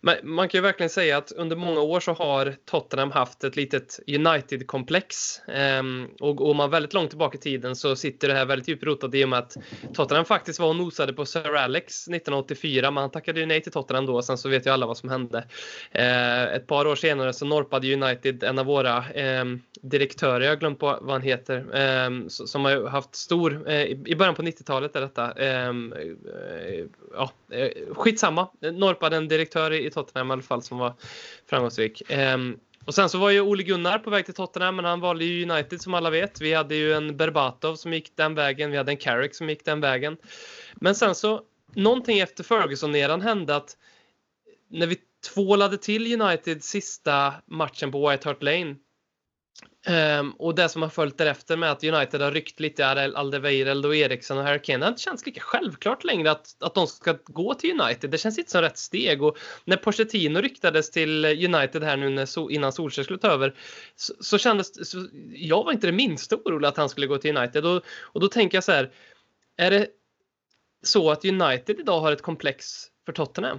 man, 0.00 0.14
man 0.22 0.48
kan 0.48 0.58
ju 0.58 0.62
verkligen 0.62 0.90
säga 0.90 1.16
att 1.16 1.32
under 1.32 1.56
många 1.56 1.80
år 1.80 2.00
så 2.00 2.12
har 2.12 2.54
Tottenham 2.64 3.10
haft 3.10 3.44
ett 3.44 3.56
litet 3.56 4.00
United-komplex. 4.06 5.38
Ehm, 5.48 6.08
och 6.20 6.36
går 6.36 6.54
man 6.54 6.70
väldigt 6.70 6.94
långt 6.94 7.10
tillbaka 7.10 7.38
i 7.38 7.40
tiden 7.40 7.76
så 7.76 7.96
sitter 7.96 8.28
det 8.28 8.34
här 8.34 8.46
väldigt 8.46 8.68
djupt 8.68 8.84
rotat 8.84 9.14
i 9.14 9.24
och 9.24 9.28
med 9.28 9.38
att 9.38 9.56
Tottenham 9.94 10.24
faktiskt 10.24 10.60
var 10.60 10.68
och 10.68 10.76
nosade 10.76 11.12
på 11.12 11.26
Sir 11.26 11.54
Alex 11.54 12.08
1984, 12.08 12.90
men 12.90 13.00
han 13.00 13.10
tackade 13.10 13.40
ju 13.40 13.46
nej 13.46 13.62
till 13.62 13.72
Tottenham 13.72 14.06
då. 14.06 14.14
och 14.14 14.24
Sen 14.24 14.38
så 14.38 14.48
vet 14.48 14.66
ju 14.66 14.70
alla 14.70 14.86
vad 14.86 14.96
som 14.96 15.08
hände. 15.08 15.44
Ehm, 15.92 16.48
ett 16.48 16.66
par 16.66 16.86
år 16.86 16.96
senare 16.96 17.32
så 17.32 17.44
norpade 17.44 17.94
United 17.94 18.42
en 18.42 18.58
av 18.58 18.66
våra 18.66 19.04
ehm, 19.08 19.62
direktörer, 19.82 20.40
jag 20.40 20.50
har 20.50 20.56
glömt 20.56 20.78
på 20.78 20.98
vad 21.00 21.12
han 21.12 21.22
heter, 21.22 21.66
eh, 21.78 22.28
som 22.28 22.64
har 22.64 22.88
haft 22.88 23.14
stor, 23.14 23.70
eh, 23.70 23.82
i 23.82 24.16
början 24.18 24.34
på 24.34 24.42
90-talet 24.42 24.96
är 24.96 25.00
detta, 25.00 25.32
ehm, 25.32 25.92
eh, 25.92 26.84
ja, 27.12 27.32
eh, 27.50 27.94
skitsamma, 27.94 28.48
norpade 28.60 29.16
en 29.16 29.28
direktör 29.28 29.72
i 29.72 29.90
Tottenham 29.90 30.30
i 30.30 30.32
alla 30.32 30.42
fall 30.42 30.62
som 30.62 30.78
var 30.78 30.92
framgångsrik. 31.46 32.02
Ehm, 32.08 32.58
och 32.88 32.94
sen 32.94 33.08
så 33.08 33.18
var 33.18 33.30
ju 33.30 33.40
Ole 33.40 33.62
Gunnar 33.62 33.98
på 33.98 34.10
väg 34.10 34.24
till 34.24 34.34
Tottenham, 34.34 34.76
men 34.76 34.84
han 34.84 35.00
valde 35.00 35.24
ju 35.24 35.50
United 35.50 35.80
som 35.80 35.94
alla 35.94 36.10
vet. 36.10 36.40
Vi 36.40 36.54
hade 36.54 36.74
ju 36.74 36.92
en 36.92 37.16
Berbatov 37.16 37.76
som 37.76 37.92
gick 37.92 38.16
den 38.16 38.34
vägen. 38.34 38.70
Vi 38.70 38.76
hade 38.76 38.92
en 38.92 38.96
Carrick 38.96 39.34
som 39.34 39.48
gick 39.48 39.64
den 39.64 39.80
vägen. 39.80 40.16
Men 40.74 40.94
sen 40.94 41.14
så, 41.14 41.42
någonting 41.74 42.18
efter 42.18 42.44
Ferguson-eran 42.44 43.20
hände 43.20 43.56
att 43.56 43.76
när 44.70 44.86
vi 44.86 44.96
tvålade 45.34 45.76
till 45.76 46.20
United 46.22 46.64
sista 46.64 47.34
matchen 47.46 47.92
på 47.92 48.10
White 48.10 48.28
Hart 48.28 48.42
Lane 48.42 48.76
Um, 49.86 50.30
och 50.30 50.54
det 50.54 50.68
som 50.68 50.82
har 50.82 50.88
följt 50.88 51.18
därefter 51.18 51.56
med 51.56 51.70
att 51.70 51.84
United 51.84 52.20
har 52.20 52.30
ryckt 52.30 52.60
lite 52.60 52.86
Aldeveireld 52.86 53.86
och 53.86 53.96
Eriksson 53.96 54.38
och 54.38 54.44
Harry 54.44 54.62
Kane. 54.62 54.78
Det 54.78 54.84
har 54.84 54.90
inte 54.90 55.02
känts 55.02 55.26
lika 55.26 55.40
självklart 55.40 56.04
längre 56.04 56.30
att, 56.30 56.62
att 56.62 56.74
de 56.74 56.86
ska 56.86 57.16
gå 57.24 57.54
till 57.54 57.80
United. 57.80 58.10
Det 58.10 58.18
känns 58.18 58.38
inte 58.38 58.50
som 58.50 58.60
rätt 58.60 58.78
steg. 58.78 59.22
Och 59.22 59.38
när 59.64 59.76
Pochettino 59.76 60.40
ryktades 60.40 60.90
till 60.90 61.24
United 61.24 61.82
här 61.82 61.96
nu 61.96 62.10
när 62.10 62.50
innan 62.50 62.72
Solskjaer 62.72 63.04
skulle 63.04 63.18
ta 63.18 63.28
över 63.28 63.54
så, 63.96 64.14
så 64.20 64.38
kändes 64.38 64.90
så, 64.90 65.08
Jag 65.34 65.64
var 65.64 65.72
inte 65.72 65.86
det 65.86 65.92
minsta 65.92 66.36
orolig 66.36 66.68
att 66.68 66.76
han 66.76 66.88
skulle 66.88 67.06
gå 67.06 67.18
till 67.18 67.36
United. 67.36 67.66
Och, 67.66 67.82
och 68.00 68.20
då 68.20 68.28
tänker 68.28 68.56
jag 68.56 68.64
så 68.64 68.72
här. 68.72 68.90
Är 69.56 69.70
det 69.70 69.88
så 70.82 71.10
att 71.10 71.24
United 71.24 71.80
idag 71.80 72.00
har 72.00 72.12
ett 72.12 72.22
komplex 72.22 72.86
för 73.06 73.12
Tottenham? 73.12 73.58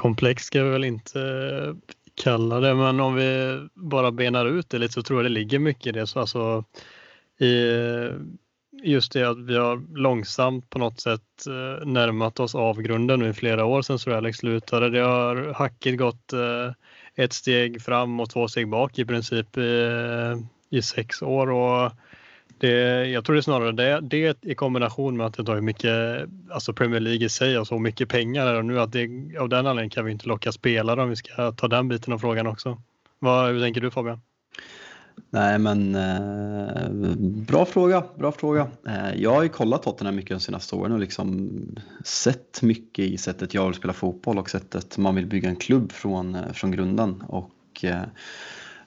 Komplex 0.00 0.44
ska 0.44 0.62
vi 0.62 0.70
väl 0.70 0.84
inte 0.84 1.20
eh, 1.20 1.94
kalla 2.14 2.60
det, 2.60 2.74
men 2.74 3.00
om 3.00 3.14
vi 3.14 3.60
bara 3.74 4.10
benar 4.10 4.46
ut 4.46 4.70
det 4.70 4.78
lite 4.78 4.94
så 4.94 5.02
tror 5.02 5.18
jag 5.18 5.24
det 5.24 5.34
ligger 5.34 5.58
mycket 5.58 5.86
i 5.86 5.92
det. 5.92 6.06
Så 6.06 6.20
alltså, 6.20 6.64
i 7.38 7.74
eh, 7.78 8.12
just 8.82 9.12
det 9.12 9.24
att 9.24 9.38
vi 9.38 9.56
har 9.56 9.98
långsamt 9.98 10.70
på 10.70 10.78
något 10.78 11.00
sätt 11.00 11.46
eh, 11.46 11.86
närmat 11.86 12.40
oss 12.40 12.54
avgrunden 12.54 13.20
nu 13.20 13.28
i 13.28 13.32
flera 13.32 13.64
år 13.64 13.82
sedan 13.82 13.98
Sir 13.98 14.10
Alex 14.10 14.38
slutade. 14.38 14.90
Det 14.90 15.00
har 15.00 15.52
hackigt 15.54 15.98
gått 15.98 16.32
ett 17.14 17.32
steg 17.32 17.82
fram 17.82 18.20
och 18.20 18.30
två 18.30 18.48
steg 18.48 18.68
bak 18.68 18.98
i 18.98 19.04
princip 19.04 19.58
i, 19.58 19.90
i 20.70 20.82
sex 20.82 21.22
år. 21.22 21.50
Och 21.50 21.92
det, 22.60 23.06
jag 23.06 23.24
tror 23.24 23.34
det 23.34 23.40
är 23.40 23.42
snarare 23.42 23.72
det, 23.72 24.00
det 24.00 24.44
i 24.44 24.54
kombination 24.54 25.16
med 25.16 25.26
att 25.26 25.34
det 25.34 25.44
tar 25.44 25.60
mycket, 25.60 26.28
alltså 26.50 26.72
Premier 26.72 27.00
League 27.00 27.26
i 27.26 27.28
sig 27.28 27.58
och 27.58 27.66
så 27.66 27.78
mycket 27.78 28.08
pengar 28.08 28.54
och 28.54 28.64
nu 28.64 28.80
att 28.80 28.92
det, 28.92 29.08
av 29.40 29.48
den 29.48 29.66
anledningen 29.66 29.90
kan 29.90 30.04
vi 30.04 30.12
inte 30.12 30.28
locka 30.28 30.52
spelare 30.52 31.02
om 31.02 31.08
vi 31.08 31.16
ska 31.16 31.52
ta 31.52 31.68
den 31.68 31.88
biten 31.88 32.12
av 32.12 32.18
frågan 32.18 32.46
också. 32.46 32.82
Vad, 33.18 33.52
hur 33.52 33.60
tänker 33.60 33.80
du 33.80 33.90
Fabian? 33.90 34.20
Nej 35.30 35.58
men 35.58 35.94
eh, 35.94 36.88
bra 37.20 37.64
fråga, 37.64 38.04
bra 38.18 38.32
fråga. 38.32 38.68
Eh, 38.86 39.14
jag 39.22 39.34
har 39.34 39.42
ju 39.42 39.48
kollat 39.48 39.82
Tottenham 39.82 40.16
mycket 40.16 40.30
de 40.30 40.40
senaste 40.40 40.76
åren 40.76 40.92
och 40.92 40.98
liksom 40.98 41.50
sett 42.04 42.62
mycket 42.62 43.04
i 43.04 43.18
sättet 43.18 43.54
jag 43.54 43.66
vill 43.66 43.74
spela 43.74 43.92
fotboll 43.92 44.38
och 44.38 44.50
sättet 44.50 44.98
man 44.98 45.14
vill 45.14 45.26
bygga 45.26 45.48
en 45.48 45.56
klubb 45.56 45.92
från, 45.92 46.34
eh, 46.34 46.52
från 46.52 46.70
grunden. 46.70 47.24
Och, 47.28 47.84
eh, 47.84 48.02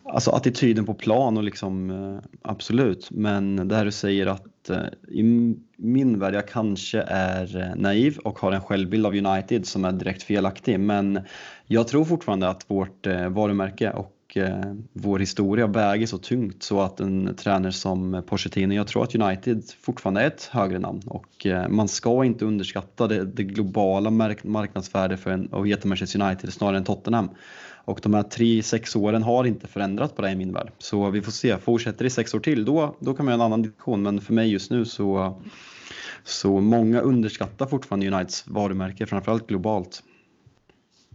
Alltså 0.06 0.32
attityden 0.32 0.86
på 0.86 0.93
plan 0.93 1.38
och 1.38 1.43
liksom 1.43 1.89
eh, 1.89 2.20
absolut, 2.41 3.12
men 3.12 3.68
det 3.68 3.76
här 3.76 3.86
du 3.86 3.91
säger 3.91 4.28
att 4.28 4.70
eh, 4.70 4.86
i 5.08 5.24
min 5.78 6.20
värld, 6.20 6.34
jag 6.34 6.47
kanske 6.47 7.01
är 7.08 7.62
eh, 7.62 7.76
naiv 7.76 8.18
och 8.18 8.39
har 8.39 8.51
en 8.51 8.62
självbild 8.62 9.06
av 9.06 9.16
United 9.16 9.66
som 9.66 9.86
är 9.86 9.91
direkt 9.91 10.24
felaktig, 10.24 10.80
men 10.80 11.20
jag 11.68 11.88
tror 11.88 12.06
fortfarande 12.06 12.49
att 12.49 12.66
vårt 12.68 13.08
varumärke 13.30 13.91
och 13.91 14.10
vår 14.93 15.20
historia 15.20 15.68
väger 15.68 16.08
så 16.08 16.18
tungt 16.18 16.64
så 16.64 16.82
att 16.82 16.99
en 16.99 17.36
tränare 17.36 17.72
som 17.72 18.24
Pochettino, 18.28 18.74
jag 18.74 18.88
tror 18.88 19.04
att 19.04 19.16
United 19.16 19.64
fortfarande 19.82 20.22
är 20.22 20.28
ett 20.28 20.43
högre 20.43 20.80
namn. 20.80 21.01
Och 21.06 21.47
man 21.70 21.88
ska 21.88 22.26
inte 22.26 22.45
underskatta 22.45 23.08
det, 23.08 23.26
det 23.26 23.43
globala 23.43 24.10
marknadsvärdet 24.43 25.20
för 25.20 25.32
en, 25.32 25.47
och 25.47 25.86
Manchester 25.86 26.22
United 26.22 26.54
snarare 26.54 26.78
än 26.78 26.84
Tottenham. 26.84 27.30
Och 27.86 28.00
de 28.04 28.14
här 28.14 28.24
tre, 28.24 28.64
sex 28.64 28.96
åren 28.96 29.24
har 29.24 29.44
inte 29.46 29.68
förändrats 29.68 30.14
på 30.14 30.22
det 30.22 30.32
i 30.32 30.36
min 30.36 30.54
värld. 30.54 30.72
Så 30.78 31.10
vi 31.10 31.22
får 31.22 31.32
se, 31.32 31.58
fortsätter 31.58 32.00
det 32.00 32.08
i 32.08 32.10
sex 32.10 32.34
år 32.34 32.40
till 32.40 32.66
då, 32.66 32.96
då 33.00 33.14
kan 33.14 33.26
man 33.26 33.34
ha 33.34 33.36
en 33.36 33.42
annan 33.42 33.62
diskussion. 33.62 34.02
Men 34.02 34.22
för 34.22 34.34
mig 34.34 34.52
just 34.52 34.72
nu 34.72 34.86
så, 34.86 35.42
så 36.24 36.60
många 36.60 37.02
underskattar 37.02 37.66
fortfarande 37.66 38.08
Uniteds 38.08 38.48
varumärke, 38.48 39.06
framförallt 39.06 39.48
globalt. 39.48 40.04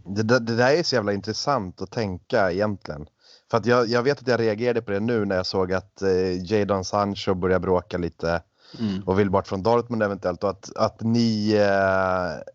Det, 0.05 0.23
det, 0.23 0.39
det 0.39 0.55
där 0.55 0.71
är 0.71 0.83
så 0.83 0.95
jävla 0.95 1.13
intressant 1.13 1.81
att 1.81 1.91
tänka 1.91 2.51
egentligen. 2.51 3.05
För 3.51 3.57
att 3.57 3.65
jag, 3.65 3.87
jag 3.87 4.03
vet 4.03 4.21
att 4.21 4.27
jag 4.27 4.39
reagerade 4.39 4.81
på 4.81 4.91
det 4.91 4.99
nu 4.99 5.25
när 5.25 5.35
jag 5.35 5.45
såg 5.45 5.73
att 5.73 6.01
eh, 6.01 6.51
Jadon 6.51 6.85
Sancho 6.85 7.33
börjar 7.33 7.59
bråka 7.59 7.97
lite 7.97 8.41
mm. 8.79 9.03
och 9.05 9.19
vill 9.19 9.29
bort 9.29 9.47
från 9.47 9.63
Dortmund 9.63 10.03
eventuellt 10.03 10.43
och 10.43 10.49
att, 10.49 10.75
att 10.75 11.01
ni 11.01 11.53
eh, 11.53 12.51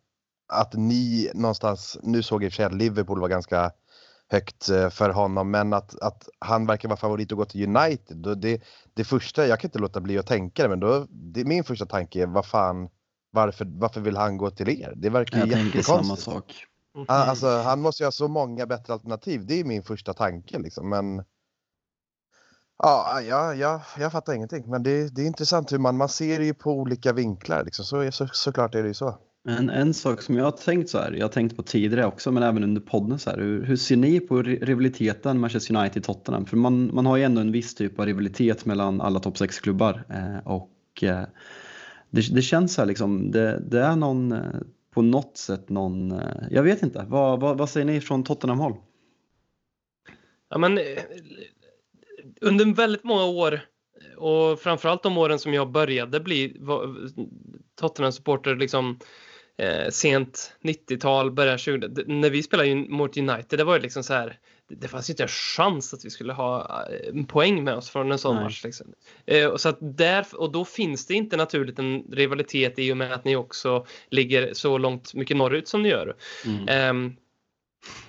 att 0.48 0.74
ni 0.74 1.30
någonstans, 1.34 1.98
nu 2.02 2.22
såg 2.22 2.42
jag 2.42 2.46
i 2.46 2.48
och 2.48 2.52
för 2.52 2.56
sig 2.56 2.64
att 2.64 2.74
Liverpool 2.74 3.20
var 3.20 3.28
ganska 3.28 3.70
högt 4.30 4.68
eh, 4.68 4.90
för 4.90 5.10
honom. 5.10 5.50
Men 5.50 5.72
att, 5.72 6.00
att 6.00 6.28
han 6.38 6.66
verkar 6.66 6.88
vara 6.88 6.96
favorit 6.96 7.32
att 7.32 7.38
gå 7.38 7.44
till 7.44 7.76
United. 7.76 8.16
Då 8.16 8.34
det, 8.34 8.62
det 8.94 9.04
första, 9.04 9.46
jag 9.46 9.60
kan 9.60 9.68
inte 9.68 9.78
låta 9.78 10.00
bli 10.00 10.18
att 10.18 10.26
tänka 10.26 10.62
det, 10.62 10.68
men 10.68 10.80
då, 10.80 11.06
det, 11.10 11.44
min 11.44 11.64
första 11.64 11.86
tanke 11.86 12.22
är 12.22 12.26
vad 12.26 12.46
fan, 12.46 12.88
varför, 13.30 13.66
varför 13.70 14.00
vill 14.00 14.16
han 14.16 14.36
gå 14.36 14.50
till 14.50 14.68
er? 14.68 14.92
Det 14.96 15.10
verkar 15.10 15.46
ju 15.46 15.52
jättekonstigt. 15.52 15.86
samma 15.86 16.16
sak. 16.16 16.66
Mm. 16.94 17.06
Alltså, 17.08 17.46
han 17.46 17.80
måste 17.80 18.02
ju 18.02 18.06
ha 18.06 18.12
så 18.12 18.28
många 18.28 18.66
bättre 18.66 18.92
alternativ. 18.92 19.46
Det 19.46 19.60
är 19.60 19.64
min 19.64 19.82
första 19.82 20.12
tanke 20.12 20.58
liksom. 20.58 20.88
Men 20.88 21.24
ja, 22.78 23.20
ja, 23.20 23.54
ja 23.54 23.82
jag 23.98 24.12
fattar 24.12 24.32
ingenting. 24.32 24.70
Men 24.70 24.82
det, 24.82 25.08
det 25.14 25.22
är 25.22 25.26
intressant 25.26 25.72
hur 25.72 25.78
man, 25.78 25.96
man 25.96 26.08
ser 26.08 26.38
det 26.38 26.44
ju 26.44 26.54
på 26.54 26.72
olika 26.72 27.12
vinklar. 27.12 27.64
Liksom. 27.64 27.84
Så, 27.84 28.12
så, 28.12 28.28
såklart 28.32 28.74
är 28.74 28.82
det 28.82 28.88
ju 28.88 28.94
så. 28.94 29.18
En, 29.48 29.70
en 29.70 29.94
sak 29.94 30.22
som 30.22 30.36
jag 30.36 30.44
har 30.44 30.50
tänkt 30.50 30.90
så 30.90 30.98
här, 30.98 31.12
jag 31.12 31.24
har 31.24 31.32
tänkt 31.32 31.56
på 31.56 31.62
tidigare 31.62 32.06
också, 32.06 32.32
men 32.32 32.42
även 32.42 32.64
under 32.64 32.80
podden 32.80 33.18
så 33.18 33.30
här, 33.30 33.38
hur, 33.38 33.62
hur 33.62 33.76
ser 33.76 33.96
ni 33.96 34.20
på 34.20 34.42
rivaliteten 34.42 35.40
Manchester 35.40 35.74
United-Tottenham? 35.74 36.46
För 36.46 36.56
man, 36.56 36.94
man 36.94 37.06
har 37.06 37.16
ju 37.16 37.22
ändå 37.22 37.40
en 37.40 37.52
viss 37.52 37.74
typ 37.74 37.98
av 37.98 38.06
rivalitet 38.06 38.64
mellan 38.64 39.00
alla 39.00 39.20
topp 39.20 39.36
6-klubbar 39.36 40.04
eh, 40.08 40.46
och 40.46 41.02
eh, 41.02 41.24
det, 42.10 42.34
det, 42.34 42.42
känns 42.42 42.74
så 42.74 42.80
här 42.80 42.86
liksom, 42.86 43.30
det, 43.30 43.62
det 43.70 43.80
är 43.80 43.96
någon, 43.96 44.32
eh, 44.32 44.40
på 44.94 45.02
något 45.02 45.36
sätt 45.36 45.68
någon, 45.68 46.12
eh, 46.12 46.46
jag 46.50 46.62
vet 46.62 46.82
inte, 46.82 47.04
vad, 47.08 47.40
vad, 47.40 47.58
vad 47.58 47.70
säger 47.70 47.86
ni 47.86 48.00
från 48.00 48.24
Tottenham-håll? 48.24 48.74
Ja 50.48 50.58
men 50.58 50.78
eh, 50.78 50.84
under 52.40 52.74
väldigt 52.74 53.04
många 53.04 53.24
år 53.24 53.60
och 54.16 54.60
framförallt 54.60 55.02
de 55.02 55.18
åren 55.18 55.38
som 55.38 55.54
jag 55.54 55.70
började 55.70 56.20
bli 56.20 56.56
Tottenham-supporter 57.80 58.56
liksom 58.56 58.98
eh, 59.56 59.90
sent 59.90 60.56
90-tal, 60.62 61.30
början 61.30 61.58
20 61.58 61.88
När 62.06 62.30
vi 62.30 62.42
spelade 62.42 62.74
mot 62.74 63.16
United, 63.16 63.58
det 63.58 63.64
var 63.64 63.74
ju 63.74 63.80
liksom 63.80 64.04
så 64.04 64.14
här. 64.14 64.38
Det 64.68 64.88
fanns 64.88 65.10
inte 65.10 65.22
en 65.22 65.28
chans 65.28 65.94
att 65.94 66.04
vi 66.04 66.10
skulle 66.10 66.32
ha 66.32 66.86
eh, 66.90 67.08
en 67.08 67.26
poäng 67.26 67.64
med 67.64 67.74
oss 67.74 67.90
från 67.90 68.12
en 68.12 68.18
sån 68.18 68.34
Nej. 68.34 68.44
match. 68.44 68.64
Liksom. 68.64 68.86
Eh, 69.26 69.46
och, 69.46 69.60
så 69.60 69.68
att 69.68 69.78
där, 69.80 70.26
och 70.32 70.52
då 70.52 70.64
finns 70.64 71.06
det 71.06 71.14
inte 71.14 71.36
naturligt 71.36 71.78
en 71.78 72.02
rivalitet 72.12 72.78
i 72.78 72.92
och 72.92 72.96
med 72.96 73.12
att 73.12 73.24
ni 73.24 73.36
också 73.36 73.86
ligger 74.10 74.54
så 74.54 74.78
långt 74.78 75.14
mycket 75.14 75.36
norrut 75.36 75.68
som 75.68 75.82
ni 75.82 75.88
gör. 75.88 76.16
Mm. 76.44 76.68
Eh, 76.68 77.14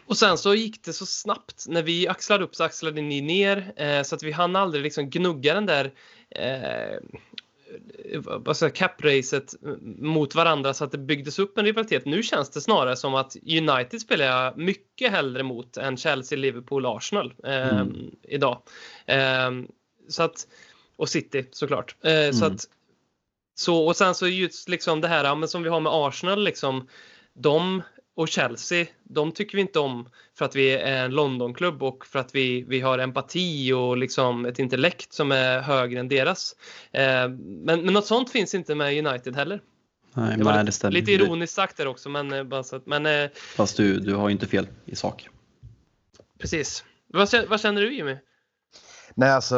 och 0.06 0.18
sen 0.18 0.38
så 0.38 0.56
gick 0.56 0.84
det 0.84 0.94
så 0.94 1.06
snabbt. 1.06 1.66
När 1.68 1.84
vi 1.84 2.08
axlade 2.08 2.44
upp 2.44 2.56
så 2.56 2.64
axlade 2.64 3.02
ni 3.02 3.22
ner 3.22 3.74
eh, 3.76 4.04
så 4.04 4.16
att 4.16 4.24
vi 4.24 4.32
hann 4.32 4.56
aldrig 4.56 4.84
liksom 4.84 5.10
gnugga 5.10 5.54
den 5.54 5.66
där 5.66 5.94
eh, 6.30 7.00
vad 8.20 8.58
säger, 8.58 8.74
cap-racet 8.74 9.56
mot 9.86 10.36
varandra 10.36 10.74
så 10.74 10.84
att 10.84 10.92
det 10.92 10.98
byggdes 10.98 11.40
upp 11.40 11.58
en 11.58 11.66
rivalitet. 11.66 12.06
Nu 12.06 12.24
känns 12.24 12.50
det 12.50 12.62
snarare 12.62 12.96
som 12.96 13.16
att 13.16 13.36
United 13.46 14.02
spelar 14.02 14.26
jag 14.26 14.58
mycket 14.58 15.12
hellre 15.12 15.44
mot 15.44 15.78
än 15.78 15.98
Chelsea, 15.98 16.38
Liverpool, 16.38 16.86
Arsenal 16.86 17.34
eh, 17.44 17.78
mm. 17.78 18.16
idag. 18.24 18.62
Eh, 19.06 19.52
så 20.08 20.24
att, 20.24 20.48
och 20.96 21.10
City 21.10 21.48
såklart. 21.52 21.96
Eh, 22.02 22.12
mm. 22.12 22.34
Så 22.34 22.46
att, 22.46 22.66
så, 23.56 23.86
och 23.86 23.96
sen 23.96 24.16
så 24.16 24.28
just 24.28 24.70
liksom 24.70 25.02
det 25.02 25.08
här 25.08 25.36
men 25.36 25.50
som 25.50 25.64
vi 25.64 25.70
har 25.70 25.80
med 25.80 25.92
Arsenal, 25.94 26.44
liksom, 26.44 26.88
de 27.34 27.82
och 28.16 28.28
Chelsea, 28.28 28.86
de 29.04 29.32
tycker 29.32 29.56
vi 29.56 29.62
inte 29.62 29.80
om 29.80 30.10
för 30.38 30.46
att 30.46 30.56
vi 30.56 30.72
är 30.72 31.06
en 31.06 31.12
Londonklubb 31.12 31.84
och 31.84 32.06
för 32.06 32.20
att 32.20 32.36
vi, 32.36 32.64
vi 32.68 32.82
har 32.82 33.00
empati 33.00 33.74
och 33.74 33.98
liksom 33.98 34.46
ett 34.46 34.60
intellekt 34.60 35.14
som 35.14 35.32
är 35.32 35.62
högre 35.62 36.00
än 36.00 36.08
deras. 36.08 36.56
Eh, 36.92 37.30
men, 37.30 37.66
men 37.66 37.94
något 37.94 38.06
sånt 38.06 38.32
finns 38.32 38.56
inte 38.56 38.76
med 38.76 39.08
United 39.08 39.36
heller. 39.36 39.62
Nej, 40.14 40.38
det 40.38 40.44
var 40.44 40.54
nej, 40.54 40.66
lite, 40.66 40.90
lite 40.90 41.12
ironiskt 41.12 41.54
sagt 41.54 41.78
där 41.78 41.88
också. 41.88 42.10
Men, 42.10 42.34
eh, 42.34 42.44
bara 42.44 42.64
så 42.64 42.76
att, 42.76 42.86
men, 42.86 43.06
eh, 43.06 43.30
Fast 43.56 43.78
du, 43.78 44.00
du 44.00 44.14
har 44.16 44.30
ju 44.30 44.32
inte 44.32 44.48
fel 44.48 44.68
i 44.86 44.96
sak. 44.96 45.30
Precis. 46.40 46.84
Vad, 47.08 47.30
vad 47.50 47.62
känner 47.62 47.82
du 47.82 47.96
Jimmy? 47.96 48.18
Nej, 49.18 49.32
alltså 49.32 49.56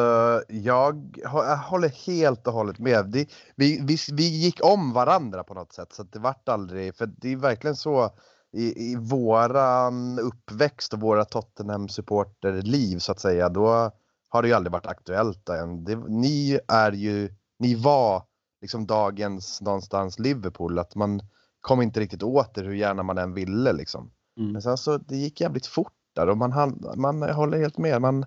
jag, 0.47 1.17
jag 1.23 1.57
håller 1.57 1.89
helt 1.89 2.47
och 2.47 2.53
hållet 2.53 2.79
med. 2.79 3.05
Det, 3.05 3.29
vi, 3.55 3.81
vi, 3.83 3.97
vi 4.11 4.23
gick 4.23 4.65
om 4.65 4.93
varandra 4.93 5.43
på 5.43 5.53
något 5.53 5.73
sätt 5.73 5.93
så 5.93 6.03
det 6.03 6.19
vart 6.19 6.49
aldrig, 6.49 6.95
för 6.95 7.05
det 7.05 7.31
är 7.31 7.35
verkligen 7.35 7.75
så 7.75 8.11
i, 8.53 8.91
i 8.91 8.95
våran 8.95 10.19
uppväxt 10.19 10.93
och 10.93 10.99
våra 10.99 11.25
Tottenham-supporterliv 11.25 12.99
så 12.99 13.11
att 13.11 13.19
säga, 13.19 13.49
då 13.49 13.91
har 14.29 14.41
det 14.41 14.47
ju 14.47 14.53
aldrig 14.53 14.71
varit 14.71 14.85
aktuellt 14.85 15.49
än. 15.49 15.83
Det, 15.83 15.95
ni 15.95 16.59
är 16.67 16.91
ju, 16.91 17.35
ni 17.59 17.75
var 17.75 18.23
liksom 18.61 18.87
dagens 18.87 19.61
någonstans 19.61 20.19
Liverpool, 20.19 20.79
att 20.79 20.95
man 20.95 21.21
kom 21.61 21.81
inte 21.81 21.99
riktigt 21.99 22.23
åt 22.23 22.53
det 22.53 22.61
hur 22.61 22.73
gärna 22.73 23.03
man 23.03 23.17
än 23.17 23.33
ville 23.33 23.73
liksom. 23.73 24.11
Mm. 24.39 24.51
Men 24.51 24.61
sen 24.61 24.77
så, 24.77 24.97
det 24.97 25.15
gick 25.15 25.41
jävligt 25.41 25.67
fort 25.67 25.93
där 26.15 26.29
och 26.29 26.37
man, 26.37 26.79
man 26.97 27.21
håller 27.21 27.57
helt 27.57 27.77
med. 27.77 28.01
Man, 28.01 28.25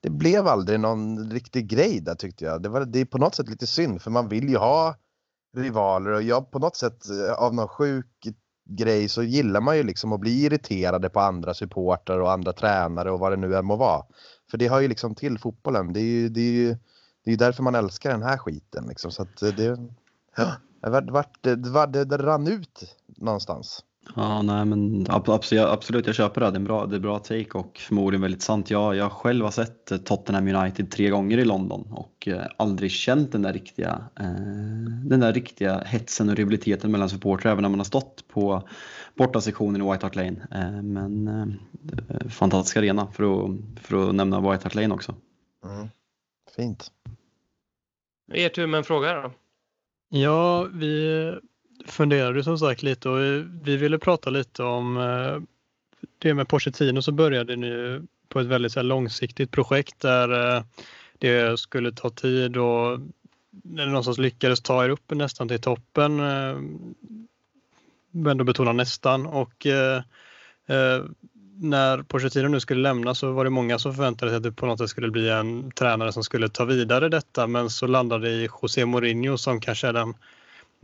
det 0.00 0.10
blev 0.10 0.46
aldrig 0.46 0.80
någon 0.80 1.30
riktig 1.30 1.68
grej 1.68 2.00
där 2.00 2.14
tyckte 2.14 2.44
jag. 2.44 2.62
Det, 2.62 2.68
var, 2.68 2.84
det 2.84 3.00
är 3.00 3.04
på 3.04 3.18
något 3.18 3.34
sätt 3.34 3.48
lite 3.48 3.66
synd 3.66 4.02
för 4.02 4.10
man 4.10 4.28
vill 4.28 4.48
ju 4.48 4.56
ha 4.56 4.96
rivaler 5.56 6.10
och 6.10 6.22
jag 6.22 6.50
på 6.50 6.58
något 6.58 6.76
sätt 6.76 7.10
eh, 7.10 7.32
av 7.32 7.54
någon 7.54 7.68
sjuk 7.68 8.26
grej 8.64 9.08
så 9.08 9.22
gillar 9.22 9.60
man 9.60 9.76
ju 9.76 9.82
liksom 9.82 10.12
att 10.12 10.20
bli 10.20 10.44
irriterade 10.44 11.10
på 11.10 11.20
andra 11.20 11.54
supportrar 11.54 12.18
och 12.18 12.32
andra 12.32 12.52
tränare 12.52 13.10
och 13.10 13.18
vad 13.18 13.32
det 13.32 13.36
nu 13.36 13.56
än 13.56 13.64
må 13.64 13.76
vara. 13.76 14.04
För 14.50 14.58
det 14.58 14.68
hör 14.68 14.80
ju 14.80 14.88
liksom 14.88 15.14
till 15.14 15.38
fotbollen. 15.38 15.92
Det 15.92 16.00
är 16.00 16.04
ju, 16.04 16.28
det 16.28 16.40
är 16.40 16.52
ju 16.52 16.76
det 17.24 17.32
är 17.32 17.36
därför 17.36 17.62
man 17.62 17.74
älskar 17.74 18.10
den 18.10 18.22
här 18.22 18.38
skiten 18.38 18.86
liksom. 18.88 19.10
Så 19.10 19.22
att 19.22 19.36
det, 19.36 19.78
ja, 20.36 20.52
det, 20.82 20.90
var, 20.90 21.00
det, 21.00 21.12
var, 21.12 21.26
det, 21.40 21.70
var, 21.70 21.86
det, 21.86 22.04
det 22.04 22.16
rann 22.16 22.48
ut 22.48 22.96
någonstans. 23.06 23.84
Ja, 24.16 24.42
nej 24.42 24.64
men 24.64 25.06
ab- 25.08 25.28
absolut, 25.28 25.64
absolut, 25.64 26.06
jag 26.06 26.14
köper 26.14 26.40
det. 26.40 26.46
Det 26.46 26.54
är 26.54 26.56
en 26.56 26.64
bra, 26.64 26.86
det 26.86 26.96
är 26.96 27.00
bra 27.00 27.18
take 27.18 27.50
och 27.58 27.78
förmodligen 27.78 28.22
väldigt 28.22 28.42
sant. 28.42 28.70
Jag, 28.70 28.96
jag 28.96 29.12
själv 29.12 29.44
har 29.44 29.50
sett 29.50 29.92
eh, 29.92 29.98
Tottenham 29.98 30.48
United 30.48 30.90
tre 30.90 31.10
gånger 31.10 31.38
i 31.38 31.44
London 31.44 31.92
och 31.92 32.28
eh, 32.28 32.46
aldrig 32.56 32.90
känt 32.90 33.32
den 33.32 33.42
där 33.42 33.52
riktiga, 33.52 34.08
eh, 34.20 34.24
den 35.04 35.20
där 35.20 35.32
riktiga 35.32 35.78
hetsen 35.78 36.28
och 36.28 36.36
rivaliteten 36.36 36.90
mellan 36.90 37.08
supportrar 37.08 37.52
även 37.52 37.62
när 37.62 37.68
man 37.68 37.78
har 37.78 37.84
stått 37.84 38.28
på 38.28 38.68
bortasektionen 39.14 39.82
i 39.82 39.90
White 39.90 40.06
Hart 40.06 40.16
Lane. 40.16 40.46
Eh, 40.50 40.82
men 40.82 41.28
eh, 41.28 42.28
fantastisk 42.28 42.76
arena 42.76 43.06
för 43.12 43.44
att, 43.44 43.50
för 43.80 44.08
att 44.08 44.14
nämna 44.14 44.40
White 44.40 44.64
Hart 44.64 44.74
Lane 44.74 44.94
också. 44.94 45.14
Mm. 45.64 45.88
Fint. 46.56 46.90
Er 48.32 48.48
tur 48.48 48.66
med 48.66 48.78
en 48.78 48.84
fråga 48.84 49.14
då. 49.14 49.32
Ja, 50.08 50.68
vi 50.72 51.34
funderade 51.86 52.44
som 52.44 52.58
sagt 52.58 52.82
lite 52.82 53.08
och 53.08 53.20
eh, 53.20 53.44
vi- 53.62 53.76
ville 53.76 53.98
prata 53.98 54.30
lite 54.30 54.62
om 54.62 54.96
eh, 54.96 55.42
det 56.18 56.34
med 56.34 56.48
Pochettino 56.48 57.02
så 57.02 57.12
började 57.12 57.56
ni 57.56 57.66
ju 57.66 58.02
på 58.28 58.40
ett 58.40 58.46
väldigt 58.46 58.72
så 58.72 58.78
här, 58.80 58.84
långsiktigt 58.84 59.50
projekt 59.50 60.00
där 60.00 60.56
eh, 60.56 60.62
det 61.18 61.60
skulle 61.60 61.92
ta 61.92 62.10
tid 62.10 62.56
och 62.56 63.00
någonstans 63.64 64.18
lyckades 64.18 64.60
ta 64.60 64.84
er 64.84 64.88
upp 64.88 65.10
nästan 65.10 65.48
till 65.48 65.60
toppen. 65.60 66.16
Men 68.10 68.38
då 68.38 68.44
betonar 68.44 68.72
nästan 68.72 69.26
och 69.26 69.66
när 71.56 72.02
Pochettino 72.02 72.48
nu 72.48 72.60
skulle 72.60 72.82
lämna 72.82 73.14
så 73.14 73.32
var 73.32 73.44
det 73.44 73.50
många 73.50 73.78
som 73.78 73.94
förväntade 73.94 74.30
sig 74.30 74.36
att 74.36 74.42
det 74.42 74.52
på 74.52 74.66
något 74.66 74.78
sätt 74.78 74.90
skulle 74.90 75.10
bli 75.10 75.28
en 75.30 75.70
tränare 75.70 76.12
som 76.12 76.24
skulle 76.24 76.48
ta 76.48 76.64
vidare 76.64 77.08
detta 77.08 77.46
men 77.46 77.70
så 77.70 77.86
landade 77.86 78.28
det 78.28 78.32
i 78.34 78.48
José 78.62 78.86
Mourinho 78.86 79.38
som 79.38 79.60
kanske 79.60 79.88
är 79.88 79.92
den 79.92 80.14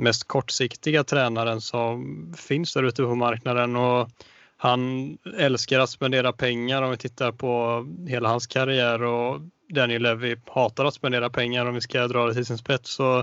mest 0.01 0.29
kortsiktiga 0.29 1.05
tränaren 1.05 1.61
som 1.61 2.33
finns 2.37 2.75
där 2.75 2.83
ute 2.83 3.03
på 3.03 3.15
marknaden 3.15 3.77
och 3.77 4.09
han 4.57 5.19
älskar 5.37 5.81
att 5.81 5.91
spendera 5.91 6.33
pengar 6.33 6.83
om 6.83 6.91
vi 6.91 6.97
tittar 6.97 7.33
på 7.33 7.87
hela 8.09 8.29
hans 8.29 8.47
karriär 8.47 9.03
och 9.03 9.41
Daniel 9.69 10.03
Levy 10.03 10.37
hatar 10.47 10.85
att 10.85 10.95
spendera 10.95 11.31
pengar 11.31 11.67
om 11.67 11.75
vi 11.75 11.81
ska 11.81 12.09
dra 12.09 12.27
det 12.27 12.35
till 12.35 12.47
sin 12.47 12.59
spets. 12.59 12.91
Så 12.91 13.19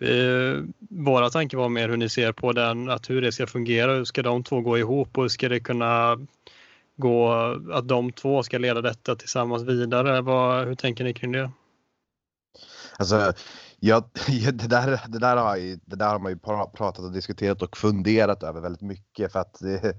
eh, 0.00 0.62
våra 0.90 1.30
tankar 1.30 1.58
var 1.58 1.68
mer 1.68 1.88
hur 1.88 1.96
ni 1.96 2.08
ser 2.08 2.32
på 2.32 2.52
den, 2.52 2.90
att 2.90 3.10
hur 3.10 3.22
det 3.22 3.32
ska 3.32 3.46
fungera, 3.46 3.92
hur 3.92 4.04
ska 4.04 4.22
de 4.22 4.44
två 4.44 4.60
gå 4.60 4.78
ihop 4.78 5.18
och 5.18 5.24
hur 5.24 5.28
ska 5.28 5.48
det 5.48 5.60
kunna 5.60 6.18
gå, 6.96 7.32
att 7.72 7.88
de 7.88 8.12
två 8.12 8.42
ska 8.42 8.58
leda 8.58 8.80
detta 8.80 9.16
tillsammans 9.16 9.62
vidare. 9.62 10.20
Vad, 10.20 10.66
hur 10.66 10.74
tänker 10.74 11.04
ni 11.04 11.14
kring 11.14 11.32
det? 11.32 11.50
Alltså, 12.98 13.32
Ja, 13.86 14.10
det, 14.52 14.68
där, 14.68 15.00
det, 15.08 15.18
där 15.18 15.36
har, 15.36 15.56
det 15.90 15.96
där 15.96 16.08
har 16.08 16.18
man 16.18 16.32
ju 16.32 16.38
pratat 16.38 16.98
och 16.98 17.12
diskuterat 17.12 17.62
och 17.62 17.76
funderat 17.76 18.42
över 18.42 18.60
väldigt 18.60 18.82
mycket 18.82 19.32
för 19.32 19.38
att 19.38 19.58
det, 19.60 19.96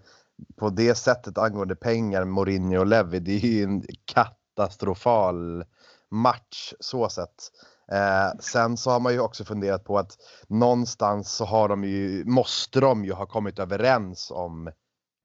på 0.56 0.70
det 0.70 0.96
sättet 0.96 1.38
angående 1.38 1.76
pengar, 1.76 2.26
Mourinho 2.26 2.80
och 2.80 2.86
Levi, 2.86 3.20
det 3.20 3.32
är 3.32 3.40
ju 3.40 3.64
en 3.64 3.84
katastrofal 4.06 5.64
match 6.12 6.74
så 6.80 7.10
sett. 7.10 7.52
Eh, 7.92 8.40
sen 8.40 8.78
så 8.78 8.92
har 8.92 9.00
man 9.00 9.14
ju 9.14 9.20
också 9.20 9.46
funderat 9.46 9.84
på 9.84 9.98
att 9.98 10.12
någonstans 10.48 11.32
så 11.32 11.46
har 11.46 11.70
de 11.70 11.84
ju, 11.84 12.26
måste 12.26 12.80
de 12.80 13.06
ju 13.06 13.14
ha 13.14 13.26
kommit 13.26 13.60
överens 13.60 14.32
om 14.32 14.72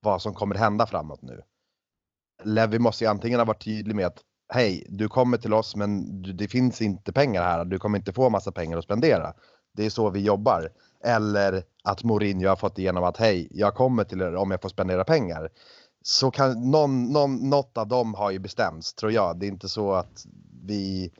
vad 0.01 0.23
som 0.23 0.35
kommer 0.35 0.55
hända 0.55 0.87
framåt 0.87 1.23
nu. 1.23 1.41
Levi 2.45 2.79
måste 2.79 3.05
ju 3.05 3.11
antingen 3.11 3.39
ha 3.39 3.45
varit 3.45 3.65
tydlig 3.65 3.95
med 3.97 4.07
att 4.07 4.19
hej, 4.51 4.87
du 4.89 5.09
kommer 5.09 5.39
till 5.39 5.53
oss 5.53 5.77
men 5.77 6.23
du, 6.23 6.33
det 6.33 6.49
finns 6.49 6.83
inte 6.83 7.13
pengar 7.13 7.43
här. 7.43 7.65
Du 7.65 7.79
kommer 7.79 7.99
inte 7.99 8.13
få 8.13 8.31
massa 8.31 8.53
pengar 8.53 8.79
att 8.79 8.85
spendera. 8.85 9.33
Det 9.77 9.87
är 9.87 9.91
så 9.91 10.11
vi 10.11 10.21
jobbar. 10.21 10.69
Eller 11.05 11.63
att 11.85 12.05
Mourinho 12.05 12.49
har 12.49 12.57
fått 12.57 12.79
igenom 12.79 13.05
att 13.05 13.17
hej, 13.17 13.49
jag 13.51 13.75
kommer 13.75 14.05
till 14.05 14.21
er 14.21 14.35
om 14.35 14.51
jag 14.51 14.63
får 14.63 14.69
spendera 14.69 15.05
pengar. 15.05 15.49
Så 16.03 16.31
kan 16.31 16.71
någon, 16.71 17.13
någon, 17.13 17.51
något 17.51 17.79
av 17.79 17.89
dem 17.89 18.15
har 18.15 18.31
ju 18.31 18.39
bestämts 18.39 18.95
tror 18.95 19.13
jag. 19.13 19.39
Det 19.39 19.47
är 19.47 19.49
inte 19.49 19.69
så 19.69 19.93
att 19.93 20.27
vi 20.65 21.13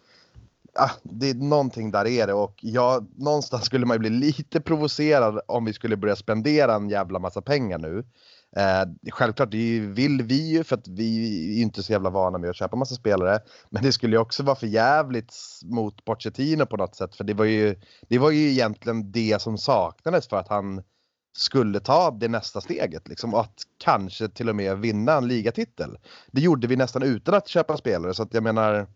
Ah, 0.75 0.91
det 1.03 1.31
är 1.31 1.35
någonting 1.35 1.91
där 1.91 2.07
är 2.07 2.27
det 2.27 2.33
och 2.33 2.55
jag, 2.61 3.07
någonstans 3.17 3.65
skulle 3.65 3.87
man 3.87 3.95
ju 3.95 3.99
bli 3.99 4.11
lite 4.11 4.61
provocerad 4.61 5.41
om 5.47 5.65
vi 5.65 5.73
skulle 5.73 5.97
börja 5.97 6.17
spendera 6.17 6.75
en 6.75 6.89
jävla 6.89 7.19
massa 7.19 7.43
pengar 7.43 7.79
nu. 7.79 8.05
Eh, 8.57 9.11
självklart, 9.11 9.51
det 9.51 9.81
vill 9.81 10.23
vi 10.23 10.51
ju 10.51 10.65
för 10.65 10.77
att 10.77 10.89
vi 10.89 11.27
är 11.51 11.55
ju 11.55 11.63
inte 11.63 11.83
så 11.83 11.93
jävla 11.93 12.11
vana 12.11 12.39
med 12.39 12.51
att 12.51 12.57
köpa 12.57 12.77
massa 12.77 12.95
spelare. 12.95 13.39
Men 13.71 13.83
det 13.83 13.93
skulle 13.93 14.17
ju 14.17 14.21
också 14.21 14.43
vara 14.43 14.57
för 14.57 14.67
jävligt 14.67 15.35
mot 15.65 16.05
Pochettino 16.05 16.67
på 16.67 16.77
något 16.77 16.95
sätt. 16.95 17.17
För 17.17 17.25
det 17.25 17.35
var 17.35 17.45
ju, 17.45 17.77
det 18.09 18.19
var 18.19 18.31
ju 18.31 18.51
egentligen 18.51 19.13
det 19.13 19.43
som 19.43 19.59
saknades 19.59 20.29
för 20.29 20.37
att 20.37 20.49
han 20.49 20.83
skulle 21.37 21.81
ta 21.81 22.11
det 22.11 22.29
nästa 22.29 22.61
steget. 22.61 23.09
Liksom, 23.09 23.35
och 23.35 23.41
att 23.41 23.63
kanske 23.79 24.29
till 24.29 24.49
och 24.49 24.57
med 24.57 24.79
vinna 24.79 25.13
en 25.13 25.29
ligatitel. 25.29 25.99
Det 26.31 26.41
gjorde 26.41 26.67
vi 26.67 26.77
nästan 26.77 27.03
utan 27.03 27.35
att 27.35 27.49
köpa 27.49 27.77
spelare. 27.77 28.15
Så 28.15 28.23
att 28.23 28.35
jag 28.35 28.43
menar, 28.43 28.87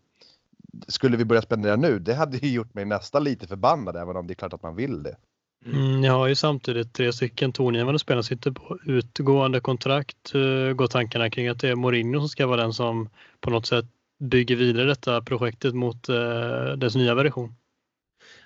skulle 0.87 1.17
vi 1.17 1.25
börja 1.25 1.41
spendera 1.41 1.75
nu, 1.75 1.99
det 1.99 2.13
hade 2.13 2.37
ju 2.37 2.51
gjort 2.51 2.73
mig 2.73 2.85
nästan 2.85 3.23
lite 3.23 3.47
förbannad. 3.47 3.95
Även 3.95 4.15
om 4.15 4.27
det 4.27 4.33
är 4.33 4.35
klart 4.35 4.53
att 4.53 4.63
man 4.63 4.75
vill 4.75 5.03
det. 5.03 5.15
Mm, 5.65 6.03
jag 6.03 6.13
har 6.13 6.27
ju 6.27 6.35
samtidigt 6.35 6.93
tre 6.93 7.13
stycken 7.13 7.51
tongivande 7.51 7.99
spelare 7.99 8.23
som 8.23 8.37
sitter 8.37 8.51
på 8.51 8.79
utgående 8.85 9.59
kontrakt. 9.59 10.35
Uh, 10.35 10.73
går 10.73 10.87
tankarna 10.87 11.29
kring 11.29 11.47
att 11.47 11.59
det 11.59 11.69
är 11.69 11.75
Mourinho 11.75 12.19
som 12.19 12.29
ska 12.29 12.47
vara 12.47 12.61
den 12.61 12.73
som 12.73 13.09
på 13.41 13.49
något 13.49 13.65
sätt 13.65 13.85
bygger 14.19 14.55
vidare 14.55 14.85
detta 14.85 15.21
projektet 15.21 15.75
mot 15.75 16.09
uh, 16.09 16.71
dess 16.77 16.95
nya 16.95 17.15
version? 17.15 17.55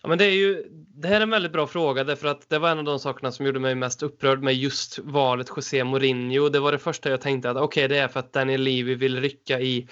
Ja, 0.02 0.10
men 0.10 0.18
det, 0.18 0.26
är 0.26 0.32
ju, 0.32 0.66
det 0.72 1.08
här 1.08 1.16
är 1.16 1.22
en 1.22 1.30
väldigt 1.30 1.52
bra 1.52 1.68
fråga 1.68 2.04
därför 2.04 2.28
att 2.28 2.50
det 2.50 2.60
var 2.60 2.70
en 2.70 2.80
av 2.80 2.84
de 2.84 3.00
sakerna 3.00 3.32
som 3.32 3.46
gjorde 3.46 3.60
mig 3.60 3.76
mest 3.76 4.04
upprörd 4.04 4.44
med 4.44 4.56
just 4.56 5.00
valet 5.00 5.50
José 5.56 5.84
Mourinho. 5.84 6.50
Det 6.50 6.60
var 6.60 6.72
det 6.72 6.78
första 6.78 7.10
jag 7.10 7.22
tänkte 7.22 7.50
att 7.50 7.58
okej, 7.58 7.86
okay, 7.86 7.98
det 7.98 8.04
är 8.04 8.08
för 8.08 8.20
att 8.20 8.34
Daniel 8.34 8.62
Levy 8.62 8.96
vill 8.96 9.22
rycka 9.22 9.60
i 9.60 9.88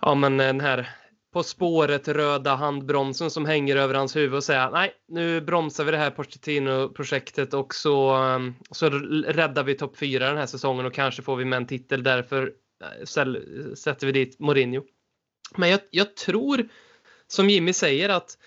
ja, 0.00 0.14
men 0.14 0.36
den 0.36 0.60
här 0.60 0.88
på 1.32 1.42
spåret 1.42 2.08
röda 2.08 2.54
handbromsen 2.54 3.30
som 3.30 3.46
hänger 3.46 3.76
över 3.76 3.94
hans 3.94 4.16
huvud 4.16 4.34
och 4.34 4.44
säga 4.44 4.70
nej, 4.70 4.92
nu 5.08 5.40
bromsar 5.40 5.84
vi 5.84 5.90
det 5.90 5.96
här 5.96 6.10
Pochettino-projektet 6.10 7.54
och 7.54 7.74
så, 7.74 8.10
ehm, 8.10 8.54
så 8.70 8.90
räddar 9.26 9.64
vi 9.64 9.74
topp 9.74 9.96
fyra 9.96 10.28
den 10.28 10.36
här 10.36 10.46
säsongen 10.46 10.86
och 10.86 10.94
kanske 10.94 11.22
får 11.22 11.36
vi 11.36 11.44
med 11.44 11.56
en 11.56 11.66
titel. 11.66 12.02
Därför 12.02 12.52
eh, 12.82 13.04
sätter 13.74 14.06
vi 14.06 14.12
dit 14.12 14.40
Mourinho. 14.40 14.82
Men 15.56 15.70
jag, 15.70 15.80
jag 15.90 16.16
tror, 16.16 16.68
som 17.26 17.50
Jimmy 17.50 17.72
säger, 17.72 18.08
att 18.08 18.38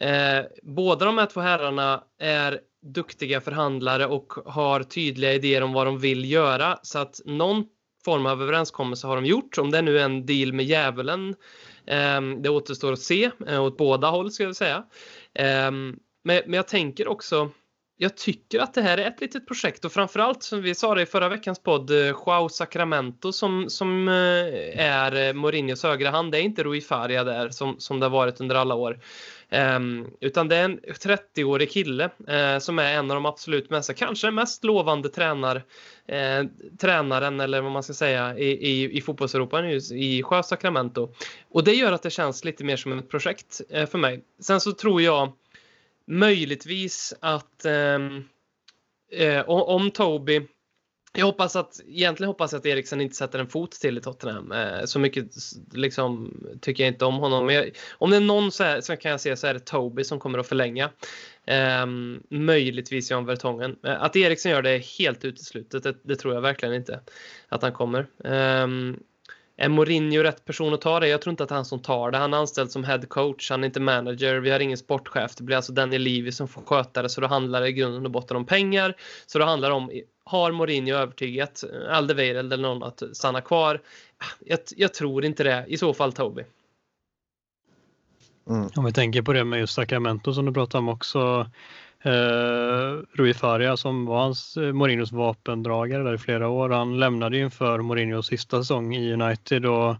eh, 0.00 0.44
båda 0.62 1.04
de 1.04 1.18
här 1.18 1.26
två 1.26 1.40
herrarna 1.40 2.04
är 2.18 2.60
duktiga 2.82 3.40
förhandlare 3.40 4.06
och 4.06 4.32
har 4.46 4.82
tydliga 4.82 5.32
idéer 5.32 5.62
om 5.62 5.72
vad 5.72 5.86
de 5.86 5.98
vill 5.98 6.30
göra. 6.30 6.78
Så 6.82 6.98
att 6.98 7.20
någon 7.24 7.64
form 8.06 8.26
av 8.26 8.42
överenskommelse 8.42 9.06
har 9.06 9.16
de 9.16 9.26
gjort. 9.26 9.58
Om 9.58 9.70
det 9.70 9.82
nu 9.82 9.98
är 9.98 10.04
en 10.04 10.26
deal 10.26 10.52
med 10.52 10.64
djävulen 10.64 11.34
ehm, 11.86 12.42
det 12.42 12.48
återstår 12.48 12.92
att 12.92 13.00
se 13.00 13.30
eh, 13.46 13.64
åt 13.64 13.76
båda 13.76 14.10
håll 14.10 14.30
ska 14.30 14.42
jag 14.44 14.56
säga. 14.56 14.84
Ehm, 15.34 15.96
men 16.24 16.52
jag 16.52 16.68
tänker 16.68 17.08
också 17.08 17.50
jag 17.98 18.16
tycker 18.16 18.60
att 18.60 18.74
det 18.74 18.82
här 18.82 18.98
är 18.98 19.06
ett 19.06 19.20
litet 19.20 19.46
projekt 19.46 19.84
och 19.84 19.92
framförallt 19.92 20.42
som 20.42 20.62
vi 20.62 20.74
sa 20.74 20.94
det 20.94 21.02
i 21.02 21.06
förra 21.06 21.28
veckans 21.28 21.58
podd 21.58 21.90
eh, 21.90 21.96
Joao 22.06 22.48
Sacramento 22.48 23.32
som, 23.32 23.70
som 23.70 24.08
eh, 24.08 24.84
är 24.86 25.28
eh, 25.28 25.32
Mourinhos 25.32 25.82
högra 25.82 26.10
hand. 26.10 26.32
Det 26.32 26.38
är 26.38 26.42
inte 26.42 26.62
Rui 26.62 26.80
Faria 26.80 27.24
där 27.24 27.48
som, 27.48 27.76
som 27.78 28.00
det 28.00 28.06
har 28.06 28.10
varit 28.10 28.40
under 28.40 28.54
alla 28.54 28.74
år. 28.74 28.98
Um, 29.50 30.10
utan 30.20 30.48
det 30.48 30.56
är 30.56 30.64
en 30.64 30.80
30-årig 30.80 31.70
kille 31.70 32.04
uh, 32.04 32.58
som 32.58 32.78
är 32.78 32.94
en 32.94 33.10
av 33.10 33.14
de 33.14 33.26
absolut 33.26 33.70
mest, 33.70 33.94
kanske 33.94 34.30
mest 34.30 34.64
lovande 34.64 35.08
tränar, 35.08 35.56
uh, 35.56 36.48
tränaren 36.78 37.40
eller 37.40 37.60
vad 37.60 37.72
man 37.72 37.82
ska 37.82 37.92
säga 37.92 38.38
i, 38.38 38.46
i, 38.46 38.98
i 38.98 39.00
fotbollseuropa 39.00 39.60
nu, 39.60 39.76
i 39.76 40.22
Sjö 40.22 40.42
Sacramento. 40.42 41.14
Och 41.50 41.64
det 41.64 41.74
gör 41.74 41.92
att 41.92 42.02
det 42.02 42.10
känns 42.10 42.44
lite 42.44 42.64
mer 42.64 42.76
som 42.76 42.98
ett 42.98 43.10
projekt 43.10 43.60
uh, 43.76 43.86
för 43.86 43.98
mig. 43.98 44.24
Sen 44.40 44.60
så 44.60 44.72
tror 44.72 45.02
jag 45.02 45.32
möjligtvis 46.06 47.14
att 47.20 47.64
ehm, 47.64 48.24
eh, 49.12 49.48
om 49.48 49.90
Toby 49.90 50.46
jag 51.16 51.26
hoppas 51.26 51.56
att, 51.56 51.80
egentligen 51.88 52.28
hoppas 52.28 52.52
jag 52.52 52.58
att 52.58 52.66
Eriksen 52.66 53.00
inte 53.00 53.16
sätter 53.16 53.38
en 53.38 53.48
fot 53.48 53.72
till 53.72 53.98
i 53.98 54.00
Tottenham. 54.00 54.52
Eh, 54.52 54.84
så 54.84 54.98
mycket 54.98 55.26
liksom, 55.72 56.36
tycker 56.60 56.84
jag 56.84 56.92
inte 56.92 57.04
om 57.04 57.14
honom. 57.14 57.46
Men 57.46 57.54
jag, 57.54 57.70
om 57.92 58.10
det 58.10 58.16
är 58.16 58.20
någon 58.20 58.52
så 58.52 58.64
här, 58.64 58.80
som 58.80 58.96
kan 58.96 59.10
jag 59.10 59.20
se 59.20 59.36
så 59.36 59.46
är 59.46 59.54
det 59.54 59.60
Toby 59.60 60.04
som 60.04 60.20
kommer 60.20 60.38
att 60.38 60.46
förlänga. 60.46 60.90
Um, 61.82 62.22
möjligtvis 62.30 63.10
Jan 63.10 63.26
Vertongen. 63.26 63.76
Eh, 63.86 64.02
att 64.02 64.16
Eriksen 64.16 64.52
gör 64.52 64.62
det 64.62 64.70
är 64.70 64.98
helt 64.98 65.24
uteslutet. 65.24 65.82
Det, 65.82 65.96
det, 66.02 66.16
tror 66.16 66.34
jag 66.34 66.40
verkligen 66.40 66.74
inte 66.74 67.00
att 67.48 67.62
han 67.62 67.72
kommer. 67.72 68.06
Um, 68.18 69.00
är 69.56 69.68
Mourinho 69.68 70.22
rätt 70.22 70.44
person 70.44 70.74
att 70.74 70.80
ta 70.80 71.00
det? 71.00 71.08
Jag 71.08 71.22
tror 71.22 71.30
inte 71.30 71.44
att 71.44 71.50
han 71.50 71.64
som 71.64 71.82
tar 71.82 72.10
det. 72.10 72.18
Han 72.18 72.34
är 72.34 72.38
anställd 72.38 72.70
som 72.70 72.84
head 72.84 73.02
coach. 73.08 73.50
Han 73.50 73.62
är 73.62 73.66
inte 73.66 73.80
manager. 73.80 74.40
Vi 74.40 74.50
har 74.50 74.60
ingen 74.60 74.78
sportchef. 74.78 75.34
Det 75.36 75.42
blir 75.44 75.56
alltså 75.56 75.72
Daniel 75.72 76.02
Levy 76.02 76.32
som 76.32 76.48
får 76.48 76.62
sköta 76.62 77.02
det. 77.02 77.08
Så 77.08 77.20
då 77.20 77.26
handlar 77.26 77.60
det 77.60 77.68
i 77.68 77.72
grunden 77.72 78.04
och 78.04 78.10
botten 78.10 78.36
om 78.36 78.46
pengar. 78.46 78.94
Så 79.26 79.38
då 79.38 79.44
handlar 79.44 79.68
det 79.68 79.74
om 79.74 79.90
har 80.24 80.52
Mourinho 80.52 80.94
övertygat 80.94 81.64
Aldeweireld 81.90 82.52
eller 82.52 82.62
någon 82.62 82.82
att 82.82 83.02
stanna 83.12 83.40
kvar? 83.40 83.80
Jag, 84.40 84.58
jag, 84.76 84.94
tror 84.94 85.24
inte 85.24 85.44
det. 85.44 85.64
I 85.68 85.78
så 85.78 85.94
fall 85.94 86.12
Toby. 86.12 86.44
Mm. 88.50 88.68
Om 88.76 88.84
vi 88.84 88.92
tänker 88.92 89.22
på 89.22 89.32
det 89.32 89.44
med 89.44 89.60
just 89.60 89.74
Sacramento 89.74 90.34
som 90.34 90.44
du 90.44 90.52
pratade 90.52 90.78
om 90.78 90.88
också. 90.88 91.50
Eh, 92.02 93.02
Rui 93.12 93.34
Faria 93.34 93.76
som 93.76 94.06
var 94.06 94.18
hans 94.18 94.56
eh, 94.56 94.72
Mourinhos 94.72 95.12
vapendragare 95.12 96.02
där 96.02 96.14
i 96.14 96.18
flera 96.18 96.48
år. 96.48 96.70
Han 96.70 96.98
lämnade 96.98 97.38
inför 97.38 97.78
Mourinhos 97.78 98.26
sista 98.26 98.58
säsong 98.58 98.94
i 98.94 99.12
United 99.12 99.66
och 99.66 99.96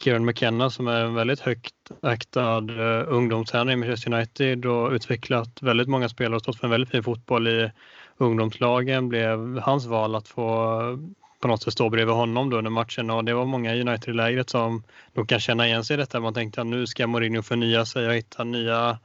Kieran 0.00 0.24
McKenna 0.24 0.70
som 0.70 0.88
är 0.88 1.04
en 1.04 1.14
väldigt 1.14 1.40
högt 1.40 1.74
aktad 2.02 2.70
eh, 2.70 3.04
ungdomstränare 3.08 3.72
i 3.72 3.76
Manchester 3.76 4.12
United 4.12 4.66
och 4.66 4.90
utvecklat 4.90 5.62
väldigt 5.62 5.88
många 5.88 6.08
spelare 6.08 6.36
och 6.36 6.42
stått 6.42 6.56
för 6.56 6.66
en 6.66 6.70
väldigt 6.70 6.90
fin 6.90 7.02
fotboll 7.02 7.48
i 7.48 7.70
ungdomslagen 8.16 9.08
blev 9.08 9.58
hans 9.58 9.86
val 9.86 10.14
att 10.14 10.28
få 10.28 10.80
eh, 10.80 10.98
på 11.40 11.48
något 11.48 11.62
sätt 11.62 11.72
stå 11.72 11.90
bredvid 11.90 12.14
honom 12.14 12.50
då 12.50 12.58
under 12.58 12.70
matchen 12.70 13.10
och 13.10 13.24
det 13.24 13.34
var 13.34 13.44
många 13.44 13.74
i 13.74 13.80
United-lägret 13.80 14.50
som 14.50 14.82
nog 15.14 15.28
kan 15.28 15.40
känna 15.40 15.66
igen 15.66 15.84
sig 15.84 15.94
i 15.94 15.96
detta. 15.96 16.20
Man 16.20 16.34
tänkte 16.34 16.60
att 16.60 16.66
nu 16.66 16.86
ska 16.86 17.06
Mourinho 17.06 17.42
förnya 17.42 17.84
sig 17.84 18.06
och 18.06 18.14
hitta 18.14 18.44
nya, 18.44 18.98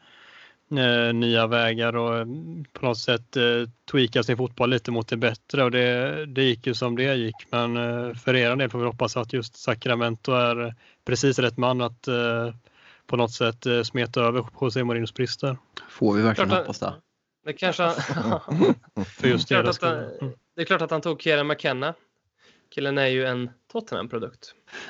eh, 0.77 1.13
nya 1.13 1.47
vägar 1.47 1.95
och 1.95 2.27
på 2.73 2.85
något 2.85 2.97
sätt 2.97 3.37
eh, 3.37 3.43
tweaka 3.91 4.23
sin 4.23 4.37
fotboll 4.37 4.69
lite 4.69 4.91
mot 4.91 5.07
det 5.07 5.17
bättre 5.17 5.63
och 5.63 5.71
det, 5.71 6.25
det 6.25 6.43
gick 6.43 6.67
ju 6.67 6.73
som 6.73 6.95
det 6.95 7.15
gick. 7.15 7.35
Men 7.49 7.77
eh, 7.77 8.13
för 8.15 8.35
er 8.35 8.55
del 8.55 8.69
får 8.69 8.79
vi 8.79 8.85
hoppas 8.85 9.17
att 9.17 9.33
just 9.33 9.55
Sacramento 9.55 10.31
är 10.31 10.75
precis 11.05 11.39
rätt 11.39 11.57
man 11.57 11.81
att 11.81 12.07
eh, 12.07 12.53
på 13.07 13.17
något 13.17 13.31
sätt 13.31 13.65
eh, 13.65 13.81
smeta 13.81 14.21
över 14.21 14.45
José 14.61 14.83
Mourinhos 14.83 15.13
brister. 15.13 15.57
Får 15.89 16.13
vi 16.13 16.21
verkligen 16.21 16.51
hoppas 16.51 16.79
det. 16.79 16.93
Det 17.45 17.53
kanske 17.53 17.83
För 19.05 19.27
just 19.27 19.49
det, 19.49 19.61
det, 19.61 19.77
han, 19.81 20.33
det 20.55 20.61
är 20.61 20.65
klart 20.65 20.81
att 20.81 20.91
han 20.91 21.01
tog 21.01 21.21
Kieran 21.21 21.47
McKenna. 21.47 21.93
Killen 22.69 22.97
är 22.97 23.07
ju 23.07 23.25
en 23.25 23.49
Tottenham-produkt. 23.71 24.55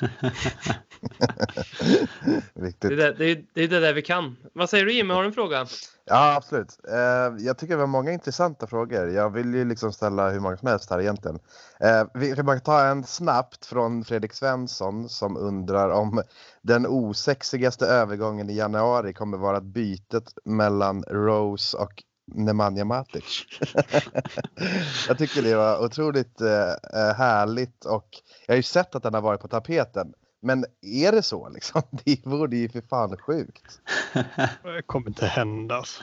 det, 2.54 2.84
är 2.84 3.12
det, 3.18 3.30
är, 3.30 3.44
det 3.54 3.62
är 3.62 3.68
det 3.68 3.80
där 3.80 3.94
vi 3.94 4.02
kan. 4.02 4.36
Vad 4.52 4.70
säger 4.70 4.84
du 4.84 4.92
Jimmy, 4.92 5.14
har 5.14 5.22
du 5.22 5.26
en 5.26 5.32
fråga? 5.34 5.66
Ja, 6.04 6.34
absolut. 6.36 6.78
Eh, 6.88 7.44
jag 7.44 7.58
tycker 7.58 7.76
vi 7.76 7.80
har 7.80 7.86
många 7.86 8.12
intressanta 8.12 8.66
frågor. 8.66 9.08
Jag 9.08 9.30
vill 9.30 9.54
ju 9.54 9.64
liksom 9.64 9.92
ställa 9.92 10.30
hur 10.30 10.40
många 10.40 10.56
som 10.56 10.68
helst 10.68 10.90
här 10.90 11.00
egentligen. 11.00 11.38
Eh, 11.80 12.04
vi 12.14 12.34
kan 12.34 12.46
bara 12.46 12.60
ta 12.60 12.84
en 12.84 13.04
snabbt 13.04 13.66
från 13.66 14.04
Fredrik 14.04 14.32
Svensson 14.32 15.08
som 15.08 15.36
undrar 15.36 15.90
om 15.90 16.22
den 16.62 16.86
osexigaste 16.86 17.86
övergången 17.86 18.50
i 18.50 18.56
januari 18.56 19.12
kommer 19.12 19.38
vara 19.38 19.60
bytet 19.60 20.32
mellan 20.44 21.02
Rose 21.02 21.76
och 21.76 22.02
Nemanja 22.34 22.84
Matic. 22.84 23.44
jag 25.08 25.18
tycker 25.18 25.42
det 25.42 25.56
var 25.56 25.84
otroligt 25.84 26.40
eh, 26.40 27.14
härligt 27.16 27.84
och 27.84 28.08
jag 28.46 28.52
har 28.52 28.56
ju 28.56 28.62
sett 28.62 28.94
att 28.94 29.02
den 29.02 29.14
har 29.14 29.20
varit 29.20 29.40
på 29.40 29.48
tapeten. 29.48 30.14
Men 30.40 30.64
är 30.82 31.12
det 31.12 31.22
så 31.22 31.48
liksom? 31.48 31.82
Det 32.04 32.26
vore 32.26 32.56
ju 32.56 32.68
för 32.68 32.80
fan 32.80 33.16
sjukt. 33.16 33.80
Det 34.62 34.82
kommer 34.86 35.08
inte 35.08 35.26
hända. 35.26 35.76
Alltså. 35.76 36.02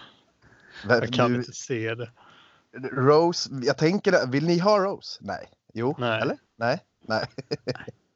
Jag 0.87 1.13
kan 1.13 1.31
du, 1.31 1.37
inte 1.37 1.53
se 1.53 1.95
det. 1.95 2.11
Rose, 2.91 3.49
jag 3.63 3.77
tänker, 3.77 4.27
vill 4.27 4.45
ni 4.45 4.59
ha 4.59 4.79
Rose? 4.79 5.19
Nej. 5.21 5.49
Jo, 5.73 5.95
Nej. 5.99 6.21
eller? 6.21 6.37
Nej, 6.55 6.79
nej. 7.07 7.25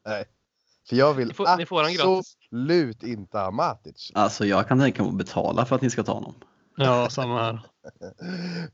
nej. 0.06 0.26
För 0.90 0.96
jag 0.96 1.14
vill 1.14 1.34
får, 1.34 1.48
absolut 1.48 3.04
inte 3.04 3.38
ha 3.38 3.52
Matic. 3.52 4.12
Alltså 4.16 4.46
jag 4.46 4.68
kan 4.68 4.80
tänka 4.80 5.04
mig 5.04 5.10
att 5.10 5.18
betala 5.18 5.66
för 5.66 5.76
att 5.76 5.82
ni 5.82 5.90
ska 5.90 6.04
ta 6.04 6.14
honom. 6.14 6.36
Ja, 6.76 7.10
samma 7.10 7.44
här. 7.44 7.60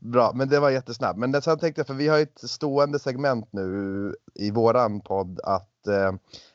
Bra, 0.00 0.32
men 0.34 0.48
det 0.48 0.60
var 0.60 0.70
jättesnabbt. 0.70 1.18
Men 1.18 1.42
sen 1.42 1.58
tänkte 1.58 1.80
jag, 1.80 1.86
för 1.86 1.94
vi 1.94 2.08
har 2.08 2.18
ett 2.18 2.50
stående 2.50 2.98
segment 2.98 3.48
nu 3.52 4.14
i 4.34 4.50
våran 4.50 5.00
podd 5.00 5.40
att 5.44 5.86
eh, 5.86 6.12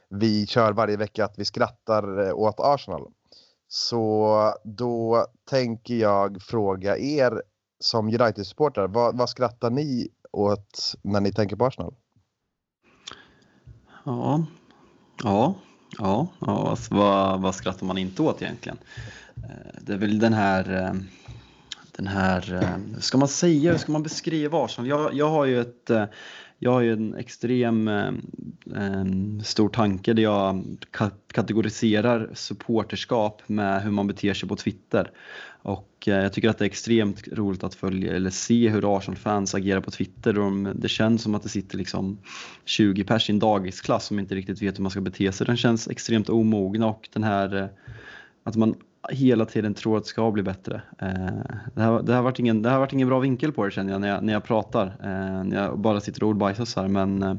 vi 0.10 0.48
kör 0.48 0.74
varje 0.74 0.98
vecka 0.98 1.26
att 1.26 1.40
vi 1.40 1.46
skrattar 1.46 2.28
eh, 2.28 2.36
åt 2.36 2.60
Arsenal. 2.60 3.12
Så 3.68 4.54
då 4.64 5.26
tänker 5.50 5.96
jag 5.96 6.42
fråga 6.42 6.98
er 6.98 7.42
som 7.80 8.08
United-supportrar, 8.08 8.88
vad, 8.88 9.18
vad 9.18 9.30
skrattar 9.30 9.70
ni 9.70 10.08
åt 10.32 10.94
när 11.02 11.22
ni 11.22 11.34
tänker 11.34 11.56
på 11.56 11.66
Arsenal? 11.66 11.96
Ja, 14.06 14.46
ja, 15.24 15.56
ja, 15.98 16.28
ja 16.40 16.78
vad, 16.90 17.42
vad 17.42 17.56
skrattar 17.56 17.86
man 17.86 17.98
inte 17.98 18.22
åt 18.22 18.42
egentligen? 18.42 18.78
Eh, 19.36 19.82
det 19.82 19.94
är 19.94 19.98
väl 19.98 20.20
den 20.20 20.34
här 20.34 20.96
den 21.98 22.08
här, 22.08 22.42
hur 22.94 23.02
ska 23.02 23.18
man 23.18 23.28
säga, 23.28 23.72
hur 23.72 23.78
ska 23.78 23.92
man 23.92 24.04
beskriva 24.04 24.66
Arsenal? 24.66 24.90
Jag, 24.90 25.14
jag 25.14 25.30
har 25.30 25.46
ju 25.46 25.62
ett 25.62 25.90
eh, 25.90 26.06
jag 26.60 26.72
har 26.72 26.82
ju 26.82 26.94
en 26.94 27.16
extrem 27.16 27.88
eh, 27.88 28.12
stor 29.44 29.70
tanke 29.70 30.14
där 30.14 30.24
jag 30.24 30.64
kategoriserar 31.32 32.30
supporterskap 32.34 33.42
med 33.48 33.84
hur 33.84 33.92
man 33.92 34.08
beter 34.08 34.34
sig 34.34 34.50
på 34.50 34.56
Twitter. 34.56 35.12
Och 35.62 36.08
eh, 36.08 36.14
jag 36.14 36.34
tycker 36.34 36.50
att 36.50 36.58
det 36.58 36.66
är 36.66 36.70
extremt 36.70 37.28
roligt 37.28 37.64
att 37.64 37.76
följa 37.76 38.16
eller 38.16 38.30
se 38.30 38.70
hur 38.70 38.98
Arsenal-fans 38.98 39.56
agerar 39.56 39.82
på 39.82 39.92
Twitter. 39.92 40.34
De, 40.34 40.72
det 40.76 40.90
känns 40.90 41.22
som 41.22 41.36
att 41.36 41.44
det 41.44 41.50
sitter 41.50 41.78
liksom 41.78 42.18
20 42.66 43.04
pers 43.04 43.30
i 43.30 43.34
en 43.34 43.40
dagisklass 43.40 44.06
som 44.06 44.20
inte 44.20 44.36
riktigt 44.36 44.62
vet 44.62 44.78
hur 44.78 44.84
man 44.84 44.92
ska 44.92 45.02
bete 45.02 45.32
sig. 45.32 45.48
Den 45.48 45.58
känns 45.58 45.88
extremt 45.88 46.30
omogna 46.30 46.88
och 46.88 47.10
den 47.14 47.24
här 47.24 47.70
att 48.44 48.56
man 48.56 48.76
hela 49.10 49.46
tiden 49.46 49.74
tror 49.74 49.98
att 49.98 50.04
det 50.04 50.10
ska 50.10 50.32
bli 50.32 50.44
bättre. 50.44 50.82
Eh, 51.02 51.10
det, 51.76 51.82
har, 51.82 52.02
det, 52.02 52.14
har 52.14 52.22
varit 52.22 52.40
ingen, 52.40 52.62
det 52.62 52.70
har 52.70 52.80
varit 52.80 52.94
ingen 52.94 53.08
bra 53.08 53.20
vinkel 53.20 53.52
på 53.52 53.66
det 53.66 53.72
känner 53.72 53.92
jag 53.92 54.02
när 54.02 54.08
jag, 54.08 54.24
när 54.24 54.34
jag 54.34 54.44
pratar. 54.44 54.86
Eh, 54.88 55.44
när 55.44 55.64
jag 55.64 55.80
bara 55.80 56.02
sitter 56.02 56.24
och 56.24 56.30
ordbajsar 56.30 56.66
så 56.66 56.82
här. 56.82 56.88
Men 56.88 57.24
eh, 57.24 57.36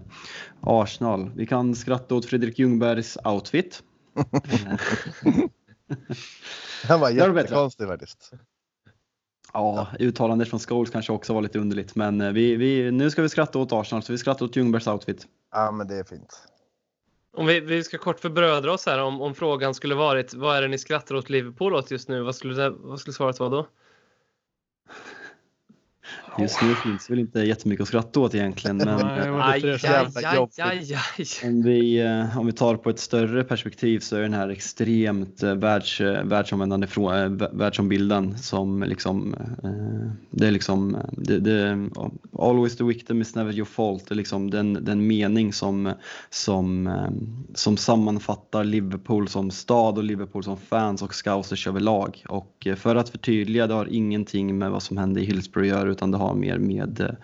Arsenal, 0.61 1.31
vi 1.35 1.47
kan 1.47 1.75
skratta 1.75 2.15
åt 2.15 2.27
Fredrik 2.27 2.59
Ljungbergs 2.59 3.19
outfit. 3.25 3.83
Han 6.89 7.01
var 7.01 7.11
jättekonstig 7.11 7.87
faktiskt. 7.87 8.33
Ja, 9.53 9.89
uttalandet 9.99 10.49
från 10.49 10.61
Scholes 10.61 10.91
kanske 10.91 11.13
också 11.13 11.35
var 11.35 11.43
lite 11.43 11.59
underligt. 11.59 11.95
Men 11.95 12.35
vi, 12.35 12.57
vi, 12.57 12.91
nu 12.91 13.11
ska 13.11 13.23
vi 13.23 13.29
skratta 13.29 13.59
åt 13.59 13.73
Arsenal, 13.73 14.03
så 14.03 14.13
vi 14.13 14.19
skrattar 14.19 14.47
åt 14.47 14.57
Ljungbergs 14.57 14.87
outfit. 14.87 15.27
Ja, 15.53 15.71
men 15.71 15.89
det 15.89 15.95
är 15.97 16.05
fint. 16.05 16.49
Om 17.37 17.47
vi, 17.47 17.61
vi 17.61 17.85
ska 17.85 17.99
kort 17.99 18.21
förbrödra 18.21 18.73
oss 18.73 18.87
här 18.87 19.03
om, 19.03 19.21
om 19.21 19.35
frågan 19.35 19.75
skulle 19.75 19.95
varit 19.95 20.35
vad 20.35 20.57
är 20.57 20.63
det 20.63 20.69
ni 20.69 20.79
skrattar 20.79 21.15
åt 21.15 21.31
Liverpool 21.31 21.75
åt 21.75 21.91
just 21.91 22.09
nu? 22.09 22.23
Vad 22.23 22.35
skulle, 22.35 22.69
vad 22.69 23.01
skulle 23.01 23.15
svaret 23.15 23.41
vara 23.41 23.51
då? 23.51 23.67
Just 26.39 26.63
nu 26.63 26.75
finns 26.75 27.07
det 27.07 27.13
väl 27.13 27.21
inte 27.21 27.41
jättemycket 27.41 27.83
att 27.83 27.89
skratta 27.89 28.21
åt 28.21 28.35
egentligen. 28.35 28.77
Men 28.77 28.89
aj, 28.89 29.01
aj, 29.41 30.13
aj, 30.57 30.95
aj, 31.19 31.27
Om, 31.45 31.63
vi, 31.63 32.01
eh, 32.01 32.39
om 32.39 32.47
vi 32.47 32.53
tar 32.53 32.77
på 32.77 32.91
ett 32.91 32.99
större 32.99 33.45
perspektiv 33.45 34.01
så 34.01 34.17
är 34.17 34.21
den 34.21 34.35
här 34.35 34.49
extremt 34.49 35.43
eh, 35.43 35.55
världs, 35.55 36.01
eh, 36.01 36.25
världsanvändande 36.25 36.87
världsombildaren 37.53 38.39
som 38.39 38.83
liksom, 38.83 39.37
det 40.31 40.47
är 40.47 40.51
liksom, 40.51 40.97
det, 41.13 41.39
det, 41.39 41.89
always 42.39 42.77
the 42.77 42.85
victim 42.85 43.21
is 43.21 43.35
never 43.35 43.53
your 43.53 43.65
fault. 43.65 44.09
Det 44.09 44.15
är 44.15 44.17
liksom 44.17 44.51
den, 44.51 44.85
den 44.85 45.07
mening 45.07 45.53
som, 45.53 45.93
som, 46.31 46.99
som 47.55 47.77
sammanfattar 47.77 48.65
Liverpool 48.65 49.29
som 49.29 49.51
stad 49.51 49.99
och 49.99 50.05
Liverpool 50.05 50.45
som 50.45 50.57
fans 50.57 51.03
och 51.03 51.15
scousers 51.15 51.67
överlag. 51.67 52.25
Och 52.29 52.67
för 52.77 52.97
att 52.97 53.09
förtydliga, 53.09 53.67
det 53.67 53.75
har 53.75 53.89
ingenting 53.91 54.59
med 54.59 54.71
vad 54.71 54.83
som 54.83 54.97
hände 54.97 55.21
i 55.21 55.25
Hillsborough 55.25 55.73
att 55.73 55.81
göra 55.81 55.91
utan 55.91 56.11
det 56.11 56.19
har 56.19 56.26
mer 56.35 56.59
med, 56.59 57.17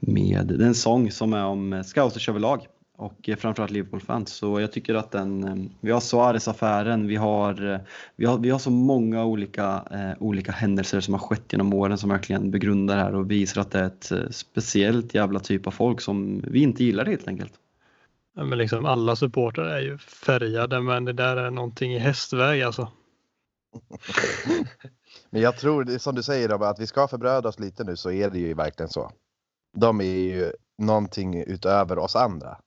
med 0.00 0.46
den 0.46 0.74
sång 0.74 1.10
som 1.10 1.32
är 1.32 1.44
om 1.44 1.84
scouters 1.86 2.28
överlag 2.28 2.66
och 2.96 3.30
framförallt 3.38 3.70
Liverpool-fans. 3.70 4.32
Så 4.32 4.60
jag 4.60 4.72
tycker 4.72 4.94
att 4.94 5.10
den, 5.10 5.70
vi 5.80 5.90
har 5.90 6.00
Suarez-affären, 6.00 7.06
vi 7.06 7.16
har, 7.16 7.80
vi, 8.16 8.26
har, 8.26 8.38
vi 8.38 8.50
har 8.50 8.58
så 8.58 8.70
många 8.70 9.24
olika, 9.24 9.84
eh, 9.90 10.22
olika 10.22 10.52
händelser 10.52 11.00
som 11.00 11.14
har 11.14 11.20
skett 11.20 11.52
genom 11.52 11.74
åren 11.74 11.98
som 11.98 12.10
verkligen 12.10 12.50
begrundar 12.50 12.96
det 12.96 13.02
här 13.02 13.14
och 13.14 13.30
visar 13.30 13.60
att 13.60 13.70
det 13.70 13.78
är 13.78 13.86
ett 13.86 14.10
eh, 14.10 14.28
speciellt 14.30 15.14
jävla 15.14 15.40
typ 15.40 15.66
av 15.66 15.70
folk 15.70 16.00
som 16.00 16.44
vi 16.46 16.62
inte 16.62 16.84
gillar 16.84 17.04
helt 17.04 17.28
enkelt. 17.28 17.52
Ja, 18.36 18.44
men 18.44 18.58
liksom 18.58 18.86
alla 18.86 19.16
supportrar 19.16 19.66
är 19.66 19.80
ju 19.80 19.98
färgade 19.98 20.80
men 20.80 21.04
det 21.04 21.12
där 21.12 21.36
är 21.36 21.50
någonting 21.50 21.94
i 21.94 21.98
hästväg 21.98 22.62
alltså. 22.62 22.88
Men 25.36 25.42
jag 25.42 25.56
tror, 25.56 25.98
som 25.98 26.14
du 26.14 26.22
säger, 26.22 26.64
att 26.64 26.78
vi 26.78 26.86
ska 26.86 27.08
förbröda 27.08 27.48
oss 27.48 27.58
lite 27.58 27.84
nu 27.84 27.96
så 27.96 28.10
är 28.10 28.30
det 28.30 28.38
ju 28.38 28.54
verkligen 28.54 28.90
så. 28.90 29.10
de 29.76 30.00
är 30.00 30.04
ju 30.04 30.52
någonting 30.78 31.42
utöver 31.42 31.98
oss 31.98 32.16
andra. 32.16 32.60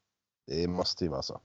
Det 0.48 0.68
måste 0.68 1.04
ju 1.04 1.10
vara 1.10 1.22
så. 1.22 1.42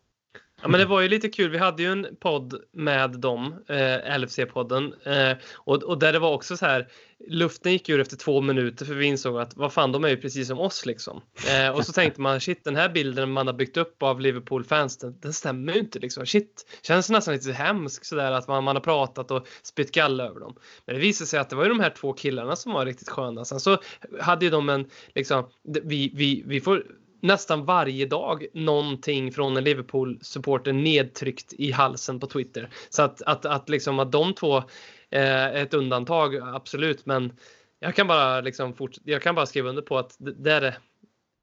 Ja, 0.65 0.69
men 0.69 0.81
det 0.81 0.87
var 0.87 1.01
ju 1.01 1.09
lite 1.09 1.29
kul. 1.29 1.51
Vi 1.51 1.59
hade 1.59 1.83
ju 1.83 1.93
en 1.93 2.07
podd 2.21 2.55
med 2.73 3.11
dem, 3.11 3.55
eh, 3.69 4.19
LFC-podden, 4.19 4.93
eh, 5.05 5.37
och, 5.55 5.83
och 5.83 5.99
där 5.99 6.12
det 6.12 6.19
var 6.19 6.33
också 6.33 6.57
så 6.57 6.67
här. 6.67 6.89
Luften 7.29 7.73
gick 7.73 7.89
ur 7.89 8.01
efter 8.01 8.17
två 8.17 8.41
minuter 8.41 8.87
för 8.87 8.95
vi 8.95 9.07
insåg 9.07 9.39
att 9.39 9.57
vad 9.57 9.73
fan, 9.73 9.93
de 9.93 10.05
är 10.05 10.09
ju 10.09 10.17
precis 10.17 10.49
som 10.49 10.61
oss 10.61 10.87
liksom. 10.87 11.21
Eh, 11.49 11.77
och 11.77 11.87
så 11.87 11.93
tänkte 11.93 12.21
man 12.21 12.41
shit, 12.41 12.65
den 12.65 12.77
här 12.77 12.89
bilden 12.89 13.31
man 13.31 13.47
har 13.47 13.55
byggt 13.55 13.77
upp 13.77 14.03
av 14.03 14.21
Liverpool-fans, 14.21 14.99
den, 14.99 15.21
den 15.21 15.33
stämmer 15.33 15.73
ju 15.73 15.79
inte 15.79 15.99
liksom. 15.99 16.27
Shit, 16.27 16.79
känns 16.83 17.11
nästan 17.11 17.35
lite 17.35 17.53
hemskt 17.53 18.07
sådär 18.07 18.33
att 18.33 18.49
man, 18.49 18.65
man 18.65 18.77
har 18.77 18.81
pratat 18.83 19.31
och 19.31 19.47
spytt 19.62 19.93
galla 19.93 20.25
över 20.25 20.41
dem. 20.41 20.57
Men 20.87 20.95
det 20.95 21.01
visade 21.01 21.29
sig 21.29 21.41
att 21.41 21.51
det 21.51 21.57
var 21.57 21.62
ju 21.62 21.69
de 21.69 21.81
här 21.81 21.91
två 21.91 22.12
killarna 22.12 22.57
som 22.57 22.73
var 22.73 22.87
riktigt 22.87 23.09
sköna. 23.09 23.45
Sen 23.45 23.61
så 23.61 23.79
hade 24.21 24.45
ju 24.45 24.51
de 24.51 24.69
en 24.69 24.91
liksom, 25.15 25.49
vi, 25.62 26.12
vi, 26.15 26.43
vi 26.47 26.61
får 26.61 26.85
nästan 27.25 27.64
varje 27.64 28.07
dag 28.07 28.47
någonting 28.55 29.33
från 29.33 29.57
en 29.57 29.64
Liverpool-supporter 29.64 30.72
nedtryckt 30.72 31.53
i 31.53 31.72
halsen 31.72 32.20
på 32.20 32.27
Twitter. 32.27 32.68
Så 32.91 33.03
att, 33.03 33.22
att, 33.22 33.47
att, 33.47 33.68
liksom, 33.68 33.99
att 33.99 34.12
de 34.12 34.35
två 34.35 34.62
är 35.11 35.55
ett 35.55 35.75
undantag, 35.75 36.37
absolut. 36.37 37.07
Men 37.07 37.33
jag 37.81 37.95
kan 37.95 38.07
bara, 38.07 38.41
liksom 38.41 38.75
fort, 38.75 38.97
jag 39.05 39.22
kan 39.22 39.35
bara 39.35 39.47
skriva 39.47 39.68
under 39.68 39.83
på 39.83 39.99
att 39.99 40.16
där 40.18 40.62
är, 40.62 40.79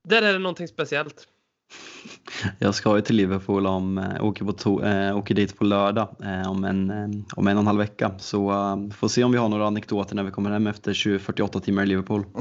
där 0.08 0.22
är 0.22 0.34
det 0.34 0.40
någonting 0.40 0.68
speciellt. 0.68 1.28
Jag 2.60 2.76
ska 2.76 2.96
ju 2.96 3.02
till 3.02 3.16
Liverpool 3.16 3.68
om, 3.68 3.98
äh, 3.98 4.26
åker, 4.26 4.46
på 4.46 4.52
to, 4.52 4.84
äh, 4.84 5.18
åker 5.18 5.36
dit 5.36 5.58
på 5.58 5.64
lördag 5.64 6.16
äh, 6.24 6.52
om, 6.52 6.64
en, 6.64 6.92
om 7.36 7.48
en 7.48 7.58
och 7.58 7.62
en 7.62 7.68
halv 7.68 7.80
vecka. 7.80 8.12
Så 8.20 8.52
äh, 8.52 8.90
får 8.90 9.08
se 9.08 9.24
om 9.24 9.32
vi 9.32 9.38
har 9.38 9.50
några 9.50 9.68
anekdoter 9.68 10.16
när 10.16 10.24
vi 10.24 10.32
kommer 10.32 10.52
hem 10.52 10.68
efter 10.68 10.94
20, 10.94 11.20
48 11.20 11.60
timmar 11.60 11.84
i 11.84 11.86
Liverpool. 11.86 12.26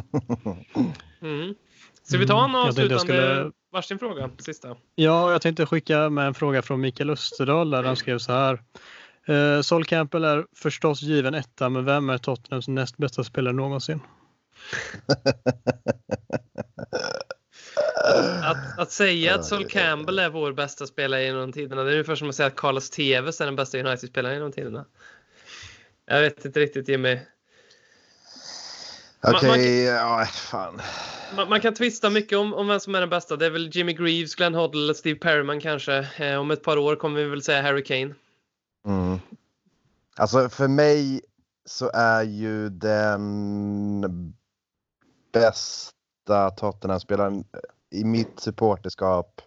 Mm. 1.22 1.54
Ska 2.10 2.18
vi 2.18 2.26
ta 2.26 2.44
en 2.44 2.50
Mm, 2.50 2.56
jag 2.56 2.64
tänkte 2.76 2.82
jag 2.82 2.92
avslutande 2.92 3.38
skulle- 3.38 3.52
varsin 3.72 3.98
fråga? 3.98 4.30
Sista. 4.38 4.76
Ja, 4.94 5.32
jag 5.32 5.42
tänkte 5.42 5.66
skicka 5.66 6.10
med 6.10 6.26
en 6.26 6.34
fråga 6.34 6.62
från 6.62 6.80
Mikael 6.80 7.10
Österdahl 7.10 7.70
där 7.70 7.82
han 7.82 7.96
skrev 7.96 8.18
så 8.18 8.32
här. 8.32 8.62
Eh, 9.26 9.60
Sol 9.62 9.84
Campbell 9.84 10.24
är 10.24 10.46
förstås 10.56 11.02
given 11.02 11.34
etta, 11.34 11.68
men 11.68 11.84
vem 11.84 12.10
är 12.10 12.18
Tottenhams 12.18 12.68
näst 12.68 12.96
bästa 12.96 13.24
spelare 13.24 13.54
någonsin? 13.54 14.00
Att, 18.42 18.78
att 18.78 18.90
säga 18.90 19.34
att 19.34 19.44
Sol 19.44 19.64
Campbell 19.64 20.18
är 20.18 20.28
vår 20.30 20.52
bästa 20.52 20.86
spelare 20.86 21.22
genom 21.24 21.52
tiderna, 21.52 21.82
det 21.82 21.90
är 21.90 21.92
ungefär 21.92 22.14
som 22.14 22.28
att 22.28 22.34
säga 22.34 22.46
att 22.46 22.56
Carlos 22.56 22.90
Tevez 22.90 23.40
är 23.40 23.44
den 23.46 23.56
bästa 23.56 23.78
United-spelaren 23.78 24.34
genom 24.34 24.52
tiderna. 24.52 24.84
Jag 26.06 26.20
vet 26.20 26.44
inte 26.44 26.60
riktigt 26.60 26.88
Jimmy. 26.88 27.18
Okej, 29.22 29.48
man- 29.48 29.96
ja 29.96 30.24
fan. 30.24 30.80
Man, 31.36 31.48
man 31.48 31.60
kan 31.60 31.74
twista 31.74 32.10
mycket 32.10 32.38
om, 32.38 32.54
om 32.54 32.68
vem 32.68 32.80
som 32.80 32.94
är 32.94 33.00
den 33.00 33.10
bästa. 33.10 33.36
Det 33.36 33.46
är 33.46 33.50
väl 33.50 33.70
Jimmy 33.76 33.92
Greaves, 33.92 34.34
Glenn 34.34 34.54
Hoddle, 34.54 34.94
Steve 34.94 35.18
Perryman 35.18 35.60
kanske. 35.60 36.08
Eh, 36.18 36.40
om 36.40 36.50
ett 36.50 36.62
par 36.62 36.76
år 36.76 36.96
kommer 36.96 37.20
vi 37.22 37.28
väl 37.28 37.42
säga 37.42 37.62
Harry 37.62 37.84
Kane. 37.84 38.14
Mm. 38.86 39.18
Alltså 40.16 40.48
för 40.48 40.68
mig 40.68 41.20
så 41.64 41.90
är 41.94 42.22
ju 42.22 42.68
den 42.68 44.34
bästa 45.32 46.50
Tottenham-spelaren 46.56 47.44
i 47.90 48.04
mitt 48.04 48.40
supporterskap. 48.40 49.42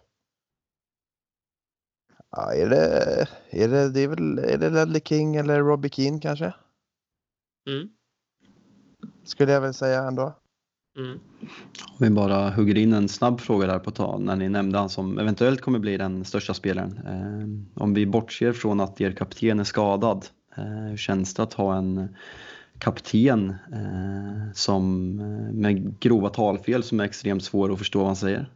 Ja, 2.30 2.54
är 2.54 2.68
det, 2.68 3.26
är 3.50 3.68
det, 3.68 3.90
det 3.90 4.00
är 4.00 4.08
väl, 4.08 4.38
är 4.38 4.58
det 4.58 4.70
Ledley 4.70 5.02
King 5.04 5.36
eller 5.36 5.60
Robbie 5.60 5.90
Keane 5.90 6.20
kanske? 6.20 6.54
Mm. 7.68 7.88
Skulle 9.24 9.52
jag 9.52 9.60
väl 9.60 9.74
säga 9.74 10.02
ändå. 10.02 10.34
Mm. 10.98 11.18
Om 11.88 11.96
vi 11.98 12.10
bara 12.10 12.50
hugger 12.50 12.78
in 12.78 12.92
en 12.92 13.08
snabb 13.08 13.40
fråga 13.40 13.66
där 13.66 13.78
på 13.78 13.90
tal 13.90 14.22
när 14.22 14.36
ni 14.36 14.48
nämnde 14.48 14.78
han 14.78 14.88
som 14.90 15.18
eventuellt 15.18 15.60
kommer 15.60 15.78
bli 15.78 15.96
den 15.96 16.24
största 16.24 16.54
spelaren. 16.54 16.98
Eh, 17.06 17.82
om 17.82 17.94
vi 17.94 18.06
bortser 18.06 18.52
från 18.52 18.80
att 18.80 19.00
er 19.00 19.12
kapten 19.12 19.60
är 19.60 19.64
skadad, 19.64 20.26
eh, 20.56 20.64
hur 20.64 20.96
känns 20.96 21.34
det 21.34 21.42
att 21.42 21.52
ha 21.54 21.76
en 21.76 22.16
kapten 22.78 23.50
eh, 23.72 24.52
som 24.54 25.18
eh, 25.20 25.54
med 25.54 26.00
grova 26.00 26.28
talfel 26.28 26.82
som 26.82 27.00
är 27.00 27.04
extremt 27.04 27.44
svår 27.44 27.72
att 27.72 27.78
förstå 27.78 27.98
vad 27.98 28.06
han 28.08 28.16
säger? 28.16 28.50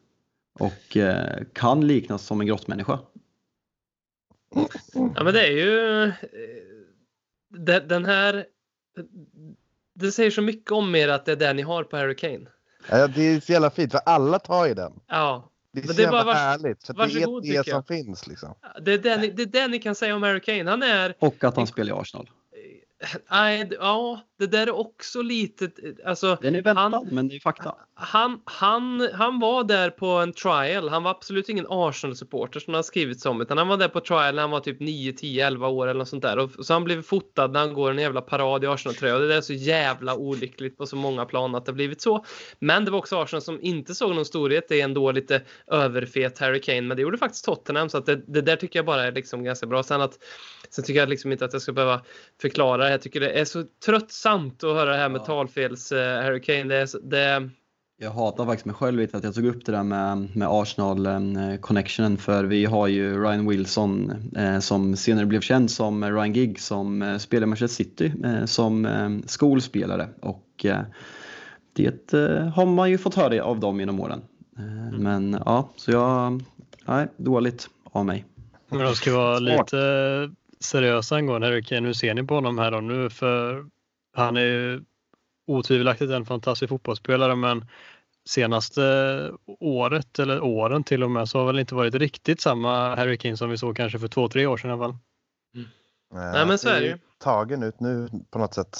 Och 0.58 0.96
eh, 0.96 1.44
kan 1.52 1.86
liknas 1.86 2.22
som 2.26 2.40
en 2.40 2.46
grottmänniska. 2.46 2.98
Ja, 4.94 5.24
men 5.24 5.34
det 5.34 5.46
är 5.46 5.52
ju... 5.52 6.02
eh, 6.04 6.12
de- 7.48 7.80
Den 7.80 8.04
här... 8.04 8.46
Det 10.00 10.12
säger 10.12 10.30
så 10.30 10.42
mycket 10.42 10.72
om 10.72 10.94
er 10.94 11.08
att 11.08 11.24
det 11.24 11.32
är 11.32 11.36
det 11.36 11.52
ni 11.52 11.62
har 11.62 11.84
på 11.84 11.96
Harry 11.96 12.16
Kane. 12.16 12.46
Ja, 12.90 13.06
det 13.06 13.22
är 13.22 13.40
så 13.40 13.52
jävla 13.52 13.70
fint 13.70 13.92
för 13.92 14.00
alla 14.06 14.38
tar 14.38 14.66
ju 14.66 14.74
den. 14.74 14.92
Ja, 15.08 15.50
Det 15.72 15.78
är 15.80 15.86
Men 15.86 15.94
så 15.94 16.02
det 16.02 16.06
är 16.06 16.10
bara 16.10 16.18
jävla 16.18 16.32
vars- 16.32 16.38
härligt. 16.38 16.86
För 16.86 16.94
varsågod, 16.94 17.42
det 17.42 17.56
är 17.56 17.64
det 17.64 17.70
som 17.70 17.84
finns 17.84 18.26
liksom. 18.26 18.54
det 18.82 18.92
är 18.92 18.98
det, 18.98 19.16
ni, 19.16 19.30
det 19.30 19.42
är 19.42 19.46
det 19.46 19.68
ni 19.68 19.78
kan 19.78 19.94
säga 19.94 20.14
om 20.16 20.22
Harry 20.22 20.40
Kane. 20.40 20.70
Han 20.70 20.82
är... 20.82 21.14
Och 21.18 21.44
att 21.44 21.56
han 21.56 21.66
spelar 21.66 21.96
i 21.96 22.00
Arsenal. 22.00 22.30
Nej, 23.30 23.70
ja, 23.80 24.20
det 24.38 24.46
där 24.46 24.66
är 24.66 24.74
också 24.76 25.22
lite... 25.22 25.70
Alltså, 26.06 26.38
Den 26.42 26.54
är 26.54 26.62
väntad, 26.62 26.80
Han- 26.82 27.08
men 27.12 27.28
det 27.28 27.36
är 27.36 27.40
fakta. 27.40 27.74
han, 27.94 28.40
han, 28.44 29.08
han 29.14 29.40
var 29.40 29.64
där 29.64 29.90
på 29.90 30.06
en 30.06 30.32
trial. 30.32 30.88
Han 30.88 31.02
var 31.02 31.10
absolut 31.10 31.48
ingen 31.48 31.66
Arsenal-supporter 31.68 32.60
som 32.60 32.72
det 32.72 32.78
har 32.78 32.82
skrivits 32.82 33.26
om. 33.26 33.40
Utan 33.40 33.58
han 33.58 33.68
var 33.68 33.76
där 33.76 33.88
på 33.88 34.00
trial 34.00 34.34
när 34.34 34.42
han 34.42 34.50
var 34.50 34.60
typ 34.60 34.80
9, 34.80 35.12
10, 35.12 35.46
11 35.46 35.68
år 35.68 35.86
eller 35.86 35.98
något 35.98 36.08
sånt 36.08 36.22
där. 36.22 36.38
Och 36.38 36.66
så 36.66 36.72
han 36.72 36.84
blivit 36.84 37.06
fotad 37.06 37.48
när 37.52 37.60
han 37.60 37.74
går 37.74 37.90
en 37.90 37.98
jävla 37.98 38.20
parad 38.20 38.64
i 38.64 38.66
Arsenal-tröja. 38.66 39.18
Det 39.18 39.28
där 39.28 39.36
är 39.36 39.40
så 39.40 39.52
jävla 39.52 40.14
olyckligt 40.14 40.76
på 40.78 40.86
så 40.86 40.96
många 40.96 41.24
plan 41.24 41.54
att 41.54 41.64
det 41.66 41.70
har 41.72 41.74
blivit 41.74 42.00
så. 42.00 42.24
Men 42.58 42.84
det 42.84 42.90
var 42.90 42.98
också 42.98 43.16
Arsenal 43.22 43.42
som 43.42 43.58
inte 43.62 43.94
såg 43.94 44.14
någon 44.14 44.24
storhet. 44.24 44.64
Det 44.68 44.80
är 44.80 44.84
ändå 44.84 45.12
lite 45.12 45.42
överfet 45.66 46.38
Harry 46.38 46.60
Kane. 46.60 46.80
Men 46.80 46.96
det 46.96 47.02
gjorde 47.02 47.18
faktiskt 47.18 47.44
Tottenham. 47.44 47.88
Så 47.88 47.98
att 47.98 48.06
det, 48.06 48.16
det 48.26 48.40
där 48.40 48.56
tycker 48.56 48.78
jag 48.78 48.86
bara 48.86 49.02
är 49.04 49.12
liksom 49.12 49.44
ganska 49.44 49.66
bra. 49.66 49.82
Sen, 49.82 50.00
att, 50.00 50.18
sen 50.70 50.84
tycker 50.84 51.00
jag 51.00 51.08
liksom 51.08 51.32
inte 51.32 51.44
att 51.44 51.52
jag 51.52 51.62
ska 51.62 51.72
behöva 51.72 52.00
förklara 52.40 52.84
det. 52.84 52.90
Jag 52.90 53.02
tycker 53.02 53.20
det 53.20 53.30
är 53.30 53.44
så 53.44 53.64
tröttsamt 53.86 54.64
att 54.64 54.74
höra 54.74 54.90
det 54.90 54.96
här 54.96 55.08
med 55.08 55.20
Ja. 55.20 55.24
talfels 55.24 55.92
eh, 55.92 56.22
Harry 56.22 56.40
Kane. 56.40 56.64
Det 56.64 56.76
är, 56.76 57.08
det, 57.10 57.50
Jag 58.00 58.10
hatar 58.10 58.46
faktiskt 58.46 58.66
mig 58.66 58.74
själv 58.74 58.98
lite 58.98 59.16
att 59.16 59.24
jag 59.24 59.34
tog 59.34 59.46
upp 59.46 59.64
det 59.64 59.72
där 59.72 59.82
med, 59.82 60.36
med 60.36 60.48
Arsenal-connectionen 60.48 62.16
för 62.18 62.44
vi 62.44 62.64
har 62.64 62.86
ju 62.86 63.22
Ryan 63.22 63.48
Wilson 63.48 64.12
eh, 64.36 64.58
som 64.58 64.96
senare 64.96 65.26
blev 65.26 65.40
känd 65.40 65.70
som 65.70 66.04
Ryan 66.04 66.32
Gigg 66.32 66.60
som 66.60 67.02
eh, 67.02 67.16
spelar 67.18 67.42
i 67.42 67.46
Manchester 67.46 67.84
City 67.84 68.12
eh, 68.24 68.44
som 68.44 68.86
eh, 68.86 69.10
skolspelare 69.26 70.08
och 70.20 70.64
eh, 70.64 70.80
det 71.72 72.12
eh, 72.12 72.48
har 72.48 72.66
man 72.66 72.90
ju 72.90 72.98
fått 72.98 73.14
höra 73.14 73.44
av 73.44 73.60
dem 73.60 73.80
genom 73.80 74.00
åren. 74.00 74.22
Eh, 74.58 74.98
Men 74.98 75.38
ja, 75.46 75.68
så 75.76 75.90
jag, 75.90 76.42
nej, 76.86 77.06
dåligt 77.16 77.68
av 77.84 78.06
mig. 78.06 78.24
Men 78.70 78.78
de 78.78 78.94
ska 78.94 79.12
vara 79.16 79.38
lite 79.38 79.76
seriösa 80.60 81.16
angående 81.16 81.46
Harry 81.46 81.62
Kane. 81.62 81.86
Hur 81.86 81.94
ser 81.94 82.14
ni 82.14 82.22
på 82.22 82.34
honom 82.34 82.58
här 82.58 82.74
och 82.74 82.84
nu? 82.84 83.10
För 83.10 83.66
han 84.14 84.36
är 84.36 84.40
ju 84.40 84.84
otvivelaktigt 85.46 86.10
en 86.10 86.26
fantastisk 86.26 86.68
fotbollsspelare 86.68 87.36
men 87.36 87.64
senaste 88.28 89.30
året 89.60 90.18
eller 90.18 90.40
åren 90.40 90.84
till 90.84 91.02
och 91.02 91.10
med 91.10 91.28
så 91.28 91.38
har 91.38 91.46
väl 91.46 91.58
inte 91.58 91.74
varit 91.74 91.94
riktigt 91.94 92.40
samma 92.40 92.96
Harry 92.96 93.18
Kane 93.18 93.36
som 93.36 93.50
vi 93.50 93.58
såg 93.58 93.76
kanske 93.76 93.98
för 93.98 94.08
två, 94.08 94.28
tre 94.28 94.46
år 94.46 94.56
sedan 94.56 94.70
i 94.70 94.72
alla 94.72 94.82
fall. 94.82 94.96
Nej, 96.14 96.46
men 96.46 96.58
så 96.58 96.68
är 96.68 96.80
det 96.80 96.86
ju. 96.86 96.98
Tagen 97.18 97.62
ut 97.62 97.80
nu 97.80 98.08
på 98.30 98.38
något 98.38 98.54
sätt. 98.54 98.78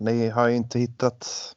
Ni 0.00 0.28
har 0.28 0.48
ju 0.48 0.56
inte 0.56 0.78
hittat 0.78 1.54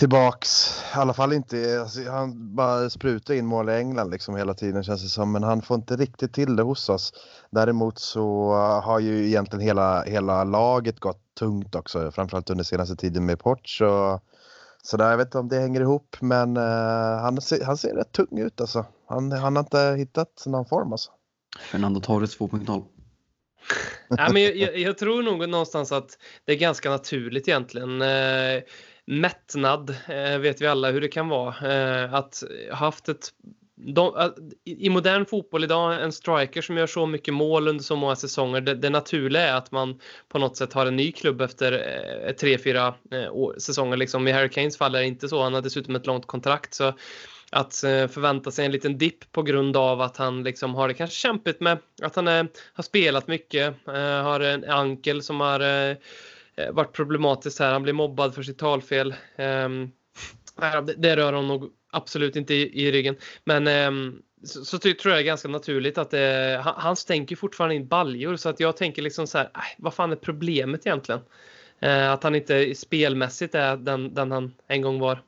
tillbaks. 0.00 0.80
I 0.94 0.98
alla 0.98 1.14
fall 1.14 1.32
inte. 1.32 1.80
Alltså, 1.80 2.10
han 2.10 2.54
bara 2.54 2.90
sprutar 2.90 3.34
in 3.34 3.46
mål 3.46 3.68
i 3.68 3.72
England 3.72 4.10
liksom 4.10 4.36
hela 4.36 4.54
tiden 4.54 4.84
känns 4.84 5.02
det 5.02 5.08
som. 5.08 5.32
Men 5.32 5.42
han 5.42 5.62
får 5.62 5.74
inte 5.74 5.96
riktigt 5.96 6.32
till 6.32 6.56
det 6.56 6.62
hos 6.62 6.88
oss. 6.88 7.12
Däremot 7.50 7.98
så 7.98 8.52
har 8.84 8.98
ju 8.98 9.26
egentligen 9.26 9.64
hela, 9.64 10.02
hela 10.02 10.44
laget 10.44 11.00
gått 11.00 11.22
tungt 11.38 11.74
också. 11.74 12.10
Framförallt 12.12 12.50
under 12.50 12.64
senaste 12.64 12.96
tiden 12.96 13.26
med 13.26 13.38
Porch. 13.38 13.82
Och, 13.82 14.24
så 14.82 14.96
där, 14.96 15.10
jag 15.10 15.16
vet 15.16 15.26
inte 15.26 15.38
om 15.38 15.48
det 15.48 15.60
hänger 15.60 15.80
ihop. 15.80 16.16
Men 16.20 16.56
eh, 16.56 17.20
han, 17.22 17.40
ser, 17.40 17.64
han 17.64 17.76
ser 17.76 17.94
rätt 17.94 18.12
tung 18.12 18.38
ut 18.38 18.60
alltså. 18.60 18.84
Han, 19.08 19.32
han 19.32 19.56
har 19.56 19.62
inte 19.62 19.94
hittat 19.98 20.44
någon 20.46 20.66
form 20.66 20.92
alltså. 20.92 21.10
Fernando 21.72 22.00
Torres 22.00 22.38
2.0. 22.38 22.84
Nej, 24.08 24.32
men 24.32 24.42
jag, 24.42 24.56
jag, 24.56 24.78
jag 24.78 24.98
tror 24.98 25.22
nog 25.22 25.48
någonstans 25.48 25.92
att 25.92 26.18
det 26.44 26.52
är 26.52 26.56
ganska 26.56 26.90
naturligt 26.90 27.48
egentligen. 27.48 28.02
Mättnad 29.10 29.96
eh, 30.08 30.38
vet 30.38 30.60
vi 30.60 30.66
alla 30.66 30.90
hur 30.90 31.00
det 31.00 31.08
kan 31.08 31.28
vara. 31.28 31.72
Eh, 31.72 32.14
att 32.14 32.42
haft 32.72 33.08
ett 33.08 33.32
de, 33.86 34.32
i, 34.64 34.90
modern 34.90 35.26
fotboll 35.26 35.64
idag, 35.64 36.02
en 36.02 36.12
striker 36.12 36.62
som 36.62 36.76
gör 36.76 36.86
så 36.86 37.06
mycket 37.06 37.34
mål 37.34 37.68
under 37.68 37.84
så 37.84 37.96
många 37.96 38.16
säsonger, 38.16 38.60
det, 38.60 38.74
det 38.74 38.90
naturliga 38.90 39.42
är 39.42 39.54
att 39.54 39.70
man 39.70 40.00
på 40.28 40.38
något 40.38 40.56
sätt 40.56 40.72
har 40.72 40.86
en 40.86 40.96
ny 40.96 41.12
klubb 41.12 41.40
efter 41.40 41.72
eh, 41.72 42.32
tre, 42.32 42.58
fyra 42.58 42.94
eh, 43.10 43.32
år, 43.32 43.54
säsonger. 43.58 43.96
Liksom. 43.96 44.28
I 44.28 44.32
Harry 44.32 44.48
Kanes 44.48 44.76
fall 44.76 44.94
är 44.94 45.00
det 45.00 45.06
inte 45.06 45.28
så. 45.28 45.42
Han 45.42 45.54
har 45.54 45.62
dessutom 45.62 45.96
ett 45.96 46.06
långt 46.06 46.26
kontrakt. 46.26 46.74
Så 46.74 46.92
att 47.50 47.84
eh, 47.84 48.06
förvänta 48.06 48.50
sig 48.50 48.64
en 48.64 48.72
liten 48.72 48.98
dipp 48.98 49.32
på 49.32 49.42
grund 49.42 49.76
av 49.76 50.00
att 50.00 50.16
han 50.16 50.42
liksom 50.42 50.74
har 50.74 50.88
det 50.88 50.94
kanske 50.94 51.16
kämpigt 51.16 51.60
med 51.60 51.78
att 52.02 52.16
han 52.16 52.26
har 52.26 52.82
spelat 52.82 53.26
mycket, 53.28 53.74
eh, 53.88 54.22
har 54.22 54.40
en 54.40 54.64
ankel 54.64 55.22
som 55.22 55.40
har 55.40 55.60
eh, 55.60 55.96
Eh, 56.60 56.72
varit 56.72 56.92
problematiskt 56.92 57.58
här. 57.58 57.72
Han 57.72 57.82
blir 57.82 57.92
mobbad 57.92 58.34
för 58.34 58.42
sitt 58.42 58.58
talfel. 58.58 59.14
Ehm, 59.36 59.90
det, 60.86 60.94
det 60.96 61.16
rör 61.16 61.32
honom 61.32 61.48
nog 61.48 61.70
absolut 61.92 62.36
inte 62.36 62.54
i, 62.54 62.86
i 62.86 62.92
ryggen. 62.92 63.16
Men 63.44 63.66
ehm, 63.66 64.22
så, 64.44 64.64
så 64.64 64.78
ty- 64.78 64.94
tror 64.94 65.12
jag 65.14 65.18
det 65.18 65.22
är 65.22 65.26
ganska 65.26 65.48
naturligt 65.48 65.98
att 65.98 66.14
eh, 66.14 66.60
han, 66.60 66.74
han 66.76 66.96
stänker 66.96 67.36
fortfarande 67.36 67.74
in 67.74 67.88
baljor 67.88 68.36
så 68.36 68.48
att 68.48 68.60
jag 68.60 68.76
tänker 68.76 69.02
liksom 69.02 69.26
så 69.26 69.38
här, 69.38 69.44
äh, 69.44 69.60
vad 69.78 69.94
fan 69.94 70.12
är 70.12 70.16
problemet 70.16 70.86
egentligen? 70.86 71.20
Eh, 71.80 72.12
att 72.12 72.22
han 72.22 72.34
inte 72.34 72.74
spelmässigt 72.74 73.54
är 73.54 73.76
den, 73.76 74.14
den 74.14 74.32
han 74.32 74.54
en 74.66 74.82
gång 74.82 74.98
var. 74.98 75.22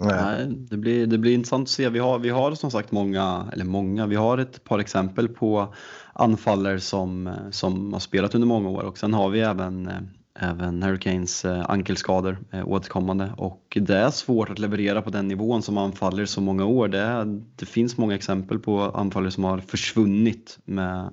Nej. 0.00 0.46
Nej, 0.46 0.56
det, 0.70 0.76
blir, 0.76 1.06
det 1.06 1.18
blir 1.18 1.34
intressant 1.34 1.62
att 1.62 1.68
se. 1.68 1.88
Vi 1.88 1.98
har, 1.98 2.18
vi 2.18 2.28
har 2.28 2.54
som 2.54 2.70
sagt 2.70 2.92
många, 2.92 3.50
eller 3.52 3.64
många, 3.64 4.06
vi 4.06 4.16
har 4.16 4.38
ett 4.38 4.64
par 4.64 4.78
exempel 4.78 5.28
på 5.28 5.74
anfallare 6.12 6.80
som, 6.80 7.30
som 7.50 7.92
har 7.92 8.00
spelat 8.00 8.34
under 8.34 8.48
många 8.48 8.68
år 8.68 8.82
och 8.82 8.98
sen 8.98 9.14
har 9.14 9.28
vi 9.28 9.40
även, 9.40 9.88
eh, 9.88 9.94
även 10.34 10.82
Hurricanes 10.82 11.44
eh, 11.44 11.70
ankelskador 11.70 12.38
är 12.50 12.68
återkommande 12.68 13.32
och 13.36 13.78
det 13.80 13.96
är 13.96 14.10
svårt 14.10 14.50
att 14.50 14.58
leverera 14.58 15.02
på 15.02 15.10
den 15.10 15.28
nivån 15.28 15.62
som 15.62 15.78
anfaller 15.78 16.26
så 16.26 16.40
många 16.40 16.64
år. 16.64 16.88
Det, 16.88 16.98
är, 16.98 17.42
det 17.56 17.66
finns 17.66 17.96
många 17.96 18.14
exempel 18.14 18.58
på 18.58 18.80
anfallare 18.80 19.30
som 19.30 19.44
har 19.44 19.58
försvunnit 19.58 20.58
med 20.64 21.12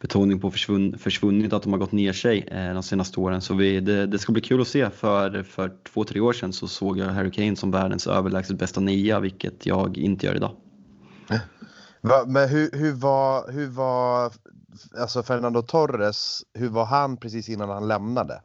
betoning 0.00 0.40
på 0.40 0.50
försvunn, 0.50 0.98
försvunnit, 0.98 1.52
att 1.52 1.62
de 1.62 1.72
har 1.72 1.80
gått 1.80 1.92
ner 1.92 2.12
sig 2.12 2.48
eh, 2.50 2.74
de 2.74 2.82
senaste 2.82 3.20
åren. 3.20 3.40
Så 3.40 3.54
vi, 3.54 3.80
det, 3.80 4.06
det 4.06 4.18
ska 4.18 4.32
bli 4.32 4.42
kul 4.42 4.60
att 4.60 4.68
se. 4.68 4.90
För, 4.90 5.42
för 5.42 5.72
två, 5.92 6.04
tre 6.04 6.20
år 6.20 6.32
sedan 6.32 6.52
så 6.52 6.68
såg 6.68 6.98
jag 6.98 7.06
Harry 7.06 7.30
Kane 7.30 7.56
som 7.56 7.70
världens 7.70 8.06
överlägset 8.06 8.58
bästa 8.58 8.80
nia, 8.80 9.20
vilket 9.20 9.66
jag 9.66 9.98
inte 9.98 10.26
gör 10.26 10.36
idag. 10.36 10.56
Va, 12.00 12.24
men 12.26 12.48
hur, 12.48 12.70
hur, 12.72 12.92
var, 12.92 13.52
hur 13.52 13.68
var 13.68 14.32
alltså 15.00 15.22
Fernando 15.22 15.62
Torres, 15.62 16.42
hur 16.54 16.68
var 16.68 16.84
han 16.84 17.16
precis 17.16 17.48
innan 17.48 17.68
han 17.68 17.88
lämnade? 17.88 18.42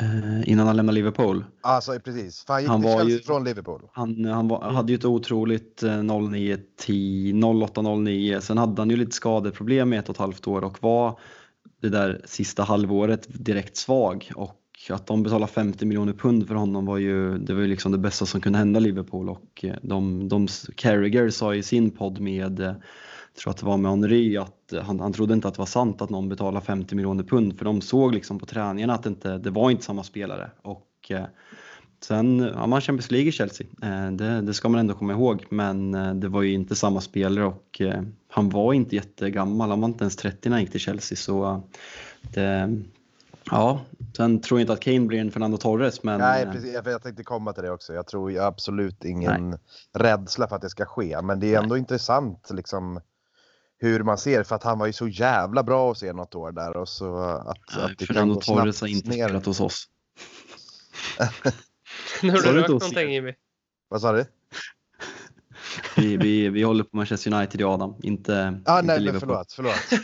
Eh, 0.00 0.48
innan 0.50 0.66
han 0.66 0.76
lämnade 0.76 0.94
Liverpool. 0.94 1.44
Alltså 1.60 1.98
precis, 2.04 2.44
för 2.44 2.52
han 2.52 2.62
gick 2.62 2.70
Han 2.70 2.82
till 2.82 2.90
Chelsea 2.90 3.08
ju- 3.16 3.22
från 3.22 3.44
Liverpool. 3.44 3.82
Han, 3.92 4.24
han 4.24 4.48
var, 4.48 4.60
hade 4.60 4.92
ju 4.92 4.96
ett 4.98 5.04
otroligt 5.04 5.82
eh, 5.82 6.02
09 6.02 6.58
10, 6.78 7.32
08-09. 7.34 8.40
Sen 8.40 8.58
hade 8.58 8.82
han 8.82 8.90
ju 8.90 8.96
lite 8.96 9.12
skadeproblem 9.12 9.92
i 9.92 9.96
ett 9.96 10.08
och 10.08 10.14
ett 10.14 10.20
halvt 10.20 10.46
år 10.46 10.64
och 10.64 10.82
var 10.82 11.18
det 11.82 11.88
där 11.88 12.20
sista 12.24 12.62
halvåret 12.62 13.26
direkt 13.28 13.76
svag. 13.76 14.30
Och 14.34 14.62
att 14.90 15.06
de 15.06 15.22
betalade 15.22 15.52
50 15.52 15.86
miljoner 15.86 16.12
pund 16.12 16.48
för 16.48 16.54
honom 16.54 16.86
var 16.86 16.98
ju, 16.98 17.38
det 17.38 17.54
var 17.54 17.60
ju 17.60 17.66
liksom 17.68 17.92
det 17.92 17.98
bästa 17.98 18.26
som 18.26 18.40
kunde 18.40 18.58
hända 18.58 18.80
Liverpool. 18.80 19.28
Och 19.28 19.64
eh, 19.64 19.74
de, 19.82 20.28
de, 20.28 20.48
Carragher 20.74 21.30
sa 21.30 21.54
i 21.54 21.62
sin 21.62 21.90
podd 21.90 22.20
med, 22.20 22.60
eh, 22.60 22.72
tror 23.38 23.50
att 23.50 23.56
det 23.56 23.66
var 23.66 23.76
med 23.76 23.90
Henry, 23.90 24.36
att 24.36 24.72
eh, 24.72 24.82
han, 24.82 25.00
han 25.00 25.12
trodde 25.12 25.34
inte 25.34 25.48
att 25.48 25.54
det 25.54 25.58
var 25.58 25.66
sant 25.66 26.02
att 26.02 26.10
någon 26.10 26.28
betalade 26.28 26.66
50 26.66 26.94
miljoner 26.94 27.24
pund. 27.24 27.58
För 27.58 27.64
de 27.64 27.80
såg 27.80 28.14
liksom 28.14 28.38
på 28.38 28.46
träningarna 28.46 28.94
att 28.94 29.02
det, 29.02 29.08
inte, 29.08 29.38
det 29.38 29.50
var 29.50 29.70
inte 29.70 29.84
samma 29.84 30.02
spelare. 30.02 30.50
Och 30.62 31.10
eh, 31.10 31.24
Sen 32.00 32.40
har 32.40 32.66
man 32.66 32.80
Champions 32.80 33.10
League 33.10 33.28
i 33.28 33.32
Chelsea, 33.32 33.66
eh, 33.82 34.10
det, 34.12 34.40
det 34.40 34.54
ska 34.54 34.68
man 34.68 34.80
ändå 34.80 34.94
komma 34.94 35.12
ihåg, 35.12 35.44
men 35.48 35.94
eh, 35.94 36.14
det 36.14 36.28
var 36.28 36.42
ju 36.42 36.52
inte 36.52 36.74
samma 36.74 37.00
spelare 37.00 37.44
och 37.44 37.80
eh, 37.80 38.02
han 38.28 38.48
var 38.48 38.72
inte 38.72 38.96
jättegammal, 38.96 39.70
han 39.70 39.80
var 39.80 39.88
inte 39.88 40.04
ens 40.04 40.16
30 40.16 40.48
när 40.48 40.56
han 40.56 40.62
gick 40.62 40.70
till 40.70 40.80
Chelsea 40.80 41.16
så 41.16 41.46
eh, 41.46 41.60
det, 42.20 42.82
ja, 43.50 43.80
sen 44.16 44.40
tror 44.40 44.60
jag 44.60 44.62
inte 44.62 44.72
att 44.72 44.80
Kane 44.80 45.00
blir 45.00 45.20
en 45.20 45.30
Fernando 45.30 45.56
Torres 45.56 46.02
men 46.02 46.20
Nej, 46.20 46.46
precis. 46.46 46.74
Jag, 46.84 47.02
tänkte 47.02 47.24
komma 47.24 47.52
till 47.52 47.62
det 47.62 47.70
också. 47.70 47.94
Jag 47.94 48.06
tror 48.06 48.38
absolut 48.38 49.04
ingen 49.04 49.58
rädsla 49.94 50.48
för 50.48 50.56
att 50.56 50.62
det 50.62 50.70
ska 50.70 50.84
ske. 50.84 51.22
Men 51.22 51.40
det 51.40 51.54
är 51.54 51.62
ändå 51.62 51.76
intressant 51.76 52.50
liksom 52.50 53.00
hur 53.78 54.02
man 54.02 54.18
ser. 54.18 54.42
För 54.42 54.56
att 54.56 54.62
han 54.62 54.78
var 54.78 54.86
ju 54.86 54.92
så 54.92 55.08
jävla 55.08 55.62
bra 55.62 55.90
att 55.90 55.98
se 55.98 56.12
något 56.12 56.34
år 56.34 56.52
där. 56.52 56.76
Och 56.76 56.88
så 56.88 57.18
att, 57.18 57.76
eh, 57.76 57.84
att 57.84 57.98
det 57.98 58.06
kan 58.06 58.14
Fernando 58.14 58.34
gå 58.34 58.40
Torres 58.40 58.80
har 58.80 58.88
inte 58.88 59.08
ner. 59.08 59.26
spelat 59.28 59.46
hos 59.46 59.60
oss. 59.60 59.88
Nu 62.22 62.30
har 62.30 62.38
du 62.38 62.52
rökt 62.52 62.68
någonting 62.68 63.12
Jimmy. 63.12 63.34
Vad 63.88 64.00
sa 64.00 64.12
du? 64.12 64.26
Vi, 65.96 66.16
vi, 66.16 66.48
vi 66.48 66.62
håller 66.62 66.84
på 66.84 66.96
Manchester 66.96 67.32
United 67.34 67.60
i 67.60 67.64
Adam, 67.64 67.94
inte, 68.02 68.60
Ah, 68.66 68.78
inte 68.80 68.86
nej, 68.86 68.96
men 68.96 69.04
Liverpool. 69.04 69.20
förlåt, 69.20 69.52
förlåt. 69.52 70.02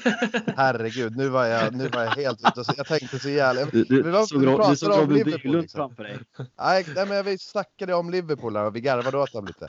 Herregud, 0.57 1.17
nu 1.17 1.29
var 1.29 1.45
jag, 1.47 1.75
nu 1.75 1.89
var 1.89 2.03
jag 2.03 2.11
helt 2.11 2.41
ute. 2.49 2.61
och- 2.61 2.67
Jag 2.77 2.87
tänkte 2.87 3.19
så 3.19 3.29
jävla... 3.29 3.65
Du, 3.65 3.85
du, 3.85 4.03
Vi 4.03 4.11
var- 4.11 4.27
såg, 4.27 4.71
du 4.71 4.77
såg 4.77 4.93
om 4.93 5.01
Robin 5.01 5.17
Liverpool, 5.17 5.41
Bylund 5.43 5.63
liksom. 5.63 5.79
framför 5.79 6.03
dig. 6.03 6.19
Nej, 6.61 6.87
nej, 6.97 7.07
men 7.07 7.25
vi 7.25 7.39
snackade 7.39 7.95
om 7.95 8.11
Liverpool 8.11 8.57
och 8.57 8.77
vi 8.77 8.81
garvade 8.81 9.19
åt 9.19 9.33
dem 9.33 9.47
lite. 9.47 9.67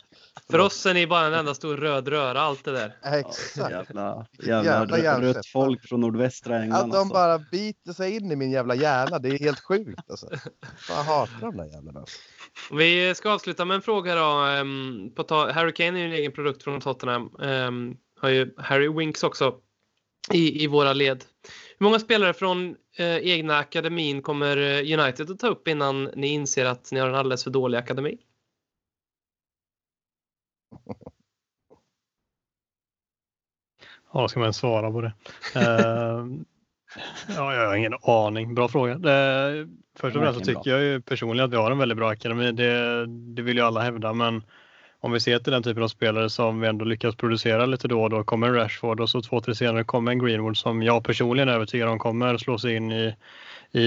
För 0.51 0.59
oss 0.59 0.85
är 0.85 0.93
ni 0.93 1.07
bara 1.07 1.25
en 1.27 1.33
enda 1.33 1.53
stor 1.53 1.77
röd 1.77 2.07
röra, 2.07 2.41
allt 2.41 2.65
det 2.65 2.71
där. 2.71 2.95
Exakt. 3.03 3.71
Jävla, 3.71 4.25
jävla 4.43 4.99
jävla 4.99 5.27
rött, 5.33 5.45
folk 5.45 5.87
från 5.87 6.01
nordvästra 6.01 6.61
England. 6.61 6.79
Att 6.81 6.91
de 6.91 6.97
alltså. 6.97 7.13
bara 7.13 7.39
biter 7.51 7.93
sig 7.93 8.15
in 8.15 8.31
i 8.31 8.35
min 8.35 8.51
jävla 8.51 8.75
hjärna, 8.75 9.19
det 9.19 9.29
är 9.29 9.39
helt 9.39 9.59
sjukt 9.59 10.09
alltså. 10.09 10.27
Fan, 10.77 10.97
jag 10.97 11.03
hatar 11.03 11.41
de 11.41 11.57
där 11.57 11.65
jävlarna. 11.65 12.05
Vi 12.71 13.15
ska 13.15 13.31
avsluta 13.31 13.65
med 13.65 13.75
en 13.75 13.81
fråga 13.81 14.15
då. 14.15 14.31
ehm, 14.45 15.11
På 15.15 15.51
Harry 15.53 15.73
Kane 15.73 15.92
är 15.95 15.99
ju 15.99 16.05
en 16.05 16.13
egen 16.13 16.31
produkt 16.31 16.63
från 16.63 16.79
Tottenham. 16.79 17.35
Ehm, 17.41 17.97
Har 18.19 18.29
ju 18.29 18.53
Harry 18.57 18.89
Winks 18.89 19.23
också 19.23 19.55
i, 20.31 20.63
i 20.63 20.67
våra 20.67 20.93
led. 20.93 21.23
Hur 21.79 21.83
många 21.83 21.99
spelare 21.99 22.33
från 22.33 22.75
eh, 22.97 23.17
egna 23.17 23.57
akademin 23.57 24.21
kommer 24.21 24.57
eh, 24.57 24.99
United 24.99 25.31
att 25.31 25.39
ta 25.39 25.47
upp 25.47 25.67
innan 25.67 26.03
ni 26.03 26.27
inser 26.27 26.65
att 26.65 26.91
ni 26.91 26.99
har 26.99 27.09
en 27.09 27.15
alldeles 27.15 27.43
för 27.43 27.51
dålig 27.51 27.77
akademi? 27.77 28.17
Ja, 34.13 34.27
ska 34.27 34.39
man 34.39 34.53
svara 34.53 34.91
på 34.91 35.01
det? 35.01 35.13
Eh, 35.55 36.25
ja, 37.35 37.55
jag 37.55 37.67
har 37.67 37.75
ingen 37.75 37.93
aning. 38.01 38.55
Bra 38.55 38.67
fråga. 38.67 38.91
Eh, 38.93 39.67
först 39.95 40.15
och 40.15 40.21
främst 40.21 40.39
så 40.39 40.45
tycker 40.45 40.71
jag 40.71 40.81
ju 40.81 41.01
personligen 41.01 41.45
att 41.45 41.51
vi 41.51 41.57
har 41.57 41.71
en 41.71 41.77
väldigt 41.77 41.97
bra 41.97 42.09
akademi. 42.09 42.51
Det, 42.51 43.05
det 43.07 43.41
vill 43.41 43.57
ju 43.57 43.63
alla 43.63 43.81
hävda, 43.81 44.13
men 44.13 44.43
om 45.03 45.11
vi 45.11 45.19
ser 45.19 45.39
till 45.39 45.53
den 45.53 45.63
typen 45.63 45.83
av 45.83 45.87
spelare 45.87 46.29
som 46.29 46.59
vi 46.59 46.67
ändå 46.67 46.85
lyckas 46.85 47.15
producera 47.15 47.65
lite 47.65 47.87
då 47.87 48.03
och 48.03 48.09
då 48.09 48.23
kommer 48.23 48.47
en 48.47 48.53
Rashford 48.53 48.99
och 48.99 49.09
så 49.09 49.21
två, 49.21 49.41
tre 49.41 49.55
senare 49.55 49.83
kommer 49.83 50.11
en 50.11 50.25
Greenwood 50.25 50.57
som 50.57 50.83
jag 50.83 51.03
personligen 51.03 51.49
är 51.49 51.53
övertygad 51.53 51.89
om 51.89 51.99
kommer 51.99 52.37
slå 52.37 52.57
sig 52.57 52.75
in 52.75 52.91
i, 52.91 53.15
i, 53.71 53.81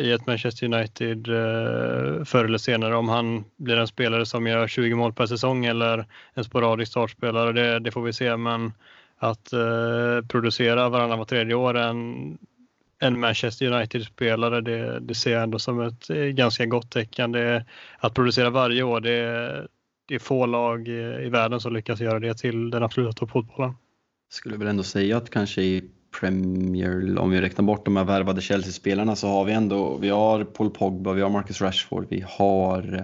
i 0.00 0.12
ett 0.12 0.26
Manchester 0.26 0.66
United 0.66 1.28
eh, 1.28 2.24
förr 2.24 2.44
eller 2.44 2.58
senare. 2.58 2.96
Om 2.96 3.08
han 3.08 3.44
blir 3.56 3.76
en 3.76 3.86
spelare 3.86 4.26
som 4.26 4.46
gör 4.46 4.68
20 4.68 4.94
mål 4.94 5.12
per 5.12 5.26
säsong 5.26 5.64
eller 5.64 6.06
en 6.34 6.44
sporadisk 6.44 6.90
startspelare, 6.90 7.52
det, 7.52 7.78
det 7.78 7.90
får 7.90 8.02
vi 8.02 8.12
se. 8.12 8.36
Men 8.36 8.72
att 9.18 9.52
eh, 9.52 10.26
producera 10.28 10.88
varannan 10.88 11.18
var 11.18 11.24
tredje 11.24 11.54
år 11.54 11.76
en, 11.76 12.38
en 12.98 13.20
Manchester 13.20 13.72
United-spelare, 13.72 14.60
det, 14.60 15.00
det 15.00 15.14
ser 15.14 15.32
jag 15.32 15.42
ändå 15.42 15.58
som 15.58 15.80
ett 15.80 16.10
eh, 16.10 16.16
ganska 16.16 16.66
gott 16.66 16.90
tecken. 16.90 17.32
Det, 17.32 17.64
att 17.98 18.14
producera 18.14 18.50
varje 18.50 18.82
år, 18.82 19.00
det, 19.00 19.66
det 20.08 20.14
är 20.14 20.18
få 20.18 20.46
lag 20.46 20.88
eh, 20.88 21.26
i, 21.26 21.28
världen 21.28 21.60
som 21.60 21.72
lyckas 21.74 22.00
göra 22.00 22.18
det 22.20 22.38
till 22.38 22.70
den 22.70 22.82
absoluta 22.82 23.12
toppfotbollen. 23.12 23.74
Skulle 24.30 24.56
väl 24.56 24.68
ändå 24.68 24.82
säga 24.82 25.16
att 25.16 25.30
kanske 25.30 25.62
i 25.62 25.90
Premier, 26.20 27.18
om 27.18 27.30
vi 27.30 27.40
räknar 27.40 27.64
bort 27.64 27.84
de 27.84 27.96
här 27.96 28.04
värvade 28.04 28.40
Chelsea-spelarna 28.40 29.16
så 29.16 29.28
har 29.28 29.44
vi 29.44 29.52
ändå, 29.52 29.96
vi 29.96 30.08
har 30.08 30.44
Paul 30.44 30.70
Pogba, 30.70 31.12
vi 31.12 31.22
har 31.22 31.30
Marcus 31.30 31.60
Rashford, 31.60 32.06
vi 32.08 32.24
har 32.28 32.94
eh, 32.94 33.02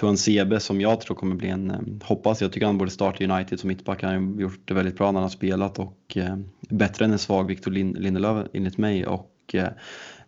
Tuan 0.00 0.16
Sebe 0.16 0.60
som 0.60 0.80
jag 0.80 1.00
tror 1.00 1.16
kommer 1.16 1.36
bli 1.36 1.48
en, 1.48 1.70
eh, 1.70 1.78
hoppas, 2.02 2.42
jag 2.42 2.52
tycker 2.52 2.66
han 2.66 2.78
borde 2.78 2.90
starta 2.90 3.24
United 3.24 3.60
som 3.60 3.68
mittback, 3.68 4.02
han 4.02 4.14
har 4.14 4.40
gjort 4.40 4.60
det 4.64 4.74
väldigt 4.74 4.96
bra 4.96 5.06
när 5.06 5.12
han 5.12 5.22
har 5.22 5.28
spelat 5.28 5.78
och 5.78 6.16
eh, 6.16 6.36
bättre 6.60 7.04
än 7.04 7.12
en 7.12 7.18
svag 7.18 7.48
Victor 7.48 7.70
Lin- 7.70 7.96
Lindelöf 7.98 8.46
enligt 8.52 8.78
mig 8.78 9.06
och 9.06 9.32
eh, 9.52 9.68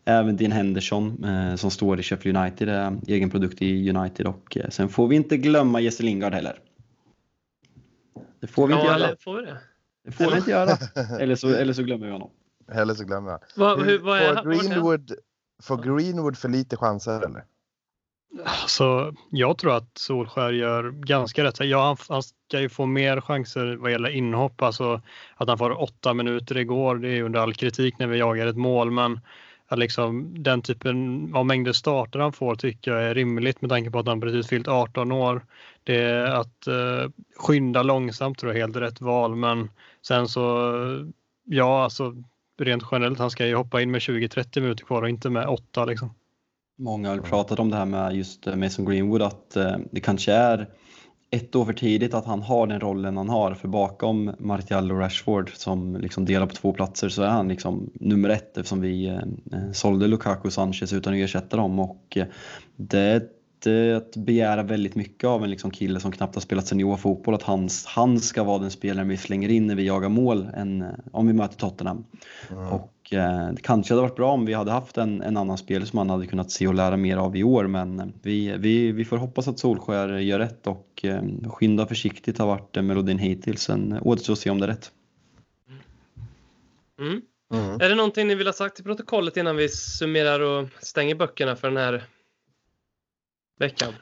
Även 0.08 0.36
Dean 0.36 0.52
Henderson 0.52 1.24
eh, 1.24 1.54
som 1.54 1.70
står 1.70 2.00
i 2.00 2.02
Sheffield 2.02 2.38
United 2.38 2.68
är 2.68 2.98
egen 3.06 3.30
produkt 3.30 3.62
i 3.62 3.90
United 3.90 4.26
och 4.26 4.56
eh, 4.56 4.68
sen 4.68 4.88
får 4.88 5.08
vi 5.08 5.16
inte 5.16 5.36
glömma 5.36 5.80
Jesse 5.80 6.02
Lingard 6.02 6.34
heller. 6.34 6.58
Det 8.40 8.46
får 8.46 8.66
vi 8.66 8.74
inte 8.74 8.86
Ja, 8.86 8.92
göra. 8.92 9.04
eller 9.04 9.16
får 9.20 9.36
vi 9.36 9.46
det? 9.46 9.58
Det 10.04 10.12
får 10.12 10.30
vi 10.30 10.36
inte 10.36 10.50
göra. 10.50 10.76
Eller 11.20 11.34
så, 11.34 11.48
eller 11.48 11.72
så 11.72 11.82
glömmer 11.82 12.06
vi 12.06 12.12
honom. 12.12 12.30
Eller 12.72 12.94
så 12.94 13.04
glömmer 13.04 13.30
jag. 13.30 13.40
Vad, 13.56 13.82
hur, 13.82 13.98
vad 13.98 14.18
är, 14.18 14.34
får? 14.34 14.42
Greenwood, 14.50 15.12
får 15.62 15.76
Greenwood 15.76 16.38
för 16.38 16.48
lite 16.48 16.76
chanser 16.76 17.24
eller? 17.26 17.44
Så 18.66 19.14
jag 19.30 19.58
tror 19.58 19.76
att 19.76 19.98
Solskär 19.98 20.52
gör 20.52 20.90
ganska 20.90 21.44
rätt. 21.44 21.60
Ja, 21.60 21.86
han, 21.86 21.96
han 22.08 22.22
ska 22.22 22.60
ju 22.60 22.68
få 22.68 22.86
mer 22.86 23.20
chanser 23.20 23.76
vad 23.76 23.90
gäller 23.92 24.10
inhopp. 24.10 24.62
Alltså 24.62 25.02
att 25.36 25.48
han 25.48 25.58
får 25.58 25.80
åtta 25.82 26.14
minuter 26.14 26.56
igår, 26.56 26.96
det 26.96 27.08
är 27.08 27.22
under 27.22 27.40
all 27.40 27.54
kritik 27.54 27.98
när 27.98 28.06
vi 28.06 28.18
jagar 28.18 28.46
ett 28.46 28.56
mål. 28.56 28.90
Men 28.90 29.20
att 29.68 29.78
liksom, 29.78 30.42
den 30.42 30.62
typen 30.62 31.30
av 31.34 31.46
mängder 31.46 31.72
starter 31.72 32.18
han 32.18 32.32
får 32.32 32.54
tycker 32.54 32.90
jag 32.90 33.02
är 33.02 33.14
rimligt 33.14 33.60
med 33.60 33.70
tanke 33.70 33.90
på 33.90 33.98
att 33.98 34.06
han 34.06 34.20
precis 34.20 34.48
fyllt 34.48 34.68
18 34.68 35.12
år. 35.12 35.44
Det 35.84 35.96
är 35.96 36.24
att 36.24 36.66
eh, 36.66 37.10
skynda 37.36 37.82
långsamt 37.82 38.38
tror 38.38 38.52
jag 38.52 38.56
är 38.56 38.66
helt 38.66 38.76
rätt 38.76 39.00
val. 39.00 39.36
Men 39.36 39.70
sen 40.06 40.28
så, 40.28 40.72
ja 41.44 41.84
alltså 41.84 42.14
rent 42.58 42.82
generellt, 42.92 43.18
han 43.18 43.30
ska 43.30 43.46
ju 43.46 43.54
hoppa 43.54 43.82
in 43.82 43.90
med 43.90 44.00
20-30 44.00 44.60
minuter 44.60 44.84
kvar 44.84 45.02
och 45.02 45.08
inte 45.08 45.30
med 45.30 45.46
8 45.46 45.84
liksom. 45.84 46.14
Många 46.78 47.08
har 47.08 47.18
pratat 47.18 47.58
om 47.58 47.70
det 47.70 47.76
här 47.76 47.86
med 47.86 48.16
just 48.16 48.46
Mason 48.46 48.84
Greenwood 48.84 49.22
att 49.22 49.56
eh, 49.56 49.76
det 49.90 50.00
kanske 50.00 50.32
är 50.32 50.68
ett 51.30 51.56
år 51.56 51.64
för 51.64 51.72
tidigt 51.72 52.14
att 52.14 52.24
han 52.24 52.42
har 52.42 52.66
den 52.66 52.80
rollen 52.80 53.16
han 53.16 53.28
har 53.28 53.54
för 53.54 53.68
bakom 53.68 54.34
Martial 54.38 54.92
och 54.92 54.98
Rashford 54.98 55.50
som 55.54 55.96
liksom 55.96 56.24
delar 56.24 56.46
på 56.46 56.54
två 56.54 56.72
platser 56.72 57.08
så 57.08 57.22
är 57.22 57.28
han 57.28 57.48
liksom 57.48 57.90
nummer 57.94 58.28
ett 58.28 58.56
eftersom 58.56 58.80
vi 58.80 59.06
eh, 59.06 59.14
eh, 59.52 59.72
sålde 59.72 60.06
Lukaku 60.06 60.48
och 60.48 60.52
Sanchez 60.52 60.92
utan 60.92 61.12
att 61.12 61.18
ersätta 61.18 61.56
dem 61.56 61.78
och 61.78 62.16
eh, 62.16 62.26
det 62.76 63.37
inte 63.58 63.96
att 63.96 64.16
begära 64.16 64.62
väldigt 64.62 64.94
mycket 64.94 65.24
av 65.24 65.44
en 65.44 65.50
liksom 65.50 65.70
kille 65.70 66.00
som 66.00 66.12
knappt 66.12 66.34
har 66.34 66.42
spelat 66.42 66.66
seniorfotboll. 66.66 67.34
Att 67.34 67.42
han, 67.42 67.68
han 67.86 68.20
ska 68.20 68.44
vara 68.44 68.58
den 68.58 68.70
spelaren 68.70 69.08
vi 69.08 69.16
slänger 69.16 69.48
in 69.48 69.66
när 69.66 69.74
vi 69.74 69.86
jagar 69.86 70.08
mål 70.08 70.48
än, 70.54 70.84
om 71.12 71.26
vi 71.26 71.32
möter 71.32 71.56
Tottenham. 71.56 72.04
Mm. 72.50 72.68
Och 72.68 73.12
eh, 73.12 73.48
det 73.52 73.62
kanske 73.62 73.94
hade 73.94 74.02
varit 74.02 74.16
bra 74.16 74.32
om 74.32 74.46
vi 74.46 74.54
hade 74.54 74.70
haft 74.70 74.98
en, 74.98 75.22
en 75.22 75.36
annan 75.36 75.58
spelare 75.58 75.86
som 75.86 75.96
man 75.96 76.10
hade 76.10 76.26
kunnat 76.26 76.50
se 76.50 76.68
och 76.68 76.74
lära 76.74 76.96
mer 76.96 77.16
av 77.16 77.36
i 77.36 77.44
år. 77.44 77.66
Men 77.66 78.00
eh, 78.00 78.06
vi, 78.22 78.56
vi, 78.58 78.92
vi 78.92 79.04
får 79.04 79.16
hoppas 79.16 79.48
att 79.48 79.58
Solskär 79.58 80.18
gör 80.18 80.38
rätt 80.38 80.66
och 80.66 81.04
eh, 81.04 81.22
skynda 81.48 81.86
försiktigt 81.86 82.38
har 82.38 82.46
varit 82.46 82.76
eh, 82.76 82.82
melodin 82.82 83.18
hittills. 83.18 83.62
Sen 83.62 83.98
återstår 84.02 84.32
att 84.32 84.38
se 84.38 84.50
om 84.50 84.60
det 84.60 84.66
är 84.66 84.70
rätt. 84.70 84.90
Mm. 87.00 87.22
Mm. 87.54 87.80
Är 87.80 87.88
det 87.88 87.94
någonting 87.94 88.28
ni 88.28 88.34
vill 88.34 88.46
ha 88.46 88.52
sagt 88.52 88.80
i 88.80 88.82
protokollet 88.82 89.36
innan 89.36 89.56
vi 89.56 89.68
summerar 89.68 90.40
och 90.40 90.68
stänger 90.80 91.14
böckerna 91.14 91.56
för 91.56 91.68
den 91.68 91.76
här 91.76 92.04
veckan? 93.58 93.92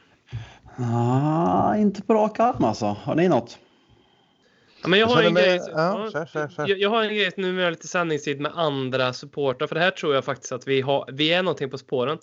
Ah, 0.78 1.76
inte 1.76 2.02
på 2.02 2.14
rak 2.14 2.40
arm 2.40 2.64
alltså. 2.64 2.86
Har 2.86 3.14
ni 3.14 3.28
något? 3.28 3.58
Ja, 4.82 4.88
men 4.88 4.98
jag, 5.00 5.06
har 5.06 5.22
en 5.22 5.34
grej, 5.34 5.60
ja, 5.72 6.10
kör, 6.12 6.26
kör, 6.26 6.48
kör. 6.48 6.68
Jag, 6.68 6.78
jag 6.78 6.90
har 6.90 7.02
en 7.02 7.14
grej 7.14 7.30
nu 7.36 7.52
med 7.52 7.72
lite 7.72 7.88
sändningstid 7.88 8.40
med 8.40 8.52
andra 8.54 9.12
supportrar. 9.12 9.66
För 9.66 9.74
det 9.74 9.80
här 9.80 9.90
tror 9.90 10.14
jag 10.14 10.24
faktiskt 10.24 10.52
att 10.52 10.66
vi, 10.66 10.80
har, 10.80 11.08
vi 11.12 11.32
är 11.32 11.42
någonting 11.42 11.70
på 11.70 11.78
spåren. 11.78 12.18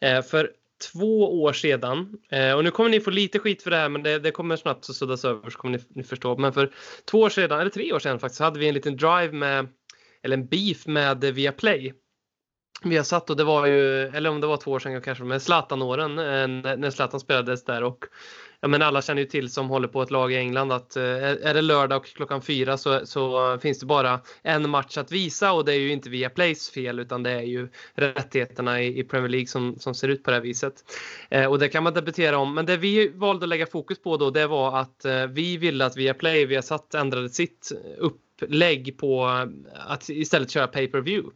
Eh, 0.00 0.22
för 0.22 0.50
två 0.92 1.42
år 1.42 1.52
sedan, 1.52 2.18
eh, 2.30 2.52
och 2.52 2.64
nu 2.64 2.70
kommer 2.70 2.90
ni 2.90 3.00
få 3.00 3.10
lite 3.10 3.38
skit 3.38 3.62
för 3.62 3.70
det 3.70 3.76
här 3.76 3.88
men 3.88 4.02
det, 4.02 4.18
det 4.18 4.30
kommer 4.30 4.56
snabbt 4.56 4.90
att 4.90 4.96
suddas 4.96 5.24
över 5.24 5.50
så 5.50 5.58
kommer 5.58 5.78
ni, 5.78 5.84
ni 5.88 6.02
förstå. 6.02 6.36
Men 6.36 6.52
för 6.52 6.72
två 7.10 7.20
år 7.20 7.30
sedan, 7.30 7.60
eller 7.60 7.70
tre 7.70 7.92
år 7.92 7.98
sedan 7.98 8.18
faktiskt, 8.18 8.38
så 8.38 8.44
hade 8.44 8.58
vi 8.58 8.68
en 8.68 8.74
liten 8.74 8.96
drive 8.96 9.32
med, 9.32 9.68
eller 10.22 10.36
en 10.36 10.46
beef 10.46 10.86
med 10.86 11.24
Viaplay. 11.24 11.94
Vi 12.82 12.96
har 12.96 13.04
satt 13.04 13.30
och 13.30 13.36
det 13.36 13.44
var 13.44 13.66
ju, 13.66 14.02
eller 14.02 14.30
om 14.30 14.40
det 14.40 14.46
var 14.46 14.56
två 14.56 14.70
år 14.70 14.78
sedan 14.78 15.02
kanske, 15.02 15.24
men 15.24 15.40
Zlatan-åren 15.40 16.18
eh, 16.18 16.76
när 16.76 16.90
Zlatan 16.90 17.20
spelades 17.20 17.64
där 17.64 17.82
och 17.82 18.04
ja, 18.60 18.68
men 18.68 18.82
alla 18.82 19.02
känner 19.02 19.22
ju 19.22 19.28
till 19.28 19.50
som 19.50 19.68
håller 19.68 19.88
på 19.88 20.02
ett 20.02 20.10
lag 20.10 20.32
i 20.32 20.36
England 20.36 20.72
att 20.72 20.96
eh, 20.96 21.02
är 21.02 21.54
det 21.54 21.62
lördag 21.62 21.96
och 21.96 22.06
klockan 22.06 22.42
fyra 22.42 22.76
så, 22.76 23.06
så 23.06 23.58
finns 23.58 23.78
det 23.78 23.86
bara 23.86 24.20
en 24.42 24.70
match 24.70 24.98
att 24.98 25.12
visa 25.12 25.52
och 25.52 25.64
det 25.64 25.72
är 25.72 25.78
ju 25.78 25.92
inte 25.92 26.10
via 26.10 26.30
Plays 26.30 26.70
fel 26.70 26.98
utan 26.98 27.22
det 27.22 27.30
är 27.30 27.42
ju 27.42 27.68
rättigheterna 27.94 28.82
i, 28.82 29.00
i 29.00 29.04
Premier 29.04 29.28
League 29.28 29.46
som, 29.46 29.78
som 29.78 29.94
ser 29.94 30.08
ut 30.08 30.22
på 30.22 30.30
det 30.30 30.36
här 30.36 30.42
viset. 30.42 30.74
Eh, 31.30 31.46
och 31.46 31.58
det 31.58 31.68
kan 31.68 31.82
man 31.82 31.94
debattera 31.94 32.38
om. 32.38 32.54
Men 32.54 32.66
det 32.66 32.76
vi 32.76 33.08
valde 33.08 33.44
att 33.44 33.48
lägga 33.48 33.66
fokus 33.66 34.02
på 34.02 34.16
då 34.16 34.30
det 34.30 34.46
var 34.46 34.78
att 34.78 35.04
eh, 35.04 35.26
vi 35.26 35.56
ville 35.56 35.86
att 35.86 35.96
via 35.96 36.14
Play, 36.14 36.46
vi 36.46 36.54
har 36.54 36.62
satt 36.62 36.94
ändrade 36.94 37.28
sitt 37.28 37.72
upplägg 37.98 38.98
på 38.98 39.26
att 39.74 40.08
istället 40.08 40.50
köra 40.50 40.66
pay-per-view. 40.66 41.30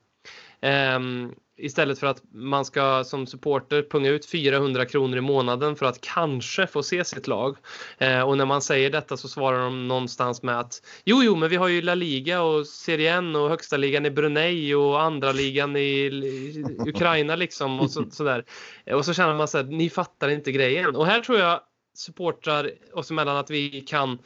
Um, 0.63 1.35
istället 1.61 1.99
för 1.99 2.07
att 2.07 2.23
man 2.33 2.65
ska 2.65 3.05
som 3.05 3.27
supporter 3.27 3.83
punga 3.91 4.11
ut 4.11 4.27
400 4.27 4.87
kronor 4.87 5.19
i 5.19 5.21
månaden 5.21 5.77
för 5.77 5.87
att 5.87 6.01
kanske 6.01 6.67
få 6.67 6.83
se 6.83 7.05
sitt 7.05 7.27
lag. 7.27 7.57
Eh, 7.99 8.21
och 8.21 8.37
när 8.37 8.47
man 8.47 8.63
säger 8.63 8.91
detta 8.91 9.17
så 9.17 9.29
svarar 9.29 9.59
de 9.59 9.89
någonstans 9.89 10.43
med 10.43 10.61
att 10.61 10.83
jo, 11.05 11.23
jo, 11.23 11.37
men 11.37 11.49
vi 11.49 11.57
har 11.57 11.69
ju 11.69 11.83
La 11.83 11.95
Liga 11.95 12.43
och 12.43 12.67
Serie 12.67 13.15
N 13.15 13.37
och 13.37 13.49
högsta 13.49 13.77
ligan 13.77 14.07
i 14.07 14.11
Brunei 14.11 14.75
och 14.75 15.03
andra 15.03 15.33
ligan 15.33 15.77
i 15.77 16.65
Ukraina 16.87 17.37
liksom 17.37 17.81
och 17.81 17.91
så, 17.91 18.11
sådär. 18.11 18.45
Och 18.93 19.05
så 19.05 19.15
känner 19.15 19.35
man 19.35 19.49
så 19.49 19.59
här, 19.59 19.65
ni 19.65 19.91
fattar 19.91 20.29
inte 20.29 20.53
grejen. 20.53 20.97
Och 20.97 21.07
här 21.07 21.21
tror 21.21 21.39
jag 21.39 21.61
supportrar 21.95 22.71
oss 22.93 23.11
emellan 23.11 23.37
att 23.37 23.51
vi 23.51 23.81
kan 23.81 24.19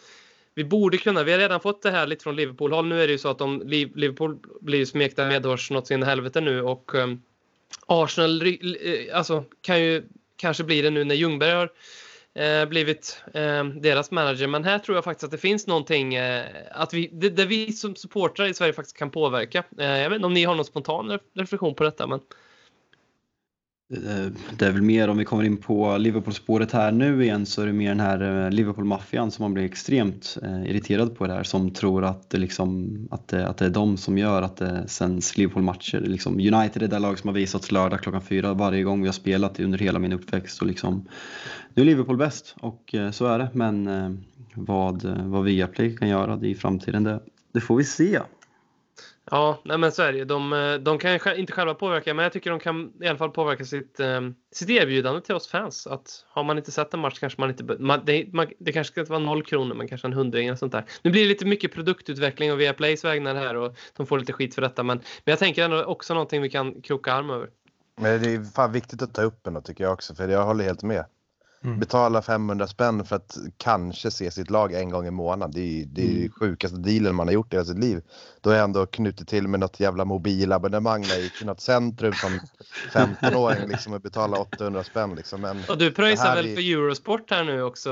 vi 0.55 0.65
borde 0.65 0.99
kunna, 0.99 1.23
vi 1.23 1.33
har 1.33 1.39
redan 1.39 1.61
fått 1.61 1.83
det 1.83 1.91
här 1.91 2.07
lite 2.07 2.23
från 2.23 2.37
Liverpool-håll. 2.37 2.87
Nu 2.87 3.03
är 3.03 3.07
det 3.07 3.13
ju 3.13 3.19
så 3.19 3.29
att 3.29 3.39
de, 3.39 3.63
Liverpool 3.95 4.39
blir 4.61 4.79
ju 4.79 4.87
smekta 4.87 5.27
medhårs 5.27 5.71
något 5.71 5.87
så 5.87 5.95
in 5.95 6.03
i 6.03 6.07
helvete 6.07 6.41
nu 6.41 6.63
och 6.63 6.95
um, 6.95 7.23
Arsenal 7.87 8.43
eh, 8.47 8.57
alltså, 9.13 9.45
kan 9.61 9.83
ju 9.83 10.03
kanske 10.37 10.65
bli 10.65 10.83
det 10.83 10.91
nu 10.91 11.05
när 11.05 11.15
Ljungberg 11.15 11.53
har 11.53 11.71
eh, 12.35 12.67
blivit 12.69 13.23
eh, 13.35 13.65
deras 13.65 14.11
manager. 14.11 14.47
Men 14.47 14.65
här 14.65 14.79
tror 14.79 14.97
jag 14.97 15.05
faktiskt 15.05 15.25
att 15.25 15.31
det 15.31 15.39
finns 15.39 15.67
någonting 15.67 16.15
eh, 16.15 16.47
att 16.71 16.95
vi, 16.95 17.11
det, 17.13 17.31
där 17.31 17.47
vi 17.47 17.73
som 17.73 17.97
supportrar 17.97 18.47
i 18.47 18.55
Sverige 18.55 18.73
faktiskt 18.73 18.97
kan 18.97 19.11
påverka. 19.11 19.65
Eh, 19.79 19.87
jag 19.87 20.11
vet 20.11 20.17
inte 20.17 20.27
om 20.27 20.35
ni 20.35 20.45
har 20.45 20.55
någon 20.55 20.65
spontan 20.65 21.19
reflektion 21.35 21.75
på 21.75 21.85
detta. 21.85 22.07
Men... 22.07 22.21
Eh, 23.93 24.33
det 24.59 24.67
är 24.67 24.73
väl 24.73 24.83
mer 24.83 25.09
om 25.09 25.19
vi 25.19 25.25
kommer 25.25 25.45
in 25.45 25.57
på 25.57 25.99
Liverpool-spåret 25.99 26.73
här 26.73 26.93
nu 26.93 27.25
igen 27.25 27.47
så 27.47 27.63
är 27.63 27.67
det 27.67 27.73
mer 27.73 27.89
den 27.89 28.01
här 28.01 28.45
eh, 28.45 28.51
Liverpool-maffian 28.51 29.31
som 29.31 29.43
man 29.43 29.55
blir 29.55 29.65
extremt 29.65 30.39
eh, 30.43 30.71
irriterad 30.71 31.17
på 31.17 31.27
det 31.27 31.33
här 31.33 31.43
som 31.43 31.71
tror 31.71 32.05
att 32.05 32.31
det, 32.31 32.39
liksom, 32.39 32.99
att 33.11 33.29
det, 33.29 33.49
att 33.49 33.57
det 33.57 33.65
är 33.65 33.71
de 33.71 33.97
som 33.97 34.19
gör 34.19 34.43
att 34.43 34.57
det 34.57 34.89
sänds 34.89 35.37
Liverpool-matcher. 35.37 36.01
Liksom, 36.01 36.33
United 36.35 36.83
är 36.83 36.89
det 36.89 36.99
lag 36.99 37.19
som 37.19 37.29
har 37.29 37.35
visats 37.35 37.73
lördag 37.73 38.01
klockan 38.01 38.23
fyra 38.23 38.55
varje 38.55 38.83
gång 38.83 39.01
vi 39.01 39.09
har 39.09 39.13
spelat 39.13 39.61
under 39.61 39.79
hela 39.79 39.99
min 39.99 40.13
uppväxt. 40.13 40.61
Och 40.61 40.67
liksom, 40.67 41.09
nu 41.75 41.83
är 41.83 41.87
Liverpool 41.87 42.17
bäst 42.17 42.55
och 42.61 42.95
så 43.13 43.27
är 43.27 43.39
det 43.39 43.49
men 43.53 43.89
vad, 44.55 45.05
vad 45.05 45.45
Viaplay 45.45 45.97
kan 45.97 46.09
göra 46.09 46.47
i 46.47 46.55
framtiden 46.55 47.05
det, 47.05 47.21
det 47.53 47.61
får 47.61 47.77
vi 47.77 47.85
se. 47.85 48.21
Ja, 49.31 49.61
nej 49.65 49.79
men 49.79 49.93
så 49.93 50.03
är 50.03 50.13
det 50.13 50.19
ju. 50.19 50.25
De, 50.25 50.53
eh, 50.53 50.75
de 50.75 50.99
kan 50.99 51.13
ju 51.13 51.19
inte 51.37 51.53
själva 51.53 51.75
påverka, 51.75 52.15
men 52.15 52.23
jag 52.23 52.33
tycker 52.33 52.51
de 52.51 52.61
kan 52.61 52.93
i 53.01 53.09
alla 53.09 53.19
fall 53.19 53.31
påverka 53.31 53.65
sitt, 53.65 54.01
eh, 54.01 54.21
sitt 54.53 54.71
erbjudande 54.71 55.21
till 55.21 55.35
oss 55.35 55.49
fans. 55.49 55.87
Att 55.87 56.25
har 56.29 56.45
man 56.45 56.59
inte 56.59 56.73
sett 56.73 56.95
en 56.95 57.01
match 57.01 57.19
kanske 57.19 57.41
man 57.41 57.51
inte... 57.51 57.65
Man, 57.65 58.01
det, 58.05 58.33
man, 58.33 58.47
det 58.59 58.73
kanske 58.73 58.93
ska 58.93 59.01
inte 59.01 59.13
vara 59.13 59.23
noll 59.23 59.43
kronor, 59.43 59.75
men 59.75 59.89
kanske 59.89 60.09
en 60.09 60.13
hundring 60.13 60.47
eller 60.47 60.57
sånt 60.57 60.73
där. 60.73 60.85
Nu 61.03 61.11
blir 61.11 61.23
det 61.23 61.29
lite 61.29 61.47
mycket 61.47 61.73
produktutveckling 61.73 62.53
och 62.53 62.61
Viaplays 62.61 63.05
vägnar 63.05 63.35
här 63.35 63.57
och 63.57 63.77
de 63.97 64.07
får 64.07 64.19
lite 64.19 64.33
skit 64.33 64.55
för 64.55 64.63
detta. 64.63 64.83
Men, 64.83 64.97
men 64.97 65.33
jag 65.33 65.39
tänker 65.39 65.65
ändå 65.65 65.85
också 65.85 66.15
någonting 66.15 66.43
vi 66.43 66.51
kan 66.51 66.83
kroka 66.83 67.13
arm 67.13 67.31
över. 67.31 67.49
Men 67.97 68.23
det 68.23 68.35
är 68.35 68.45
fan 68.45 68.73
viktigt 68.73 69.03
att 69.03 69.15
ta 69.15 69.23
upp 69.23 69.47
ändå 69.47 69.61
tycker 69.61 69.85
jag 69.85 69.93
också, 69.93 70.15
för 70.15 70.29
jag 70.29 70.45
håller 70.45 70.65
helt 70.65 70.83
med. 70.83 71.05
Mm. 71.65 71.79
Betala 71.81 72.23
500 72.23 72.67
spänn 72.67 73.05
för 73.05 73.17
att 73.17 73.37
kanske 73.57 74.11
se 74.11 74.31
sitt 74.31 74.51
lag 74.51 74.73
en 74.73 74.91
gång 74.91 75.07
i 75.07 75.11
månaden. 75.11 75.51
Det 75.55 75.61
är 75.61 75.67
ju 75.79 75.85
det 75.85 76.03
är 76.03 76.17
Mm. 76.17 76.31
sjukaste 76.33 76.77
dealen 76.77 77.15
man 77.15 77.27
har 77.27 77.33
gjort 77.35 77.53
i 77.53 77.57
hela 77.57 77.65
sitt 77.65 77.79
liv. 77.79 78.03
Då 78.41 78.51
är 78.51 78.55
jag 78.55 78.65
ändå 78.65 78.87
knutit 78.87 79.29
till 79.29 79.49
med 79.49 79.61
något 79.61 79.81
jävla 79.81 80.05
mobilabonnemang 80.05 81.03
där 81.03 81.15
jag 81.15 81.23
gick 81.23 81.37
till 81.37 81.47
något 81.47 81.61
centrum 81.61 82.13
som 82.13 82.41
15-åring 82.93 83.69
liksom 83.69 83.93
och 83.93 84.01
betala 84.01 84.37
800 84.37 84.85
spänn 84.85 85.15
liksom. 85.15 85.41
Men 85.41 85.65
Och 85.69 85.79
du 85.79 85.91
pröjsar 85.91 86.35
väl 86.37 86.47
är- 86.47 86.55
för 86.55 86.63
Eurosport 86.73 87.31
här 87.31 87.45
nu 87.45 87.63
också, 87.63 87.91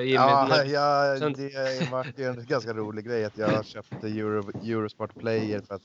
Jimmy? 0.00 0.12
Ja, 0.14 0.64
ja, 0.64 1.16
Sen- 1.18 1.32
det 1.32 1.90
var 1.90 2.06
en 2.16 2.46
ganska 2.46 2.72
rolig 2.74 3.06
grej 3.06 3.24
att 3.24 3.38
jag 3.38 3.64
köpte 3.66 4.06
Euro, 4.08 4.50
Eurosport 4.64 5.14
Player 5.20 5.60
för 5.68 5.74
att 5.74 5.82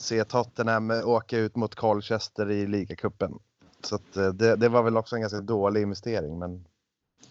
se 0.00 0.24
Tottenham 0.24 0.90
åka 0.90 1.38
ut 1.38 1.56
mot 1.56 1.74
Colchester 1.74 2.50
i 2.50 2.66
ligacupen. 2.66 3.30
Så 3.86 3.94
att 3.94 4.16
eh, 4.16 4.28
det, 4.28 4.56
det 4.56 4.68
var 4.68 4.82
väl 4.82 4.96
också 4.96 5.14
en 5.14 5.20
ganska 5.20 5.40
dålig 5.40 5.82
investering 5.82 6.38
men 6.38 6.64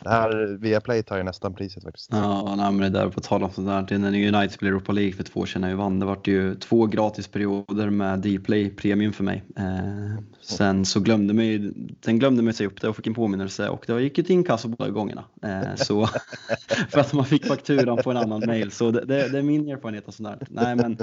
det 0.04 0.10
här 0.10 0.58
via 0.60 0.82
Play 0.82 1.04
tar 1.04 1.18
ju 1.18 1.24
nästan 1.24 1.54
priset 1.54 1.84
faktiskt. 1.84 2.10
Ja, 2.12 2.56
nej, 2.56 2.72
men 2.72 2.80
det 2.92 3.00
där 3.00 3.10
på 3.10 3.22
tal 3.22 3.44
om 3.44 3.52
sånt 3.52 3.90
där. 3.90 3.98
När 3.98 4.08
United 4.08 4.52
spelade 4.52 4.76
Europa 4.76 4.92
League 4.92 5.14
för 5.14 5.24
två 5.24 5.40
år 5.40 5.46
sedan 5.46 5.62
när 5.62 5.70
vi 5.70 5.76
vann, 5.76 6.00
det 6.00 6.06
var 6.06 6.18
ju 6.24 6.56
två 6.56 6.86
gratisperioder 6.86 7.90
med 7.90 8.20
Dplay 8.20 8.70
Premium 8.70 9.14
för 9.14 9.24
mig. 9.24 9.44
Eh, 9.58 10.24
sen 10.42 10.86
så 10.86 11.00
glömde 11.00 11.34
mig, 11.34 11.74
sen 12.06 12.20
glömde 12.20 12.44
mig 12.44 12.54
sig 12.54 12.68
upp 12.68 12.82
det 12.82 12.90
och 12.90 12.96
fick 12.96 13.08
en 13.08 13.14
påminnelse 13.14 13.70
och 13.70 13.84
det 13.88 14.02
gick 14.02 14.18
ju 14.18 14.24
till 14.24 14.36
inkasso 14.36 14.68
båda 14.68 14.90
gångerna. 14.90 15.24
Eh, 15.44 15.76
så, 15.76 16.08
för 16.90 17.00
att 17.00 17.14
man 17.14 17.26
fick 17.26 17.46
fakturan 17.46 17.98
på 17.98 18.12
en 18.12 18.18
annan 18.18 18.44
mail. 18.46 18.72
Så 18.72 18.92
det, 18.92 19.06
det, 19.06 19.30
det 19.30 19.38
är 19.38 19.44
min 19.44 19.70
erfarenhet 19.70 20.08
av 20.08 20.12
sånt 20.12 20.30
där. 20.30 20.48
Nej, 20.50 20.76
men 20.76 20.98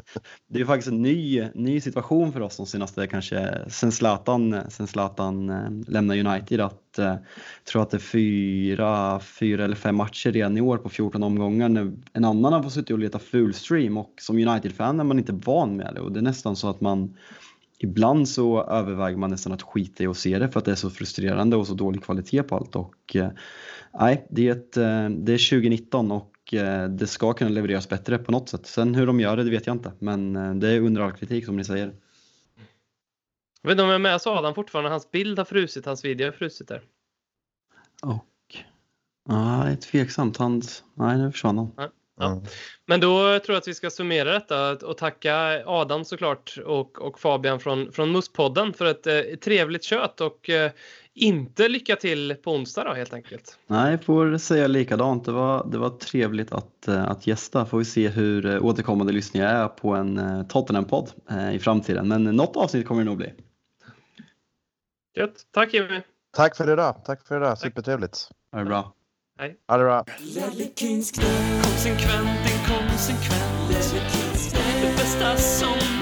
det 0.49 0.61
är 0.61 0.65
faktiskt 0.65 0.89
en 0.89 1.03
ny, 1.03 1.49
ny 1.55 1.81
situation 1.81 2.33
för 2.33 2.41
oss 2.41 2.57
de 2.57 2.67
senaste 2.67 3.07
kanske 3.07 3.59
sen 3.69 3.93
Zlatan, 3.93 4.57
sen 4.69 4.87
Zlatan 4.87 5.51
eh, 5.51 5.71
lämnade 5.87 6.21
United 6.21 6.61
att 6.61 6.86
Eh, 6.99 7.17
tror 7.65 7.83
att 7.83 7.91
det 7.91 7.97
är 7.97 7.99
fyra, 7.99 9.21
fyra 9.21 9.65
eller 9.65 9.77
fem 9.77 9.97
matcher 9.97 10.33
redan 10.33 10.59
i 10.59 10.61
år 10.61 10.79
på 10.79 10.89
14 10.89 11.23
omgångar. 11.23 11.69
När 11.69 11.93
en 12.13 12.25
annan 12.25 12.53
har 12.53 12.63
fått 12.63 12.73
sitta 12.73 12.95
och 12.95 12.99
leta 12.99 13.19
fullstream 13.19 13.97
och 13.97 14.13
som 14.21 14.37
United-fan 14.37 15.01
är 15.01 15.05
man 15.05 15.19
inte 15.19 15.33
van 15.33 15.77
med 15.77 15.95
det 15.95 16.01
och 16.01 16.13
det 16.13 16.21
är 16.21 16.23
nästan 16.23 16.57
så 16.57 16.69
att 16.69 16.81
man 16.81 17.17
Ibland 17.79 18.29
så 18.29 18.63
överväger 18.63 19.17
man 19.17 19.31
nästan 19.31 19.53
att 19.53 19.63
skita 19.63 20.05
i 20.05 20.07
att 20.07 20.17
se 20.17 20.39
det 20.39 20.49
för 20.49 20.59
att 20.59 20.65
det 20.65 20.71
är 20.71 20.75
så 20.75 20.91
frustrerande 20.91 21.57
och 21.57 21.67
så 21.67 21.75
dålig 21.75 22.05
kvalitet 22.05 22.43
på 22.43 22.57
allt. 22.57 22.77
Och, 22.77 23.17
eh, 23.17 23.31
nej, 24.01 24.27
det 24.31 24.49
är, 24.49 24.53
ett, 24.53 24.77
eh, 24.77 25.09
det 25.09 25.33
är 25.33 25.51
2019 25.51 26.13
och 26.13 26.33
det 26.91 27.07
ska 27.07 27.33
kunna 27.33 27.51
levereras 27.51 27.89
bättre 27.89 28.19
på 28.19 28.33
något 28.33 28.49
sätt. 28.49 28.67
Sen 28.67 28.95
hur 28.95 29.07
de 29.07 29.21
gör 29.21 29.37
det, 29.37 29.45
det 29.45 29.51
vet 29.51 29.67
jag 29.67 29.77
inte. 29.77 29.93
Men 29.99 30.33
det 30.61 30.69
är 30.69 30.81
under 30.81 31.01
all 31.01 31.13
kritik 31.13 31.45
som 31.45 31.57
ni 31.57 31.65
säger. 31.65 31.93
Jag 33.67 33.71
vet 33.71 33.75
inte 33.75 33.83
om 33.83 33.89
jag 33.89 33.95
är 33.95 33.99
med 33.99 34.23
så 34.23 34.31
Adam 34.31 34.55
fortfarande. 34.55 34.91
Hans 34.91 35.11
bild 35.11 35.39
har 35.39 35.45
frusit, 35.45 35.87
hans 35.87 36.05
video 36.05 36.27
har 36.27 36.33
frusit 36.33 36.69
där. 36.69 36.83
Och 38.03 38.57
nej, 39.29 39.77
tveksamt. 39.77 40.37
Han, 40.37 40.63
nej, 40.95 41.19
nu 41.19 41.33
försvann 41.33 41.59
han. 41.59 41.73
Ja. 41.77 42.27
Mm. 42.27 42.45
Men 42.87 43.01
då 43.01 43.19
tror 43.19 43.55
jag 43.55 43.57
att 43.57 43.69
vi 43.69 43.75
ska 43.75 43.91
summera 43.91 44.33
detta 44.33 44.73
och 44.73 44.97
tacka 44.97 45.63
Adam 45.67 46.05
såklart 46.05 46.59
och, 46.67 46.99
och 46.99 47.19
Fabian 47.19 47.61
från, 47.61 47.93
från 47.93 48.13
Musspodden 48.13 48.73
för 48.73 48.87
ett 48.87 49.07
eh, 49.07 49.21
trevligt 49.45 49.85
kött 49.85 50.21
och 50.21 50.51
eh, 50.51 50.71
inte 51.15 51.69
lycka 51.69 51.97
till 51.97 52.35
på 52.35 52.53
onsdag 52.53 52.85
då 52.85 52.95
helt 52.95 53.15
enkelt. 53.15 53.59
Nej, 53.67 53.91
jag 53.91 54.05
får 54.05 54.39
säga 54.39 54.67
likadant. 54.67 55.25
Det 55.25 55.33
var, 55.33 55.69
det 55.71 55.79
var 55.79 55.91
trevligt 55.91 56.53
att, 56.53 56.89
eh, 56.89 57.05
att 57.05 57.27
gästa. 57.27 57.67
Får 57.67 57.79
vi 57.79 57.85
se 57.85 58.09
hur 58.09 58.47
eh, 58.47 58.65
återkommande 58.65 59.13
lyssnar 59.13 59.43
jag 59.43 59.53
är 59.53 59.69
på 59.69 59.95
en 59.95 60.19
eh, 60.19 60.47
Tottenham-podd 60.47 61.11
eh, 61.31 61.55
i 61.55 61.59
framtiden. 61.59 62.09
Men 62.09 62.25
något 62.25 62.57
avsnitt 62.57 62.87
kommer 62.87 63.01
det 63.01 63.05
nog 63.05 63.17
bli. 63.17 63.33
Gött. 65.17 65.47
Tack 65.55 65.75
Jimmy. 65.75 66.01
Tack 66.37 66.57
för 66.57 66.73
idag. 66.73 67.05
Tack 67.05 67.27
för 67.27 67.37
idag. 67.37 67.59
Supertrevligt. 67.59 68.29
Ha 68.53 68.59
det 68.59 68.65
bra. 68.65 68.93
Ha 69.69 69.77
det 69.77 69.85
bra. 69.85 70.05
Konsekvent, 71.63 72.29
inkonsekvent 72.53 73.71
Det 74.83 74.93
bästa 74.97 75.37
som 75.37 75.96